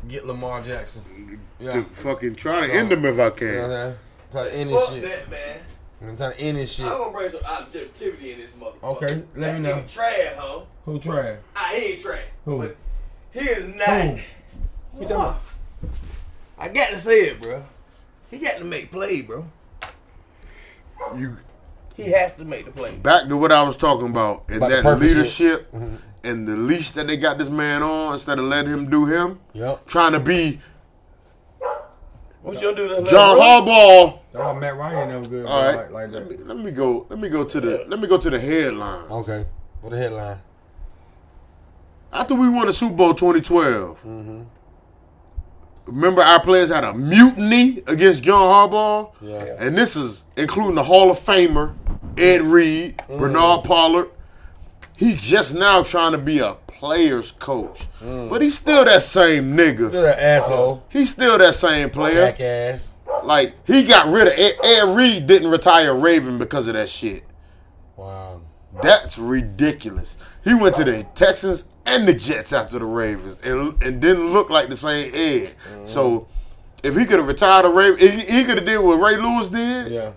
get 0.09 0.27
Lamar 0.27 0.61
Jackson. 0.63 1.03
Yeah. 1.59 1.71
To 1.73 1.83
fucking 1.85 2.35
try 2.37 2.67
to 2.67 2.73
So- 2.73 2.79
end 2.79 2.91
them 2.93 3.05
if 3.05 3.15
I 3.15 3.25
You 3.25 3.29
know 3.29 3.31
can. 3.33 3.49
I'm 3.65 3.71
saying? 3.71 3.97
Try 4.33 4.45
to 4.45 4.55
end 4.55 4.71
this 4.71 4.89
shit. 4.89 5.03
Fuck 5.05 5.11
shit. 5.13 5.29
that, 5.29 5.31
man. 5.31 5.59
I'm 6.03 6.17
trying 6.17 6.33
to 6.33 6.41
end 6.41 6.59
this 6.59 6.73
shit. 6.73 6.87
I'm 6.87 6.97
gonna 6.99 7.11
bring 7.13 7.31
some 7.31 7.41
objectivity 7.45 8.33
in 8.33 8.39
this 8.39 8.51
motherfucker. 8.53 8.83
Okay, 8.85 9.07
let 9.35 9.41
that 9.41 9.55
me 9.55 9.61
know. 9.69 9.75
nigga 9.77 9.89
trash, 9.93 10.33
huh? 10.37 10.61
Who 10.87 10.99
trash? 10.99 11.39
He 11.75 11.77
ain't 11.77 12.01
trash. 12.01 12.21
Who? 12.45 12.59
But 12.59 12.77
he 13.33 13.41
is 13.41 13.75
not. 13.75 13.89
Who? 13.89 14.21
You 15.03 15.09
talking 15.09 15.15
about? 15.15 15.41
I 16.59 16.69
got 16.69 16.91
to 16.91 16.97
say 16.97 17.21
it, 17.21 17.41
bro. 17.41 17.65
He 18.31 18.39
got 18.39 18.57
to 18.59 18.65
make 18.65 18.91
play, 18.93 19.23
bro. 19.23 19.45
You 21.17 21.37
He 21.97 22.11
has 22.13 22.35
to 22.37 22.45
make 22.45 22.65
the 22.67 22.71
play. 22.71 22.97
back 22.97 23.27
to 23.29 23.37
what 23.37 23.51
I 23.53 23.63
was 23.63 23.77
talking 23.77 24.09
about 24.09 24.45
and 24.49 24.57
About 24.59 24.69
the 24.71 24.77
that 24.77 24.83
perfect 24.85 25.03
leadership 25.15 25.73
and 26.25 26.47
the 26.47 26.57
leash 26.57 26.91
that 26.93 27.07
they 27.07 27.17
got 27.17 27.39
this 27.39 27.49
man 27.49 27.83
on 27.83 28.15
instead 28.15 28.39
of 28.39 28.45
letting 28.45 28.73
him 28.73 28.91
do 28.91 29.07
him. 29.07 29.39
Yep. 29.55 29.87
Trying 29.87 30.13
to 30.13 30.21
be 30.21 30.61
What 32.43 32.55
you 32.57 32.63
gonna 32.63 32.77
do? 32.77 32.89
To 32.89 33.01
let 33.01 33.11
John? 33.11 33.37
Harbaugh. 33.39 34.19
That's 34.33 34.43
why 34.45 34.53
Matt 34.59 34.77
Ryan 34.77 35.09
never 35.09 35.29
good. 35.29 35.47
All 35.47 35.63
right, 35.63 35.77
Like, 35.77 35.91
like 35.91 36.11
let, 36.13 36.31
me, 36.31 36.37
let 36.39 36.57
me 36.59 36.71
go. 36.71 37.07
Let 37.09 37.19
me 37.19 37.29
go 37.29 37.45
to 37.45 37.61
the. 37.61 37.85
Let 37.89 37.99
me 38.01 38.07
go 38.09 38.17
to 38.19 38.31
the 38.31 38.39
headline. 38.41 39.11
Okay. 39.11 39.45
What 39.81 39.91
the 39.91 39.99
headline? 39.99 40.39
After 42.13 42.35
we 42.35 42.49
won 42.49 42.67
the 42.67 42.73
Super 42.73 42.95
Bowl 42.97 43.15
2012, 43.15 43.99
Mm-hmm. 44.05 44.41
remember 45.87 46.23
our 46.23 46.41
players 46.43 46.71
had 46.71 46.85
a 46.85 46.93
mutiny 46.95 47.83
against 47.87 48.23
John 48.23 48.49
Harbaugh, 48.71 49.13
Yeah. 49.21 49.57
and 49.59 49.77
this 49.77 49.97
is 49.97 50.25
including 50.37 50.75
the 50.75 50.83
Hall 50.85 51.11
of 51.11 51.19
Famer 51.19 51.75
Ed 52.19 52.43
Reed, 52.43 52.99
Mm-hmm. 52.99 53.19
Bernard 53.19 53.65
Pollard. 53.65 54.11
He's 55.01 55.21
just 55.21 55.55
now 55.55 55.83
trying 55.83 56.13
to 56.13 56.19
be 56.19 56.39
a 56.41 56.55
player's 56.67 57.33
coach, 57.33 57.87
Mm. 58.03 58.29
but 58.31 58.43
he's 58.43 58.57
still 58.59 58.85
that 58.85 59.03
same 59.03 59.57
nigga. 59.57 59.89
Still 59.89 60.03
that 60.03 60.19
asshole. 60.23 60.85
He's 60.91 61.11
still 61.11 61.39
that 61.39 61.55
same 61.55 61.89
player. 61.91 62.27
Jackass. 62.27 62.93
Like 63.25 63.55
he 63.67 63.83
got 63.85 64.07
rid 64.09 64.29
of 64.29 64.35
Ed, 64.37 64.53
Ed 64.63 64.95
Reed. 64.97 65.27
Didn't 65.27 65.51
retire 65.51 65.95
Raven 65.95 66.37
because 66.39 66.69
of 66.69 66.75
that 66.75 66.89
shit. 66.89 67.25
Wow. 67.97 68.43
That's 68.83 69.19
ridiculous. 69.19 70.17
He 70.45 70.55
went 70.55 70.77
to 70.77 70.85
the 70.85 71.05
Texans 71.15 71.65
and 71.87 72.07
the 72.07 72.15
Jets 72.15 72.53
after 72.53 72.79
the 72.79 72.85
Ravens 72.85 73.39
and, 73.43 73.83
and 73.83 74.01
didn't 74.01 74.33
look 74.33 74.49
like 74.51 74.69
the 74.69 74.77
same 74.77 75.11
Ed. 75.15 75.55
So 75.87 76.29
if 76.83 76.95
he 76.97 77.05
could 77.07 77.19
have 77.19 77.27
retired 77.29 77.65
a 77.65 77.71
Raven, 77.71 77.99
he, 77.99 78.21
he 78.39 78.45
could 78.45 78.57
have 78.59 78.67
did 78.67 78.79
what 78.79 78.97
Ray 79.01 79.17
Lewis 79.17 79.49
did, 79.49 79.91
Yeah. 79.93 80.13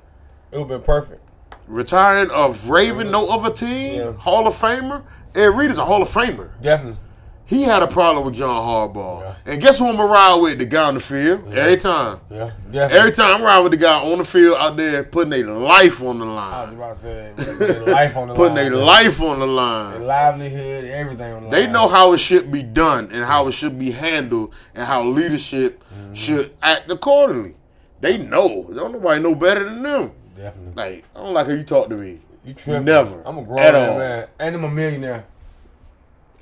It 0.51 0.57
would 0.57 0.59
have 0.59 0.67
been 0.67 0.81
perfect. 0.81 1.21
Retiring 1.67 2.29
of 2.31 2.69
Raven, 2.69 3.11
no 3.11 3.27
other 3.29 3.49
team, 3.53 3.95
Yeah. 3.95 4.11
Hall 4.13 4.47
of 4.47 4.55
Famer. 4.55 5.03
Ed 5.35 5.45
Reed 5.47 5.71
is 5.71 5.77
a 5.77 5.85
Hall 5.85 6.01
of 6.01 6.09
Famer. 6.09 6.49
Definitely. 6.61 6.97
He 7.45 7.63
had 7.63 7.83
a 7.83 7.87
problem 7.87 8.25
with 8.25 8.35
John 8.35 8.49
Harbaugh. 8.49 9.21
Yeah. 9.21 9.35
And 9.53 9.61
guess 9.61 9.77
who 9.77 9.87
I'm 9.87 9.97
going 9.97 10.07
to 10.07 10.13
ride 10.13 10.35
with? 10.35 10.57
The 10.59 10.65
guy 10.65 10.83
on 10.85 10.93
the 10.95 10.99
field. 10.99 11.53
Every 11.53 11.77
time. 11.77 12.19
Yeah. 12.31 12.51
Definitely. 12.71 12.97
Every 12.97 13.11
time 13.11 13.35
I'm 13.35 13.41
riding 13.43 13.63
with 13.63 13.71
the 13.73 13.77
guy 13.77 13.99
on 14.01 14.17
the 14.17 14.23
field 14.23 14.57
out 14.57 14.77
there 14.77 15.03
putting 15.03 15.29
their 15.31 15.47
life 15.47 16.01
on 16.01 16.19
the 16.19 16.25
line. 16.25 16.53
I 16.53 16.65
was 16.65 16.73
about 16.73 16.95
to 16.95 17.01
say, 17.01 17.33
putting 17.35 17.57
their 17.59 17.85
life 17.93 18.15
on 18.17 18.27
the 18.29 18.33
Putting 18.35 18.55
line. 18.55 18.71
their 18.71 18.81
life 18.81 19.21
on 19.21 19.39
the 19.39 19.45
Their 19.45 19.53
line. 19.55 20.07
livelihood, 20.07 20.85
everything 20.85 21.33
on 21.33 21.43
the 21.43 21.49
They 21.49 21.63
line. 21.63 21.73
know 21.73 21.87
how 21.89 22.13
it 22.13 22.19
should 22.19 22.51
be 22.51 22.63
done 22.63 23.09
and 23.11 23.23
how 23.25 23.47
it 23.47 23.51
should 23.51 23.77
be 23.77 23.91
handled 23.91 24.53
and 24.73 24.85
how 24.85 25.03
leadership 25.03 25.83
mm-hmm. 25.93 26.13
should 26.13 26.55
act 26.63 26.89
accordingly. 26.89 27.55
They 27.99 28.17
know. 28.17 28.69
Don't 28.73 28.93
nobody 28.93 29.21
know 29.21 29.35
better 29.35 29.65
than 29.65 29.83
them. 29.83 30.11
Definitely. 30.43 30.73
Like, 30.75 31.05
I 31.15 31.19
don't 31.19 31.33
like 31.33 31.47
how 31.47 31.53
you 31.53 31.63
talk 31.63 31.87
to 31.89 31.95
me. 31.95 32.19
You 32.45 32.53
tripping. 32.53 32.83
Never. 32.85 33.21
I'm 33.25 33.37
a 33.37 33.43
grown 33.43 33.59
At 33.59 33.73
man, 33.73 33.89
all. 33.89 33.97
man. 33.97 34.27
And 34.39 34.55
I'm 34.55 34.63
a 34.65 34.69
millionaire. 34.69 35.25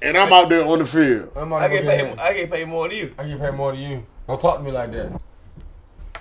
And 0.02 0.18
I'm 0.18 0.34
out 0.34 0.50
there 0.50 0.66
on 0.66 0.80
the 0.80 0.86
field. 0.88 1.32
I'm 1.36 1.54
out 1.54 1.62
I 1.62 1.68
there 1.68 1.84
get 1.84 1.86
working 1.86 2.00
paid. 2.18 2.20
here. 2.20 2.28
I 2.30 2.34
get 2.34 2.52
paid 2.52 2.68
more 2.68 2.90
than 2.90 2.98
you. 2.98 3.14
I 3.20 3.28
get 3.28 3.40
paid 3.40 3.54
more 3.54 3.72
than 3.74 3.82
you. 3.82 4.06
Don't 4.28 4.42
talk 4.42 4.58
to 4.58 4.64
me 4.64 4.72
like 4.72 4.92
that. 4.94 5.22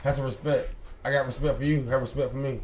Have 0.04 0.14
some 0.14 0.26
respect. 0.26 0.68
I 1.02 1.10
got 1.10 1.24
respect 1.24 1.56
for 1.56 1.64
you. 1.64 1.84
Have 1.86 2.02
respect 2.02 2.30
for 2.32 2.36
me. 2.36 2.60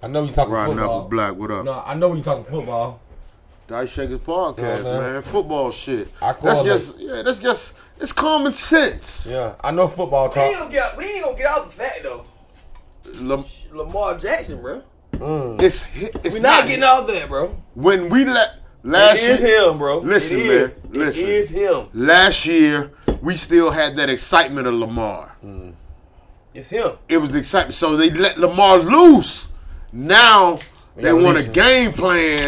I 0.00 0.06
know 0.06 0.22
you 0.22 0.32
talking 0.32 0.52
Riding 0.54 0.76
football. 0.76 0.96
up 0.98 1.02
with 1.06 1.10
Black, 1.10 1.34
what 1.34 1.50
up? 1.50 1.64
No, 1.64 1.82
I 1.84 1.94
know 1.94 2.14
you 2.14 2.22
talking 2.22 2.44
football. 2.44 3.00
Dice 3.66 3.90
Shakers 3.90 4.20
podcast, 4.20 4.56
You 4.58 4.62
know 4.62 4.68
what 4.70 4.76
I'm 4.76 4.84
saying? 5.02 5.12
man. 5.14 5.22
Football 5.22 5.70
shit. 5.72 6.08
I 6.22 6.26
That's 6.32 6.40
correlate. 6.40 6.64
just, 6.66 6.98
yeah, 7.00 7.22
that's 7.22 7.38
just, 7.40 7.74
it's 8.00 8.12
common 8.12 8.52
sense. 8.52 9.26
Yeah, 9.28 9.56
I 9.64 9.72
know 9.72 9.88
football 9.88 10.32
We 10.34 10.40
ain't 10.40 10.52
talk. 10.54 10.60
gonna 10.60 10.70
get. 10.70 10.96
We 10.96 11.04
ain't 11.04 11.24
gonna 11.24 11.36
get 11.36 11.46
out 11.46 11.64
the 11.66 11.72
fact 11.72 12.00
though. 12.04 12.24
Lam- 13.20 13.44
Lamar 13.72 14.18
Jackson, 14.18 14.60
bro. 14.60 14.82
It's, 15.60 15.82
hi- 15.82 16.10
it's 16.22 16.34
We 16.34 16.40
not 16.40 16.66
getting 16.66 16.84
all 16.84 17.04
that, 17.04 17.28
bro. 17.28 17.56
When 17.74 18.08
we 18.08 18.24
let, 18.24 18.56
last 18.82 19.18
It 19.18 19.22
is 19.30 19.40
year, 19.40 19.70
him, 19.70 19.78
bro. 19.78 19.98
Listen, 19.98 20.36
it 20.38 20.46
man, 20.46 20.50
is. 20.60 20.84
listen. 20.86 21.22
It 21.24 21.28
is 21.28 21.50
him. 21.50 21.88
last 21.94 22.46
year, 22.46 22.92
we 23.22 23.36
still 23.36 23.70
had 23.70 23.96
that 23.96 24.08
excitement 24.10 24.66
of 24.66 24.74
Lamar. 24.74 25.32
It's 26.54 26.70
him. 26.70 26.92
it 27.08 27.18
was 27.18 27.30
the 27.30 27.38
excitement. 27.38 27.74
So 27.74 27.96
they 27.96 28.10
let 28.10 28.38
Lamar 28.38 28.78
loose. 28.78 29.48
Now 29.92 30.56
they 30.96 31.04
Yeah, 31.04 31.12
want 31.12 31.36
a 31.36 31.40
listen. 31.40 31.52
game 31.52 31.92
plan 31.92 32.40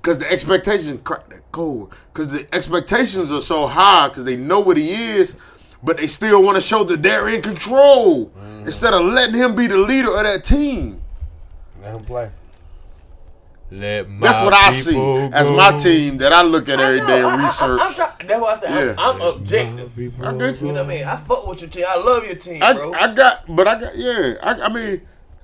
because 0.00 0.18
the 0.18 0.30
expectations 0.30 1.00
crack 1.04 1.28
that 1.30 1.50
code. 1.52 1.90
Because 2.12 2.28
the 2.28 2.46
expectations 2.54 3.30
are 3.30 3.40
so 3.40 3.66
high 3.66 4.08
because 4.08 4.24
they 4.24 4.36
know 4.36 4.60
what 4.60 4.76
he 4.76 4.92
is, 4.92 5.36
but 5.82 5.96
they 5.98 6.06
still 6.06 6.42
want 6.42 6.56
to 6.56 6.60
show 6.60 6.82
that 6.84 7.02
they're 7.02 7.28
in 7.28 7.42
control 7.42 8.26
Mm. 8.26 8.51
Mm. 8.62 8.66
instead 8.66 8.94
of 8.94 9.02
letting 9.04 9.34
him 9.34 9.54
be 9.54 9.66
the 9.66 9.76
leader 9.76 10.16
of 10.16 10.22
that 10.24 10.44
team. 10.44 11.00
Let 11.82 11.96
him 11.96 12.04
play. 12.04 12.30
Let 13.70 14.08
my 14.10 14.26
That's 14.26 14.44
what 14.44 14.52
I 14.54 14.70
see 14.72 14.90
people 14.90 15.30
as 15.32 15.50
my 15.50 15.78
team 15.78 16.18
that 16.18 16.30
I 16.32 16.42
look 16.42 16.68
at 16.68 16.78
every 16.78 17.00
I 17.00 17.06
day 17.06 17.22
know, 17.22 17.28
and 17.30 17.40
I- 17.40 17.44
I- 17.44 17.46
research. 17.46 17.80
I, 17.80 17.86
am 17.86 17.94
try, 17.94 18.12
that's 18.26 18.40
what 18.40 18.52
I 18.52 18.56
said. 18.56 18.86
Yeah. 18.86 18.94
I'm, 18.98 19.22
I'm 19.22 19.34
objective. 19.36 20.20
I 20.22 20.32
get 20.34 20.60
You 20.60 20.66
you. 20.66 20.72
know 20.74 20.84
what 20.84 20.92
I 20.92 20.96
mean? 20.96 21.04
I 21.04 21.16
fuck 21.16 21.46
with 21.46 21.60
your 21.62 21.70
team. 21.70 21.84
I 21.88 21.96
love 21.96 22.24
your 22.24 22.34
team, 22.34 22.62
I, 22.62 22.74
bro. 22.74 22.92
I 22.92 23.14
got, 23.14 23.44
but 23.56 23.66
I 23.66 23.80
got, 23.80 23.96
yeah. 23.96 24.34
I, 24.42 24.52
I 24.60 24.68
mean, 24.68 25.00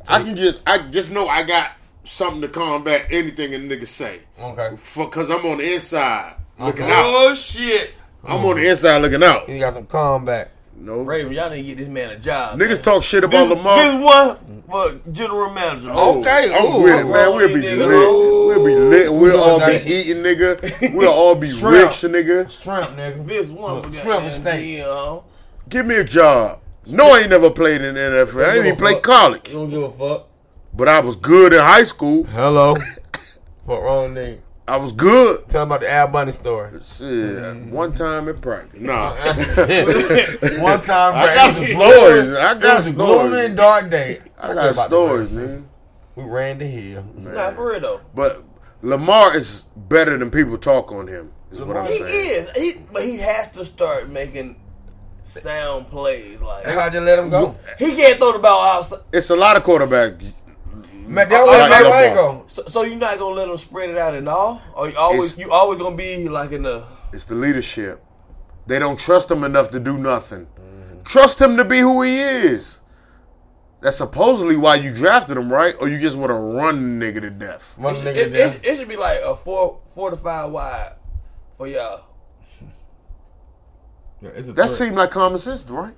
I 0.06 0.22
can 0.22 0.36
just, 0.36 0.60
I 0.66 0.78
just 0.78 1.10
know 1.10 1.26
I 1.26 1.42
got 1.42 1.72
something 2.04 2.42
to 2.42 2.48
combat 2.48 3.06
anything 3.10 3.54
a 3.54 3.58
nigga 3.58 3.86
say. 3.86 4.20
Okay. 4.38 4.76
Cause 5.10 5.30
I'm 5.30 5.44
on 5.46 5.58
the 5.58 5.74
inside 5.74 6.36
looking 6.58 6.84
Okay. 6.84 6.92
out. 6.92 7.04
oh 7.06 7.34
shit, 7.34 7.94
I'm 8.24 8.44
on 8.44 8.56
the 8.56 8.68
inside 8.68 8.98
looking 8.98 9.22
out. 9.22 9.48
You 9.48 9.58
got 9.58 9.72
some 9.72 9.86
comeback. 9.86 10.50
No 10.80 11.00
Raven, 11.00 11.32
y'all 11.32 11.50
need 11.50 11.56
to 11.56 11.62
get 11.62 11.78
this 11.78 11.88
man 11.88 12.10
a 12.10 12.18
job. 12.18 12.58
niggas 12.58 12.68
man. 12.76 12.82
talk 12.82 13.02
shit 13.02 13.28
This, 13.28 13.46
about 13.46 13.56
Lamar. 13.58 13.76
this 13.76 14.04
one 14.04 14.62
for 14.70 15.10
general 15.12 15.52
manager. 15.52 15.90
Oh, 15.92 16.20
Okay, 16.20 16.52
I'm 16.54 16.82
with 16.82 17.00
it, 17.00 17.04
man. 17.10 17.36
We'll 17.36 17.48
be 17.48 17.54
these 17.54 17.78
lit. 17.78 17.88
niggas. 17.88 18.46
We'll 18.46 18.64
be 18.64 18.74
lit. 18.76 19.12
We'll 19.12 19.20
Who's 19.32 19.34
all 19.34 19.62
on 19.62 19.68
be 19.70 19.92
eating, 19.92 20.22
nigga. 20.22 20.94
We'll 20.94 21.12
all 21.12 21.34
be 21.34 21.48
Shrimp. 21.50 21.90
rich, 21.90 22.00
nigga. 22.12 22.50
Shrimp, 22.62 22.86
nigga. 22.96 23.26
This 23.26 23.48
one 23.50 23.82
for 23.82 23.92
Shrimp 23.92 24.04
goddamn 24.06 24.22
and 24.24 24.32
steak. 24.32 25.22
Give 25.68 25.84
me 25.84 25.96
a 25.96 26.04
job. 26.04 26.60
No, 26.86 27.10
I 27.12 27.18
ain't 27.20 27.30
never 27.30 27.50
played 27.50 27.82
in 27.82 27.94
the 27.94 28.00
NFL. 28.00 28.46
I 28.48 28.56
ain't 28.56 28.66
even 28.66 28.78
played 28.78 29.02
college, 29.02 29.48
You 29.48 29.54
don't 29.56 29.70
give 29.70 29.82
a 29.82 29.90
fuck. 29.90 30.28
but 30.72 30.88
I 30.88 31.00
was 31.00 31.16
good 31.16 31.52
in 31.52 31.60
high 31.60 31.84
school. 31.84 32.24
Hello. 32.24 32.74
Fuck 33.66 33.82
wrong 33.82 34.14
nigga. 34.14 34.38
I 34.68 34.76
was 34.76 34.92
good. 34.92 35.48
Tell 35.48 35.62
him 35.62 35.68
about 35.68 35.80
the 35.80 35.90
Al 35.90 36.08
Bunny 36.08 36.30
story. 36.30 36.70
Shit, 36.96 37.56
one 37.66 37.94
time 37.94 38.28
in 38.28 38.38
practice. 38.40 38.78
Nah. 38.80 39.14
One 40.62 40.80
time, 40.82 41.14
I 41.14 41.24
bro, 41.26 41.34
got 41.34 41.54
some 41.54 41.62
a 41.62 41.66
stories. 41.66 42.24
gloomy- 42.24 42.36
I 42.38 42.52
it 42.52 42.60
got 42.60 42.76
was 42.76 42.86
a 42.86 42.92
gloomy 42.92 43.28
stories. 43.28 43.44
and 43.46 43.56
dark 43.56 43.90
day. 43.90 44.18
I 44.38 44.46
care 44.46 44.54
got 44.54 44.70
about 44.72 44.90
the 44.90 44.96
stories, 44.96 45.30
Ravens. 45.30 45.62
nigga. 45.62 45.64
We 46.16 46.24
ran 46.24 46.58
the 46.58 46.66
hill. 46.66 47.04
Nah, 47.16 47.50
for 47.52 47.70
real 47.70 47.80
though. 47.80 48.00
But 48.14 48.44
Lamar 48.82 49.36
is 49.36 49.64
better 49.76 50.16
than 50.18 50.30
people 50.30 50.58
talk 50.58 50.92
on 50.92 51.06
him. 51.06 51.32
Is 51.50 51.62
what 51.62 51.76
I'm 51.76 51.84
saying. 51.86 51.98
He 52.04 52.12
is. 52.28 52.50
He, 52.56 52.80
but 52.92 53.02
he 53.02 53.16
has 53.18 53.50
to 53.52 53.64
start 53.64 54.08
making 54.10 54.56
sound 55.22 55.86
plays. 55.88 56.42
Like 56.42 56.66
How'd 56.66 56.92
you 56.94 57.00
let 57.00 57.18
him 57.18 57.30
go? 57.30 57.54
he 57.78 57.94
can't 57.96 58.18
throw 58.18 58.32
the 58.32 58.38
ball 58.38 58.76
outside. 58.76 59.00
It's 59.12 59.30
a 59.30 59.36
lot 59.36 59.56
of 59.56 59.62
quarterbacks. 59.62 60.32
Man, 61.08 61.28
that 61.28 61.32
I 61.40 61.42
was 61.42 61.58
like 61.58 61.70
Matt 61.70 61.82
that 61.84 62.14
go. 62.14 62.42
So, 62.46 62.64
so 62.66 62.82
you're 62.82 62.96
not 62.98 63.18
gonna 63.18 63.34
let 63.34 63.48
him 63.48 63.56
spread 63.56 63.90
it 63.90 63.96
out 63.98 64.14
at 64.14 64.26
all, 64.28 64.60
or 64.74 64.88
you 64.90 64.96
always 64.96 65.32
It's- 65.32 65.38
you 65.46 65.52
always 65.52 65.78
gonna 65.80 65.96
be 65.96 66.28
like 66.28 66.52
in 66.52 66.62
the. 66.62 66.84
It's 67.12 67.24
the 67.24 67.34
leadership. 67.34 68.04
They 68.66 68.78
don't 68.78 68.98
trust 68.98 69.30
him 69.30 69.44
enough 69.44 69.70
to 69.70 69.80
do 69.80 69.96
nothing. 69.98 70.46
Trust 71.04 71.40
him 71.40 71.56
to 71.56 71.64
be 71.64 71.78
who 71.80 72.02
he 72.02 72.20
is. 72.20 72.78
That's 73.80 73.96
supposedly 73.96 74.56
why 74.56 74.74
you 74.74 74.92
drafted 74.92 75.36
him, 75.38 75.50
right? 75.52 75.74
Or 75.80 75.88
you 75.88 75.98
just 75.98 76.16
want 76.16 76.30
to 76.30 76.34
run 76.34 76.98
the 76.98 77.06
nigga 77.06 77.20
to 77.22 77.30
death. 77.30 77.72
Run 77.78 77.94
It 77.94 77.98
the 77.98 78.04
should, 78.04 78.16
nigga 78.16 78.20
it, 78.26 78.30
down. 78.30 78.48
it, 78.56 78.60
it 78.66 78.76
should 78.76 78.88
be 78.88 78.96
like 78.96 79.20
a 79.24 79.34
four 79.36 79.80
four 79.94 80.10
to 80.10 80.16
five 80.16 80.50
wide 80.50 80.94
for 81.56 81.66
y'all. 81.66 82.02
Yeah, 84.20 84.30
it's 84.30 84.48
a 84.48 84.52
That 84.52 84.66
threat. 84.66 84.78
seemed 84.78 84.96
like 84.96 85.10
common 85.12 85.38
sense, 85.38 85.64
right? 85.70 85.94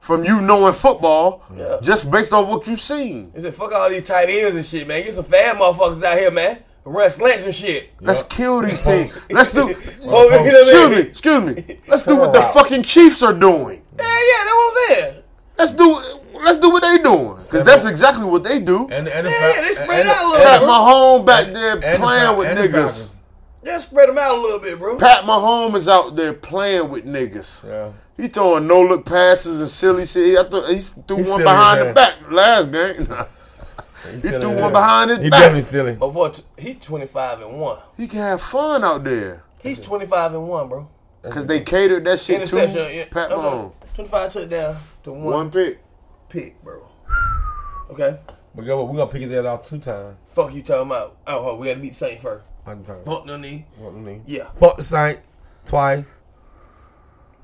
From 0.00 0.24
you 0.24 0.40
knowing 0.40 0.72
football, 0.72 1.42
Yeah. 1.56 1.76
just 1.82 2.10
based 2.10 2.32
on 2.32 2.48
what 2.48 2.66
you've 2.66 2.80
seen. 2.80 3.32
He 3.34 3.40
said, 3.40 3.54
"Fuck 3.54 3.72
all 3.74 3.88
these 3.90 4.06
tight 4.06 4.28
ends 4.30 4.56
and 4.56 4.64
shit, 4.64 4.88
man. 4.88 5.02
Get 5.04 5.14
some 5.14 5.24
fast 5.24 5.56
motherfuckers 5.58 6.02
out 6.02 6.18
here, 6.18 6.30
man. 6.30 6.58
Run 6.84 7.10
slants 7.10 7.44
and 7.44 7.54
shit." 7.54 7.90
Let's 8.00 8.22
kill 8.22 8.60
these 8.62 8.82
things. 8.90 9.20
Let's 9.30 9.52
do. 9.52 9.74
Oh, 10.02 10.24
you 10.44 10.52
know 10.52 10.86
what 10.88 10.96
I 10.96 11.00
Excuse 11.02 11.44
me. 11.44 11.54
Excuse 11.54 11.68
me. 11.68 11.78
Let's 11.86 12.02
do 12.04 12.16
what 12.16 12.32
the 12.32 12.40
fucking 12.40 12.82
Chiefs 12.82 13.22
are 13.22 13.34
doing. 13.34 13.82
Yeah, 13.98 14.04
yeah, 14.04 14.44
that's 14.44 14.54
what 14.54 14.72
I'm 14.72 14.88
saying. 14.96 15.22
Let's 15.58 15.72
do. 15.72 16.02
Let's 16.42 16.56
do 16.58 16.70
what 16.70 16.82
they 16.82 16.96
doing. 17.02 17.34
Because 17.34 17.62
that's 17.64 17.84
exactly 17.84 18.24
what 18.24 18.42
they 18.42 18.60
do. 18.60 18.88
And, 18.90 19.06
and 19.06 19.26
the 19.26 19.30
Yeah, 19.30 19.52
Fal- 19.52 19.62
they 19.62 19.68
spread 19.72 20.00
and- 20.00 20.08
out 20.08 20.16
a 20.16 20.22
and- 20.22 20.30
little 20.30 20.46
Pat 20.46 20.60
bit. 20.60 20.68
Mahomes 20.70 21.26
back 21.26 21.46
there 21.52 21.72
and 21.72 21.80
playing 21.82 22.00
Fal- 22.22 22.36
with 22.36 22.48
and 22.48 22.58
the 22.58 22.62
niggas. 22.62 22.72
Falcons. 22.72 23.16
Just 23.62 23.88
spread 23.90 24.08
them 24.08 24.16
out 24.16 24.38
a 24.38 24.40
little 24.40 24.58
bit, 24.58 24.78
bro. 24.78 24.96
Pat 24.96 25.24
Mahomes 25.24 25.76
is 25.76 25.86
out 25.88 26.16
there 26.16 26.32
playing 26.32 26.88
with 26.88 27.04
niggas. 27.04 27.62
Yeah. 27.68 27.90
He 28.20 28.28
throwing 28.28 28.66
no 28.66 28.80
look 28.82 29.06
passes 29.06 29.60
and 29.60 29.68
silly 29.68 30.06
shit. 30.06 30.36
I 30.38 30.48
thought 30.48 30.68
he 30.70 30.78
threw 30.78 31.16
He's 31.18 31.28
one 31.28 31.42
behind 31.42 31.88
the 31.88 31.94
back 31.94 32.14
last 32.30 32.70
game. 32.72 33.08
He 34.02 34.12
he 34.12 34.18
threw 34.20 34.48
one 34.48 34.56
hell. 34.56 34.70
behind 34.70 35.10
his 35.10 35.18
He 35.20 35.28
back. 35.30 35.40
definitely 35.40 35.60
silly. 35.60 35.94
But 35.94 36.12
for 36.14 36.30
t- 36.30 36.42
he 36.56 36.74
25 36.74 37.42
and 37.42 37.60
one. 37.60 37.78
He 37.98 38.08
can 38.08 38.20
have 38.20 38.40
fun 38.40 38.82
out 38.82 39.04
there 39.04 39.44
He's 39.62 39.78
25 39.78 40.32
and 40.34 40.48
one, 40.48 40.68
bro. 40.70 40.88
because 41.22 41.44
they 41.44 41.60
catered 41.60 42.06
that 42.06 42.18
shit 42.18 42.36
Interception, 42.36 42.76
to 42.76 42.94
yeah. 42.94 43.04
Pat 43.10 43.30
Okay. 43.30 43.42
Mahomes. 43.46 43.72
25 43.94 44.32
touchdown 44.32 44.76
to 45.02 45.12
one, 45.12 45.22
One 45.24 45.50
pick. 45.50 45.80
pick, 46.30 46.64
bro. 46.64 46.88
Okay? 47.90 48.18
But 48.54 48.64
go, 48.64 48.84
we 48.84 48.96
gonna 48.96 49.10
pick 49.10 49.20
his 49.20 49.32
ass 49.32 49.44
out 49.44 49.64
two 49.64 49.78
times. 49.78 50.16
Fuck 50.28 50.54
you 50.54 50.62
talking 50.62 50.86
about. 50.90 51.18
Oh, 51.26 51.56
we 51.56 51.66
gotta 51.68 51.78
beat 51.80 51.88
the 51.90 51.94
Saints 51.94 52.22
first. 52.22 52.44
One 52.64 52.82
time. 52.82 53.04
Fuck 53.04 53.26
no 53.26 53.36
knee. 53.36 53.66
What 53.76 53.90
do 53.90 53.96
you 53.96 54.02
mean? 54.02 54.22
Yeah. 54.26 54.50
Fuck 54.54 54.78
the 54.78 54.82
Saint 54.82 55.20
twice. 55.66 56.04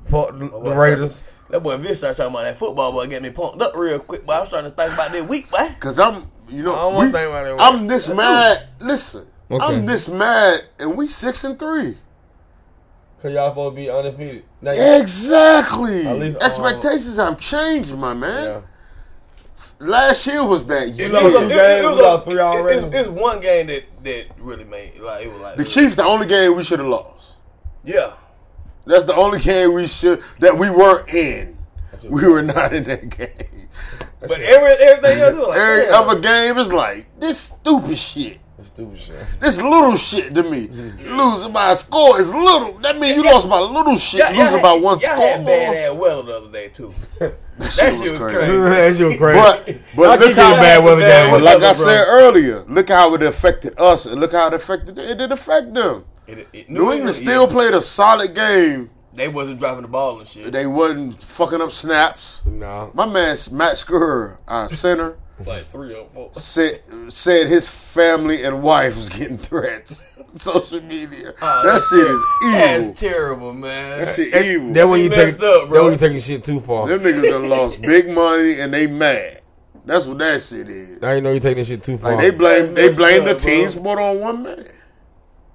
Fuck 0.06 0.38
the, 0.38 0.50
Oh, 0.52 0.62
the? 0.62 0.74
Raiders. 0.74 1.24
That 1.50 1.60
boy 1.62 1.76
Vince 1.76 1.98
started 1.98 2.16
talking 2.16 2.34
about 2.34 2.44
that 2.44 2.56
football 2.58 2.92
boy 2.92 3.06
getting 3.06 3.24
me 3.24 3.30
pumped 3.30 3.60
up 3.62 3.74
real 3.76 3.98
quick, 3.98 4.26
but 4.26 4.36
I 4.36 4.40
was 4.40 4.48
trying 4.48 4.64
to 4.64 4.70
think 4.70 4.92
about 4.94 5.12
that 5.12 5.28
week, 5.28 5.50
boy. 5.50 5.68
Cause 5.80 5.98
I'm, 5.98 6.30
you 6.48 6.62
know, 6.62 6.74
I 6.74 6.78
don't 6.78 6.94
wanna 6.94 7.06
we- 7.08 7.12
think 7.12 7.28
about 7.28 7.46
it. 7.46 7.56
I'm 7.60 7.86
this 7.86 8.08
mad. 8.08 8.68
Listen, 8.80 9.26
Okay. 9.50 9.64
I'm 9.64 9.86
this 9.86 10.08
mad, 10.08 10.64
and 10.78 10.96
we 10.96 11.06
six 11.06 11.44
and 11.44 11.56
three. 11.58 11.96
Cause 13.22 13.32
y'all 13.32 13.50
supposed 13.50 13.76
to 13.76 13.80
be 13.80 13.88
undefeated. 13.90 14.44
Now 14.60 14.72
Exactly. 14.72 16.06
At 16.06 16.18
least, 16.18 16.36
um, 16.42 16.50
Expectations 16.50 17.16
have 17.16 17.38
changed, 17.40 17.94
my 17.96 18.12
man. 18.12 18.44
Yeah. 18.44 18.60
Last 19.78 20.26
year 20.26 20.44
was 20.44 20.66
that 20.66 20.90
year. 20.90 21.08
It 21.08 21.12
lost 21.12 21.24
two 21.38 21.48
games, 21.48 21.86
we 21.96 22.02
lost 22.02 22.24
three 22.24 22.34
it- 22.34 22.40
already. 22.40 22.86
It's, 22.86 22.96
it's 22.96 23.08
one 23.08 23.40
game 23.40 23.66
that 23.68 23.84
that 24.04 24.26
really 24.38 24.64
made 24.64 24.98
like 25.00 25.26
it 25.26 25.32
was 25.32 25.40
like 25.42 25.56
The 25.56 25.64
Chiefs, 25.64 25.96
the 25.96 26.04
only 26.04 26.26
game 26.26 26.56
we 26.56 26.64
should 26.64 26.78
have 26.78 26.88
lost. 26.88 27.34
Yeah. 27.84 28.12
That's 28.86 29.04
the 29.04 29.14
only 29.14 29.40
game 29.40 29.74
we 29.74 29.86
should 29.86 30.22
that 30.40 30.56
we 30.56 30.70
weren't 30.70 31.08
in. 31.08 31.56
We 32.08 32.26
were 32.28 32.42
not 32.42 32.72
in 32.72 32.84
that 32.84 33.08
game. 33.10 33.68
But 34.20 34.40
every, 34.40 34.72
everything 34.86 35.18
else 35.20 35.34
was 35.34 35.48
like 35.48 35.58
Every 35.58 35.82
damn. 35.86 36.08
other 36.08 36.20
game 36.20 36.58
is 36.58 36.72
like 36.72 37.06
this 37.20 37.38
stupid 37.38 37.98
shit. 37.98 38.38
That's 38.56 38.68
stupid 38.70 38.98
shit. 38.98 39.16
This 39.40 39.58
little 39.60 39.96
shit 39.96 40.34
to 40.34 40.42
me. 40.42 40.68
Losing 40.68 41.52
by 41.52 41.72
a 41.72 41.76
score 41.76 42.20
is 42.20 42.32
little. 42.32 42.78
That 42.78 42.98
means 42.98 43.16
you 43.16 43.24
lost 43.24 43.48
by 43.48 43.58
little 43.60 43.96
shit. 43.96 44.20
Y'all- 44.20 44.32
y'all 44.32 44.44
losing 44.44 44.58
had- 44.58 44.62
by 44.62 44.72
one 44.72 44.98
y'all 45.00 45.10
score. 45.12 45.26
had 45.26 45.46
bad 45.46 45.74
ass 45.74 45.94
weather 45.94 46.22
the 46.22 46.32
other 46.32 46.50
day 46.52 46.68
too. 46.68 46.94
That 47.58 47.72
That 47.76 47.94
shit 47.94 48.12
was 48.20 48.20
crazy. 48.34 48.56
That's 48.58 48.98
your 48.98 49.16
crazy. 49.16 49.40
But 49.40 49.66
but 49.96 50.20
look 50.20 50.28
keep 50.28 50.36
how 50.36 50.54
bad 50.56 50.84
weather 50.84 51.00
bad 51.00 51.30
games. 51.30 51.38
But 51.38 51.42
like 51.42 51.56
I 51.56 51.72
bro. 51.72 51.84
said 51.86 52.04
earlier, 52.06 52.64
look 52.68 52.88
how 52.90 53.14
it 53.14 53.22
affected 53.22 53.78
us, 53.78 54.04
and 54.04 54.20
look 54.20 54.32
how 54.32 54.48
it 54.48 54.52
affected 54.54 54.94
them. 54.96 55.04
It 55.06 55.16
didn't 55.16 55.32
affect 55.32 55.72
them. 55.72 56.04
It- 56.26 56.48
it- 56.52 56.70
New 56.70 56.92
England 56.92 57.14
still 57.16 57.46
yeah, 57.46 57.52
played 57.52 57.74
a 57.74 57.82
solid 57.82 58.34
game. 58.34 58.90
They 59.14 59.28
wasn't 59.28 59.58
dropping 59.58 59.82
the 59.82 59.88
ball 59.88 60.18
and 60.18 60.28
shit. 60.28 60.52
They 60.52 60.66
wasn't 60.66 61.22
fucking 61.22 61.60
up 61.62 61.70
snaps. 61.72 62.42
No. 62.44 62.90
My 62.94 63.06
man 63.06 63.36
Matt 63.52 63.76
Skura, 63.76 64.36
our 64.46 64.68
center, 64.70 65.16
like 65.46 65.68
three 65.70 65.94
or 65.94 66.06
four. 66.12 66.30
said 66.36 66.82
said 67.08 67.46
his 67.46 67.66
family 67.66 68.42
and 68.44 68.62
wife 68.62 68.96
was 68.96 69.08
getting 69.08 69.38
threats. 69.38 70.04
Social 70.36 70.82
media. 70.82 71.32
Oh, 71.40 71.62
that 71.64 71.80
shit 71.88 72.06
ter- 72.06 72.12
is 72.12 72.82
evil. 72.82 72.86
That's 72.90 73.00
terrible, 73.00 73.52
man. 73.54 74.04
That 74.04 74.14
shit 74.16 74.34
evil. 74.34 74.72
That 74.74 74.84
when 74.86 75.00
you 75.00 75.08
take. 75.08 75.18
messed 75.18 75.42
up, 75.42 75.62
That 75.62 75.68
bro. 75.70 75.84
when 75.84 75.92
you 75.92 75.98
taking 75.98 76.20
shit 76.20 76.44
too 76.44 76.60
far. 76.60 76.86
Them 76.86 77.00
niggas 77.00 77.22
done 77.22 77.48
lost 77.48 77.80
big 77.80 78.10
money 78.10 78.60
and 78.60 78.74
they 78.74 78.86
mad. 78.86 79.40
That's 79.86 80.04
what 80.04 80.18
that 80.18 80.42
shit 80.42 80.68
is. 80.68 81.02
I 81.02 81.14
you 81.14 81.20
know 81.22 81.32
you 81.32 81.40
taking 81.40 81.56
this 81.58 81.68
shit 81.68 81.82
too 81.82 81.96
far. 81.96 82.12
Like 82.16 82.20
they 82.20 82.30
blame 82.36 82.74
they 82.74 82.88
That's 82.88 82.98
blame 82.98 83.20
the 83.24 83.32
messed 83.32 83.46
up, 83.46 83.50
team 83.50 83.62
bro. 83.62 83.70
sport 83.70 83.98
on 83.98 84.20
one 84.20 84.42
man. 84.42 84.66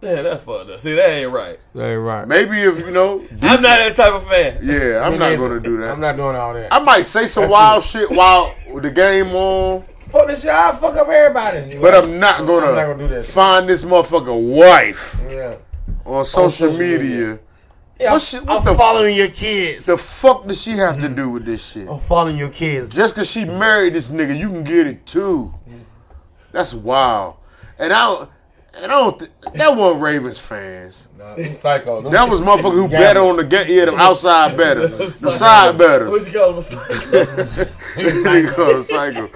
Yeah, 0.02 0.24
that's 0.24 0.44
fucked 0.44 0.70
up. 0.72 0.80
See, 0.80 0.94
that 0.96 1.10
ain't 1.10 1.32
right. 1.32 1.60
That 1.76 1.86
ain't 1.92 2.02
right. 2.02 2.28
Maybe 2.28 2.60
if 2.62 2.80
you 2.80 2.92
know, 2.92 3.20
I'm 3.42 3.62
not 3.62 3.78
that 3.78 3.96
type 3.96 4.14
of 4.14 4.28
fan. 4.28 4.60
yeah, 4.64 5.06
I'm 5.06 5.20
not 5.20 5.38
gonna 5.38 5.60
do 5.60 5.78
that. 5.78 5.92
I'm 5.92 6.00
not 6.02 6.18
doing 6.18 6.36
all 6.36 6.54
that. 6.56 6.74
I 6.74 6.80
might 6.80 7.06
say 7.06 7.28
some 7.28 7.50
wild 7.50 7.84
shit 7.84 8.10
while 8.10 8.54
the 8.74 8.90
game 8.90 9.28
on, 9.36 9.82
fuck 9.82 10.28
this 10.28 10.42
shit. 10.42 10.50
I 10.52 10.72
fuck 10.76 10.96
up 10.98 11.08
everybody. 11.08 11.78
but 11.80 11.94
I'm 11.94 12.20
not 12.20 12.46
gonna, 12.48 12.68
I'm 12.68 12.76
not 12.76 12.86
gonna 12.88 13.08
do 13.08 13.14
that 13.16 13.26
find 13.26 13.70
this 13.70 13.84
motherfucker 13.84 14.56
wife 14.56 15.22
Yeah. 15.30 15.58
on 16.06 16.26
social, 16.26 16.50
social 16.50 16.72
media. 16.80 16.98
media. 17.00 17.40
Yeah, 18.00 18.14
What 18.14 18.22
shit- 18.24 18.42
what 18.42 18.58
I'm 18.58 18.66
the- 18.66 18.74
following 18.74 19.16
your 19.16 19.28
kids. 19.28 19.86
The 19.86 19.96
fuck 20.00 20.48
does 20.48 20.60
she 20.60 20.72
have 20.72 21.00
to 21.02 21.10
do 21.10 21.30
with 21.30 21.46
this 21.46 21.64
shit? 21.64 21.88
I'm 21.88 22.00
following 22.00 22.36
your 22.38 22.50
kids. 22.50 22.92
Just 22.96 23.14
cause 23.14 23.28
she 23.28 23.46
married 23.46 23.94
this 23.94 24.10
nigga, 24.10 24.36
you 24.36 24.50
can 24.50 24.64
get 24.64 24.88
it 24.88 25.06
too. 25.06 25.54
That's 26.52 26.74
wild. 26.74 27.36
And 27.78 27.94
I 27.94 28.08
don't, 28.08 28.22
and 28.22 28.30
I 28.74 28.88
don't. 28.88 29.20
Th- 29.20 29.32
that 29.54 29.76
wasn't 29.76 30.02
Ravens 30.02 30.38
fans. 30.40 31.04
Nah, 31.18 31.36
them 31.36 31.54
psycho. 31.54 32.02
Them- 32.02 32.12
That 32.14 32.30
was 32.30 32.40
motherfucker 32.42 32.72
who 32.74 32.88
bet 32.88 33.18
on 33.18 33.36
the 33.38 33.44
game. 33.46 33.66
Yeah, 33.68 33.86
the 33.86 33.96
outside 33.98 34.56
better, 34.58 34.88
the 34.88 35.10
side 35.10 35.78
better. 35.78 36.10
What 36.10 36.26
you 36.26 36.32
call 36.34 36.54
them? 36.54 36.62
Nigga 37.96 38.54
called 38.56 38.78
a 38.78 38.84
cycle. 38.84 39.28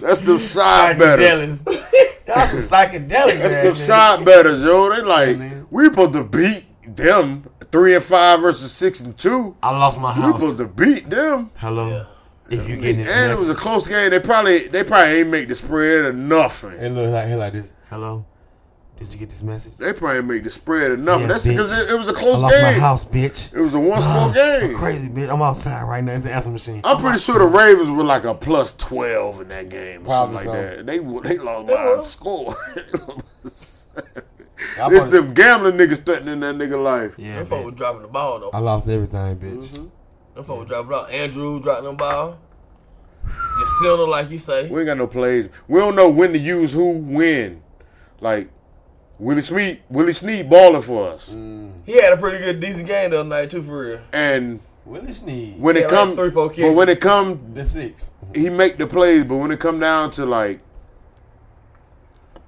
That's 0.00 0.20
the 0.20 0.38
side 0.38 0.98
betters. 0.98 1.62
That's 1.62 2.50
some 2.50 2.58
psychedelics. 2.60 3.08
That's 3.42 3.56
the 3.68 3.74
side 3.74 4.24
betters, 4.24 4.60
yo. 4.62 4.94
They 4.94 5.02
like 5.02 5.38
man. 5.38 5.66
we 5.70 5.84
supposed 5.86 6.12
to 6.14 6.24
beat 6.24 6.64
them 6.96 7.48
three 7.72 7.94
and 7.94 8.04
five 8.04 8.40
versus 8.40 8.72
six 8.72 9.00
and 9.00 9.16
two. 9.18 9.56
I 9.62 9.70
lost 9.76 9.98
my 9.98 10.12
house. 10.12 10.26
We 10.34 10.38
supposed 10.38 10.58
to 10.58 10.66
beat 10.68 11.10
them. 11.10 11.50
Hello. 11.56 12.06
If 12.50 12.68
you 12.68 12.76
getting 12.76 12.98
this 12.98 13.08
And 13.10 13.32
it 13.32 13.38
was 13.38 13.48
a 13.50 13.54
close 13.54 13.86
game. 13.86 14.10
They 14.10 14.20
probably 14.20 14.68
they 14.68 14.84
probably 14.84 15.14
ain't 15.14 15.28
make 15.30 15.48
the 15.48 15.54
spread 15.54 16.04
or 16.04 16.12
nothing. 16.12 16.72
it 16.72 16.90
look 16.90 17.10
like 17.10 17.28
it 17.28 17.36
like 17.36 17.52
this. 17.54 17.72
Hello. 17.88 18.24
Did 18.98 19.12
you 19.12 19.18
get 19.18 19.28
this 19.30 19.42
message? 19.42 19.76
They 19.76 19.92
probably 19.92 20.22
made 20.22 20.44
the 20.44 20.50
spread 20.50 20.92
enough. 20.92 21.20
Yeah, 21.20 21.26
That's 21.26 21.46
because 21.46 21.76
it, 21.76 21.90
it 21.90 21.98
was 21.98 22.06
a 22.08 22.12
close 22.12 22.40
lost 22.42 22.54
my 22.62 22.70
game. 22.72 22.80
house, 22.80 23.04
bitch. 23.04 23.52
It 23.52 23.60
was 23.60 23.74
a 23.74 23.78
one 23.80 24.00
score 24.00 24.32
game. 24.34 24.76
Crazy 24.76 25.08
bitch. 25.08 25.32
I'm 25.32 25.42
outside 25.42 25.82
right 25.82 26.02
now. 26.02 26.12
It's 26.14 26.26
an 26.26 26.32
answer 26.32 26.50
machine. 26.50 26.80
I'm 26.84 26.98
pretty 27.02 27.18
sure 27.18 27.38
the 27.38 27.44
Ravens 27.46 27.90
were 27.90 28.04
like 28.04 28.24
a 28.24 28.34
plus 28.34 28.72
twelve 28.76 29.40
in 29.40 29.48
that 29.48 29.68
game 29.68 30.02
or 30.02 30.04
Probably 30.06 30.44
something 30.44 30.52
like 30.62 30.70
so. 30.70 30.76
that. 30.76 30.86
They 30.86 30.98
they 30.98 31.38
lost 31.38 31.66
by 31.66 31.96
a 31.98 32.02
score. 32.04 32.56
I 32.76 32.80
it's 33.56 33.86
probably- 34.76 35.10
them 35.10 35.34
gambling 35.34 35.76
niggas 35.76 36.04
threatening 36.04 36.40
that 36.40 36.54
nigga 36.54 36.82
life. 36.82 37.14
Yeah, 37.18 37.36
Them 37.38 37.46
folks 37.46 37.66
was 37.66 37.74
dropping 37.74 38.02
the 38.02 38.08
ball 38.08 38.38
though. 38.40 38.50
I 38.52 38.58
lost 38.60 38.88
everything, 38.88 39.36
bitch. 39.38 39.70
Mm-hmm. 39.72 39.86
Them 40.36 40.44
folks 40.44 40.60
was 40.60 40.68
dropping 40.68 40.90
the 40.90 40.94
ball. 40.96 41.06
Andrew 41.06 41.60
dropping 41.60 41.84
the 41.86 41.92
ball. 41.94 42.38
The 43.24 43.66
center, 43.82 44.06
like 44.06 44.30
you 44.30 44.38
say. 44.38 44.68
We 44.70 44.80
ain't 44.80 44.86
got 44.86 44.98
no 44.98 45.06
plays. 45.06 45.48
We 45.68 45.80
don't 45.80 45.94
know 45.96 46.08
when 46.08 46.32
to 46.32 46.38
use 46.38 46.72
who 46.72 46.92
when. 46.98 47.62
Like 48.20 48.50
Willie 49.18 49.42
Snead, 49.42 49.80
Willie 49.88 50.12
Snead 50.12 50.50
balling 50.50 50.82
for 50.82 51.08
us, 51.10 51.30
mm. 51.30 51.72
He 51.86 52.00
had 52.00 52.12
a 52.12 52.16
pretty 52.16 52.38
good, 52.38 52.60
decent 52.60 52.86
game 52.88 53.10
the 53.10 53.20
other 53.20 53.28
night 53.28 53.50
too, 53.50 53.62
for 53.62 53.80
real. 53.86 54.00
and 54.12 54.60
Willie 54.84 55.12
Snead. 55.12 55.60
when 55.60 55.76
Yeah, 55.76 55.82
it 55.82 55.84
like 55.84 55.92
come, 55.92 56.16
three, 56.16 56.30
four 56.30 56.48
but 56.50 56.72
when 56.74 56.88
it 56.88 57.00
come, 57.00 57.40
The 57.54 57.64
six. 57.64 58.10
he 58.34 58.50
make 58.50 58.76
the 58.78 58.86
plays. 58.86 59.24
But 59.24 59.36
when 59.36 59.50
it 59.50 59.60
come 59.60 59.78
down 59.80 60.10
to 60.12 60.26
like 60.26 60.60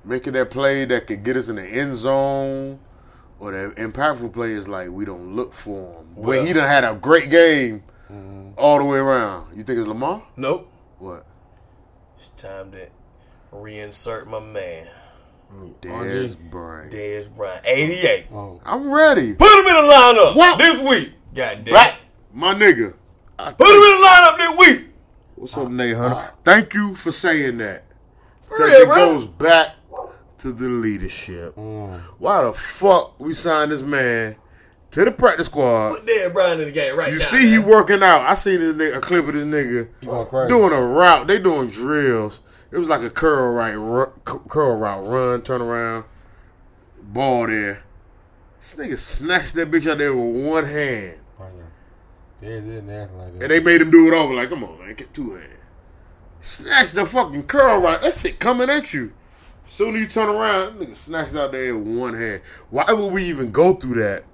making 0.05 0.33
that 0.35 0.51
play 0.51 0.85
that 0.85 1.07
could 1.07 1.25
get 1.25 1.37
us 1.37 1.49
in 1.49 1.57
the 1.57 1.65
end 1.67 1.97
zone, 1.97 2.79
or 3.39 3.53
that 3.53 3.77
impactful 3.77 4.33
play 4.33 4.53
is 4.53 4.67
like 4.69 4.91
we 4.91 5.05
don't 5.05 5.35
look 5.37 5.53
for 5.55 5.93
him. 6.01 6.07
Well- 6.15 6.29
when 6.29 6.47
he 6.47 6.53
done 6.53 6.69
had 6.69 6.85
a 6.85 6.95
great 6.95 7.31
game 7.31 7.83
mm-hmm. 8.11 8.51
all 8.57 8.79
the 8.79 8.85
way 8.85 8.99
around. 8.99 9.57
You 9.57 9.63
think 9.63 9.79
it's 9.79 9.89
Lamar? 9.89 10.23
Nope. 10.37 10.71
What? 10.99 11.25
It's 12.19 12.31
time 12.31 12.73
to 12.73 12.89
reinsert 13.53 14.27
my 14.27 14.41
man, 14.41 14.87
Dez 15.83 16.37
Bryant. 16.51 16.93
Dez 16.93 17.35
Bryant, 17.35 17.65
88. 17.67 18.27
Oh. 18.33 18.61
I'm 18.65 18.91
ready. 18.91 19.35
Put 19.35 19.59
him 19.59 19.67
in 19.67 19.75
the 19.75 19.93
lineup 19.93 20.37
What? 20.37 20.59
this 20.59 20.81
week. 20.89 21.13
God 21.35 21.65
damn. 21.65 21.75
Right, 21.75 21.95
my 22.33 22.55
nigga. 22.55 22.95
Put 23.39 23.61
him 23.69 23.83
in 23.83 24.01
the 24.01 24.07
lineup 24.09 24.39
this 24.39 24.59
week. 24.59 24.87
What's 25.37 25.57
up, 25.57 25.69
Nate 25.71 25.97
Hunter? 25.97 26.17
Uh, 26.17 26.31
Thank 26.45 26.75
you 26.75 26.95
for 26.95 27.13
saying 27.13 27.59
that. 27.59 27.85
Because 28.43 28.71
it 28.71 28.87
bro. 28.87 28.97
goes 28.97 29.27
back 29.27 29.75
to 30.39 30.53
the 30.53 30.69
leadership. 30.69 31.55
Mm. 31.57 32.01
Why 32.19 32.43
the 32.45 32.53
fuck 32.53 33.19
we 33.21 33.35
signed 33.35 33.71
this 33.73 33.83
man 33.83 34.37
to 34.93 35.05
the 35.05 35.13
practice 35.13 35.47
squad? 35.47 35.91
Put 35.97 36.07
Dez 36.07 36.33
Bryant 36.33 36.61
in 36.61 36.67
the 36.69 36.73
game 36.73 36.97
right 36.97 37.13
You 37.13 37.19
now. 37.19 37.25
You 37.25 37.31
see 37.39 37.51
he 37.51 37.59
working 37.59 38.03
out. 38.03 38.23
I 38.23 38.35
seen 38.35 38.61
this 38.61 38.75
nigga, 38.75 38.97
a 38.97 39.01
clip 39.01 39.27
of 39.29 39.35
this 39.35 39.45
nigga 39.45 39.89
You 40.01 40.09
going 40.09 40.27
crazy. 40.27 40.49
doing 40.49 40.73
a 40.73 40.81
route. 40.81 41.27
They 41.27 41.39
doing 41.39 41.69
drills. 41.69 42.41
It 42.71 42.79
was 42.79 42.89
like 42.89 43.03
a 43.03 43.11
curl 43.11 43.53
right, 43.55 43.73
ru- 43.75 44.13
cu- 44.25 44.41
curl 44.49 44.77
route, 44.79 45.07
run, 45.07 45.43
turn 45.43 45.63
around, 45.63 46.05
ball 47.01 47.47
there. 47.47 47.83
This 48.61 48.75
nigga 48.75 48.99
snatched 48.99 49.55
that 49.55 49.71
bitch 49.71 49.89
out 49.89 49.99
there 49.99 50.15
with 50.15 50.45
one 50.45 50.65
hand, 50.65 51.19
Oh, 51.39 51.45
yeah. 51.57 51.63
They 52.41 52.49
didn't 52.61 52.91
act 52.91 53.13
like 53.15 53.33
that. 53.35 53.43
and 53.43 53.51
they 53.51 53.61
made 53.61 53.81
him 53.81 53.91
do 53.91 54.09
it 54.09 54.15
over. 54.15 54.35
Like, 54.35 54.49
come 54.51 54.65
on, 54.65 54.79
man, 54.81 54.95
get 54.95 55.15
two 55.15 55.35
hands. 55.35 55.53
Snatch 56.41 56.93
the 56.93 57.07
fucking 57.07 57.45
curl 57.45 57.81
right. 57.81 58.01
That 58.01 58.15
shit 58.15 58.39
coming 58.39 58.69
at 58.69 58.93
you. 58.93 59.13
Soon 59.69 59.95
as 59.95 60.01
you 60.01 60.07
turn 60.07 60.29
around, 60.29 60.79
nigga 60.79 60.95
snatched 60.95 61.35
out 61.35 61.53
there 61.53 61.77
with 61.77 61.97
one 61.99 62.15
hand. 62.15 62.43
Why 62.71 62.93
would 62.93 63.13
we 63.13 63.25
even 63.25 63.51
go 63.51 63.75
through 63.75 64.01
that 64.03 64.25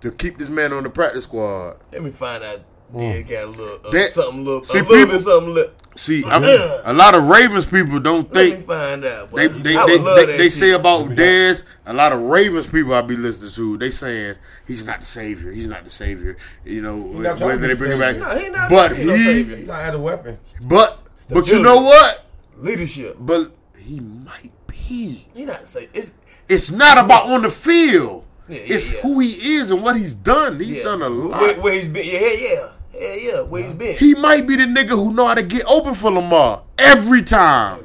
to 0.00 0.10
keep 0.12 0.38
this 0.38 0.48
man 0.48 0.72
on 0.72 0.82
the 0.84 0.90
practice 0.90 1.24
squad? 1.24 1.76
Let 1.92 2.02
me 2.02 2.10
find 2.10 2.42
out. 2.42 2.60
Dez 2.94 3.28
got 3.28 3.44
a 3.44 3.46
little 3.48 3.80
uh, 3.86 3.90
That- 3.90 4.12
something, 4.12 4.44
little, 4.44 4.64
see, 4.64 4.78
a 4.78 4.82
little 4.82 4.96
people- 4.96 5.14
bit 5.18 5.24
something. 5.24 5.54
Li- 5.54 5.66
See, 5.96 6.24
I'm, 6.24 6.44
a 6.44 6.92
lot 6.94 7.14
of 7.14 7.26
Ravens 7.28 7.66
people 7.66 7.98
don't 7.98 8.32
Let 8.32 8.44
me 8.44 8.50
think 8.52 8.66
find 8.66 9.04
out. 9.04 9.32
they 9.32 9.48
boy. 9.48 9.54
they 9.58 9.76
I 9.76 9.86
they, 9.86 9.92
would 9.96 10.02
love 10.02 10.16
they, 10.16 10.26
that 10.26 10.38
they 10.38 10.48
say 10.48 10.70
about 10.70 11.08
Dez. 11.10 11.64
A 11.84 11.92
lot 11.92 12.12
of 12.12 12.20
Ravens 12.22 12.68
people 12.68 12.94
I 12.94 13.02
be 13.02 13.16
listening 13.16 13.50
to, 13.50 13.76
they 13.76 13.90
saying 13.90 14.36
he's 14.66 14.84
not 14.84 15.00
the 15.00 15.06
savior. 15.06 15.50
He's 15.50 15.66
not 15.68 15.82
the 15.84 15.90
savior. 15.90 16.36
You 16.64 16.80
know, 16.80 16.96
not 16.96 17.40
whether 17.40 17.66
they 17.66 17.74
bring 17.74 17.92
him 17.92 17.98
back. 17.98 18.16
No, 18.16 18.38
he 18.38 18.48
not 18.48 18.70
but 18.70 18.96
he 18.96 19.04
no 19.04 19.14
he, 19.14 19.24
savior. 19.24 19.56
He's 19.56 19.68
not 19.68 19.82
had 19.82 19.94
a 19.94 19.98
weapon. 19.98 20.38
but 20.64 21.00
but 21.28 21.48
you 21.48 21.60
know 21.60 21.82
what? 21.82 22.24
leadership. 22.56 23.16
But 23.18 23.52
he 23.76 24.00
might 24.00 24.52
be. 24.68 25.26
He 25.34 25.44
not 25.44 25.68
say 25.68 25.88
it's 25.92 26.14
It's 26.48 26.70
not 26.70 26.98
about 26.98 27.28
on 27.30 27.42
the 27.42 27.50
field. 27.50 28.24
Yeah, 28.48 28.56
yeah, 28.58 28.74
it's 28.74 28.94
yeah. 28.94 29.00
who 29.02 29.18
he 29.20 29.56
is 29.56 29.70
and 29.70 29.82
what 29.82 29.96
he's 29.96 30.14
done. 30.14 30.60
He's 30.60 30.78
yeah. 30.78 30.84
done 30.84 31.02
a 31.02 31.08
lot. 31.08 31.40
Where, 31.40 31.60
where 31.60 31.74
he's 31.74 31.88
been. 31.88 32.06
Yeah, 32.06 32.48
yeah. 32.48 32.72
Hell 32.92 33.18
yeah, 33.18 33.40
where 33.42 33.62
he's 33.64 33.74
been. 33.74 33.96
He 33.96 34.14
might 34.14 34.46
be 34.46 34.56
the 34.56 34.64
nigga 34.64 34.90
who 34.90 35.12
know 35.12 35.26
how 35.26 35.34
to 35.34 35.42
get 35.42 35.64
open 35.66 35.94
for 35.94 36.10
Lamar 36.10 36.64
every 36.78 37.22
time. 37.22 37.84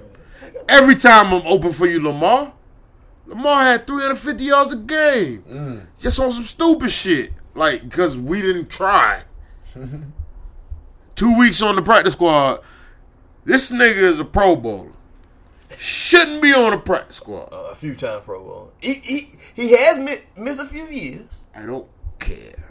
Every 0.67 0.95
time 0.95 1.31
I'm 1.33 1.45
open 1.45 1.73
for 1.73 1.85
you, 1.85 2.01
Lamar. 2.01 2.53
Lamar 3.27 3.63
had 3.63 3.85
350 3.87 4.43
yards 4.43 4.73
a 4.73 4.77
game. 4.77 5.87
Just 5.99 6.19
on 6.19 6.31
some 6.31 6.43
stupid 6.43 6.89
shit. 6.89 7.31
Like, 7.53 7.83
because 7.83 8.17
we 8.17 8.41
didn't 8.41 8.69
try. 8.69 9.23
Two 11.15 11.37
weeks 11.37 11.61
on 11.61 11.75
the 11.75 11.81
practice 11.81 12.13
squad. 12.13 12.61
This 13.45 13.71
nigga 13.71 13.97
is 13.97 14.19
a 14.19 14.25
pro 14.25 14.55
bowler. 14.55 14.91
Shouldn't 15.77 16.41
be 16.41 16.53
on 16.53 16.71
the 16.71 16.77
practice 16.77 17.17
squad. 17.17 17.49
Uh, 17.51 17.69
a 17.71 17.75
few 17.75 17.95
times 17.95 18.21
Pro 18.25 18.43
Bowl. 18.43 18.73
He 18.81 18.93
he 18.95 19.29
he 19.55 19.71
has 19.77 19.97
mi- 19.97 20.23
missed 20.37 20.59
a 20.61 20.65
few 20.65 20.85
years. 20.87 21.43
I 21.55 21.65
don't 21.65 21.87
care. 22.19 22.64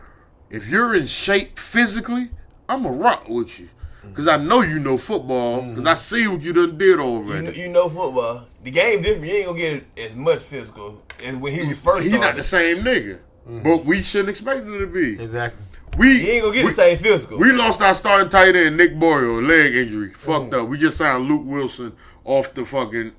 If 0.51 0.69
you're 0.69 0.95
in 0.95 1.07
shape 1.07 1.59
physically, 1.59 2.31
I'm 2.69 2.83
going 2.83 2.95
to 2.95 3.01
rock 3.01 3.29
with 3.29 3.59
you. 3.61 3.69
Because 4.03 4.29
I 4.29 4.37
know 4.37 4.61
you 4.61 4.79
know 4.79 4.99
football. 4.99 5.63
Because 5.63 5.87
I 5.87 5.95
see 5.95 6.29
what 6.29 6.43
you 6.43 6.53
done 6.53 6.77
did 6.77 6.99
You 6.99 7.01
already. 7.01 7.47
know, 7.47 7.53
you 7.53 7.69
know 7.69 7.89
football. 7.89 8.47
The 8.63 8.71
game 8.71 9.01
different. 9.01 9.25
You 9.27 9.37
ain't 9.39 9.47
gonna 9.47 9.59
get 9.59 9.85
as 9.99 10.15
much 10.15 10.41
physical 10.41 11.03
as 11.25 11.37
when 11.37 11.53
he 11.53 11.67
was 11.67 11.81
first. 11.81 12.07
He 12.07 12.13
not 12.13 12.37
the 12.37 12.43
same 12.43 12.79
nigga. 12.85 13.21
But 13.47 13.85
we 13.85 14.03
shouldn't 14.03 14.31
expect 14.31 14.61
him 14.61 14.79
to 14.79 14.87
be. 14.87 15.23
Exactly. 15.23 15.65
We 15.99 16.19
He 16.19 16.31
ain't 16.33 16.43
gonna 16.43 16.55
get 16.55 16.65
we, 16.65 16.71
the 16.71 16.75
same 16.77 16.99
physical. 16.99 17.39
We 17.39 17.53
lost 17.53 17.81
our 17.81 17.95
starting 17.95 18.29
tight 18.29 18.57
end, 18.57 18.77
Nick 18.77 18.99
Boyle, 18.99 19.41
leg 19.43 19.75
injury. 19.75 20.13
Fucked 20.15 20.53
up. 20.55 20.69
We 20.69 20.77
just 20.79 20.97
signed 20.99 21.25
Luke 21.29 21.43
Wilson 21.45 21.95
off 22.25 22.53
the 22.55 22.65
fucking 22.65 23.13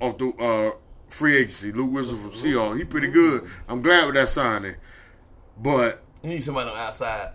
off 0.00 0.18
the 0.18 0.28
uh, 0.38 0.72
free 1.08 1.36
agency. 1.36 1.72
Luke 1.72 1.92
Wilson 1.92 2.16
from 2.16 2.32
Seahawks. 2.32 2.78
He 2.78 2.84
pretty 2.84 3.08
good. 3.08 3.48
I'm 3.68 3.80
glad 3.82 4.06
with 4.06 4.14
that 4.16 4.28
signing. 4.28 4.76
But 5.58 6.02
you 6.26 6.34
need 6.34 6.42
somebody 6.42 6.68
on 6.68 6.74
the 6.74 6.80
outside. 6.82 7.32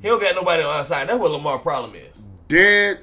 He 0.00 0.08
don't 0.08 0.20
got 0.20 0.34
nobody 0.34 0.62
on 0.62 0.68
the 0.68 0.74
outside. 0.74 1.08
That's 1.08 1.18
what 1.18 1.30
Lamar 1.30 1.58
problem 1.58 1.94
is. 1.94 2.24
dead. 2.46 3.00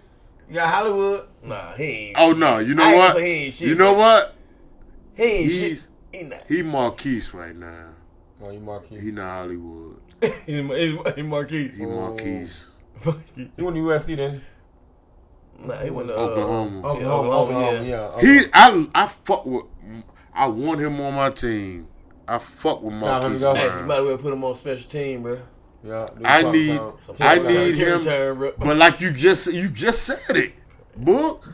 You 0.48 0.54
got 0.56 0.72
Hollywood. 0.72 1.28
Nah, 1.44 1.74
he 1.74 1.84
ain't. 1.84 2.18
Oh 2.20 2.30
shit. 2.30 2.38
no, 2.40 2.60
you 2.60 2.76
know 2.76 2.84
I 2.84 2.96
what? 2.96 3.18
he 3.22 3.28
ain't 3.28 3.54
shit, 3.54 3.68
you 3.70 3.76
know 3.76 3.94
what? 3.94 4.36
He 5.16 5.24
ain't 5.24 5.52
He's- 5.52 5.82
shit. 5.82 5.88
He 6.14 6.30
not. 6.30 6.44
He 6.48 6.62
Marquise 6.62 7.34
right 7.34 7.56
now. 7.56 7.90
Oh, 8.42 8.52
you 8.52 8.60
Marquis. 8.60 9.00
He 9.00 9.12
not 9.12 9.28
Hollywood. 9.28 10.00
He's, 10.22 10.38
he's, 10.46 11.14
he's 11.16 11.26
Marquise. 11.26 11.78
He 11.78 11.86
Marquise. 11.86 12.66
You 13.36 13.66
went 13.66 13.76
to 13.76 13.82
USC 13.82 14.16
then? 14.16 14.42
Nah, 15.60 15.76
he 15.78 15.90
went 15.90 16.08
to 16.10 16.16
uh, 16.16 16.20
Oklahoma. 16.22 16.88
Oklahoma, 16.88 16.88
Oklahoma, 16.88 17.30
Oklahoma, 17.32 17.84
yeah. 17.88 18.12
yeah. 18.22 18.42
He 18.42 18.46
I 18.54 18.88
I 18.94 19.08
fuck 19.08 19.46
with 19.46 19.66
I 20.34 20.48
want 20.48 20.80
him 20.80 21.00
on 21.02 21.16
my 21.16 21.30
team. 21.32 21.88
I 22.28 22.40
fuck 22.40 22.82
with 22.82 22.94
Time 22.94 23.00
Marquise 23.02 23.40
to 23.42 23.46
go. 23.46 23.54
Hey, 23.56 23.80
you 23.80 23.86
might 23.86 23.98
as 24.00 24.04
well 24.06 24.18
put 24.18 24.34
him 24.34 24.44
on 24.44 24.56
special 24.56 24.90
team, 24.90 25.24
bro. 25.24 25.40
yeah 25.84 26.08
I 26.24 26.42
need- 26.52 26.80
something. 27.00 27.26
I 27.26 27.38
need 27.38 27.76
him- 27.76 28.00
return, 28.00 28.38
bro. 28.38 28.52
But 28.58 28.78
like 28.78 29.00
you 29.02 29.12
just 29.12 29.48
you 29.54 29.70
just 29.70 30.04
said 30.04 30.20
it, 30.30 30.54
book. 30.98 31.48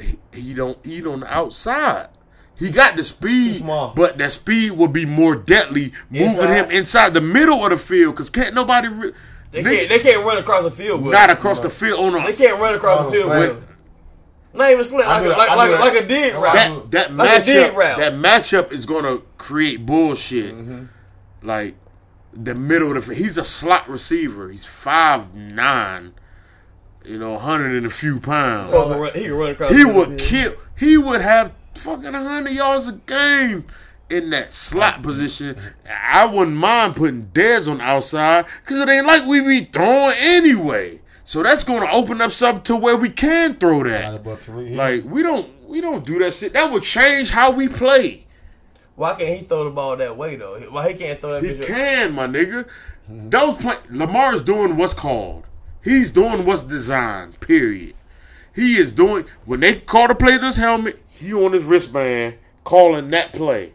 He, 0.00 0.18
he 0.32 0.54
don't 0.54 0.78
eat 0.84 1.06
on 1.06 1.20
the 1.20 1.32
outside. 1.32 2.08
He 2.56 2.70
got 2.70 2.96
the 2.96 3.04
speed, 3.04 3.64
but 3.66 4.18
that 4.18 4.32
speed 4.32 4.72
will 4.72 4.88
be 4.88 5.04
more 5.04 5.34
deadly 5.34 5.92
moving 6.10 6.28
Inside? 6.28 6.54
him 6.54 6.70
inside 6.70 7.14
the 7.14 7.20
middle 7.20 7.64
of 7.64 7.70
the 7.70 7.76
field 7.78 8.14
because 8.14 8.30
can't 8.30 8.54
nobody 8.54 8.88
re- 8.88 9.12
They 9.50 9.62
nigga, 9.62 9.76
can't. 9.76 9.88
They 9.88 9.98
can't 9.98 10.24
run 10.24 10.38
across 10.38 10.62
the 10.62 10.70
field 10.70 11.02
with. 11.02 11.12
not 11.12 11.28
him. 11.30 11.36
across 11.36 11.60
the 11.60 11.70
field 11.70 11.98
on 12.14 12.24
They 12.24 12.32
can't 12.34 12.60
run 12.60 12.74
across 12.74 13.00
Oh, 13.00 13.10
the 13.10 13.16
field 13.16 13.30
with. 13.30 13.68
Him. 14.52 14.58
Not 14.58 14.70
even 14.70 14.84
slant 14.84 15.08
I 15.08 15.20
like 15.20 15.24
a, 15.24 15.28
that- 15.28 15.38
like 15.38 15.56
like, 15.56 15.70
do 15.70 15.76
like 15.78 16.04
a 16.04 16.06
dig 16.06 16.34
route. 16.34 16.54
that 16.54 16.90
that 16.90 17.14
Like 17.14 17.42
a 17.42 17.44
dig 17.44 17.72
matchup 17.72 17.76
route. 17.76 17.98
that 17.98 18.12
matchup 18.14 18.72
is 18.72 18.86
gonna 18.86 19.18
create 19.38 19.84
bullshit. 19.86 20.54
Mm-hmm. 20.54 20.84
Like 21.42 21.74
the 22.32 22.54
middle 22.54 22.96
of 22.96 23.06
the 23.06 23.14
he's 23.14 23.36
a 23.36 23.44
slot 23.44 23.88
receiver. 23.88 24.48
He's 24.50 24.64
five 24.64 25.34
nine, 25.34 26.14
you 27.04 27.18
know, 27.18 27.36
hundred 27.38 27.72
and 27.76 27.84
a 27.86 27.90
few 27.90 28.18
pounds. 28.20 28.66
He 28.66 28.72
can 28.72 29.00
run, 29.00 29.12
he 29.14 29.22
can 29.24 29.32
run 29.34 29.50
across. 29.50 29.70
he 29.72 29.82
the 29.84 29.92
would 29.92 30.18
kill. 30.18 30.54
He 30.78 30.96
would 30.96 31.20
have 31.20 31.52
fucking 31.74 32.14
hundred 32.14 32.52
yards 32.52 32.86
a 32.86 32.92
game 32.92 33.66
in 34.08 34.30
that 34.30 34.52
slot 34.52 35.02
position. 35.02 35.56
I 35.88 36.24
wouldn't 36.26 36.56
mind 36.56 36.96
putting 36.96 37.26
Dez 37.34 37.70
on 37.70 37.78
the 37.78 37.84
outside 37.84 38.46
because 38.64 38.80
it 38.80 38.88
ain't 38.88 39.06
like 39.06 39.26
we 39.26 39.40
be 39.40 39.64
throwing 39.66 40.14
anyway. 40.18 41.00
So 41.32 41.42
that's 41.42 41.64
going 41.64 41.80
to 41.80 41.90
open 41.90 42.20
up 42.20 42.30
something 42.30 42.62
to 42.64 42.76
where 42.76 42.94
we 42.94 43.08
can 43.08 43.54
throw 43.54 43.82
that. 43.84 44.16
about 44.16 44.40
Tyreek 44.40 44.68
Hill. 44.68 44.76
Like 44.76 45.04
we 45.04 45.22
don't 45.22 45.48
we 45.66 45.80
don't 45.80 46.04
do 46.04 46.18
that 46.18 46.34
shit. 46.34 46.52
That 46.52 46.70
would 46.70 46.82
change 46.82 47.30
how 47.30 47.52
we 47.52 47.68
play. 47.68 48.26
Why 48.96 49.14
can't 49.14 49.38
he 49.38 49.44
throw 49.46 49.64
the 49.64 49.70
ball 49.70 49.96
that 49.96 50.14
way 50.18 50.36
though? 50.36 50.58
Why 50.68 50.92
he 50.92 50.98
can't 50.98 51.18
throw 51.18 51.40
that? 51.40 51.42
He 51.42 51.54
bitch- 51.54 51.64
can, 51.64 52.12
my 52.12 52.26
nigga. 52.26 52.68
Those 53.08 53.56
play 53.56 53.76
Lamar's 53.88 54.42
doing 54.42 54.76
what's 54.76 54.92
called. 54.92 55.44
He's 55.82 56.10
doing 56.10 56.44
what's 56.44 56.64
designed. 56.64 57.40
Period. 57.40 57.94
He 58.54 58.76
is 58.76 58.92
doing 58.92 59.24
when 59.46 59.60
they 59.60 59.76
call 59.76 60.08
the 60.08 60.14
play 60.14 60.36
to 60.36 60.44
his 60.44 60.56
helmet. 60.56 61.02
He 61.08 61.32
on 61.32 61.54
his 61.54 61.64
wristband 61.64 62.34
calling 62.62 63.08
that 63.08 63.32
play. 63.32 63.72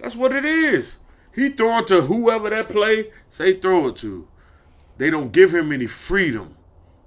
That's 0.00 0.16
what 0.16 0.34
it 0.34 0.44
is. 0.44 0.98
He 1.34 1.48
throwing 1.48 1.86
to 1.86 2.02
whoever 2.02 2.50
that 2.50 2.68
play 2.68 3.10
say 3.30 3.54
throw 3.54 3.88
it 3.88 3.96
to. 3.96 4.28
They 4.98 5.08
don't 5.08 5.32
give 5.32 5.54
him 5.54 5.72
any 5.72 5.86
freedom. 5.86 6.56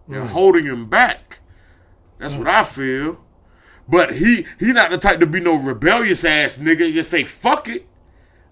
They're 0.08 0.26
holding 0.26 0.66
him 0.66 0.88
back. 0.90 1.40
That's 2.18 2.36
what 2.36 2.48
I 2.48 2.64
feel. 2.64 3.20
But 3.90 4.16
he 4.16 4.46
he 4.60 4.74
not 4.74 4.92
the 4.92 4.98
type 4.98 5.20
to 5.20 5.26
be 5.26 5.40
no 5.40 5.56
rebellious 5.56 6.26
ass 6.26 6.58
nigga 6.58 6.86
and 6.86 6.94
just 6.94 7.10
say 7.10 7.24
fuck 7.24 7.68
it. 7.70 7.88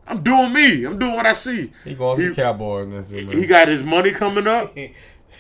I'm 0.08 0.22
doing 0.22 0.54
me. 0.54 0.84
I'm 0.86 1.00
doing 1.00 1.16
what 1.16 1.26
I 1.26 1.34
see. 1.34 1.72
He 1.84 1.96
going 1.96 2.20
he- 2.22 2.28
the 2.30 2.36
Cowboys 2.36 2.88
next 2.88 3.12
year. 3.12 3.32
He 3.32 3.46
got 3.48 3.68
his 3.68 3.84
money 3.84 4.12
coming 4.12 4.48
up. 4.48 4.74
he, 4.76 4.94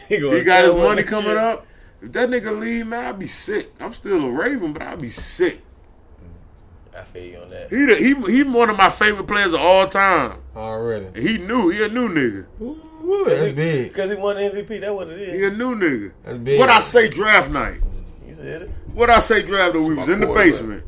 He 0.10 0.44
got 0.44 0.66
his 0.66 0.74
money 0.74 1.04
coming 1.04 1.30
shit. 1.32 1.38
up. 1.38 1.68
If 2.02 2.12
that 2.14 2.30
nigga 2.30 2.60
leave, 2.60 2.88
man, 2.88 3.06
I'd 3.06 3.20
be 3.20 3.28
sick. 3.28 3.72
I'm 3.80 3.94
still 3.94 4.26
a 4.26 4.30
Raven, 4.30 4.74
but 4.74 4.82
I'd 4.82 5.00
be 5.00 5.10
sick. 5.10 5.62
I 6.98 7.04
feel 7.04 7.24
you 7.24 7.40
on 7.40 7.50
that. 7.50 7.70
He 7.70 7.86
the, 7.86 7.96
he 7.96 8.32
he 8.32 8.44
one 8.44 8.70
of 8.70 8.78
my 8.78 8.90
favorite 8.90 9.28
players 9.28 9.54
of 9.54 9.60
all 9.60 9.88
time. 9.88 10.38
Already. 10.56 11.22
He 11.22 11.38
knew 11.38 11.70
he 11.70 11.84
a 11.84 11.90
new 11.90 12.10
nigga. 12.10 12.46
Woo, 12.60 13.26
that's 13.26 13.54
big. 13.54 13.90
Because 13.94 14.12
he 14.12 14.16
won 14.16 14.36
the 14.38 14.42
MVP. 14.42 14.80
That's 14.80 14.94
what 14.94 15.10
it 15.10 15.20
is. 15.20 15.34
He 15.34 15.46
a 15.46 15.52
new 15.52 15.76
nigga. 15.76 16.12
That's 16.24 16.38
big. 16.40 16.60
What 16.60 16.70
I 16.70 16.80
say 16.80 17.10
draft 17.10 17.52
night? 17.52 17.80
You 18.26 18.36
said 18.36 18.64
it. 18.64 18.72
What 18.94 19.10
I 19.10 19.20
say 19.20 19.42
draft 19.44 19.76
night? 19.76 19.88
We 19.88 19.96
was 19.96 20.10
in 20.10 20.20
the 20.22 20.26
quarterback. 20.26 20.52
basement. 20.52 20.84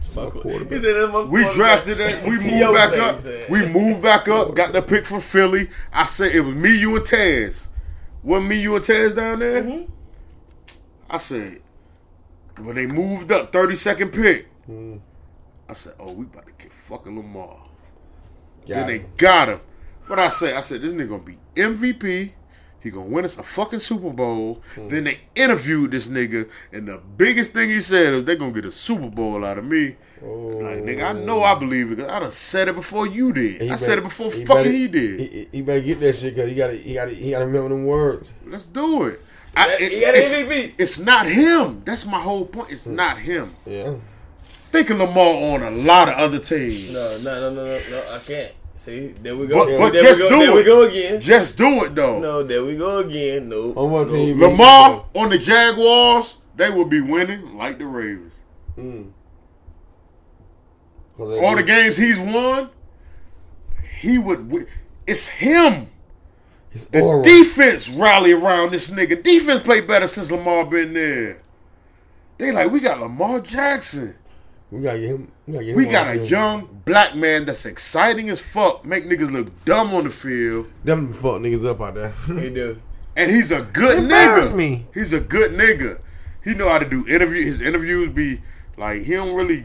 He 0.00 0.06
said 0.06 0.94
that's 0.96 1.28
We 1.28 1.42
drafted 1.54 1.96
that. 1.96 2.24
We 2.24 2.30
moved 2.38 2.74
back 2.74 2.98
up. 2.98 3.50
We 3.50 3.68
moved 3.68 4.02
back 4.02 4.28
up. 4.28 4.54
Got 4.54 4.72
the 4.72 4.82
pick 4.82 5.06
from 5.06 5.20
Philly. 5.20 5.68
I 5.92 6.06
said 6.06 6.32
it 6.32 6.40
was 6.40 6.54
me, 6.54 6.76
you, 6.76 6.96
and 6.96 7.04
Taz. 7.04 7.68
Wasn't 8.22 8.48
me, 8.48 8.60
you, 8.60 8.74
and 8.76 8.84
Taz 8.84 9.14
down 9.14 9.38
there? 9.40 9.62
Mm-hmm. 9.62 9.92
I 11.10 11.18
said 11.18 11.60
when 12.58 12.76
they 12.76 12.86
moved 12.86 13.30
up, 13.32 13.52
thirty 13.52 13.76
second 13.76 14.12
pick. 14.12 14.48
I 15.70 15.74
said, 15.74 15.94
"Oh, 16.00 16.12
we 16.12 16.24
about 16.24 16.46
to 16.46 16.52
get 16.58 16.72
fucking 16.72 17.16
Lamar." 17.16 17.66
then 18.66 18.86
they 18.86 18.98
got 19.16 19.48
him. 19.48 19.60
What 20.06 20.18
I 20.18 20.28
say? 20.28 20.54
I 20.54 20.60
said 20.60 20.82
this 20.82 20.92
nigga 20.92 21.08
gonna 21.08 21.22
be 21.22 21.38
MVP. 21.54 22.32
He 22.80 22.90
gonna 22.90 23.06
win 23.06 23.24
us 23.24 23.38
a 23.38 23.42
fucking 23.42 23.78
Super 23.78 24.10
Bowl. 24.10 24.62
Hmm. 24.74 24.88
Then 24.88 25.04
they 25.04 25.20
interviewed 25.34 25.90
this 25.90 26.08
nigga, 26.08 26.48
and 26.72 26.88
the 26.88 26.98
biggest 27.16 27.52
thing 27.52 27.68
he 27.68 27.80
said 27.80 28.14
is 28.14 28.24
they 28.24 28.36
gonna 28.36 28.52
get 28.52 28.64
a 28.64 28.72
Super 28.72 29.08
Bowl 29.10 29.44
out 29.44 29.58
of 29.58 29.64
me. 29.64 29.96
Oh. 30.22 30.26
Like 30.26 30.78
nigga, 30.78 31.04
I 31.04 31.12
know 31.12 31.42
I 31.42 31.58
believe 31.58 31.92
it 31.92 31.96
because 31.96 32.10
I 32.10 32.20
done 32.20 32.30
said 32.30 32.68
it 32.68 32.74
before 32.74 33.06
you 33.06 33.32
did. 33.32 33.70
I 33.70 33.76
said 33.76 33.98
it 33.98 34.04
before 34.04 34.30
fucking 34.30 34.46
better, 34.46 34.70
he 34.70 34.88
did. 34.88 35.20
He, 35.20 35.48
he 35.52 35.62
better 35.62 35.80
get 35.80 36.00
that 36.00 36.14
shit 36.14 36.34
because 36.34 36.50
he 36.50 36.56
got 36.56 36.68
to 36.68 36.76
he 36.76 36.94
got 36.94 37.06
to 37.06 37.14
he 37.14 37.30
got 37.30 37.40
to 37.40 37.46
remember 37.46 37.68
them 37.68 37.86
words. 37.86 38.32
Let's 38.46 38.66
do 38.66 39.04
it. 39.04 39.20
I, 39.56 39.66
got- 39.66 39.80
it- 39.80 39.92
he 39.92 40.00
got 40.00 40.14
it's, 40.14 40.32
MVP. 40.32 40.74
it's 40.78 40.98
not 40.98 41.26
him. 41.26 41.82
That's 41.84 42.06
my 42.06 42.20
whole 42.20 42.46
point. 42.46 42.70
It's 42.72 42.84
hmm. 42.84 42.94
not 42.94 43.18
him. 43.18 43.54
Yeah. 43.66 43.94
Thinking 44.70 44.98
Lamar 44.98 45.54
on 45.54 45.62
a 45.62 45.70
lot 45.70 46.08
of 46.08 46.14
other 46.14 46.38
teams. 46.38 46.92
No, 46.92 47.18
no, 47.22 47.40
no, 47.40 47.54
no, 47.54 47.64
no, 47.66 47.80
no. 47.90 48.14
I 48.14 48.18
can't. 48.20 48.52
See, 48.76 49.08
there 49.08 49.36
we 49.36 49.46
go. 49.46 49.64
But- 49.66 49.72
See, 49.72 49.78
but 49.78 49.92
there 49.92 50.02
just 50.02 50.22
we 50.22 50.28
go. 50.28 50.38
do 50.40 50.46
there 50.46 50.54
we 50.56 50.64
go 50.64 50.88
again. 50.88 51.20
Just 51.20 51.58
do 51.58 51.84
it 51.84 51.94
though. 51.94 52.18
No, 52.20 52.42
there 52.42 52.64
we 52.64 52.76
go 52.76 52.98
again. 52.98 53.48
No. 53.48 53.72
On 53.74 53.90
what 53.90 54.06
no. 54.08 54.14
team? 54.14 54.40
Lamar 54.40 55.04
on 55.14 55.28
the 55.28 55.38
Jaguars, 55.38 56.38
they 56.56 56.70
would 56.70 56.88
be 56.88 57.00
winning 57.00 57.56
like 57.58 57.78
the 57.78 57.86
Ravens. 57.86 58.32
Mm. 58.78 59.10
All 61.18 61.56
the 61.56 61.62
games 61.62 61.96
he's 61.98 62.18
won, 62.18 62.70
he 64.00 64.16
would. 64.18 64.48
wi- 64.48 64.66
It's 65.06 65.28
him. 65.28 65.88
It's 66.72 66.86
The 66.86 67.00
aura. 67.00 67.22
defense 67.24 67.88
rally 67.90 68.32
around 68.32 68.70
this 68.72 68.88
nigga. 68.90 69.22
Defense 69.22 69.62
play 69.62 69.80
better 69.80 70.06
since 70.06 70.30
Lamar 70.30 70.64
been 70.64 70.94
there. 70.94 71.42
They 72.38 72.52
like 72.52 72.70
we 72.70 72.80
got 72.80 73.00
Lamar 73.00 73.40
Jackson. 73.40 74.14
We 74.70 74.82
gotta 74.82 74.98
get 75.00 75.08
him. 75.08 75.32
We 75.46 75.52
gotta 75.54 75.64
get 75.64 75.70
him. 75.72 75.76
We 75.76 75.84
got 75.86 76.06
a 76.06 76.12
field. 76.12 76.30
young 76.30 76.80
black 76.84 77.14
man 77.16 77.44
that's 77.44 77.66
exciting 77.66 78.30
as 78.30 78.40
fuck. 78.40 78.84
Make 78.84 79.04
niggas 79.06 79.30
look 79.32 79.48
dumb 79.64 79.92
on 79.94 80.04
the 80.04 80.10
field. 80.10 80.70
Them 80.84 81.12
fuck 81.12 81.40
niggas 81.40 81.66
up 81.66 81.80
out 81.80 81.94
there. 81.94 82.12
He 82.26 82.50
do. 82.50 82.80
And 83.16 83.30
he's 83.30 83.50
a 83.50 83.62
good 83.62 83.98
Embarrass 83.98 84.52
nigga. 84.52 84.56
me. 84.56 84.86
He's 84.94 85.12
a 85.12 85.20
good 85.20 85.50
nigga. 85.52 86.00
He 86.44 86.54
know 86.54 86.68
how 86.68 86.78
to 86.78 86.88
do 86.88 87.06
interview. 87.08 87.44
His 87.44 87.60
interviews 87.60 88.08
be 88.08 88.40
like 88.78 89.02
he 89.02 89.14
don't 89.14 89.34
really 89.34 89.64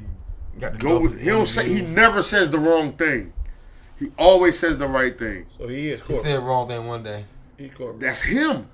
got 0.60 0.74
to 0.74 0.80
go 0.80 1.00
with. 1.00 1.20
He 1.22 1.28
don't 1.28 1.46
say. 1.46 1.70
He 1.70 1.84
never 1.84 2.24
says 2.24 2.50
the 2.50 2.58
wrong 2.58 2.94
thing. 2.94 3.32
He 4.00 4.08
always 4.18 4.58
says 4.58 4.78
the 4.80 4.88
right 4.88 5.18
thing. 5.18 5.46
So 5.58 5.68
he 5.68 5.90
is 5.92 6.02
He 6.02 6.16
said 6.16 6.42
wrong 6.42 6.68
thing 6.68 6.86
one 6.88 7.04
day. 7.04 7.26
He's 7.58 7.72
corporate. 7.72 8.02
That's 8.02 8.20
him. 8.22 8.68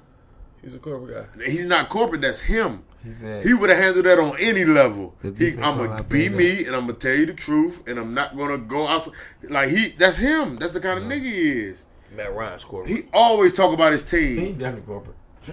He's 0.64 0.74
a 0.74 0.80
corporate 0.80 1.30
guy. 1.38 1.44
He's 1.46 1.66
not 1.66 1.90
corporate. 1.90 2.22
That's 2.22 2.40
him. 2.42 2.84
He 3.04 3.12
said 3.12 3.46
He 3.46 3.54
would 3.54 3.70
have 3.70 3.80
handled 3.80 4.06
that 4.06 4.20
on 4.20 4.36
any 4.40 4.64
level. 4.66 5.16
He, 5.22 5.52
I'm 5.54 5.78
gonna 5.78 6.04
be 6.04 6.28
there, 6.28 6.38
me, 6.38 6.66
and 6.66 6.76
I'm 6.76 6.82
gonna 6.88 6.94
tell 6.94 7.16
you 7.16 7.26
the 7.26 7.34
truth, 7.34 7.88
and 7.88 7.98
I'm 8.00 8.14
not 8.14 8.38
gonna 8.38 8.58
go 8.58 8.88
out. 8.88 9.08
Like 9.50 9.70
he, 9.70 9.90
that's 9.90 10.18
him. 10.18 10.58
That's 10.58 10.74
the 10.74 10.80
kind 10.82 11.00
of 11.00 11.06
nigga 11.06 11.24
he 11.26 11.52
is. 11.52 11.86
Matt 12.16 12.34
Ryan's 12.34 12.64
corporate. 12.64 12.96
He 12.96 13.04
always 13.14 13.54
talk 13.54 13.74
about 13.74 13.92
his 13.92 14.04
team. 14.04 14.38
he 14.38 14.46
team. 14.48 14.58
definitely 14.58 14.86
corporate. 14.86 15.16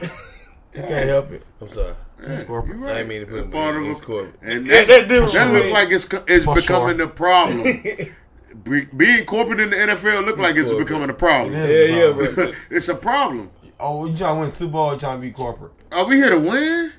he 0.72 0.80
can't 0.80 1.08
help 1.08 1.30
it. 1.32 1.42
I'm 1.60 1.68
sorry. 1.68 1.94
He's 2.26 2.42
corporate. 2.42 2.78
You 2.78 2.84
I 2.84 2.88
right. 2.88 2.94
didn't 2.98 3.08
mean 3.08 3.20
to 3.20 3.26
put 3.26 3.34
It's 3.36 3.44
him 3.44 3.50
part 3.52 3.76
in- 3.76 3.82
of 3.82 3.88
he's 3.88 3.98
a- 3.98 4.00
corporate. 4.02 4.34
And 4.42 4.66
Yeah, 4.66 4.72
that, 4.80 4.86
that 4.88 5.08
difference 5.08 5.32
that 5.34 5.52
look 5.52 5.72
like 5.72 5.90
it's 5.90 6.04
it's 6.26 6.44
For 6.44 6.54
becoming 6.56 6.96
sure. 6.98 7.06
the 7.06 7.08
problem. 7.08 7.62
Be- 8.64 8.86
Being 8.96 9.24
corporate 9.24 9.60
in 9.60 9.70
the 9.70 9.76
NFL 9.76 10.24
look 10.26 10.38
like 10.38 10.56
it's 10.56 10.68
corporate. 10.70 10.88
becoming 10.88 11.10
a 11.10 11.14
problem. 11.14 11.54
It 11.54 11.68
Yeah, 11.68 11.74
is. 12.06 12.28
yeah, 12.28 12.34
bro. 12.34 12.52
it's 12.70 12.88
a 12.88 12.94
problem. 12.94 13.50
Oh, 13.78 14.06
you 14.06 14.16
trying 14.16 14.34
to 14.34 14.40
win 14.40 14.50
Super 14.50 14.72
Bowl? 14.72 14.92
You 14.94 14.98
trying 14.98 15.18
to 15.18 15.20
be 15.20 15.30
corporate? 15.30 15.70
Are 15.92 16.04
we 16.06 16.16
here 16.16 16.30
to 16.30 16.38
win 16.40 16.92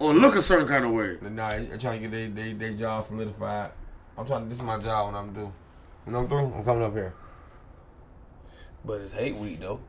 or 0.00 0.12
look 0.14 0.34
a 0.36 0.42
certain 0.42 0.66
kind 0.66 0.84
of 0.84 0.90
way? 0.92 1.16
Nah, 1.22 1.54
you 1.54 1.76
trying 1.78 2.02
to 2.02 2.08
get 2.08 2.10
their 2.10 2.28
they, 2.28 2.52
they 2.54 2.74
job 2.74 3.04
solidified. 3.04 3.70
I'm 4.18 4.26
trying. 4.26 4.42
To, 4.42 4.48
this 4.48 4.58
is 4.58 4.64
my 4.64 4.78
job 4.78 5.06
when 5.06 5.14
I'm 5.14 5.32
due. 5.32 5.52
When 6.04 6.16
I'm 6.16 6.26
through, 6.26 6.52
I'm 6.52 6.64
coming 6.64 6.82
up 6.82 6.92
here. 6.94 7.14
But 8.84 9.00
it's 9.02 9.16
hate 9.18 9.36
week 9.36 9.60
though, 9.60 9.80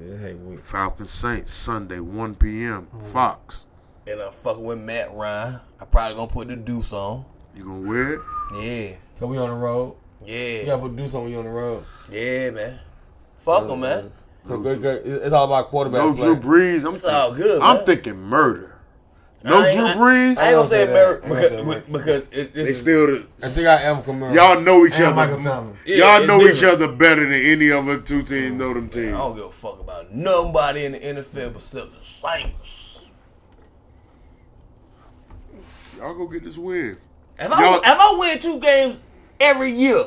Yeah, 0.00 0.18
hey, 0.18 0.34
we. 0.34 0.56
Falcons 0.56 1.10
Saints 1.10 1.52
Sunday 1.52 2.00
1 2.00 2.34
p.m. 2.34 2.88
Mm. 2.94 3.02
Fox. 3.12 3.66
and 4.06 4.20
I'm 4.20 4.32
fucking 4.32 4.62
with 4.64 4.80
Matt 4.80 5.14
Ryan. 5.14 5.60
I 5.80 5.84
probably 5.84 6.16
gonna 6.16 6.30
put 6.30 6.48
the 6.48 6.56
deuce 6.56 6.92
on. 6.92 7.24
You 7.54 7.64
gonna 7.64 7.88
wear 7.88 8.12
it? 8.14 8.20
Yeah, 8.60 8.96
Cause 9.18 9.28
we 9.28 9.38
on 9.38 9.48
the 9.48 9.54
road. 9.56 9.96
yeah, 10.24 10.60
You 10.60 10.66
gotta 10.66 10.88
do 10.88 11.02
something 11.04 11.22
when 11.22 11.32
you 11.32 11.38
on 11.38 11.44
the 11.44 11.50
road. 11.50 11.84
yeah, 12.10 12.50
man. 12.50 12.80
Fuck 13.38 13.62
uh, 13.64 13.68
him, 13.68 13.80
man. 13.80 14.12
So 14.46 14.58
good, 14.58 14.80
good. 14.82 15.02
It's 15.06 15.32
all 15.32 15.44
about 15.46 15.68
quarterback 15.68 16.04
No 16.04 16.14
play. 16.14 16.24
Drew 16.34 16.36
Brees. 16.36 16.84
I'm 16.84 16.94
It's 16.96 17.04
all 17.04 17.28
thinking- 17.34 17.44
good, 17.46 17.62
I'm 17.62 17.84
thinking 17.86 18.16
murder. 18.20 18.75
No 19.46 19.58
I 19.60 19.74
Drew 19.74 19.84
I- 19.86 19.94
Brees. 19.94 20.26
I 20.26 20.28
ain't 20.28 20.36
gonna 20.36 20.52
gonna 20.52 20.66
say 20.66 20.84
say 20.86 20.90
America 20.90 21.28
that. 21.28 21.36
I 21.36 21.42
ain't 21.42 21.56
because 21.56 21.64
gonna 21.64 21.80
because 21.92 22.22
it, 22.38 22.54
They 22.54 22.60
it's 22.62 22.78
still 22.80 23.06
the, 23.06 23.26
I 23.42 23.48
think 23.48 23.66
Alvin 23.66 24.04
Kamara. 24.20 24.34
y'all 24.34 24.60
know 24.60 24.84
each 24.86 24.94
other. 25.00 25.14
Michael 25.14 25.40
Thomas. 25.42 25.78
Yeah, 25.86 25.96
y'all 25.96 26.18
it's 26.18 26.26
know 26.26 26.40
each 26.42 26.62
other 26.64 26.88
better 26.92 27.22
than 27.22 27.32
any 27.32 27.68
of 27.70 27.88
other 27.88 28.00
two 28.00 28.22
teams 28.22 28.52
know 28.52 28.74
them 28.74 28.88
teams. 28.88 29.14
I 29.14 29.18
don't 29.18 29.36
give 29.36 29.46
a 29.46 29.50
fuck 29.52 29.78
about 29.80 30.12
nobody 30.12 30.84
in 30.84 30.92
the 30.92 30.98
NFL 30.98 31.54
except 31.54 31.92
the 31.92 32.04
Saints. 32.04 33.00
Y'all 35.96 36.14
go 36.14 36.26
get 36.26 36.44
this 36.44 36.58
win. 36.58 36.96
If 37.38 37.50
I 37.52 37.60
Y'all- 37.62 37.78
if 37.78 37.84
I 37.86 38.16
win 38.18 38.38
two 38.38 38.58
games 38.60 39.00
every 39.40 39.70
year, 39.70 40.02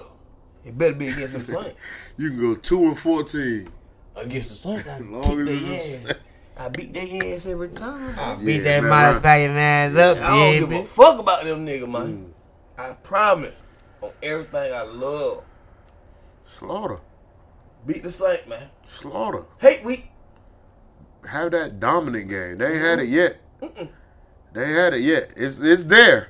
it 0.65 0.77
better 0.77 0.95
be 0.95 1.07
against 1.07 1.33
the 1.33 1.45
Saints. 1.45 1.75
You 2.17 2.29
can 2.29 2.39
go 2.39 2.55
two 2.55 2.83
and 2.85 2.99
fourteen. 2.99 3.69
Against 4.15 4.49
the 4.49 4.55
Saints, 4.55 4.87
I 4.87 4.99
Long 4.99 5.21
kick 5.23 5.31
as 5.39 5.45
their 5.45 5.55
it's- 5.73 6.05
ass. 6.09 6.15
I 6.59 6.67
beat 6.67 6.93
their 6.93 7.35
ass 7.35 7.45
every 7.45 7.69
time. 7.69 8.13
I 8.19 8.31
Yeah, 8.33 8.45
Beat 8.45 8.59
that 8.59 8.83
man, 8.83 8.91
motherfucking 9.21 9.55
ass 9.55 9.95
up, 9.95 10.17
I 10.23 10.59
don't 10.59 10.69
give 10.69 10.71
a 10.81 10.83
fuck 10.83 11.17
about 11.19 11.43
them 11.45 11.65
nigga, 11.65 11.89
man. 11.89 12.33
Mm. 12.77 12.91
I 12.91 12.93
promise 12.95 13.55
on 14.01 14.11
everything 14.21 14.73
I 14.73 14.81
love. 14.83 15.45
Slaughter, 16.45 16.99
Beat 17.85 18.03
the 18.03 18.11
Saints, 18.11 18.47
man. 18.47 18.67
slaughter. 18.85 19.45
Hate 19.59 19.83
week. 19.85 20.09
Have 21.29 21.51
that 21.51 21.79
dominant 21.79 22.27
game. 22.29 22.57
They 22.57 22.73
ain't 22.73 22.79
had 22.81 22.99
it 22.99 23.09
yet. 23.09 23.37
They 24.53 24.63
ain't 24.63 24.73
had 24.75 24.93
it 24.93 25.01
yet. 25.01 25.31
It's 25.37 25.59
it's 25.59 25.83
there. 25.83 26.29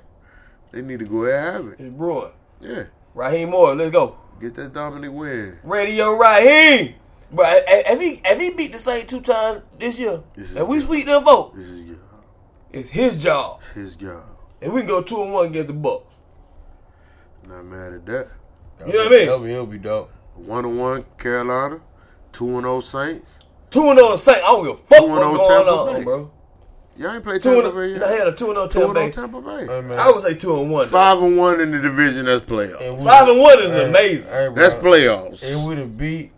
They 0.71 0.81
need 0.81 0.99
to 0.99 1.05
go 1.05 1.25
ahead 1.25 1.55
and 1.61 1.63
have 1.65 1.73
it. 1.73 1.83
It's 1.83 1.95
brewing. 1.95 2.31
Yeah, 2.61 2.83
Raheem 3.15 3.49
Morris, 3.51 3.77
let's 3.79 3.91
go. 3.91 4.17
get 4.41 4.53
that 4.55 4.73
dominant 4.73 5.13
win. 5.13 5.57
Radio 5.63 6.17
Raheem. 6.17 6.95
Bro, 7.31 7.45
have 7.45 8.01
he, 8.01 8.19
have 8.25 8.39
he 8.39 8.49
beat 8.51 8.71
the 8.71 8.77
Saints 8.77 9.11
two 9.11 9.21
times 9.21 9.61
this 9.77 9.99
year? 9.99 10.21
This 10.35 10.51
is 10.51 10.57
Have 10.57 10.67
we 10.67 10.77
good. 10.77 10.85
sweep 10.85 11.05
them 11.05 11.23
folks? 11.23 11.57
This 11.57 11.67
is 11.67 11.85
your, 11.87 11.97
It's 12.71 12.89
his 12.89 13.21
job. 13.23 13.59
It's 13.69 13.75
his 13.75 13.95
job. 13.95 14.23
And 14.61 14.73
we 14.73 14.81
can 14.81 14.87
go 14.87 15.01
two 15.01 15.21
and 15.23 15.31
one 15.31 15.45
against 15.47 15.67
the 15.67 15.73
Bucks. 15.73 16.15
Not 17.47 17.65
mad 17.65 17.93
at 17.93 18.05
that. 18.07 18.27
You 18.85 18.93
know 18.93 19.03
what 19.03 19.07
I 19.07 19.09
mean? 19.09 19.25
That'll 19.25 19.39
be, 19.39 19.51
it'll 19.51 19.65
be 19.67 19.77
dope. 19.77 20.11
One 20.35 20.65
and 20.65 20.77
one 20.79 21.05
Carolina, 21.17 21.81
two 22.31 22.47
and 22.57 22.63
zero 22.63 22.79
Saints. 22.81 23.39
Two 23.69 23.89
and 23.89 23.99
on 23.99 24.11
the 24.13 24.17
Saints. 24.17 24.41
I 24.43 24.47
don't 24.47 24.65
give 24.65 24.73
a 24.73 24.77
fuck 24.77 24.97
Two 24.99 25.07
what's 25.07 25.21
oh 25.21 25.35
going 25.35 25.49
Tampa 25.49 25.71
on, 25.71 25.97
Bay. 25.97 26.03
bro. 26.03 26.31
Y'all 26.97 27.13
ain't 27.15 27.23
played 27.23 27.41
Two 27.41 27.61
Tampa 27.61 27.79
and 27.79 27.99
Bay 27.99 28.05
I 28.05 28.09
had 28.11 28.27
a 28.27 28.33
two 28.33 28.49
and 28.49 28.57
oh 28.57 28.63
on 28.63 28.69
Tampa 28.69 28.87
zero 28.87 28.93
Bay. 28.93 29.11
Tampa 29.11 29.41
Bay. 29.41 29.67
Hey, 29.67 29.81
man. 29.81 29.99
I 29.99 30.11
would 30.11 30.23
say 30.23 30.33
two 30.35 30.59
and 30.61 30.71
one. 30.71 30.85
though. 30.85 30.91
Five 30.91 31.21
and 31.21 31.37
one 31.37 31.61
in 31.61 31.71
the 31.71 31.79
division. 31.79 32.25
That's 32.25 32.43
playoffs. 32.45 33.03
Five 33.05 33.27
and 33.27 33.39
one 33.39 33.59
is 33.59 33.71
Hey, 33.71 33.89
amazing. 33.89 34.31
Hey. 34.31 34.49
That's 34.55 34.73
playoffs. 34.75 35.43
It 35.43 35.63
would 35.65 35.77
have 35.77 35.97
beat. 35.97 36.31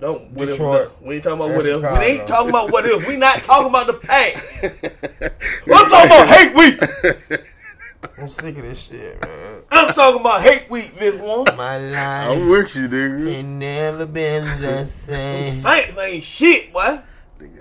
Don't 0.00 0.32
what 0.32 0.48
if, 0.48 0.56
Detroit. 0.56 0.92
we 1.00 1.14
ain't 1.16 1.24
talking 1.24 1.38
about 1.38 1.50
And 1.50 1.56
what 1.56 1.66
if. 1.66 1.82
We 1.82 2.04
ain't 2.04 2.28
talking 2.28 2.50
about 2.50 2.72
what 2.72 2.84
if. 2.84 3.06
We 3.06 3.16
not 3.16 3.42
talking 3.44 3.68
about 3.68 3.86
the 3.86 3.94
past. 3.94 4.36
I'm 5.72 5.88
talking 5.88 6.06
about 6.06 6.28
hate 6.28 6.54
week. 6.54 7.40
I'm 8.18 8.28
sick 8.28 8.56
of 8.56 8.62
this 8.62 8.86
shit, 8.88 9.20
man. 9.24 9.62
I'm 9.70 9.94
talking 9.94 10.20
about 10.20 10.40
hate 10.40 10.68
week 10.70 10.96
this 10.98 11.20
one. 11.20 11.44
My 11.56 11.78
life. 11.78 12.30
I'm 12.30 12.48
life 12.48 12.48
with 12.48 12.74
you, 12.76 12.88
nigga. 12.88 13.36
ain't 13.36 13.48
never 13.48 14.06
been 14.06 14.44
the 14.60 14.84
same. 14.84 15.52
Saints 15.52 15.98
ain't 15.98 16.22
shit, 16.22 16.72
boy. 16.72 17.00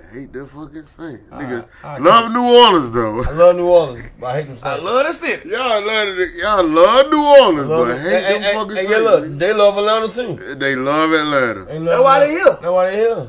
Nigga 0.08 0.14
hate 0.14 0.34
that 0.34 0.46
fucking 0.48 0.84
Saints. 0.84 1.24
Nigga 1.32 1.66
I 1.84 1.98
love 1.98 2.32
New 2.32 2.44
Orleans 2.44 2.92
though. 2.92 3.24
I 3.24 3.32
love 3.32 3.56
New 3.56 3.68
Orleans, 3.68 4.10
but 4.20 4.28
I 4.28 4.42
hate 4.42 4.48
them 4.48 4.58
I 4.64 4.78
love 4.78 5.08
the 5.08 5.14
city. 5.14 5.50
Y'all 5.50 5.86
love 5.86 6.08
it. 6.08 6.30
Y'all 6.42 6.64
love 6.68 7.12
New 7.12 7.24
Orleans, 7.26 7.68
Love 7.70 7.88
but 7.88 7.96
it. 7.96 8.02
hate 8.02 8.14
And- 8.24 8.26
them 8.26 8.44
and- 8.44 8.58
fucking 8.58 8.70
and- 8.72 8.80
and 8.80 8.90
yeah, 8.90 8.98
look, 8.98 9.40
they 9.40 9.54
love 9.54 9.78
Atlanta 9.78 10.08
too. 10.14 10.56
They 10.56 10.76
love 10.76 11.12
Atlanta. 11.12 11.66
They 11.66 11.80
love 11.80 11.86
That's 11.86 12.02
why 12.02 12.20
they 12.20 12.26
Atlanta. 12.26 12.44
here. 12.44 12.58
That's 12.62 12.72
why 12.74 12.90
they 12.92 12.96
here. 12.98 13.28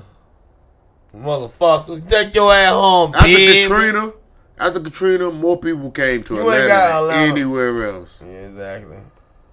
Motherfuckers, 1.16 2.08
take 2.08 2.34
your 2.34 2.52
ass 2.52 2.72
home, 2.72 3.14
After 3.14 3.26
baby. 3.26 3.68
Katrina, 3.68 4.12
after 4.58 4.80
Katrina, 4.80 5.30
more 5.30 5.56
people 5.58 5.90
came 5.90 6.22
to 6.24 6.34
You 6.34 6.40
Atlanta, 6.40 6.60
ain't 6.60 6.68
got 6.68 6.86
than 6.88 6.96
Atlanta. 7.10 7.32
anywhere 7.32 7.84
else. 7.94 8.10
Yeah, 8.20 8.26
exactly. 8.26 8.96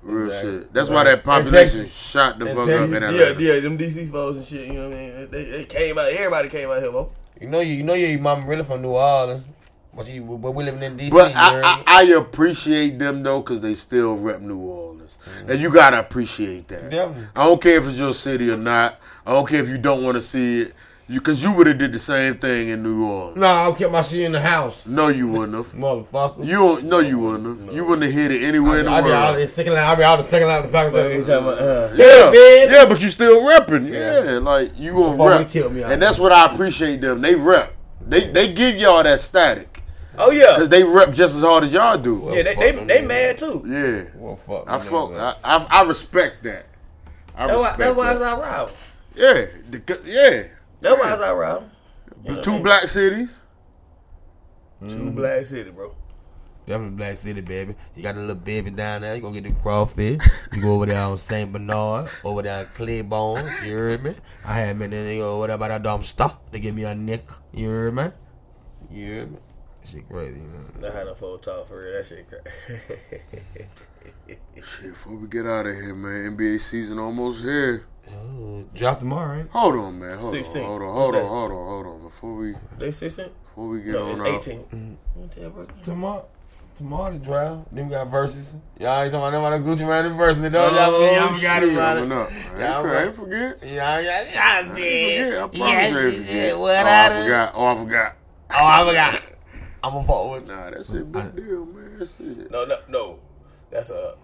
Real 0.06 0.28
Exactly. 0.28 0.52
shit. 0.60 0.74
That's 0.74 0.90
why 0.90 1.04
that 1.06 1.24
population 1.24 1.80
Texas. 1.80 1.94
shot 1.94 2.38
the 2.40 2.46
And 2.46 2.58
fuck 2.58 2.68
Texas. 2.68 2.90
up 2.92 2.98
in 2.98 3.04
Atlanta. 3.04 3.42
yeah, 3.44 3.54
yeah, 3.56 3.60
them 3.60 3.78
DC 3.78 4.12
foes 4.12 4.38
and 4.38 4.46
shit. 4.46 4.68
You 4.68 4.74
know 4.74 4.90
what 4.90 4.98
I 4.98 5.00
mean? 5.02 5.28
They, 5.32 5.44
they 5.46 5.66
came 5.66 5.98
out. 5.98 6.08
Everybody 6.10 6.50
came 6.50 6.70
out 6.70 6.82
here, 6.82 6.92
bro. 6.92 7.12
You 7.42 7.48
know 7.48 7.60
you, 7.60 7.74
you 7.74 7.84
know 7.84 7.96
your 7.96 8.20
mama 8.20 8.46
really 8.46 8.64
from 8.64 8.82
New 8.84 8.92
Orleans, 8.92 9.48
but 9.96 10.08
you 10.10 10.24
but 10.24 10.52
we 10.52 10.64
living 10.64 10.84
in 10.84 10.96
DC. 10.96 11.10
But 11.10 11.36
I, 11.36 11.60
I. 11.62 11.84
I 11.88 12.04
appreciate 12.04 13.00
them 13.00 13.24
though, 13.24 13.42
cause 13.42 13.62
they 13.62 13.74
still 13.76 14.16
rep 14.16 14.42
New 14.42 14.60
Orleans, 14.60 15.18
mm-hmm. 15.28 15.52
and 15.52 15.60
you 15.60 15.72
gotta 15.74 16.00
appreciate 16.00 16.68
that. 16.68 16.90
Definitely. 16.92 17.28
I 17.36 17.46
don't 17.46 17.62
care 17.62 17.78
if 17.80 17.88
it's 17.88 17.98
your 17.98 18.14
city 18.14 18.50
or 18.52 18.58
not. 18.58 19.00
I 19.26 19.32
don't 19.34 19.48
care 19.50 19.62
if 19.64 19.68
you 19.70 19.80
don't 19.80 20.04
want 20.04 20.16
to 20.18 20.22
see 20.22 20.62
it, 20.62 20.76
you 21.08 21.22
cause 21.22 21.42
you 21.44 21.52
would 21.52 21.68
have 21.68 21.78
did 21.78 21.94
the 21.94 22.00
same 22.00 22.38
thing 22.40 22.70
in 22.70 22.82
New 22.82 23.06
Orleans. 23.06 23.38
no, 23.38 23.46
I'll 23.46 23.76
keep 23.76 23.92
my 23.92 24.02
shit 24.02 24.22
in 24.22 24.32
the 24.32 24.42
house, 24.42 24.86
No, 24.88 25.10
you 25.10 25.28
wouldn't 25.28 25.54
have. 25.54 25.74
motherfucker. 25.76 26.44
You 26.46 26.54
don't, 26.54 26.86
no, 26.86 27.00
you 27.00 27.20
wouldn't 27.20 27.66
have. 27.68 27.76
You 27.76 27.86
wouldn't 27.86 28.04
have 28.04 28.12
hit 28.14 28.32
it 28.32 28.44
anywhere 28.44 28.80
in 28.80 28.86
the 28.86 28.92
I 28.92 29.02
be 29.02 29.12
out 29.12 29.36
world. 29.36 29.50
second 29.50 29.74
line. 29.74 29.84
I 29.84 29.96
be 29.96 30.04
out 30.04 30.16
the 30.18 30.24
second 30.24 30.48
line. 30.48 30.62
The 30.64 30.68
fact 30.68 30.92
But 30.94 31.04
they 31.04 31.20
talking 31.20 31.34
about, 31.34 31.60
uh, 31.60 31.90
Yeah, 31.96 32.32
baby. 32.32 32.74
yeah, 32.74 32.86
but 32.86 33.02
you 33.02 33.10
still 33.12 33.42
repping. 33.44 33.92
Yeah, 33.92 34.24
Yeah. 34.34 34.40
like 34.40 34.72
you 34.80 34.94
gonna 34.94 35.12
Before 35.12 35.30
rep, 35.30 35.50
kill 35.50 35.70
me 35.70 35.84
and 35.84 36.02
that's 36.02 36.18
what 36.18 36.32
I 36.32 36.48
appreciate 36.52 37.02
them. 37.02 37.22
They 37.22 37.36
rep. 37.36 37.74
They 38.08 38.30
they 38.32 38.52
give 38.54 38.76
y'all 38.78 39.04
that 39.04 39.20
static 39.20 39.82
oh 40.18 40.32
yeah, 40.32 40.54
because 40.56 40.70
they 40.70 40.84
rep 40.84 41.14
just 41.14 41.36
as 41.36 41.42
hard 41.42 41.64
as 41.66 41.74
y'all 41.74 41.98
do. 41.98 42.32
yeah. 42.34 42.42
They 42.44 42.56
they, 42.56 42.72
they 42.86 43.02
mad 43.06 43.38
too. 43.38 43.64
Yeah, 43.68 44.04
Well, 44.16 44.36
fuck. 44.36 44.64
I 44.68 44.80
fuck. 44.80 45.12
I, 45.14 45.36
I 45.44 45.68
I 45.70 45.82
respect 45.84 46.42
that. 46.44 46.66
I 47.38 47.48
That's 47.48 47.60
why. 47.60 47.68
respect 47.68 47.80
That's 47.80 47.96
why 47.96 48.12
it's 48.12 48.20
that. 48.22 48.34
our 48.34 48.42
rival. 48.42 48.76
Yeah, 49.16 49.46
the- 49.70 50.00
yeah. 50.06 50.44
That's 50.82 51.00
why 51.00 51.14
it's 51.14 51.22
our 51.22 51.38
rival. 51.38 51.70
The 52.24 52.42
two 52.42 52.60
black 52.60 52.88
cities. 52.88 53.42
Two 54.88 55.12
black 55.12 55.46
city, 55.46 55.72
bro. 55.72 55.96
Definitely 56.66 56.98
Black 56.98 57.16
City, 57.16 57.42
baby. 57.42 57.76
You 57.96 58.02
got 58.02 58.16
a 58.16 58.20
little 58.20 58.36
baby 58.36 58.72
down 58.72 59.02
there. 59.02 59.16
You 59.16 59.22
gonna 59.22 59.40
get 59.40 59.44
the 59.44 59.62
crawfish. 59.62 60.18
You 60.52 60.62
go 60.62 60.74
over 60.76 60.88
there 60.88 61.02
on 61.02 61.18
Saint 61.20 61.54
Bernard, 61.54 62.10
over 62.24 62.42
there 62.42 62.66
on 62.66 62.66
Claiborne. 62.74 63.46
You 63.64 63.70
hear 63.70 63.98
me? 64.00 64.16
I 64.44 64.54
had 64.54 64.80
me 64.80 64.88
then 64.88 65.06
they 65.06 65.18
go 65.18 65.38
over 65.38 65.48
there 65.48 65.60
by 65.60 65.68
that 65.68 65.84
dumb 65.84 66.02
stuff. 66.02 66.40
They 66.52 66.60
give 66.60 66.74
me 66.74 66.84
a 66.86 66.96
nick. 66.96 67.28
You 67.54 67.70
hear 67.70 67.92
me? 67.92 68.06
You 68.90 69.06
hear 69.06 69.26
me? 69.28 69.38
Shit 69.84 70.10
crazy. 70.10 70.40
Man. 70.40 70.72
Not 70.80 70.94
had 70.94 71.06
no 71.06 71.14
full 71.14 71.38
talk 71.38 71.68
for 71.68 71.84
real. 71.84 71.94
That 71.94 72.08
shit 72.08 72.28
crazy. 72.28 73.68
Shit, 74.56 74.90
before 74.90 75.18
we 75.18 75.28
get 75.28 75.46
out 75.46 75.68
of 75.68 75.76
here, 75.76 75.94
man, 75.94 76.36
NBA 76.36 76.60
season 76.60 76.98
almost 76.98 77.44
here. 77.44 77.86
Oh, 78.12 78.66
Drop 78.74 79.00
tomorrow, 79.00 79.38
right? 79.38 79.48
Hold 79.52 79.76
on, 79.76 80.00
man. 80.00 80.18
Hold 80.20 80.32
16. 80.34 80.62
on, 80.62 80.68
hold 80.68 80.82
on, 80.82 80.94
hold 80.94 81.16
on, 81.16 81.28
hold 81.28 81.52
on, 81.52 81.68
hold 81.68 81.86
on. 81.88 82.02
Before 82.04 82.36
we 82.36 82.56
they 82.78 82.92
16? 82.92 83.26
before 83.46 83.68
we 83.70 83.82
get 83.82 83.94
No, 83.94 84.12
on 84.12 84.22
out. 84.22 84.28
it's 84.28 84.48
18. 84.48 84.60
Mm-hmm. 84.64 85.22
You 85.22 85.28
tell 85.30 85.50
bro. 85.50 85.68
Tomorrow. 85.84 86.26
Tomorrow 86.76 87.14
the 87.14 87.20
draft. 87.20 87.74
Then 87.74 87.86
we 87.86 87.92
got 87.92 88.08
Verzuz. 88.12 88.60
Y'all 88.80 89.02
ain't 89.02 89.12
talking 89.14 89.40
about 89.40 89.50
them 89.52 89.64
Gucci 89.64 89.88
Mane 89.88 90.12
in 90.12 90.18
Verzuz. 90.18 90.52
Don't 90.52 90.74
y'all, 90.74 90.92
oh, 90.94 91.16
y'all 91.16 91.34
forgot 91.34 91.62
shit, 91.62 91.72
about 91.74 91.98
coming 91.98 92.12
it. 92.12 92.18
up. 92.18 92.30
I 92.30 92.36
ain't, 92.36 92.60
Y'all 92.60 92.62
I 92.62 92.82
right. 92.84 93.06
ain't 93.08 93.16
forget. 93.16 93.60
Yeah, 93.64 94.00
yeah, 94.00 94.26
yeah, 94.34 94.42
I 94.44 94.60
ain't 94.60 94.70
forget. 94.72 95.34
I 95.34 95.48
promise 95.48 95.62
I 95.62 95.86
ain't 95.86 96.16
forget. 96.26 96.54
Oh, 96.54 96.60
what 96.60 96.86
oh, 96.86 96.90
I 96.90 97.06
I 97.06 97.10
done- 97.10 97.24
forgot. 97.24 97.52
Oh, 97.56 97.66
I 97.66 97.76
forgot. 97.84 98.16
Oh, 98.52 98.66
I 98.66 98.86
forgot. 98.88 99.32
I'm 99.86 99.92
gonna 99.94 100.08
forward. 100.08 100.48
Nah, 100.50 100.70
that's 100.72 100.90
a 100.90 100.94
big 101.06 101.36
deal, 101.36 101.66
man. 101.66 101.96
That's 101.98 102.20
it. 102.20 102.52
No, 102.52 102.66
no, 102.66 102.76
no. 102.90 103.20
That's 103.72 103.90
a 103.92 104.16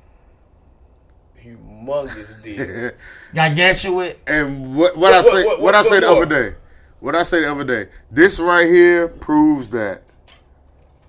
humongous 1.43 2.41
dick. 2.41 2.95
Gargantuan. 3.35 4.13
And 4.27 4.75
what 4.75 4.95
what, 4.97 5.13
I 5.13 5.21
say 5.21 5.43
what- 5.43 5.59
what, 5.59 5.61
what- 5.61 5.75
I 5.75 5.83
say 5.83 5.99
the 5.99 6.07
more? 6.07 6.23
other 6.23 6.49
day. 6.51 6.57
What 6.99 7.15
I 7.15 7.23
say 7.23 7.41
the 7.41 7.51
other 7.51 7.63
day. 7.63 7.89
This 8.11 8.39
right 8.39 8.67
here 8.67 9.07
proves 9.07 9.69
that 9.69 10.03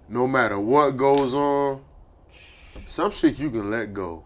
no 0.08 0.26
matter 0.26 0.58
what 0.58 0.92
goes 0.96 1.34
on, 1.34 1.82
some 2.30 3.10
shit 3.10 3.38
you 3.38 3.50
can 3.50 3.70
let 3.70 3.92
go. 3.92 4.24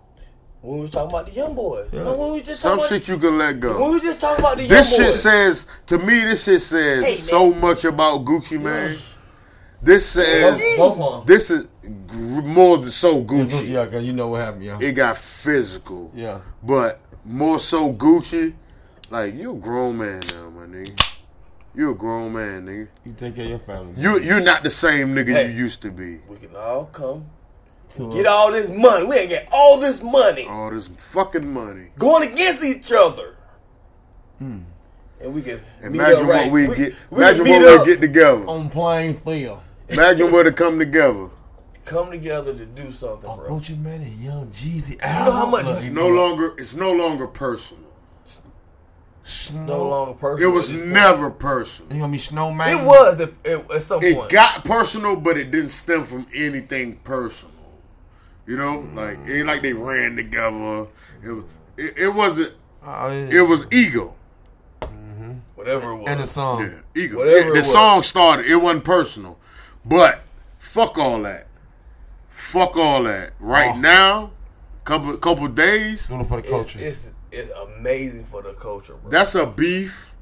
When 0.62 0.76
we 0.76 0.80
was 0.82 0.90
talking 0.90 1.10
about 1.10 1.26
the 1.26 1.32
young 1.32 1.54
boys. 1.54 1.92
No, 1.92 2.14
when 2.16 2.32
we 2.32 2.38
was 2.38 2.42
just 2.48 2.60
Some 2.60 2.78
talking 2.78 2.98
shit 3.00 3.08
you 3.08 3.18
can 3.18 3.38
let 3.38 3.50
about, 3.56 3.60
go. 3.60 3.80
when 3.80 3.88
we 3.90 3.94
was 3.96 4.02
just 4.02 4.20
talking 4.20 4.44
about 4.44 4.56
the 4.56 4.66
This 4.66 4.90
young 4.90 4.98
boys, 5.00 5.06
this 5.14 5.22
shit 5.22 5.22
says 5.22 5.66
to 5.86 5.98
me. 5.98 6.20
This 6.20 6.44
shit 6.44 6.60
says 6.62 7.04
Hey, 7.04 7.14
so 7.14 7.52
much 7.52 7.84
about 7.84 8.24
Gucci 8.24 8.60
Mane. 8.60 9.15
This 9.86 10.04
says 10.04 10.60
Both 10.76 10.98
of 11.00 11.26
this 11.26 11.48
is 11.50 11.68
more 12.12 12.78
than 12.78 12.90
so 12.90 13.22
Gucci, 13.22 13.48
Gucci. 13.50 13.68
yeah, 13.68 13.84
because 13.84 14.04
you 14.04 14.12
know 14.12 14.26
what 14.26 14.40
happened, 14.40 14.64
yeah. 14.64 14.78
It 14.80 14.92
got 14.92 15.16
physical, 15.16 16.10
yeah. 16.12 16.40
but 16.62 17.00
more 17.24 17.60
so 17.60 17.92
Gucci. 17.92 18.52
Like 19.10 19.34
you 19.36 19.52
a 19.52 19.54
grown 19.54 19.98
man 19.98 20.20
now, 20.34 20.50
my 20.50 20.66
nigga. 20.66 21.18
You 21.76 21.92
a 21.92 21.94
grown 21.94 22.32
man, 22.32 22.66
nigga. 22.66 22.88
You 23.04 23.12
take 23.12 23.36
care 23.36 23.44
of 23.44 23.50
your 23.50 23.58
family. 23.60 23.94
You 24.02 24.18
you're 24.20 24.40
not 24.40 24.64
the 24.64 24.70
same 24.70 25.14
nigga 25.14 25.32
Hey. 25.32 25.52
you 25.52 25.56
used 25.56 25.80
to 25.82 25.92
be. 25.92 26.18
we 26.28 26.36
can 26.38 26.56
all 26.56 26.86
come 26.86 27.24
So, 27.88 28.08
get 28.10 28.26
all 28.26 28.50
this 28.50 28.68
money. 28.68 29.06
We 29.06 29.14
ain't 29.18 29.28
get 29.28 29.48
all 29.52 29.78
this 29.78 30.02
money 30.02 30.46
All 30.48 30.70
this 30.72 30.88
fucking 30.98 31.46
money. 31.48 31.90
going 31.96 32.28
against 32.32 32.64
each 32.64 32.90
other. 32.90 33.38
Hmm. 34.40 34.58
And 35.20 35.32
we 35.32 35.42
can 35.42 35.60
meet 35.82 36.00
Imagine 36.00 36.20
up 36.22 36.26
what 36.26 36.34
right. 36.34 36.50
we, 36.52 36.68
we, 36.68 36.74
get. 36.76 36.94
we 37.10 37.18
imagine 37.18 37.44
can 37.44 37.62
what 37.62 37.86
we 37.86 37.92
get 37.94 38.00
together. 38.00 38.44
on 38.48 38.68
plain 38.68 39.14
field. 39.14 39.60
Imagine 39.90 40.32
what 40.32 40.44
to 40.44 40.52
come 40.52 40.78
together. 40.78 41.28
come 41.84 42.10
together 42.10 42.52
to 42.54 42.66
do 42.66 42.90
something, 42.90 43.30
Oh, 43.30 43.36
bro. 43.36 43.48
Gucci 43.50 43.80
Mane 43.80 44.02
and 44.02 44.20
Young 44.20 44.46
Jeezy. 44.48 44.96
I 45.04 45.24
know 45.26 45.32
how 45.32 45.46
much- 45.46 45.66
It's 45.68 45.86
no 45.86 46.08
longer. 46.08 46.54
It's 46.58 46.74
no 46.74 46.92
longer 46.92 47.26
personal. 47.28 47.82
It's 49.20 49.52
no 49.58 49.84
longer 49.88 50.12
personal. 50.14 50.48
It 50.50 50.54
was 50.54 50.70
at 50.70 50.72
this 50.76 50.80
point. 50.82 50.92
never 50.92 51.30
personal. 51.30 51.92
You 51.92 52.00
gonna 52.00 52.12
be 52.12 52.18
snowman? 52.18 52.78
It 52.78 52.84
was 52.84 53.20
at, 53.20 53.30
at, 53.44 53.70
at 53.72 53.82
some 53.82 54.00
It 54.02 54.16
point. 54.16 54.30
got 54.30 54.64
personal, 54.64 55.16
but 55.16 55.36
it 55.36 55.50
didn't 55.50 55.70
stem 55.70 56.04
from 56.04 56.26
anything 56.34 56.96
personal. 57.02 57.52
You 58.46 58.56
know, 58.56 58.86
like 58.94 59.18
it 59.26 59.38
ain't 59.38 59.46
like 59.48 59.62
they 59.62 59.72
ran 59.72 60.14
together. 60.16 60.86
It 61.24 61.30
was. 61.32 61.44
It, 61.76 61.98
it 61.98 62.14
wasn't. 62.14 62.52
Oh, 62.84 63.10
yeah. 63.10 63.40
It 63.42 63.48
was 63.48 63.66
ego. 63.72 64.14
Whatever 65.56 65.90
it 65.92 65.96
was. 65.96 66.08
And 66.08 66.20
the 66.20 66.24
song. 66.26 66.60
Yeah, 66.62 67.02
ego. 67.02 67.18
Whatever 67.18 67.36
Yeah, 67.38 67.44
it 67.46 67.50
the 67.50 67.56
was. 67.56 67.72
song 67.72 68.02
started. 68.04 68.46
It 68.46 68.56
wasn't 68.56 68.84
personal, 68.84 69.38
but 69.86 70.22
fuck 70.58 70.98
all 70.98 71.22
that. 71.22 71.46
Fuck 72.28 72.76
all 72.76 73.02
that. 73.04 73.32
Right 73.40 73.72
Oh. 73.74 73.78
now, 73.78 74.30
couple 74.84 75.16
couple 75.16 75.48
days. 75.48 76.06
Doing 76.08 76.20
it 76.20 76.24
for 76.24 76.36
the 76.40 76.42
it's, 76.42 76.50
culture. 76.50 76.78
it's, 76.80 77.12
it's 77.32 77.50
amazing 77.78 78.24
for 78.24 78.42
the 78.42 78.52
culture, 78.54 78.94
bro. 78.96 79.10
That's 79.10 79.34
a 79.34 79.46
beef 79.46 80.14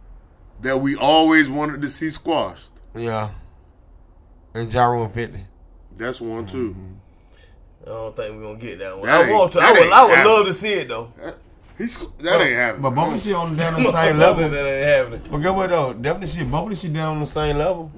that 0.62 0.80
we 0.80 0.96
always 0.96 1.50
wanted 1.50 1.82
to 1.82 1.88
see 1.88 2.10
squashed. 2.10 2.70
yeah. 2.94 3.30
And 4.54 4.72
Ja 4.72 4.86
Rule 4.86 5.04
and 5.04 5.12
50. 5.12 5.40
That's 5.96 6.20
one 6.20 6.46
too. 6.46 6.70
Mm-hmm. 6.70 6.92
I 7.82 7.86
don't 7.86 8.16
think 8.16 8.36
we're 8.36 8.42
gonna 8.42 8.58
get 8.58 8.78
that 8.78 8.96
one. 8.96 9.06
That 9.06 9.24
I 9.28 9.32
want 9.32 9.52
to. 9.52 9.58
ain't- 9.58 9.66
I 9.68 9.72
would. 9.72 9.82
ain't 9.82 9.92
I 9.92 10.04
would 10.04 10.14
happening. 10.14 10.32
love 10.36 10.46
to 10.46 10.54
see 10.54 10.72
it 10.74 10.88
though. 10.88 11.12
He's 11.76 12.06
that 12.20 12.40
ain't 12.40 12.54
happening. 12.54 12.82
But 12.82 12.90
both 12.90 13.08
of 13.08 13.12
the 13.14 13.18
shit 13.18 13.34
on 13.34 13.56
down 13.56 13.74
on 13.74 13.82
the 13.82 13.92
same 14.04 14.16
level. 14.16 14.48
that 14.48 14.64
ain't 14.66 14.86
happening. 14.86 15.20
But 15.30 15.38
get 15.38 15.54
what 15.54 15.70
though? 15.70 15.92
Definitely 15.92 16.28
shit. 16.28 16.50
Both 16.50 16.62
of 16.64 16.68
the 16.70 16.76
shit 16.76 16.92
down 16.92 17.14
on 17.16 17.20
the 17.20 17.26
same 17.26 17.58
level. 17.58 17.90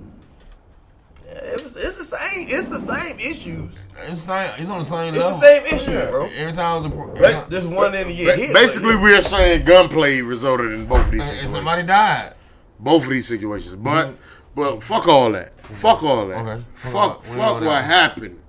Yeah, 1.42 1.48
it 1.50 1.62
was, 1.64 1.76
it's 1.76 1.96
the 1.96 2.04
same. 2.04 2.48
It's 2.50 2.68
the 2.68 2.78
same 2.78 3.18
issues. 3.18 3.76
It's 4.08 4.20
same. 4.22 4.50
It's 4.58 4.68
on 4.70 4.78
the 4.80 4.84
same 4.84 5.14
It's 5.14 5.22
level. 5.24 5.38
the 5.38 5.44
same 5.46 5.66
issue, 5.66 6.10
bro. 6.10 6.26
Every 6.36 6.52
time 6.52 6.76
it 6.76 6.80
was 6.80 6.86
a 6.86 6.90
pro- 6.90 7.14
Ba- 7.14 7.46
Just 7.50 7.68
one 7.68 7.94
in 7.94 8.06
to 8.06 8.12
year. 8.12 8.36
Hit. 8.36 8.52
Basically, 8.54 8.94
like, 8.94 9.02
we're 9.02 9.22
saying 9.22 9.64
gunplay 9.64 10.20
resulted 10.22 10.72
in 10.72 10.86
both 10.86 11.06
of 11.06 11.10
these 11.12 11.20
and, 11.22 11.30
and 11.38 11.48
situations. 11.48 11.52
somebody 11.52 11.82
died. 11.82 12.34
both 12.78 13.04
of 13.04 13.10
these 13.10 13.26
situations. 13.28 13.74
But 13.74 14.06
mm-hmm. 14.06 14.14
but 14.54 14.82
fuck 14.82 15.08
all 15.08 15.32
that. 15.32 15.58
Fuck 15.66 16.02
all 16.02 16.26
that. 16.28 16.46
Okay. 16.46 16.64
Fuck 16.74 16.92
Hold 16.92 17.24
fuck 17.24 17.34
We 17.34 17.36
know 17.36 17.52
what 17.52 17.62
that. 17.82 17.84
happened. 17.84 18.40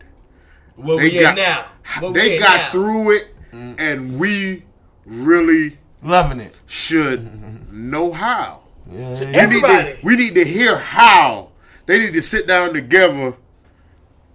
where 0.76 0.98
They 0.98 1.04
we 1.04 1.20
got 1.20 1.38
at 1.40 1.72
now? 2.00 2.02
Where 2.02 2.12
they 2.14 2.38
at 2.38 2.42
got 2.42 2.58
now? 2.60 2.72
through 2.72 3.12
it, 3.18 3.36
mm. 3.54 3.76
and 3.80 4.20
we 4.20 4.64
really 5.06 5.78
Loving 6.04 6.40
it. 6.42 6.54
should 6.68 7.72
know 7.74 8.12
how. 8.14 8.62
Yeah. 8.92 9.10
We 9.20 9.26
need, 9.26 9.36
Everybody. 9.36 9.94
to, 9.96 10.00
we 10.04 10.16
need 10.16 10.36
to 10.36 10.46
hear 10.46 10.78
how. 10.78 11.50
They 11.88 12.00
need 12.00 12.14
to 12.14 12.22
sit 12.22 12.46
down 12.48 12.74
together 12.74 13.36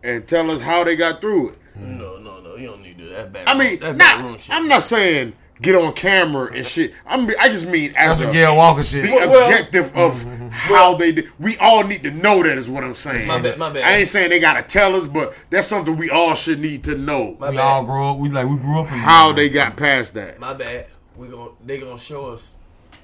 and 0.03 0.27
tell 0.27 0.51
us 0.51 0.61
how 0.61 0.83
they 0.85 0.97
got 0.97 1.21
through 1.21 1.51
it. 1.51 1.59
No, 1.77 2.19
no, 2.19 2.41
no. 2.41 2.57
You 2.57 2.67
don't 2.67 2.83
need 2.83 2.99
to 2.99 3.05
do 3.05 3.11
that. 3.11 3.33
Back 3.33 3.45
I 3.47 3.57
mean, 3.57 3.79
that's 3.81 3.93
back 3.95 4.19
room 4.21 4.33
not, 4.33 4.41
shit. 4.41 4.55
I'm 4.57 4.67
not 4.69 4.83
saying 4.83 5.35
get 5.61 5.77
on 5.77 5.93
camera 5.93 6.53
and 6.53 6.67
shit. 6.67 6.93
I'm, 7.07 7.31
I 7.39 7.47
just 7.49 7.67
mean 7.69 7.91
as 7.97 8.19
That's 8.19 8.21
a, 8.23 8.29
a 8.31 8.33
Gail 8.33 8.57
Walker 8.57 8.83
shit. 8.83 9.05
the 9.05 9.11
Well- 9.13 9.45
objective 9.49 9.97
of 9.97 10.23
how 10.51 10.95
they 10.97 11.13
did. 11.13 11.29
We 11.39 11.57
all 11.59 11.85
need 11.85 12.03
to 12.03 12.11
know 12.11 12.43
that 12.43 12.59
is 12.59 12.69
what 12.69 12.83
I'm 12.83 12.95
saying. 12.97 13.29
My 13.29 13.39
bad, 13.39 13.59
my 13.59 13.71
bad. 13.73 13.85
I 13.85 13.97
ain't 13.99 14.09
saying 14.09 14.31
they 14.31 14.41
gotta 14.41 14.63
tell 14.63 14.97
us, 14.97 15.07
but 15.07 15.35
that's 15.51 15.69
something 15.69 15.97
we 15.97 16.11
all 16.11 16.35
should 16.35 16.59
need 16.59 16.83
to 16.85 16.97
know 16.97 17.37
My 17.39 17.51
we 17.51 17.57
bad. 17.57 17.63
all 17.63 17.85
grew 17.85 18.05
up. 18.11 18.19
We 18.19 18.29
like 18.31 18.49
we 18.49 18.57
grew 18.57 18.81
up 18.81 18.87
in 18.91 18.99
how 18.99 19.33
they 19.33 19.49
got 19.49 19.77
past 19.77 20.15
that. 20.15 20.41
My 20.41 20.53
bad. 20.55 20.89
We 21.17 21.29
gon' 21.29 21.55
they 21.65 21.79
gonna 21.79 21.99
show 21.99 22.27
us 22.33 22.55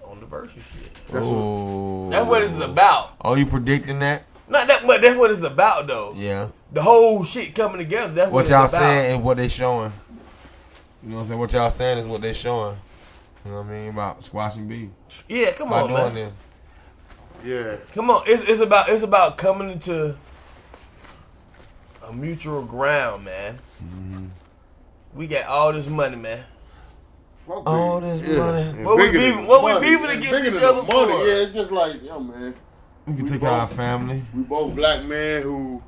on 0.04 0.18
the 0.18 0.26
Verzuz 0.26 0.54
shit. 0.54 0.90
Oh. 1.14 2.08
That's 2.10 2.26
what 2.26 2.42
it's 2.42 2.58
about. 2.58 3.14
Oh, 3.22 3.34
you 3.34 3.46
predicting 3.46 3.98
that? 4.00 4.24
Not 4.48 4.66
that 4.68 4.84
much. 4.86 5.00
That's 5.02 5.16
what 5.16 5.30
it's 5.30 5.42
about, 5.42 5.86
though. 5.86 6.14
Yeah. 6.16 6.48
The 6.72 6.82
whole 6.82 7.24
shit 7.24 7.54
coming 7.54 7.78
together. 7.78 8.12
That's 8.12 8.26
what, 8.30 8.44
What 8.44 8.48
y'all 8.48 8.60
about. 8.60 8.70
saying 8.70 9.14
and 9.16 9.24
what 9.24 9.36
they 9.36 9.48
showing. 9.48 9.92
You 11.02 11.10
know 11.10 11.16
what 11.16 11.22
I'm 11.22 11.28
saying? 11.28 11.40
What 11.40 11.52
y'all 11.52 11.70
saying 11.70 11.98
is 11.98 12.06
what 12.06 12.20
they 12.20 12.32
showing. 12.32 12.76
You 13.44 13.50
know 13.52 13.58
what 13.58 13.66
I 13.66 13.70
mean 13.70 13.88
about 13.90 14.22
squashing 14.24 14.66
beef. 14.68 14.90
Yeah, 15.28 15.52
come 15.52 15.70
By 15.70 15.82
on, 15.82 15.88
doing 15.88 16.14
man. 16.14 16.14
this. 16.14 16.32
Yeah, 17.44 17.76
Come 17.94 18.10
on. 18.10 18.22
It's 18.26 18.42
it's 18.42 18.60
about 18.60 18.88
it's 18.88 19.04
about 19.04 19.38
coming 19.38 19.70
into 19.70 20.16
a 22.06 22.12
mutual 22.12 22.62
ground, 22.62 23.24
man. 23.24 23.58
Mm-hmm. 23.82 24.24
We 25.14 25.26
got 25.28 25.46
all 25.46 25.72
this 25.72 25.86
money, 25.88 26.16
man. 26.16 26.44
Fuck 27.46 27.62
All 27.66 28.00
this 28.00 28.20
Yeah. 28.22 28.36
money. 28.38 28.62
And 28.62 28.84
What 28.84 28.96
we 28.96 29.06
bigger 29.06 29.18
beefing- 29.18 29.36
than 29.36 29.46
what 29.46 29.64
we 29.64 29.72
money. 29.74 29.88
beefing 29.88 30.10
against 30.18 30.48
each 30.48 30.62
other 30.62 30.82
the 30.82 30.92
money. 30.92 31.12
for? 31.12 31.26
Yeah, 31.26 31.34
it's 31.34 31.52
just 31.52 31.70
like 31.72 32.02
yo, 32.02 32.18
man. 32.20 32.54
We 33.08 33.14
can 33.14 33.24
We 33.24 33.30
take 33.30 33.40
care 33.40 33.48
of 33.50 33.60
our 33.60 33.66
family. 33.68 34.22
We 34.34 34.42
both 34.42 34.74
black 34.76 35.04
men 35.04 35.42
who 35.42 35.82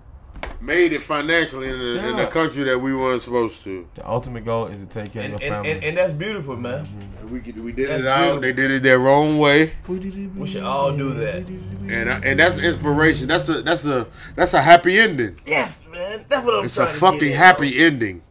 made 0.60 0.92
it 0.92 1.02
financially 1.02 1.68
in 1.68 1.78
the, 1.78 2.08
in 2.08 2.16
the 2.16 2.26
country 2.26 2.64
that 2.64 2.78
we 2.78 2.94
weren't 2.94 3.20
supposed 3.22 3.62
to. 3.64 3.86
The 3.94 4.08
ultimate 4.08 4.44
goal 4.44 4.66
is 4.66 4.80
to 4.80 4.86
take 4.86 5.12
care 5.12 5.22
And, 5.24 5.34
of 5.34 5.42
your 5.42 5.52
and, 5.54 5.64
family. 5.66 5.70
and, 5.76 5.84
and 5.84 5.98
that's 5.98 6.12
beautiful, 6.12 6.56
man. 6.56 6.84
Mm-hmm. 6.84 7.18
And 7.18 7.30
we 7.30 7.52
we 7.62 7.72
did 7.72 7.88
That's 7.88 8.00
it 8.02 8.06
out. 8.06 8.18
beautiful. 8.20 8.40
They 8.40 8.52
did 8.52 8.70
it 8.70 8.82
their 8.82 9.06
own 9.08 9.38
way. 9.38 9.72
We 9.86 10.46
should 10.46 10.62
all 10.62 10.96
do 10.96 11.10
that. 11.14 11.46
and 11.48 12.10
I, 12.10 12.18
and 12.20 12.40
that's 12.40 12.58
inspiration. 12.58 13.28
That's 13.28 13.48
a 13.48 13.62
that's 13.62 13.84
a 13.84 14.06
that's 14.34 14.54
a 14.54 14.62
happy 14.62 14.98
ending. 14.98 15.38
Yes, 15.46 15.82
man. 15.90 16.24
That's 16.28 16.44
what 16.44 16.54
I'm 16.54 16.64
It's 16.64 16.76
a 16.78 16.82
trying 16.82 16.92
to 16.94 16.98
fucking 17.00 17.20
get 17.20 17.32
at, 17.32 17.36
happy 17.36 17.78
ending. 17.84 18.22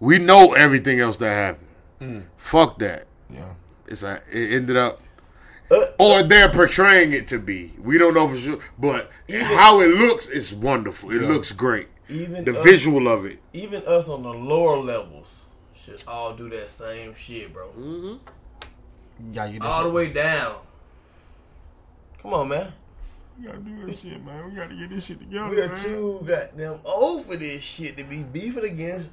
We 0.00 0.18
know 0.18 0.52
everything 0.52 1.00
else 1.00 1.16
that 1.18 1.30
happened. 1.30 1.68
Mm. 2.00 2.22
Fuck 2.36 2.78
that. 2.80 3.06
yeah. 3.30 3.54
It's 3.86 4.02
a 4.02 4.20
it 4.30 4.52
ended 4.54 4.76
up 4.76 5.00
or 5.98 6.22
they're 6.22 6.48
portraying 6.48 7.12
it 7.12 7.26
to 7.28 7.38
be. 7.38 7.72
We 7.82 7.98
don't 7.98 8.14
know 8.14 8.28
for 8.28 8.36
sure, 8.36 8.58
but 8.78 9.10
how 9.30 9.80
it 9.80 9.88
looks 9.90 10.28
is 10.28 10.54
wonderful. 10.54 11.10
It 11.10 11.22
looks 11.22 11.52
great. 11.52 11.88
Even 12.08 12.44
The 12.44 12.56
us, 12.56 12.64
visual 12.64 13.08
of 13.08 13.24
it. 13.24 13.38
even 13.52 13.82
us 13.86 14.08
on 14.08 14.22
the 14.22 14.32
lower 14.32 14.76
levels 14.76 15.44
should 15.74 16.02
all 16.06 16.34
do 16.34 16.50
that 16.50 16.68
same 16.68 17.14
shit, 17.14 17.52
bro. 17.52 17.68
Mm-hmm. 17.68 18.06
You 18.06 19.32
gotta 19.34 19.52
get 19.52 19.62
this 19.62 19.70
All 19.70 19.84
the 19.84 19.90
way 19.90 20.12
down. 20.12 20.56
Come 22.20 22.34
on, 22.34 22.48
man. 22.48 22.72
We 23.38 23.46
gotta 23.46 23.58
do 23.58 23.86
this 23.86 24.00
shit, 24.02 24.24
man. 24.24 24.50
We 24.50 24.56
gotta 24.56 24.74
get 24.74 24.90
this 24.90 25.06
shit 25.06 25.18
together. 25.18 25.48
We 25.50 25.60
are 25.62 25.68
man. 25.68 25.78
too 25.78 26.24
goddamn 26.26 26.80
old 26.84 27.24
for 27.26 27.36
this 27.36 27.62
shit 27.62 27.96
to 27.96 28.04
be 28.04 28.22
beefing 28.22 28.64
against 28.64 29.08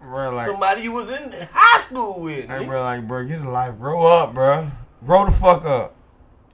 Bro, 0.00 0.30
like, 0.30 0.46
somebody 0.46 0.82
you 0.82 0.92
was 0.92 1.10
in 1.10 1.32
high 1.52 1.80
school 1.80 2.20
with. 2.22 2.48
hey, 2.48 2.64
nigga. 2.64 2.66
bro, 2.68 2.82
like, 2.82 3.08
bro, 3.08 3.24
get 3.24 3.40
a 3.40 3.50
life. 3.50 3.76
Grow 3.78 4.06
up, 4.06 4.32
bro. 4.32 4.66
Grow 5.04 5.24
the 5.24 5.32
fuck 5.32 5.64
up. 5.64 5.96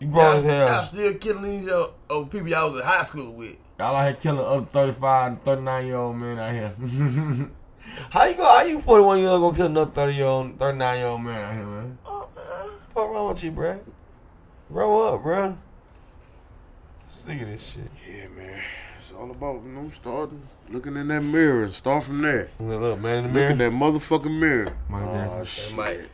You 0.00 0.08
grow 0.08 0.22
Y'all, 0.22 0.36
as 0.36 0.44
hell. 0.44 0.66
y'all 0.68 0.86
still 0.86 1.14
killing 1.14 1.42
these 1.42 1.68
uh, 1.68 1.88
oh, 2.10 2.24
people 2.26 2.48
y'all 2.48 2.70
was 2.70 2.80
in 2.80 2.86
high 2.86 3.04
school 3.04 3.32
with. 3.32 3.56
Y'all 3.78 3.94
out 3.96 4.04
here 4.06 4.14
killing 4.14 4.40
other 4.44 4.66
35 4.66 5.32
and 5.32 5.42
39 5.44 5.86
year 5.86 5.96
old 5.96 6.16
men 6.16 6.38
out 6.38 6.52
here. 6.52 6.74
how 8.10 8.24
you 8.24 8.34
go? 8.34 8.44
How 8.44 8.62
you 8.64 8.78
41 8.80 9.18
year 9.18 9.28
old 9.28 9.40
gonna 9.42 9.56
kill 9.56 9.66
another 9.66 9.90
30 9.90 10.14
year 10.14 10.24
old, 10.26 10.58
39 10.58 10.98
year 10.98 11.06
old 11.06 11.20
man 11.22 11.44
out 11.44 11.54
here, 11.54 11.64
man? 11.66 11.98
Oh, 12.06 12.28
man. 12.34 12.72
What 12.92 13.10
wrong 13.10 13.28
with 13.28 13.44
you, 13.44 13.52
bruh? 13.52 13.80
Grow 14.72 15.14
up, 15.14 15.22
bruh. 15.22 15.56
Sick 17.08 17.42
of 17.42 17.48
this 17.48 17.72
shit. 17.74 17.90
Yeah, 18.08 18.28
man. 18.28 18.60
It's 18.98 19.12
all 19.12 19.30
about 19.30 19.62
you 19.64 19.70
know 19.70 19.90
starting, 19.90 20.42
looking 20.70 20.96
in 20.96 21.08
that 21.08 21.20
mirror 21.22 21.64
and 21.64 21.72
start 21.74 22.04
from 22.04 22.22
there. 22.22 22.48
Look, 22.58 22.80
look, 22.80 23.00
man 23.00 23.18
in 23.18 23.22
the 23.24 23.28
Look 23.28 23.34
mirror. 23.34 23.50
at 23.50 23.58
that 23.58 23.72
motherfucking 23.72 24.38
mirror. 24.38 24.76
Michael 24.88 25.12
Jackson. 25.12 25.40
Oh, 25.40 25.44
shit. 25.44 25.74
Mike. 25.76 26.10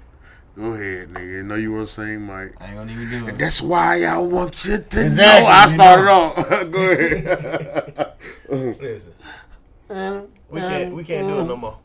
Go 0.56 0.72
ahead, 0.72 1.08
nigga. 1.14 1.40
I 1.40 1.42
know 1.42 1.54
you 1.54 1.72
want 1.72 1.86
to 1.86 1.92
sing, 1.92 2.22
Mike. 2.22 2.54
I 2.60 2.66
ain't 2.66 2.76
gonna 2.76 2.92
even 2.92 3.08
do 3.08 3.28
it. 3.28 3.38
That's 3.38 3.62
why 3.62 4.02
I 4.04 4.18
want 4.18 4.64
you 4.64 4.78
to 4.78 5.02
Exactly, 5.02 5.44
know. 5.44 5.48
I 5.48 5.68
started 5.68 6.04
know. 6.04 6.12
off. 6.12 6.70
Go 6.70 6.90
ahead. 6.90 8.16
Listen, 8.80 10.28
we 10.50 10.60
can't 10.60 10.94
we 10.94 11.04
can't 11.04 11.26
do 11.26 11.40
it 11.40 11.44
no 11.44 11.56
more. 11.56 11.78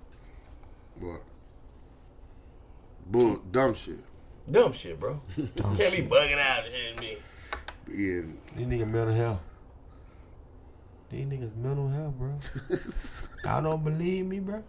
what? 1.00 1.22
Bull, 3.08 3.40
dumb 3.52 3.74
shit. 3.76 4.00
Dumb 4.50 4.74
shit, 4.74 5.00
bro. 5.00 5.22
Can't 5.38 5.56
be 5.78 6.04
bugging 6.04 6.38
out 6.40 6.66
and 6.66 6.74
shit. 6.74 7.00
Me. 7.00 7.18
Being 7.88 8.38
These 8.56 8.68
niggas 8.68 8.88
mental 8.92 9.16
health. 9.16 9.40
These 11.10 11.26
niggas 11.26 11.56
mental 11.56 11.88
health, 11.90 12.14
bro. 12.16 12.40
Y'all 13.44 13.62
don't 13.64 13.84
believe 13.84 14.26
me, 14.26 14.40
bro. 14.40 14.64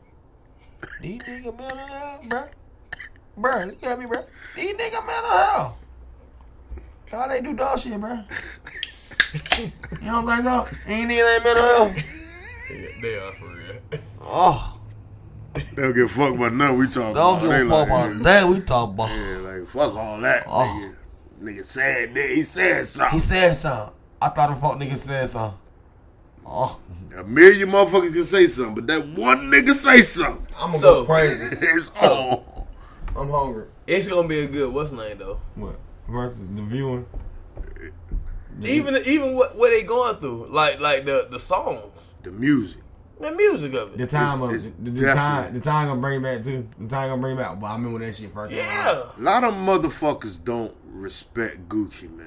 These 1.03 1.21
niggas 1.23 1.59
mental 1.59 1.77
health, 1.79 2.29
bro. 2.29 2.45
Bro, 3.37 3.65
look 3.67 3.83
at 3.85 3.99
me, 3.99 4.07
bro. 4.07 4.25
These 4.55 4.77
niggas 4.77 5.07
mental 5.07 5.31
health. 5.31 5.77
How 7.11 7.29
they 7.29 7.41
do 7.41 7.55
dog 7.55 7.79
shit, 7.79 8.01
bro? 8.01 8.11
you 9.59 9.71
don't 10.11 10.27
think 10.27 10.43
so? 10.45 10.69
Ain't 10.87 11.11
niggas 11.11 11.35
ain't 11.35 11.45
mental 11.45 11.63
health. 11.65 12.05
They, 12.69 12.95
they 13.03 13.19
are 13.19 13.33
for 13.35 13.49
real. 13.49 13.75
Oh, 14.23 14.79
they 15.55 15.83
don't 15.83 15.95
give 15.95 16.07
a 16.07 16.09
fuck 16.09 16.35
about 16.35 16.53
nothing 16.55 16.79
we 16.79 16.87
talking 16.89 17.15
don't 17.15 17.39
about. 17.39 17.41
give 17.43 17.51
They 17.51 17.67
a 17.67 17.69
fuck 17.69 17.89
like, 17.89 18.11
about 18.11 18.23
that. 18.25 18.49
We 18.49 18.61
talk 18.61 18.91
about. 18.91 19.09
Yeah, 19.11 19.37
like 19.39 19.69
fuck 19.69 19.95
all 19.95 20.21
that. 20.21 20.45
Oh. 20.47 20.93
Nigga. 21.43 21.57
nigga 21.59 21.65
said 21.65 22.15
that. 22.15 22.31
He 22.31 22.43
said 22.43 22.87
something. 22.87 23.13
He 23.15 23.19
said 23.21 23.53
something. 23.55 23.95
I 24.21 24.29
thought 24.31 24.51
the 24.55 24.57
fuck 24.61 24.77
nigga 24.79 24.97
said 24.97 25.29
something. 25.29 25.59
Oh, 26.49 26.81
A 27.17 27.23
million 27.25 27.71
motherfuckers 27.71 28.13
can 28.15 28.25
say 28.25 28.47
something, 28.49 28.75
but 28.77 28.87
that 28.87 29.07
one 29.09 29.51
nigga 29.51 29.75
say 29.75 30.01
something. 30.01 30.47
I'm 30.59 30.69
gonna 30.71 30.79
So- 30.79 31.05
go 31.05 31.07
crazy. 31.07 31.45
It's 31.61 31.89
on. 32.03 32.43
I'm 33.17 33.31
hungry. 33.31 33.67
It's 33.87 34.09
gonna 34.09 34.29
be 34.29 34.41
a 34.41 34.47
good 34.49 34.73
what's 34.73 34.91
the 34.91 34.97
name 34.99 35.19
though. 35.19 35.41
What 35.55 35.79
versus 36.09 36.41
the 36.55 36.63
viewing? 36.63 37.07
Even 38.65 38.97
even 39.07 39.35
what 39.35 39.57
what 39.57 39.71
they 39.71 39.83
going 39.83 40.17
through, 40.17 40.49
like 40.51 40.81
like 40.81 41.05
the 41.05 41.27
the 41.31 41.39
songs, 41.39 42.15
The 42.23 42.31
music. 42.31 42.83
the 43.21 43.31
music 43.33 43.75
of 43.75 43.93
it, 43.93 43.99
The 43.99 44.07
time 44.07 44.43
It's- 44.43 44.43
of 44.43 44.55
it's 44.55 44.71
the, 44.83 44.91
the 44.91 45.15
time. 45.15 45.55
The 45.55 45.61
time 45.61 45.89
gonna 45.89 46.01
bring 46.01 46.23
back 46.23 46.43
too. 46.43 46.67
The 46.79 46.89
time 46.89 47.11
gonna 47.11 47.21
bring 47.21 47.37
back. 47.37 47.61
But 47.61 47.67
I 47.67 47.73
remember 47.75 47.99
when 47.99 48.07
that 48.07 48.15
shit 48.15 48.33
first. 48.33 48.51
came. 48.53 48.61
Yeah. 48.61 49.03
A 49.19 49.21
lot 49.21 49.45
of 49.45 49.55
motherfuckers 49.55 50.43
don't 50.43 50.75
respect 50.91 51.69
Gucci, 51.69 52.11
man. 52.17 52.27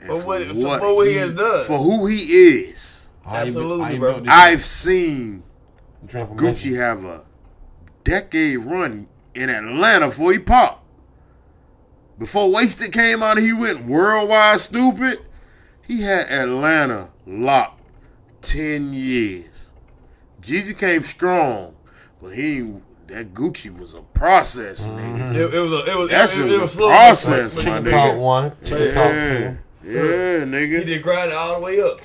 And 0.00 0.08
For 0.08 0.26
what- 0.26 0.42
for 0.80 0.96
what 0.96 1.06
he 1.06 1.14
has 1.16 1.32
done. 1.32 1.66
For 1.66 1.78
who 1.78 2.06
he 2.06 2.16
is. 2.16 3.08
How 3.24 3.32
you 3.38 3.40
bu- 3.42 3.46
Absolutely, 3.48 3.84
how 3.84 3.90
you 3.92 3.98
bro. 3.98 4.22
I've 4.28 4.64
seen 4.64 5.42
Gucci 6.06 6.74
have 6.76 7.04
a 7.04 7.24
decade 8.04 8.58
run 8.58 9.06
in 9.34 9.48
Atlanta 9.50 10.06
before 10.06 10.32
he 10.32 10.38
popped. 10.38 10.84
Before 12.18 12.50
Wasted 12.50 12.92
came 12.92 13.22
out, 13.22 13.38
he 13.38 13.52
went 13.52 13.86
worldwide 13.86 14.60
stupid. 14.60 15.20
He 15.86 16.02
had 16.02 16.30
Atlanta 16.30 17.10
locked 17.26 17.82
ten 18.42 18.92
years. 18.92 19.46
Jeezy 20.42 20.76
came 20.76 21.02
strong, 21.02 21.74
but 22.22 22.34
he 22.34 22.74
that 23.06 23.34
Gucci 23.34 23.76
was 23.76 23.94
a 23.94 24.02
process, 24.02 24.86
mm-hmm. 24.86 24.98
nigga. 24.98 25.34
It, 25.34 25.54
it 25.54 25.58
was 25.58 25.72
a, 25.72 25.90
it 25.90 25.98
was 25.98 26.10
That 26.10 26.24
it, 26.24 26.32
shit 26.32 26.46
it, 26.46 26.52
it 26.52 26.60
was 26.60 26.76
was 26.76 26.76
a 26.76 26.78
process, 26.80 27.54
but- 27.54 27.66
my 27.66 27.80
but 27.80 27.88
nigga. 27.88 27.90
Talk 27.90 28.18
one. 28.18 28.52
Chicken 28.64 28.86
Yeah, 28.86 28.92
talk 28.92 29.12
two. 29.12 29.58
yeah, 29.90 30.44
nigga. 30.44 30.78
He 30.78 30.84
did 30.84 31.02
grind 31.02 31.30
it 31.32 31.36
all 31.36 31.54
the 31.54 31.60
way 31.60 31.80
up. 31.80 32.00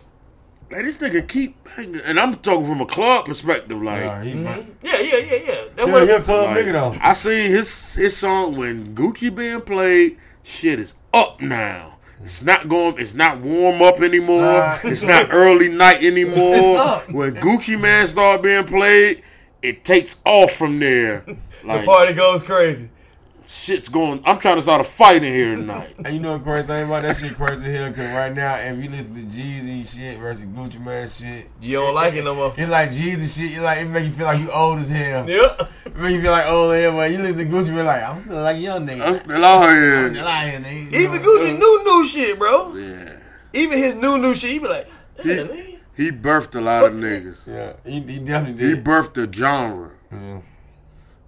Man, 0.71 0.83
this 0.85 0.97
nigga 0.97 1.27
keep, 1.27 1.67
hanging- 1.67 2.01
and 2.05 2.19
I'm 2.19 2.35
talking 2.37 2.65
from 2.65 2.81
a 2.81 2.85
club 2.85 3.25
perspective, 3.25 3.81
like. 3.81 4.01
Yeah, 4.01 4.23
he, 4.23 4.33
mm-hmm. 4.33 4.71
Yeah, 4.83 4.99
yeah, 4.99 5.17
yeah, 5.17 5.19
yeah. 5.47 5.65
That 5.75 5.87
Yeah, 5.87 5.93
was 5.93 6.09
he 6.09 6.15
a 6.15 6.21
club 6.21 6.55
Like, 6.55 6.65
nigga 6.65 6.71
though. 6.71 6.97
I 7.01 7.13
seen 7.13 7.51
his 7.51 7.93
his 7.93 8.17
song 8.17 8.55
when 8.55 8.95
Gucci 8.95 9.33
being 9.33 9.61
played. 9.61 10.17
Shit 10.43 10.79
is 10.79 10.95
up 11.13 11.41
now. 11.41 11.97
It's 12.23 12.41
not 12.41 12.67
going. 12.67 12.97
It's 12.97 13.13
not 13.13 13.39
warm 13.41 13.81
up 13.81 14.01
anymore. 14.01 14.41
Nah. 14.41 14.79
it's 14.83 15.03
not 15.03 15.27
early 15.31 15.69
night 15.69 16.03
anymore. 16.03 16.77
When 17.11 17.35
Gucci 17.35 17.79
Mane 17.79 18.07
start 18.07 18.41
being 18.41 18.63
played, 18.63 19.21
it 19.61 19.83
takes 19.83 20.15
off 20.25 20.51
from 20.51 20.79
there. 20.79 21.23
the 21.63 21.83
party 21.85 22.13
goes 22.13 22.41
crazy. 22.41 22.89
Shit's 23.47 23.89
going. 23.89 24.21
I'm 24.25 24.39
trying 24.39 24.55
to 24.55 24.61
start 24.61 24.81
a 24.81 24.83
fight 24.83 25.23
in 25.23 25.33
here 25.33 25.55
tonight. 25.55 25.93
And 26.05 26.13
you 26.15 26.19
know 26.19 26.37
the 26.37 26.43
crazy 26.43 26.67
thing 26.67 26.85
about 26.85 27.03
that 27.03 27.15
shit 27.17 27.35
crazy 27.35 27.65
here, 27.65 27.91
cause 27.91 28.05
right 28.13 28.33
now 28.33 28.55
if 28.55 28.83
you 28.83 28.89
listen 28.89 29.13
to 29.13 29.21
Jeezy 29.21 29.87
shit 29.87 30.19
versus 30.19 30.45
Gucci 30.45 30.83
Mane 30.83 31.07
shit, 31.07 31.49
You 31.61 31.77
don't 31.77 31.93
like 31.95 32.13
it 32.15 32.23
no 32.23 32.33
more. 32.35 32.53
it's 32.57 32.69
like 32.69 32.91
Jeezy 32.91 33.35
shit. 33.37 33.51
It's 33.51 33.59
like 33.61 33.79
it 33.79 33.85
make 33.85 34.05
you 34.05 34.11
feel 34.11 34.25
like 34.25 34.39
you 34.39 34.51
old 34.51 34.79
as 34.79 34.89
hell. 34.89 35.29
Yeah. 35.29 35.55
It 35.85 35.95
make 35.97 36.13
you 36.13 36.21
feel 36.21 36.31
like 36.31 36.47
old 36.47 36.73
as 36.73 36.81
hell. 36.83 36.93
But 36.93 37.11
you 37.11 37.17
listen 37.19 37.37
to 37.37 37.45
Gucci 37.45 37.69
Mane 37.75 37.85
like 37.85 38.03
I'm 38.03 38.23
feeling 38.23 38.41
like 38.43 38.59
young 38.61 38.87
nigga. 38.87 39.01
I'm 39.01 39.15
still 39.15 39.45
out 39.45 39.63
I'm 39.63 39.75
here. 39.75 40.09
still 40.09 40.27
out 40.27 40.47
here, 40.49 40.59
nigga. 40.59 40.93
Even? 40.93 41.21
Gucci 41.21 41.59
new 41.59 41.83
new 41.85 42.05
shit, 42.05 42.39
bro. 42.39 42.75
Yeah, 42.75 43.17
Even 43.53 43.77
his 43.77 43.95
new 43.95 44.17
new 44.17 44.33
shit, 44.35 44.51
he 44.51 44.59
be 44.59 44.67
like, 44.67 44.87
He- 45.21 45.35
"Damn, 45.35 45.49
he 45.95 46.11
birthed 46.11 46.55
a 46.55 46.61
lot 46.61 46.83
of 46.85 46.93
niggas. 46.99 47.47
Yeah, 47.47 47.73
he, 47.89 48.01
he 48.01 48.19
definitely 48.19 48.57
did. 48.61 48.77
He 48.77 48.83
birthed 48.83 49.17
a 49.17 49.31
genre. 49.31 49.91
Yeah. 50.11 50.39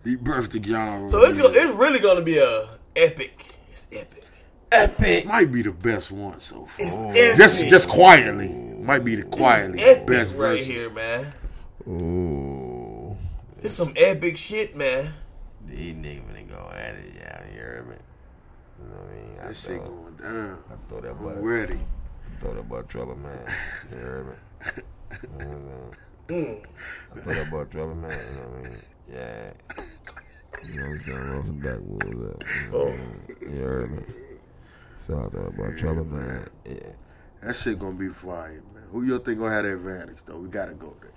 He 0.07 0.15
birthed 0.15 0.57
a 0.57 0.63
genre. 0.65 1.09
So 1.09 1.21
it's 1.23 1.37
go, 1.37 1.49
it's 1.51 1.75
really 1.75 1.99
gonna 1.99 2.21
be 2.21 2.37
a 2.37 2.67
epic. 2.95 3.43
It's 3.71 3.85
epic. 3.91 4.23
Epic. 4.71 5.25
might 5.25 5.51
be 5.51 5.61
the 5.61 5.71
best 5.71 6.11
one 6.11 6.39
so 6.39 6.65
far. 6.65 6.75
It's 6.79 6.93
Oh. 6.93 7.09
epic. 7.09 7.37
Just 7.37 7.65
just 7.65 7.89
quietly. 7.89 8.47
Might 8.49 9.03
be 9.03 9.15
the 9.15 9.23
quietly 9.23 9.81
It's 9.81 9.97
epic 9.97 10.07
best 10.07 10.33
right 10.35 10.57
version. 10.59 10.71
here, 10.73 10.89
man. 10.91 11.33
Ooh. 11.89 13.17
It's 13.61 13.73
some 13.73 13.91
epic 13.97 14.37
shit, 14.37 14.77
man. 14.77 15.13
These 15.67 15.93
niggas 15.95 16.21
finna 16.23 16.47
go 16.49 16.69
at 16.73 16.95
it, 16.95 17.11
yeah, 17.17 17.41
you 17.53 17.59
heard 17.61 17.89
me? 17.89 17.95
You 18.79 18.87
know 18.89 18.95
what 18.95 19.09
I 19.09 19.13
mean? 19.13 19.39
I 19.41 19.47
That 19.47 19.55
shit 19.57 19.67
throw, 19.71 19.89
going 19.89 20.15
down. 20.15 20.63
I 20.71 20.89
throw 20.89 21.01
that 21.01 21.11
I'm 21.11 21.17
boy, 21.17 21.33
ready. 21.41 21.79
throw 22.39 22.53
that 22.53 22.69
boy 22.69 22.81
trouble, 22.83 23.15
man. 23.17 23.39
You 23.91 23.97
heard 23.97 24.27
me? 24.27 24.33
You 25.21 25.29
know 25.39 25.45
what 25.45 25.57
I'm 25.57 25.91
saying? 26.29 26.45
Mm. 26.45 26.65
I 27.17 27.19
throw 27.21 27.33
that 27.33 27.49
boy 27.51 27.63
trouble, 27.65 27.95
man. 27.95 28.11
You 28.11 28.41
know 28.41 28.47
what 28.49 28.59
I 28.67 28.69
mean? 28.69 28.77
Yeah. 29.13 29.51
You 30.65 30.75
know 30.75 30.83
what 30.83 30.91
I'm 30.91 30.99
saying? 30.99 31.29
Roll 31.29 31.43
some 31.43 31.59
backwoods 31.59 32.05
up. 32.05 32.11
You, 32.11 32.71
know 32.71 32.77
what 32.77 32.87
I 32.87 32.97
mean? 32.97 33.25
Oh. 33.29 33.45
you 33.49 33.61
heard 33.61 33.91
me? 33.91 34.03
So 34.97 35.17
I 35.17 35.23
thought 35.23 35.35
about 35.35 35.55
boy 35.55 35.75
trouble, 35.75 36.05
man. 36.05 36.47
Yeah. 36.65 36.73
That 37.43 37.55
shit 37.55 37.79
gonna 37.79 37.93
be 37.93 38.09
fire, 38.09 38.63
man. 38.73 38.83
Who 38.91 39.03
you 39.03 39.19
think 39.19 39.39
gonna 39.39 39.53
have 39.53 39.63
the 39.63 39.73
advantage 39.73 40.17
though? 40.25 40.37
We 40.37 40.49
gotta 40.49 40.73
go 40.73 40.95
there. 40.99 41.11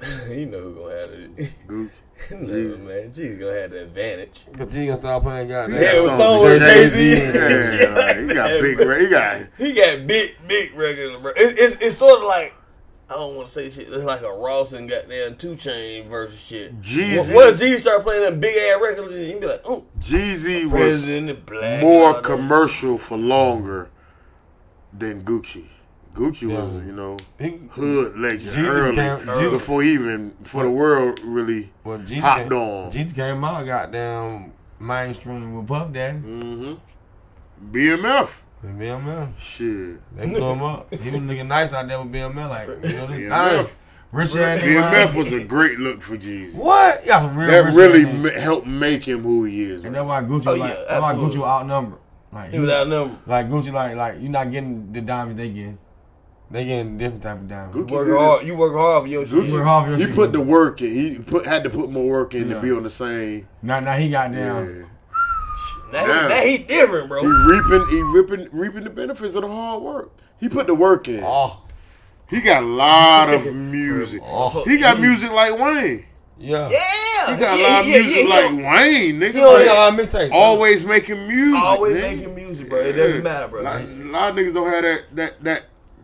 you 0.36 0.46
know 0.46 0.60
who 0.60 0.74
gonna 0.74 1.00
have 1.00 1.10
it. 1.10 1.36
Gucci. 1.66 1.90
no, 2.30 2.76
man. 2.84 3.12
G's 3.12 3.36
gonna 3.36 3.60
have 3.60 3.70
the 3.70 3.82
advantage. 3.84 4.46
Cause 4.56 4.74
G 4.74 4.86
gonna 4.86 5.00
start 5.00 5.22
playing 5.22 5.48
goddamn. 5.48 5.80
Yeah, 5.80 5.96
it 5.96 6.02
was 6.02 6.12
songs 6.12 6.40
song 6.40 6.44
with 6.44 6.62
with 6.62 6.92
Jay-Z. 6.92 7.82
Yeah, 7.82 7.94
like, 7.94 8.16
he 8.18 8.26
got 8.26 8.60
big. 8.60 8.76
bro. 8.76 8.98
He 8.98 9.08
got. 9.08 9.46
He 9.56 9.72
got 9.72 10.06
big, 10.06 10.36
big 10.46 10.74
regular, 10.74 11.18
bro. 11.18 11.32
It, 11.32 11.58
it's, 11.58 11.76
it's 11.80 11.96
sort 11.96 12.18
of 12.18 12.24
like, 12.24 12.54
I 13.10 13.14
don't 13.14 13.34
want 13.34 13.48
to 13.48 13.52
say 13.52 13.68
shit. 13.70 13.92
It's 13.92 14.04
like 14.04 14.22
a 14.22 14.32
Ross 14.32 14.72
and 14.72 14.88
goddamn 14.88 15.36
two 15.36 15.56
chain 15.56 16.08
versus 16.08 16.40
shit. 16.40 16.80
Jeezy. 16.80 17.34
Once 17.34 17.58
G 17.58 17.76
start 17.76 18.04
playing 18.04 18.22
them 18.22 18.38
big 18.38 18.56
ass 18.56 18.80
records, 18.80 19.12
you 19.14 19.30
can 19.32 19.40
be 19.40 19.46
like, 19.48 19.62
oh, 19.64 19.84
Jeezy 20.00 20.62
was 20.64 20.72
President 20.72 21.26
the 21.26 21.34
Black. 21.34 21.82
more 21.82 21.92
and 21.92 22.02
all 22.06 22.12
that. 22.14 22.22
commercial 22.22 22.96
for 22.98 23.18
longer 23.18 23.90
than 24.96 25.24
Gucci. 25.24 25.64
Gucci 26.14 26.48
was, 26.50 26.84
you 26.86 26.92
know, 26.92 27.16
He, 27.38 27.60
hood 27.70 28.16
legend 28.18 28.42
Jeezy 28.50 28.66
early, 28.66 28.90
became- 28.90 29.18
Jeezy- 29.26 29.50
before 29.50 29.82
even 29.82 30.30
before 30.42 30.62
the 30.64 30.70
world 30.70 31.20
really. 31.24 31.72
well, 31.84 31.98
Jeezy 31.98 32.18
Hopped 32.20 32.42
came, 32.48 32.52
on. 32.52 32.90
Jeezy 32.92 33.14
came 33.14 33.42
out 33.44 33.64
goddamn 33.66 34.52
mainstream 34.78 35.56
with 35.56 35.66
Puff 35.68 35.92
Daddy. 35.92 36.18
Mm-hmm. 36.18 36.74
BMF. 37.76 38.42
And 38.62 38.78
BML. 38.78 39.32
Shit. 39.38 40.16
They 40.16 40.26
blew 40.30 40.50
him 40.52 40.62
up. 40.62 40.94
He 40.94 41.10
was 41.10 41.18
looking 41.20 41.48
nice 41.48 41.72
out 41.72 41.88
there 41.88 42.00
with 42.02 42.12
BML. 42.12 42.48
Like, 42.48 42.68
you 42.84 42.96
know, 42.96 43.06
BMF. 43.06 43.66
hey, 43.66 43.72
rich 44.12 44.36
ass 44.36 44.60
nigga. 44.62 44.92
BMF 44.92 45.16
was 45.16 45.32
a 45.32 45.44
great 45.44 45.78
look 45.78 46.02
for 46.02 46.16
Jeezy. 46.18 46.54
What? 46.54 47.00
You 47.02 47.08
got 47.08 47.22
some 47.22 47.36
real 47.38 47.48
That 47.50 47.64
rich 47.66 47.74
really 47.74 48.04
ass 48.04 48.14
ma- 48.34 48.40
helped 48.40 48.66
make 48.66 49.04
him 49.08 49.22
who 49.22 49.44
he 49.44 49.62
is. 49.62 49.82
And 49.82 49.92
man. 49.92 49.92
that's 49.92 50.06
why 50.06 50.22
Gucci 50.22 50.46
Oh, 50.48 50.54
like, 50.56 50.70
yeah, 50.74 50.84
that's 50.88 51.00
why. 51.02 51.14
Gucci 51.14 51.36
was 51.38 51.48
outnumbered. 51.48 51.98
Like, 52.32 52.50
He 52.52 52.58
was 52.58 52.70
outnumbered. 52.70 53.18
Like 53.26 53.48
Gucci, 53.48 53.72
like 53.72 53.96
like 53.96 54.14
you're 54.20 54.30
not 54.30 54.50
getting 54.52 54.92
the 54.92 55.00
diamonds 55.00 55.38
they 55.40 55.48
getting. 55.48 55.78
They 56.50 56.64
getting 56.64 56.98
different 56.98 57.22
type 57.22 57.36
of 57.36 57.48
diamonds. 57.48 57.76
Gucci 57.76 57.88
You 57.90 57.94
work 57.96 58.06
did 58.06 58.12
it. 58.14 58.18
hard. 58.18 58.46
You 58.46 58.56
work 58.56 58.72
hard 58.74 59.02
for 59.04 59.08
your 59.08 59.22
Gucci, 59.24 59.42
shit. 59.44 59.52
work 59.52 59.64
hard 59.64 59.84
for 59.84 59.90
your 59.90 59.98
he 59.98 60.04
shit. 60.06 60.14
put 60.14 60.32
the 60.32 60.40
work 60.40 60.82
in. 60.82 60.90
He 60.92 61.18
put 61.18 61.46
had 61.46 61.64
to 61.64 61.70
put 61.70 61.90
more 61.90 62.04
work 62.10 62.34
in 62.34 62.48
Yeah. 62.48 62.54
to 62.56 62.60
be 62.60 62.70
on 62.72 62.82
the 62.82 62.90
same. 62.90 63.48
Now 63.62 63.80
now 63.80 63.96
he 63.96 64.10
got 64.10 64.32
down. 64.32 64.80
Yeah. 64.80 64.86
He, 65.98 66.06
now 66.28 66.40
he 66.42 66.58
different, 66.58 67.08
bro. 67.08 67.20
He 67.22 67.26
bro. 67.26 67.46
reaping, 67.46 67.88
he 67.90 68.02
reaping, 68.02 68.48
reaping 68.52 68.84
the 68.84 68.90
benefits 68.90 69.34
of 69.34 69.42
the 69.42 69.48
hard 69.48 69.82
work. 69.82 70.10
He 70.38 70.48
put 70.48 70.66
the 70.66 70.74
work 70.74 71.08
in. 71.08 71.22
Oh, 71.24 71.62
He 72.28 72.40
got 72.40 72.62
a 72.62 72.66
lot 72.66 73.32
of 73.34 73.54
music. 73.54 74.22
oh. 74.24 74.64
He 74.64 74.78
got 74.78 74.98
music 75.00 75.30
like 75.32 75.58
Wayne. 75.58 76.06
Yeah. 76.38 76.70
Yeah. 76.70 77.34
He 77.34 77.38
got 77.40 77.58
a 77.58 77.62
lot 77.62 77.80
of 77.82 77.86
yeah, 77.88 77.98
music 77.98 78.24
yeah, 78.26 78.34
like. 78.34 78.50
Wayne, 78.52 79.20
nigga. 79.20 79.32
He 79.32 79.40
only 79.40 79.56
Like, 79.58 79.66
got 79.66 79.76
a 79.76 79.96
lot 79.96 80.00
of 80.00 80.08
mixtapes. 80.08 80.32
always 80.32 80.84
making 80.86 81.28
music. 81.28 81.60
Always 81.62 81.96
nigga. 81.96 82.16
making 82.16 82.34
music, 82.34 82.68
bro. 82.70 82.78
It 82.78 82.92
doesn't 82.94 83.22
matter, 83.22 83.48
bro. 83.48 83.60
A 83.60 83.62
lot, 83.62 83.80
a 83.82 83.84
lot 83.86 84.30
of 84.30 84.36
niggas 84.36 84.54
don't 84.54 84.70
have 84.70 84.82
that 84.82 85.02
that 85.16 85.44
that 85.44 85.62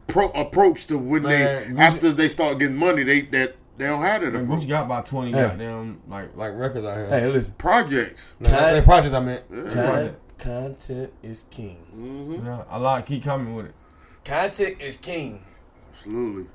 pro, 0.08 0.28
approach 0.30 0.86
to 0.88 0.98
when 0.98 1.22
Man, 1.22 1.74
they 1.74 1.74
Gucci- 1.74 1.78
after 1.80 2.12
they 2.12 2.28
start 2.28 2.58
getting 2.58 2.76
money, 2.76 3.02
they 3.02 3.22
that 3.22 3.56
they 3.76 3.86
don't 3.86 4.02
have 4.02 4.22
it. 4.22 4.34
And 4.34 4.44
approach. 4.44 4.62
Gucci 4.62 4.68
got 4.68 4.86
about 4.86 5.06
twenty 5.06 5.30
Yeah. 5.30 5.48
goddamn 5.48 6.00
like 6.08 6.36
like 6.36 6.54
records 6.56 6.84
out 6.84 6.96
here. 6.96 7.08
Hey, 7.08 7.26
listen. 7.26 7.54
Projects. 7.58 8.34
Nah, 8.40 8.50
I 8.50 8.80
projects 8.80 9.14
I 9.14 9.20
meant. 9.20 9.44
Yeah. 9.52 9.62
Project. 9.70 10.38
Content 10.38 11.12
is 11.22 11.44
king. 11.50 11.76
hmm 11.90 12.44
Yeah, 12.46 12.64
a 12.68 12.78
lot 12.78 13.06
keep 13.06 13.22
coming 13.22 13.54
with 13.54 13.66
it. 13.66 13.74
Content 14.24 14.80
is 14.80 14.96
king. 14.96 15.42
Absolutely. 15.90 16.46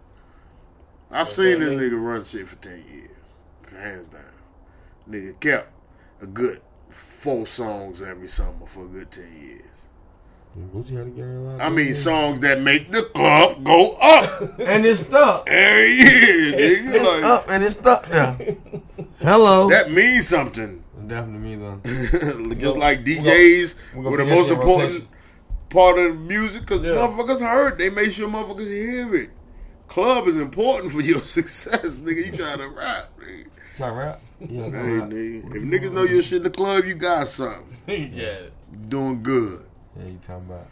I've 1.10 1.27
What's 1.27 1.35
seen 1.35 1.60
this 1.60 1.69
mean? 1.72 1.80
nigga 1.80 2.02
run 2.02 2.23
shit 2.23 2.48
for 2.48 2.56
ten 2.57 2.84
years, 2.91 3.10
hands 3.76 4.07
down. 4.07 4.22
Nigga 5.10 5.39
kept 5.39 5.69
a 6.22 6.26
good 6.27 6.61
four 6.89 7.45
songs 7.45 8.02
every 8.02 8.27
summer 8.27 8.65
for 8.68 8.85
a 8.85 8.88
good 8.88 9.11
ten 9.11 9.31
years. 9.41 9.65
Gucci 10.57 10.98
had 10.98 11.07
a 11.07 11.10
game 11.11 11.45
like 11.45 11.61
I 11.61 11.69
mean, 11.69 11.94
songs 11.94 12.41
that 12.41 12.60
make 12.61 12.91
the 12.91 13.03
club 13.03 13.64
go 13.64 13.94
up 13.94 14.30
And 14.60 14.86
it's 14.86 14.99
stuck. 15.02 15.49
every 15.49 15.94
year. 15.94 16.53
nigga. 16.53 16.94
It's 16.95 17.03
Like, 17.06 17.23
up 17.23 17.45
and 17.49 17.64
it's 17.64 17.73
stuck 17.76 18.10
now. 18.10 18.38
Hello. 19.19 19.69
that 19.69 19.91
means 19.91 20.28
something. 20.28 20.84
Definitely 21.07 21.49
me 21.49 21.56
though. 21.56 21.80
Just 22.56 22.78
like 22.78 23.06
DJs 23.06 23.76
we 23.95 24.03
gonna 24.03 24.10
were 24.11 24.18
the 24.18 24.26
most 24.26 24.49
important 24.49 24.82
rotation. 24.91 25.07
part 25.69 25.98
of 25.99 26.06
the 26.06 26.14
music 26.19 26.61
because 26.61 26.82
Yeah. 26.84 26.91
motherfuckers 26.91 27.40
heard. 27.40 27.78
They 27.80 27.90
make 27.90 28.11
sure 28.11 28.28
motherfuckers 28.28 28.68
hear 28.68 29.15
it. 29.15 29.30
Club 29.88 30.28
is 30.28 30.36
important 30.38 30.91
for 30.91 31.02
your 31.02 31.19
success, 31.22 31.99
nigga. 31.99 32.26
You 32.28 32.32
trying 32.38 32.60
to 32.60 32.68
rap, 32.69 33.10
nigga. 33.19 33.45
Try 33.76 33.88
to 33.90 33.94
rap. 33.95 34.22
Yeah, 34.41 34.64
Hey, 34.64 34.69
nigga. 34.69 35.56
If 35.56 35.64
niggas 35.64 35.91
know 35.94 36.03
your 36.03 36.22
shit 36.22 36.38
in 36.38 36.44
the 36.44 36.49
club, 36.49 36.86
you 36.86 36.95
got 36.95 37.28
something. 37.30 38.11
yeah. 38.14 38.41
You 38.72 38.78
doing 38.90 39.23
good. 39.23 39.65
Yeah, 39.97 40.05
you 40.05 40.19
talking 40.22 40.45
about. 40.47 40.68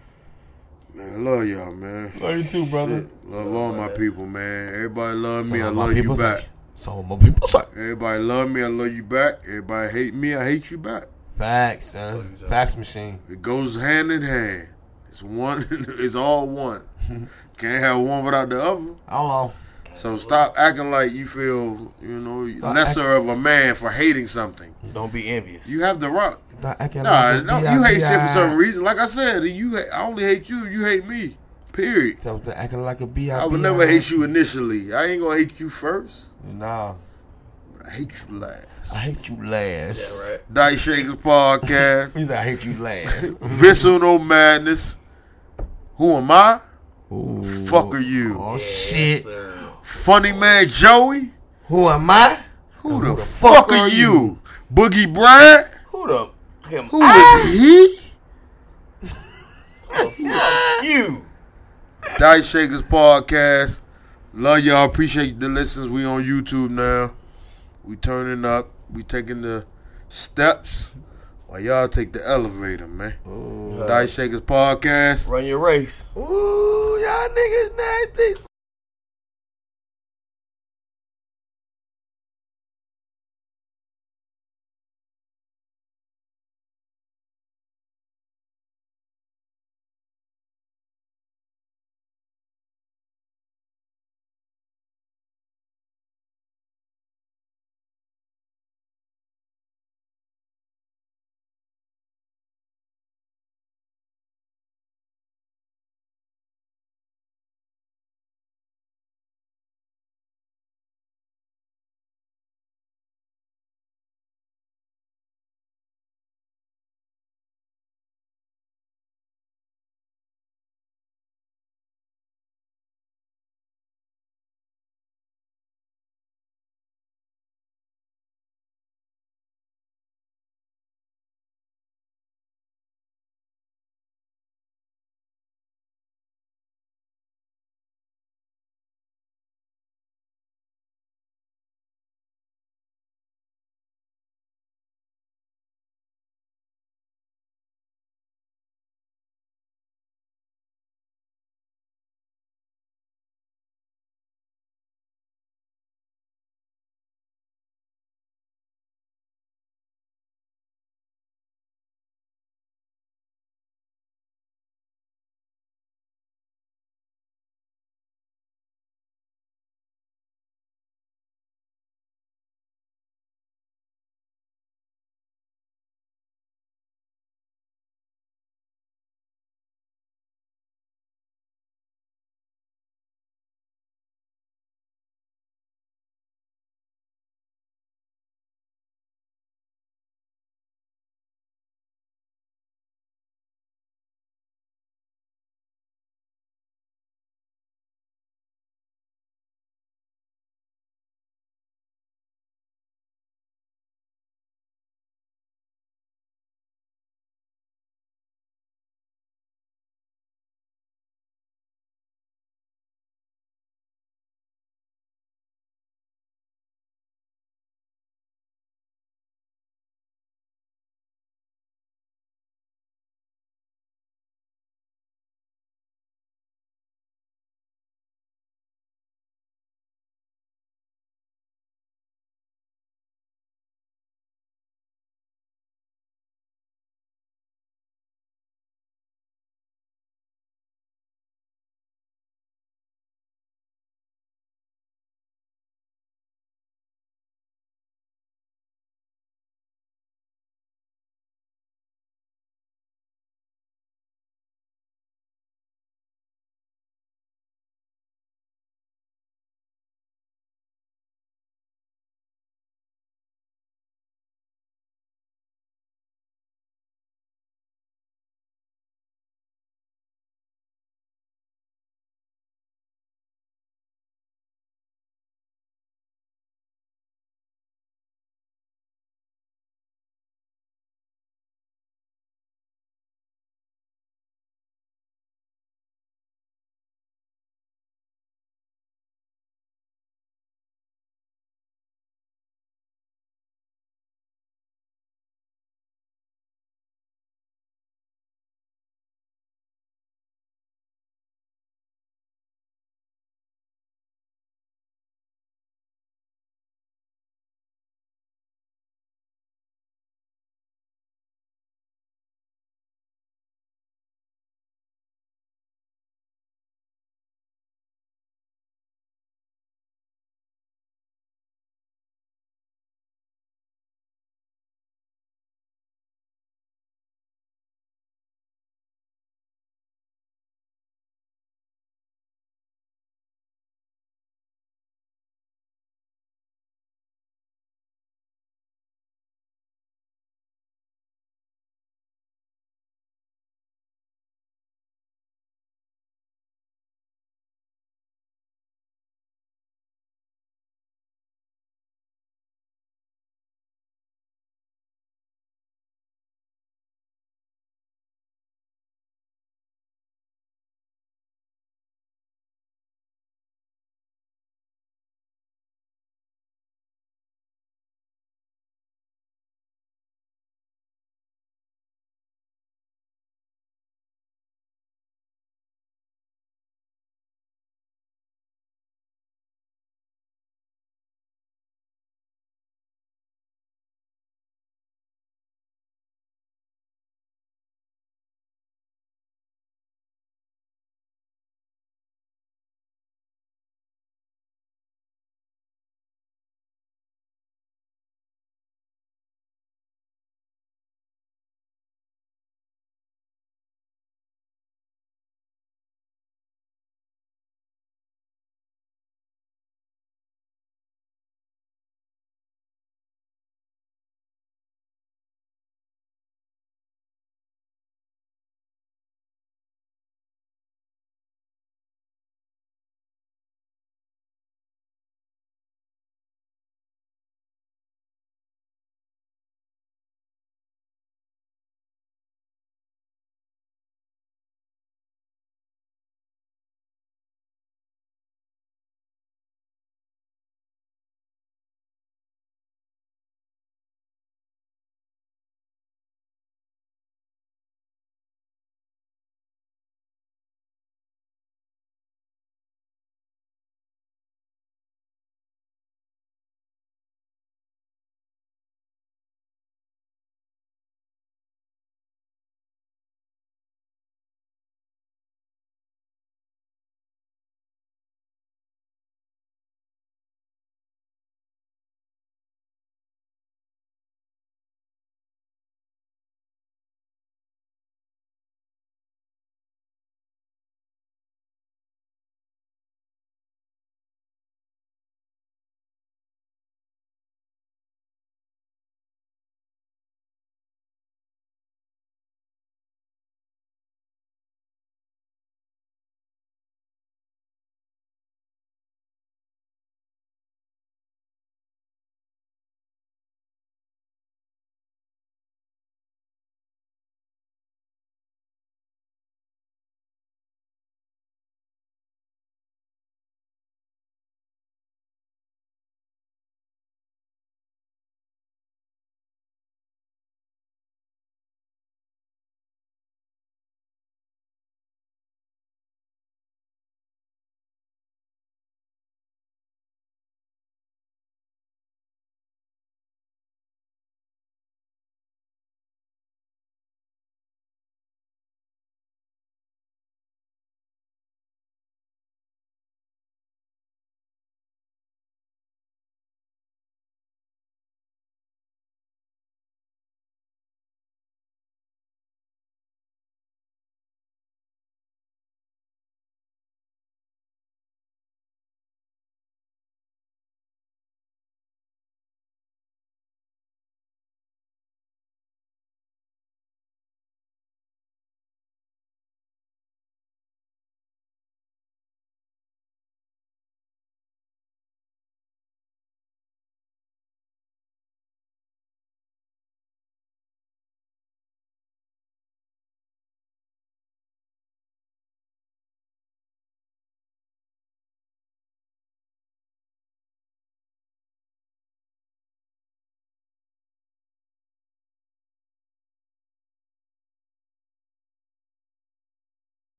Man, 0.93 1.13
I 1.13 1.17
love 1.17 1.47
y'all, 1.47 1.71
man. 1.71 2.13
Love 2.19 2.37
you 2.37 2.43
too, 2.43 2.65
brother. 2.65 3.05
Love 3.25 3.53
all 3.53 3.73
my 3.73 3.89
people, 3.89 4.25
man. 4.25 4.73
Everybody 4.73 5.17
love 5.17 5.51
me. 5.51 5.59
I 5.59 5.65
Some 5.65 5.69
of 5.69 5.75
my 5.75 5.85
love 5.85 5.97
you 5.97 6.09
back. 6.09 6.39
say. 6.39 6.45
Some 6.73 6.99
of 6.99 7.07
my 7.09 7.17
people 7.17 7.47
say. 7.47 7.59
Everybody 7.73 8.23
love 8.23 8.49
me. 8.49 8.63
I 8.63 8.67
love 8.67 8.93
you 8.93 9.03
back. 9.03 9.39
Everybody 9.43 9.91
hate 9.91 10.13
me. 10.13 10.35
I 10.35 10.43
hate 10.45 10.71
you 10.71 10.77
back. 10.77 11.03
Facts, 11.35 11.85
son. 11.85 12.35
Facts 12.35 12.75
machine. 12.75 13.19
It 13.29 13.41
goes 13.41 13.75
hand 13.75 14.11
in 14.11 14.21
hand. 14.21 14.67
It's 15.09 15.21
one. 15.21 15.67
it's 15.99 16.15
all 16.15 16.47
one. 16.47 16.81
Can't 17.57 17.83
have 17.83 17.99
one 17.99 18.23
without 18.23 18.49
the 18.49 18.61
other. 18.61 18.93
Hello. 19.07 19.51
So 19.95 20.17
stop 20.17 20.55
acting 20.57 20.91
like 20.91 21.11
you 21.11 21.27
feel, 21.27 21.93
you 22.01 22.19
know, 22.19 22.49
Stop 22.59 22.75
lesser 22.75 23.15
of 23.15 23.27
a 23.27 23.35
man 23.35 23.75
for 23.75 23.91
hating 23.91 24.27
something. 24.27 24.73
Don't 24.93 25.11
be 25.11 25.27
envious. 25.27 25.69
You 25.69 25.83
have 25.83 25.99
the 25.99 26.09
right. 26.09 26.37
Stop 26.59 26.77
acting 26.79 27.03
Nah, 27.03 27.31
like 27.31 27.45
no, 27.45 27.57
you 27.59 27.83
hate 27.83 27.99
shit 27.99 28.01
for 28.01 28.07
B.I.B.I.. 28.09 28.33
some 28.33 28.55
reason. 28.57 28.83
Like 28.83 28.97
I 28.97 29.05
said, 29.07 29.43
you 29.43 29.77
ha- 29.77 29.89
I 29.93 30.03
only 30.05 30.23
hate 30.23 30.49
you. 30.49 30.65
You 30.65 30.83
hate 30.83 31.05
me. 31.07 31.37
Period. 31.71 32.19
Tell 32.19 32.37
them 32.37 32.53
acting 32.57 32.81
like 32.81 32.99
a 33.01 33.07
B.I.B.I.. 33.07 33.43
I 33.43 33.47
would 33.47 33.61
never 33.61 33.87
hate 33.87 34.09
you 34.09 34.23
initially. 34.23 34.93
I 34.93 35.05
ain't 35.05 35.21
gonna 35.21 35.37
hate 35.37 35.59
you 35.59 35.69
first. 35.69 36.25
Nah. 36.43 36.95
But 37.77 37.87
I 37.87 37.89
hate 37.91 38.11
you 38.27 38.39
last. 38.39 38.67
I 38.93 38.97
hate 38.97 39.29
you 39.29 39.45
last. 39.45 40.23
yeah, 40.23 40.31
right. 40.31 40.53
Dice 40.53 40.79
Shakers 40.79 41.15
Podcast. 41.15 42.13
He 42.17 42.23
said, 42.23 42.37
I 42.37 42.43
hate 42.43 42.65
you 42.65 42.77
last. 42.79 43.37
Visceral 43.41 43.99
No 43.99 44.19
Madness. 44.19 44.97
Who 45.95 46.13
am 46.13 46.31
I? 46.31 46.59
Ooh. 47.11 47.65
Fuck 47.67 47.93
are 47.93 47.99
you? 47.99 48.37
Oh 48.39 48.57
shit. 48.57 49.23
Sir. 49.23 49.73
Funny 49.83 50.31
man 50.31 50.67
Joey. 50.67 51.31
Who 51.65 51.87
am 51.87 52.09
I? 52.09 52.41
Who 52.77 53.03
the, 53.03 53.15
the 53.15 53.21
fuck, 53.21 53.67
fuck 53.67 53.71
are 53.71 53.77
are 53.77 53.89
you? 53.89 54.39
Boogie 54.73 55.11
Brad. 55.11 55.69
Who 55.87 56.07
the 56.07 56.31
him? 56.69 56.85
Who 56.85 56.97
is 56.97 57.03
ah! 57.05 57.49
he? 57.51 57.99
Fuck 59.89 60.83
you. 60.83 61.25
Dice 62.17 62.45
Shakers 62.45 62.83
Podcast. 62.83 63.81
Love 64.33 64.59
y'all. 64.59 64.85
Appreciate 64.85 65.39
the 65.39 65.49
listens. 65.49 65.89
We 65.89 66.05
on 66.05 66.23
YouTube 66.23 66.69
now. 66.69 67.13
We 67.83 67.95
turning 67.95 68.45
up. 68.45 68.71
We 68.91 69.03
taking 69.03 69.41
the 69.41 69.65
steps 70.07 70.91
while 71.47 71.59
y'all 71.59 71.87
take 71.87 72.13
the 72.13 72.27
elevator, 72.27 72.87
man. 72.87 73.15
Dice 73.87 74.11
Shakers 74.11 74.41
Podcast. 74.41 75.27
Run 75.27 75.45
your 75.45 75.59
race. 75.59 76.05
Ooh, 76.15 76.99
y'all 77.01 77.29
niggas 77.29 77.77
nasty. 77.77 78.48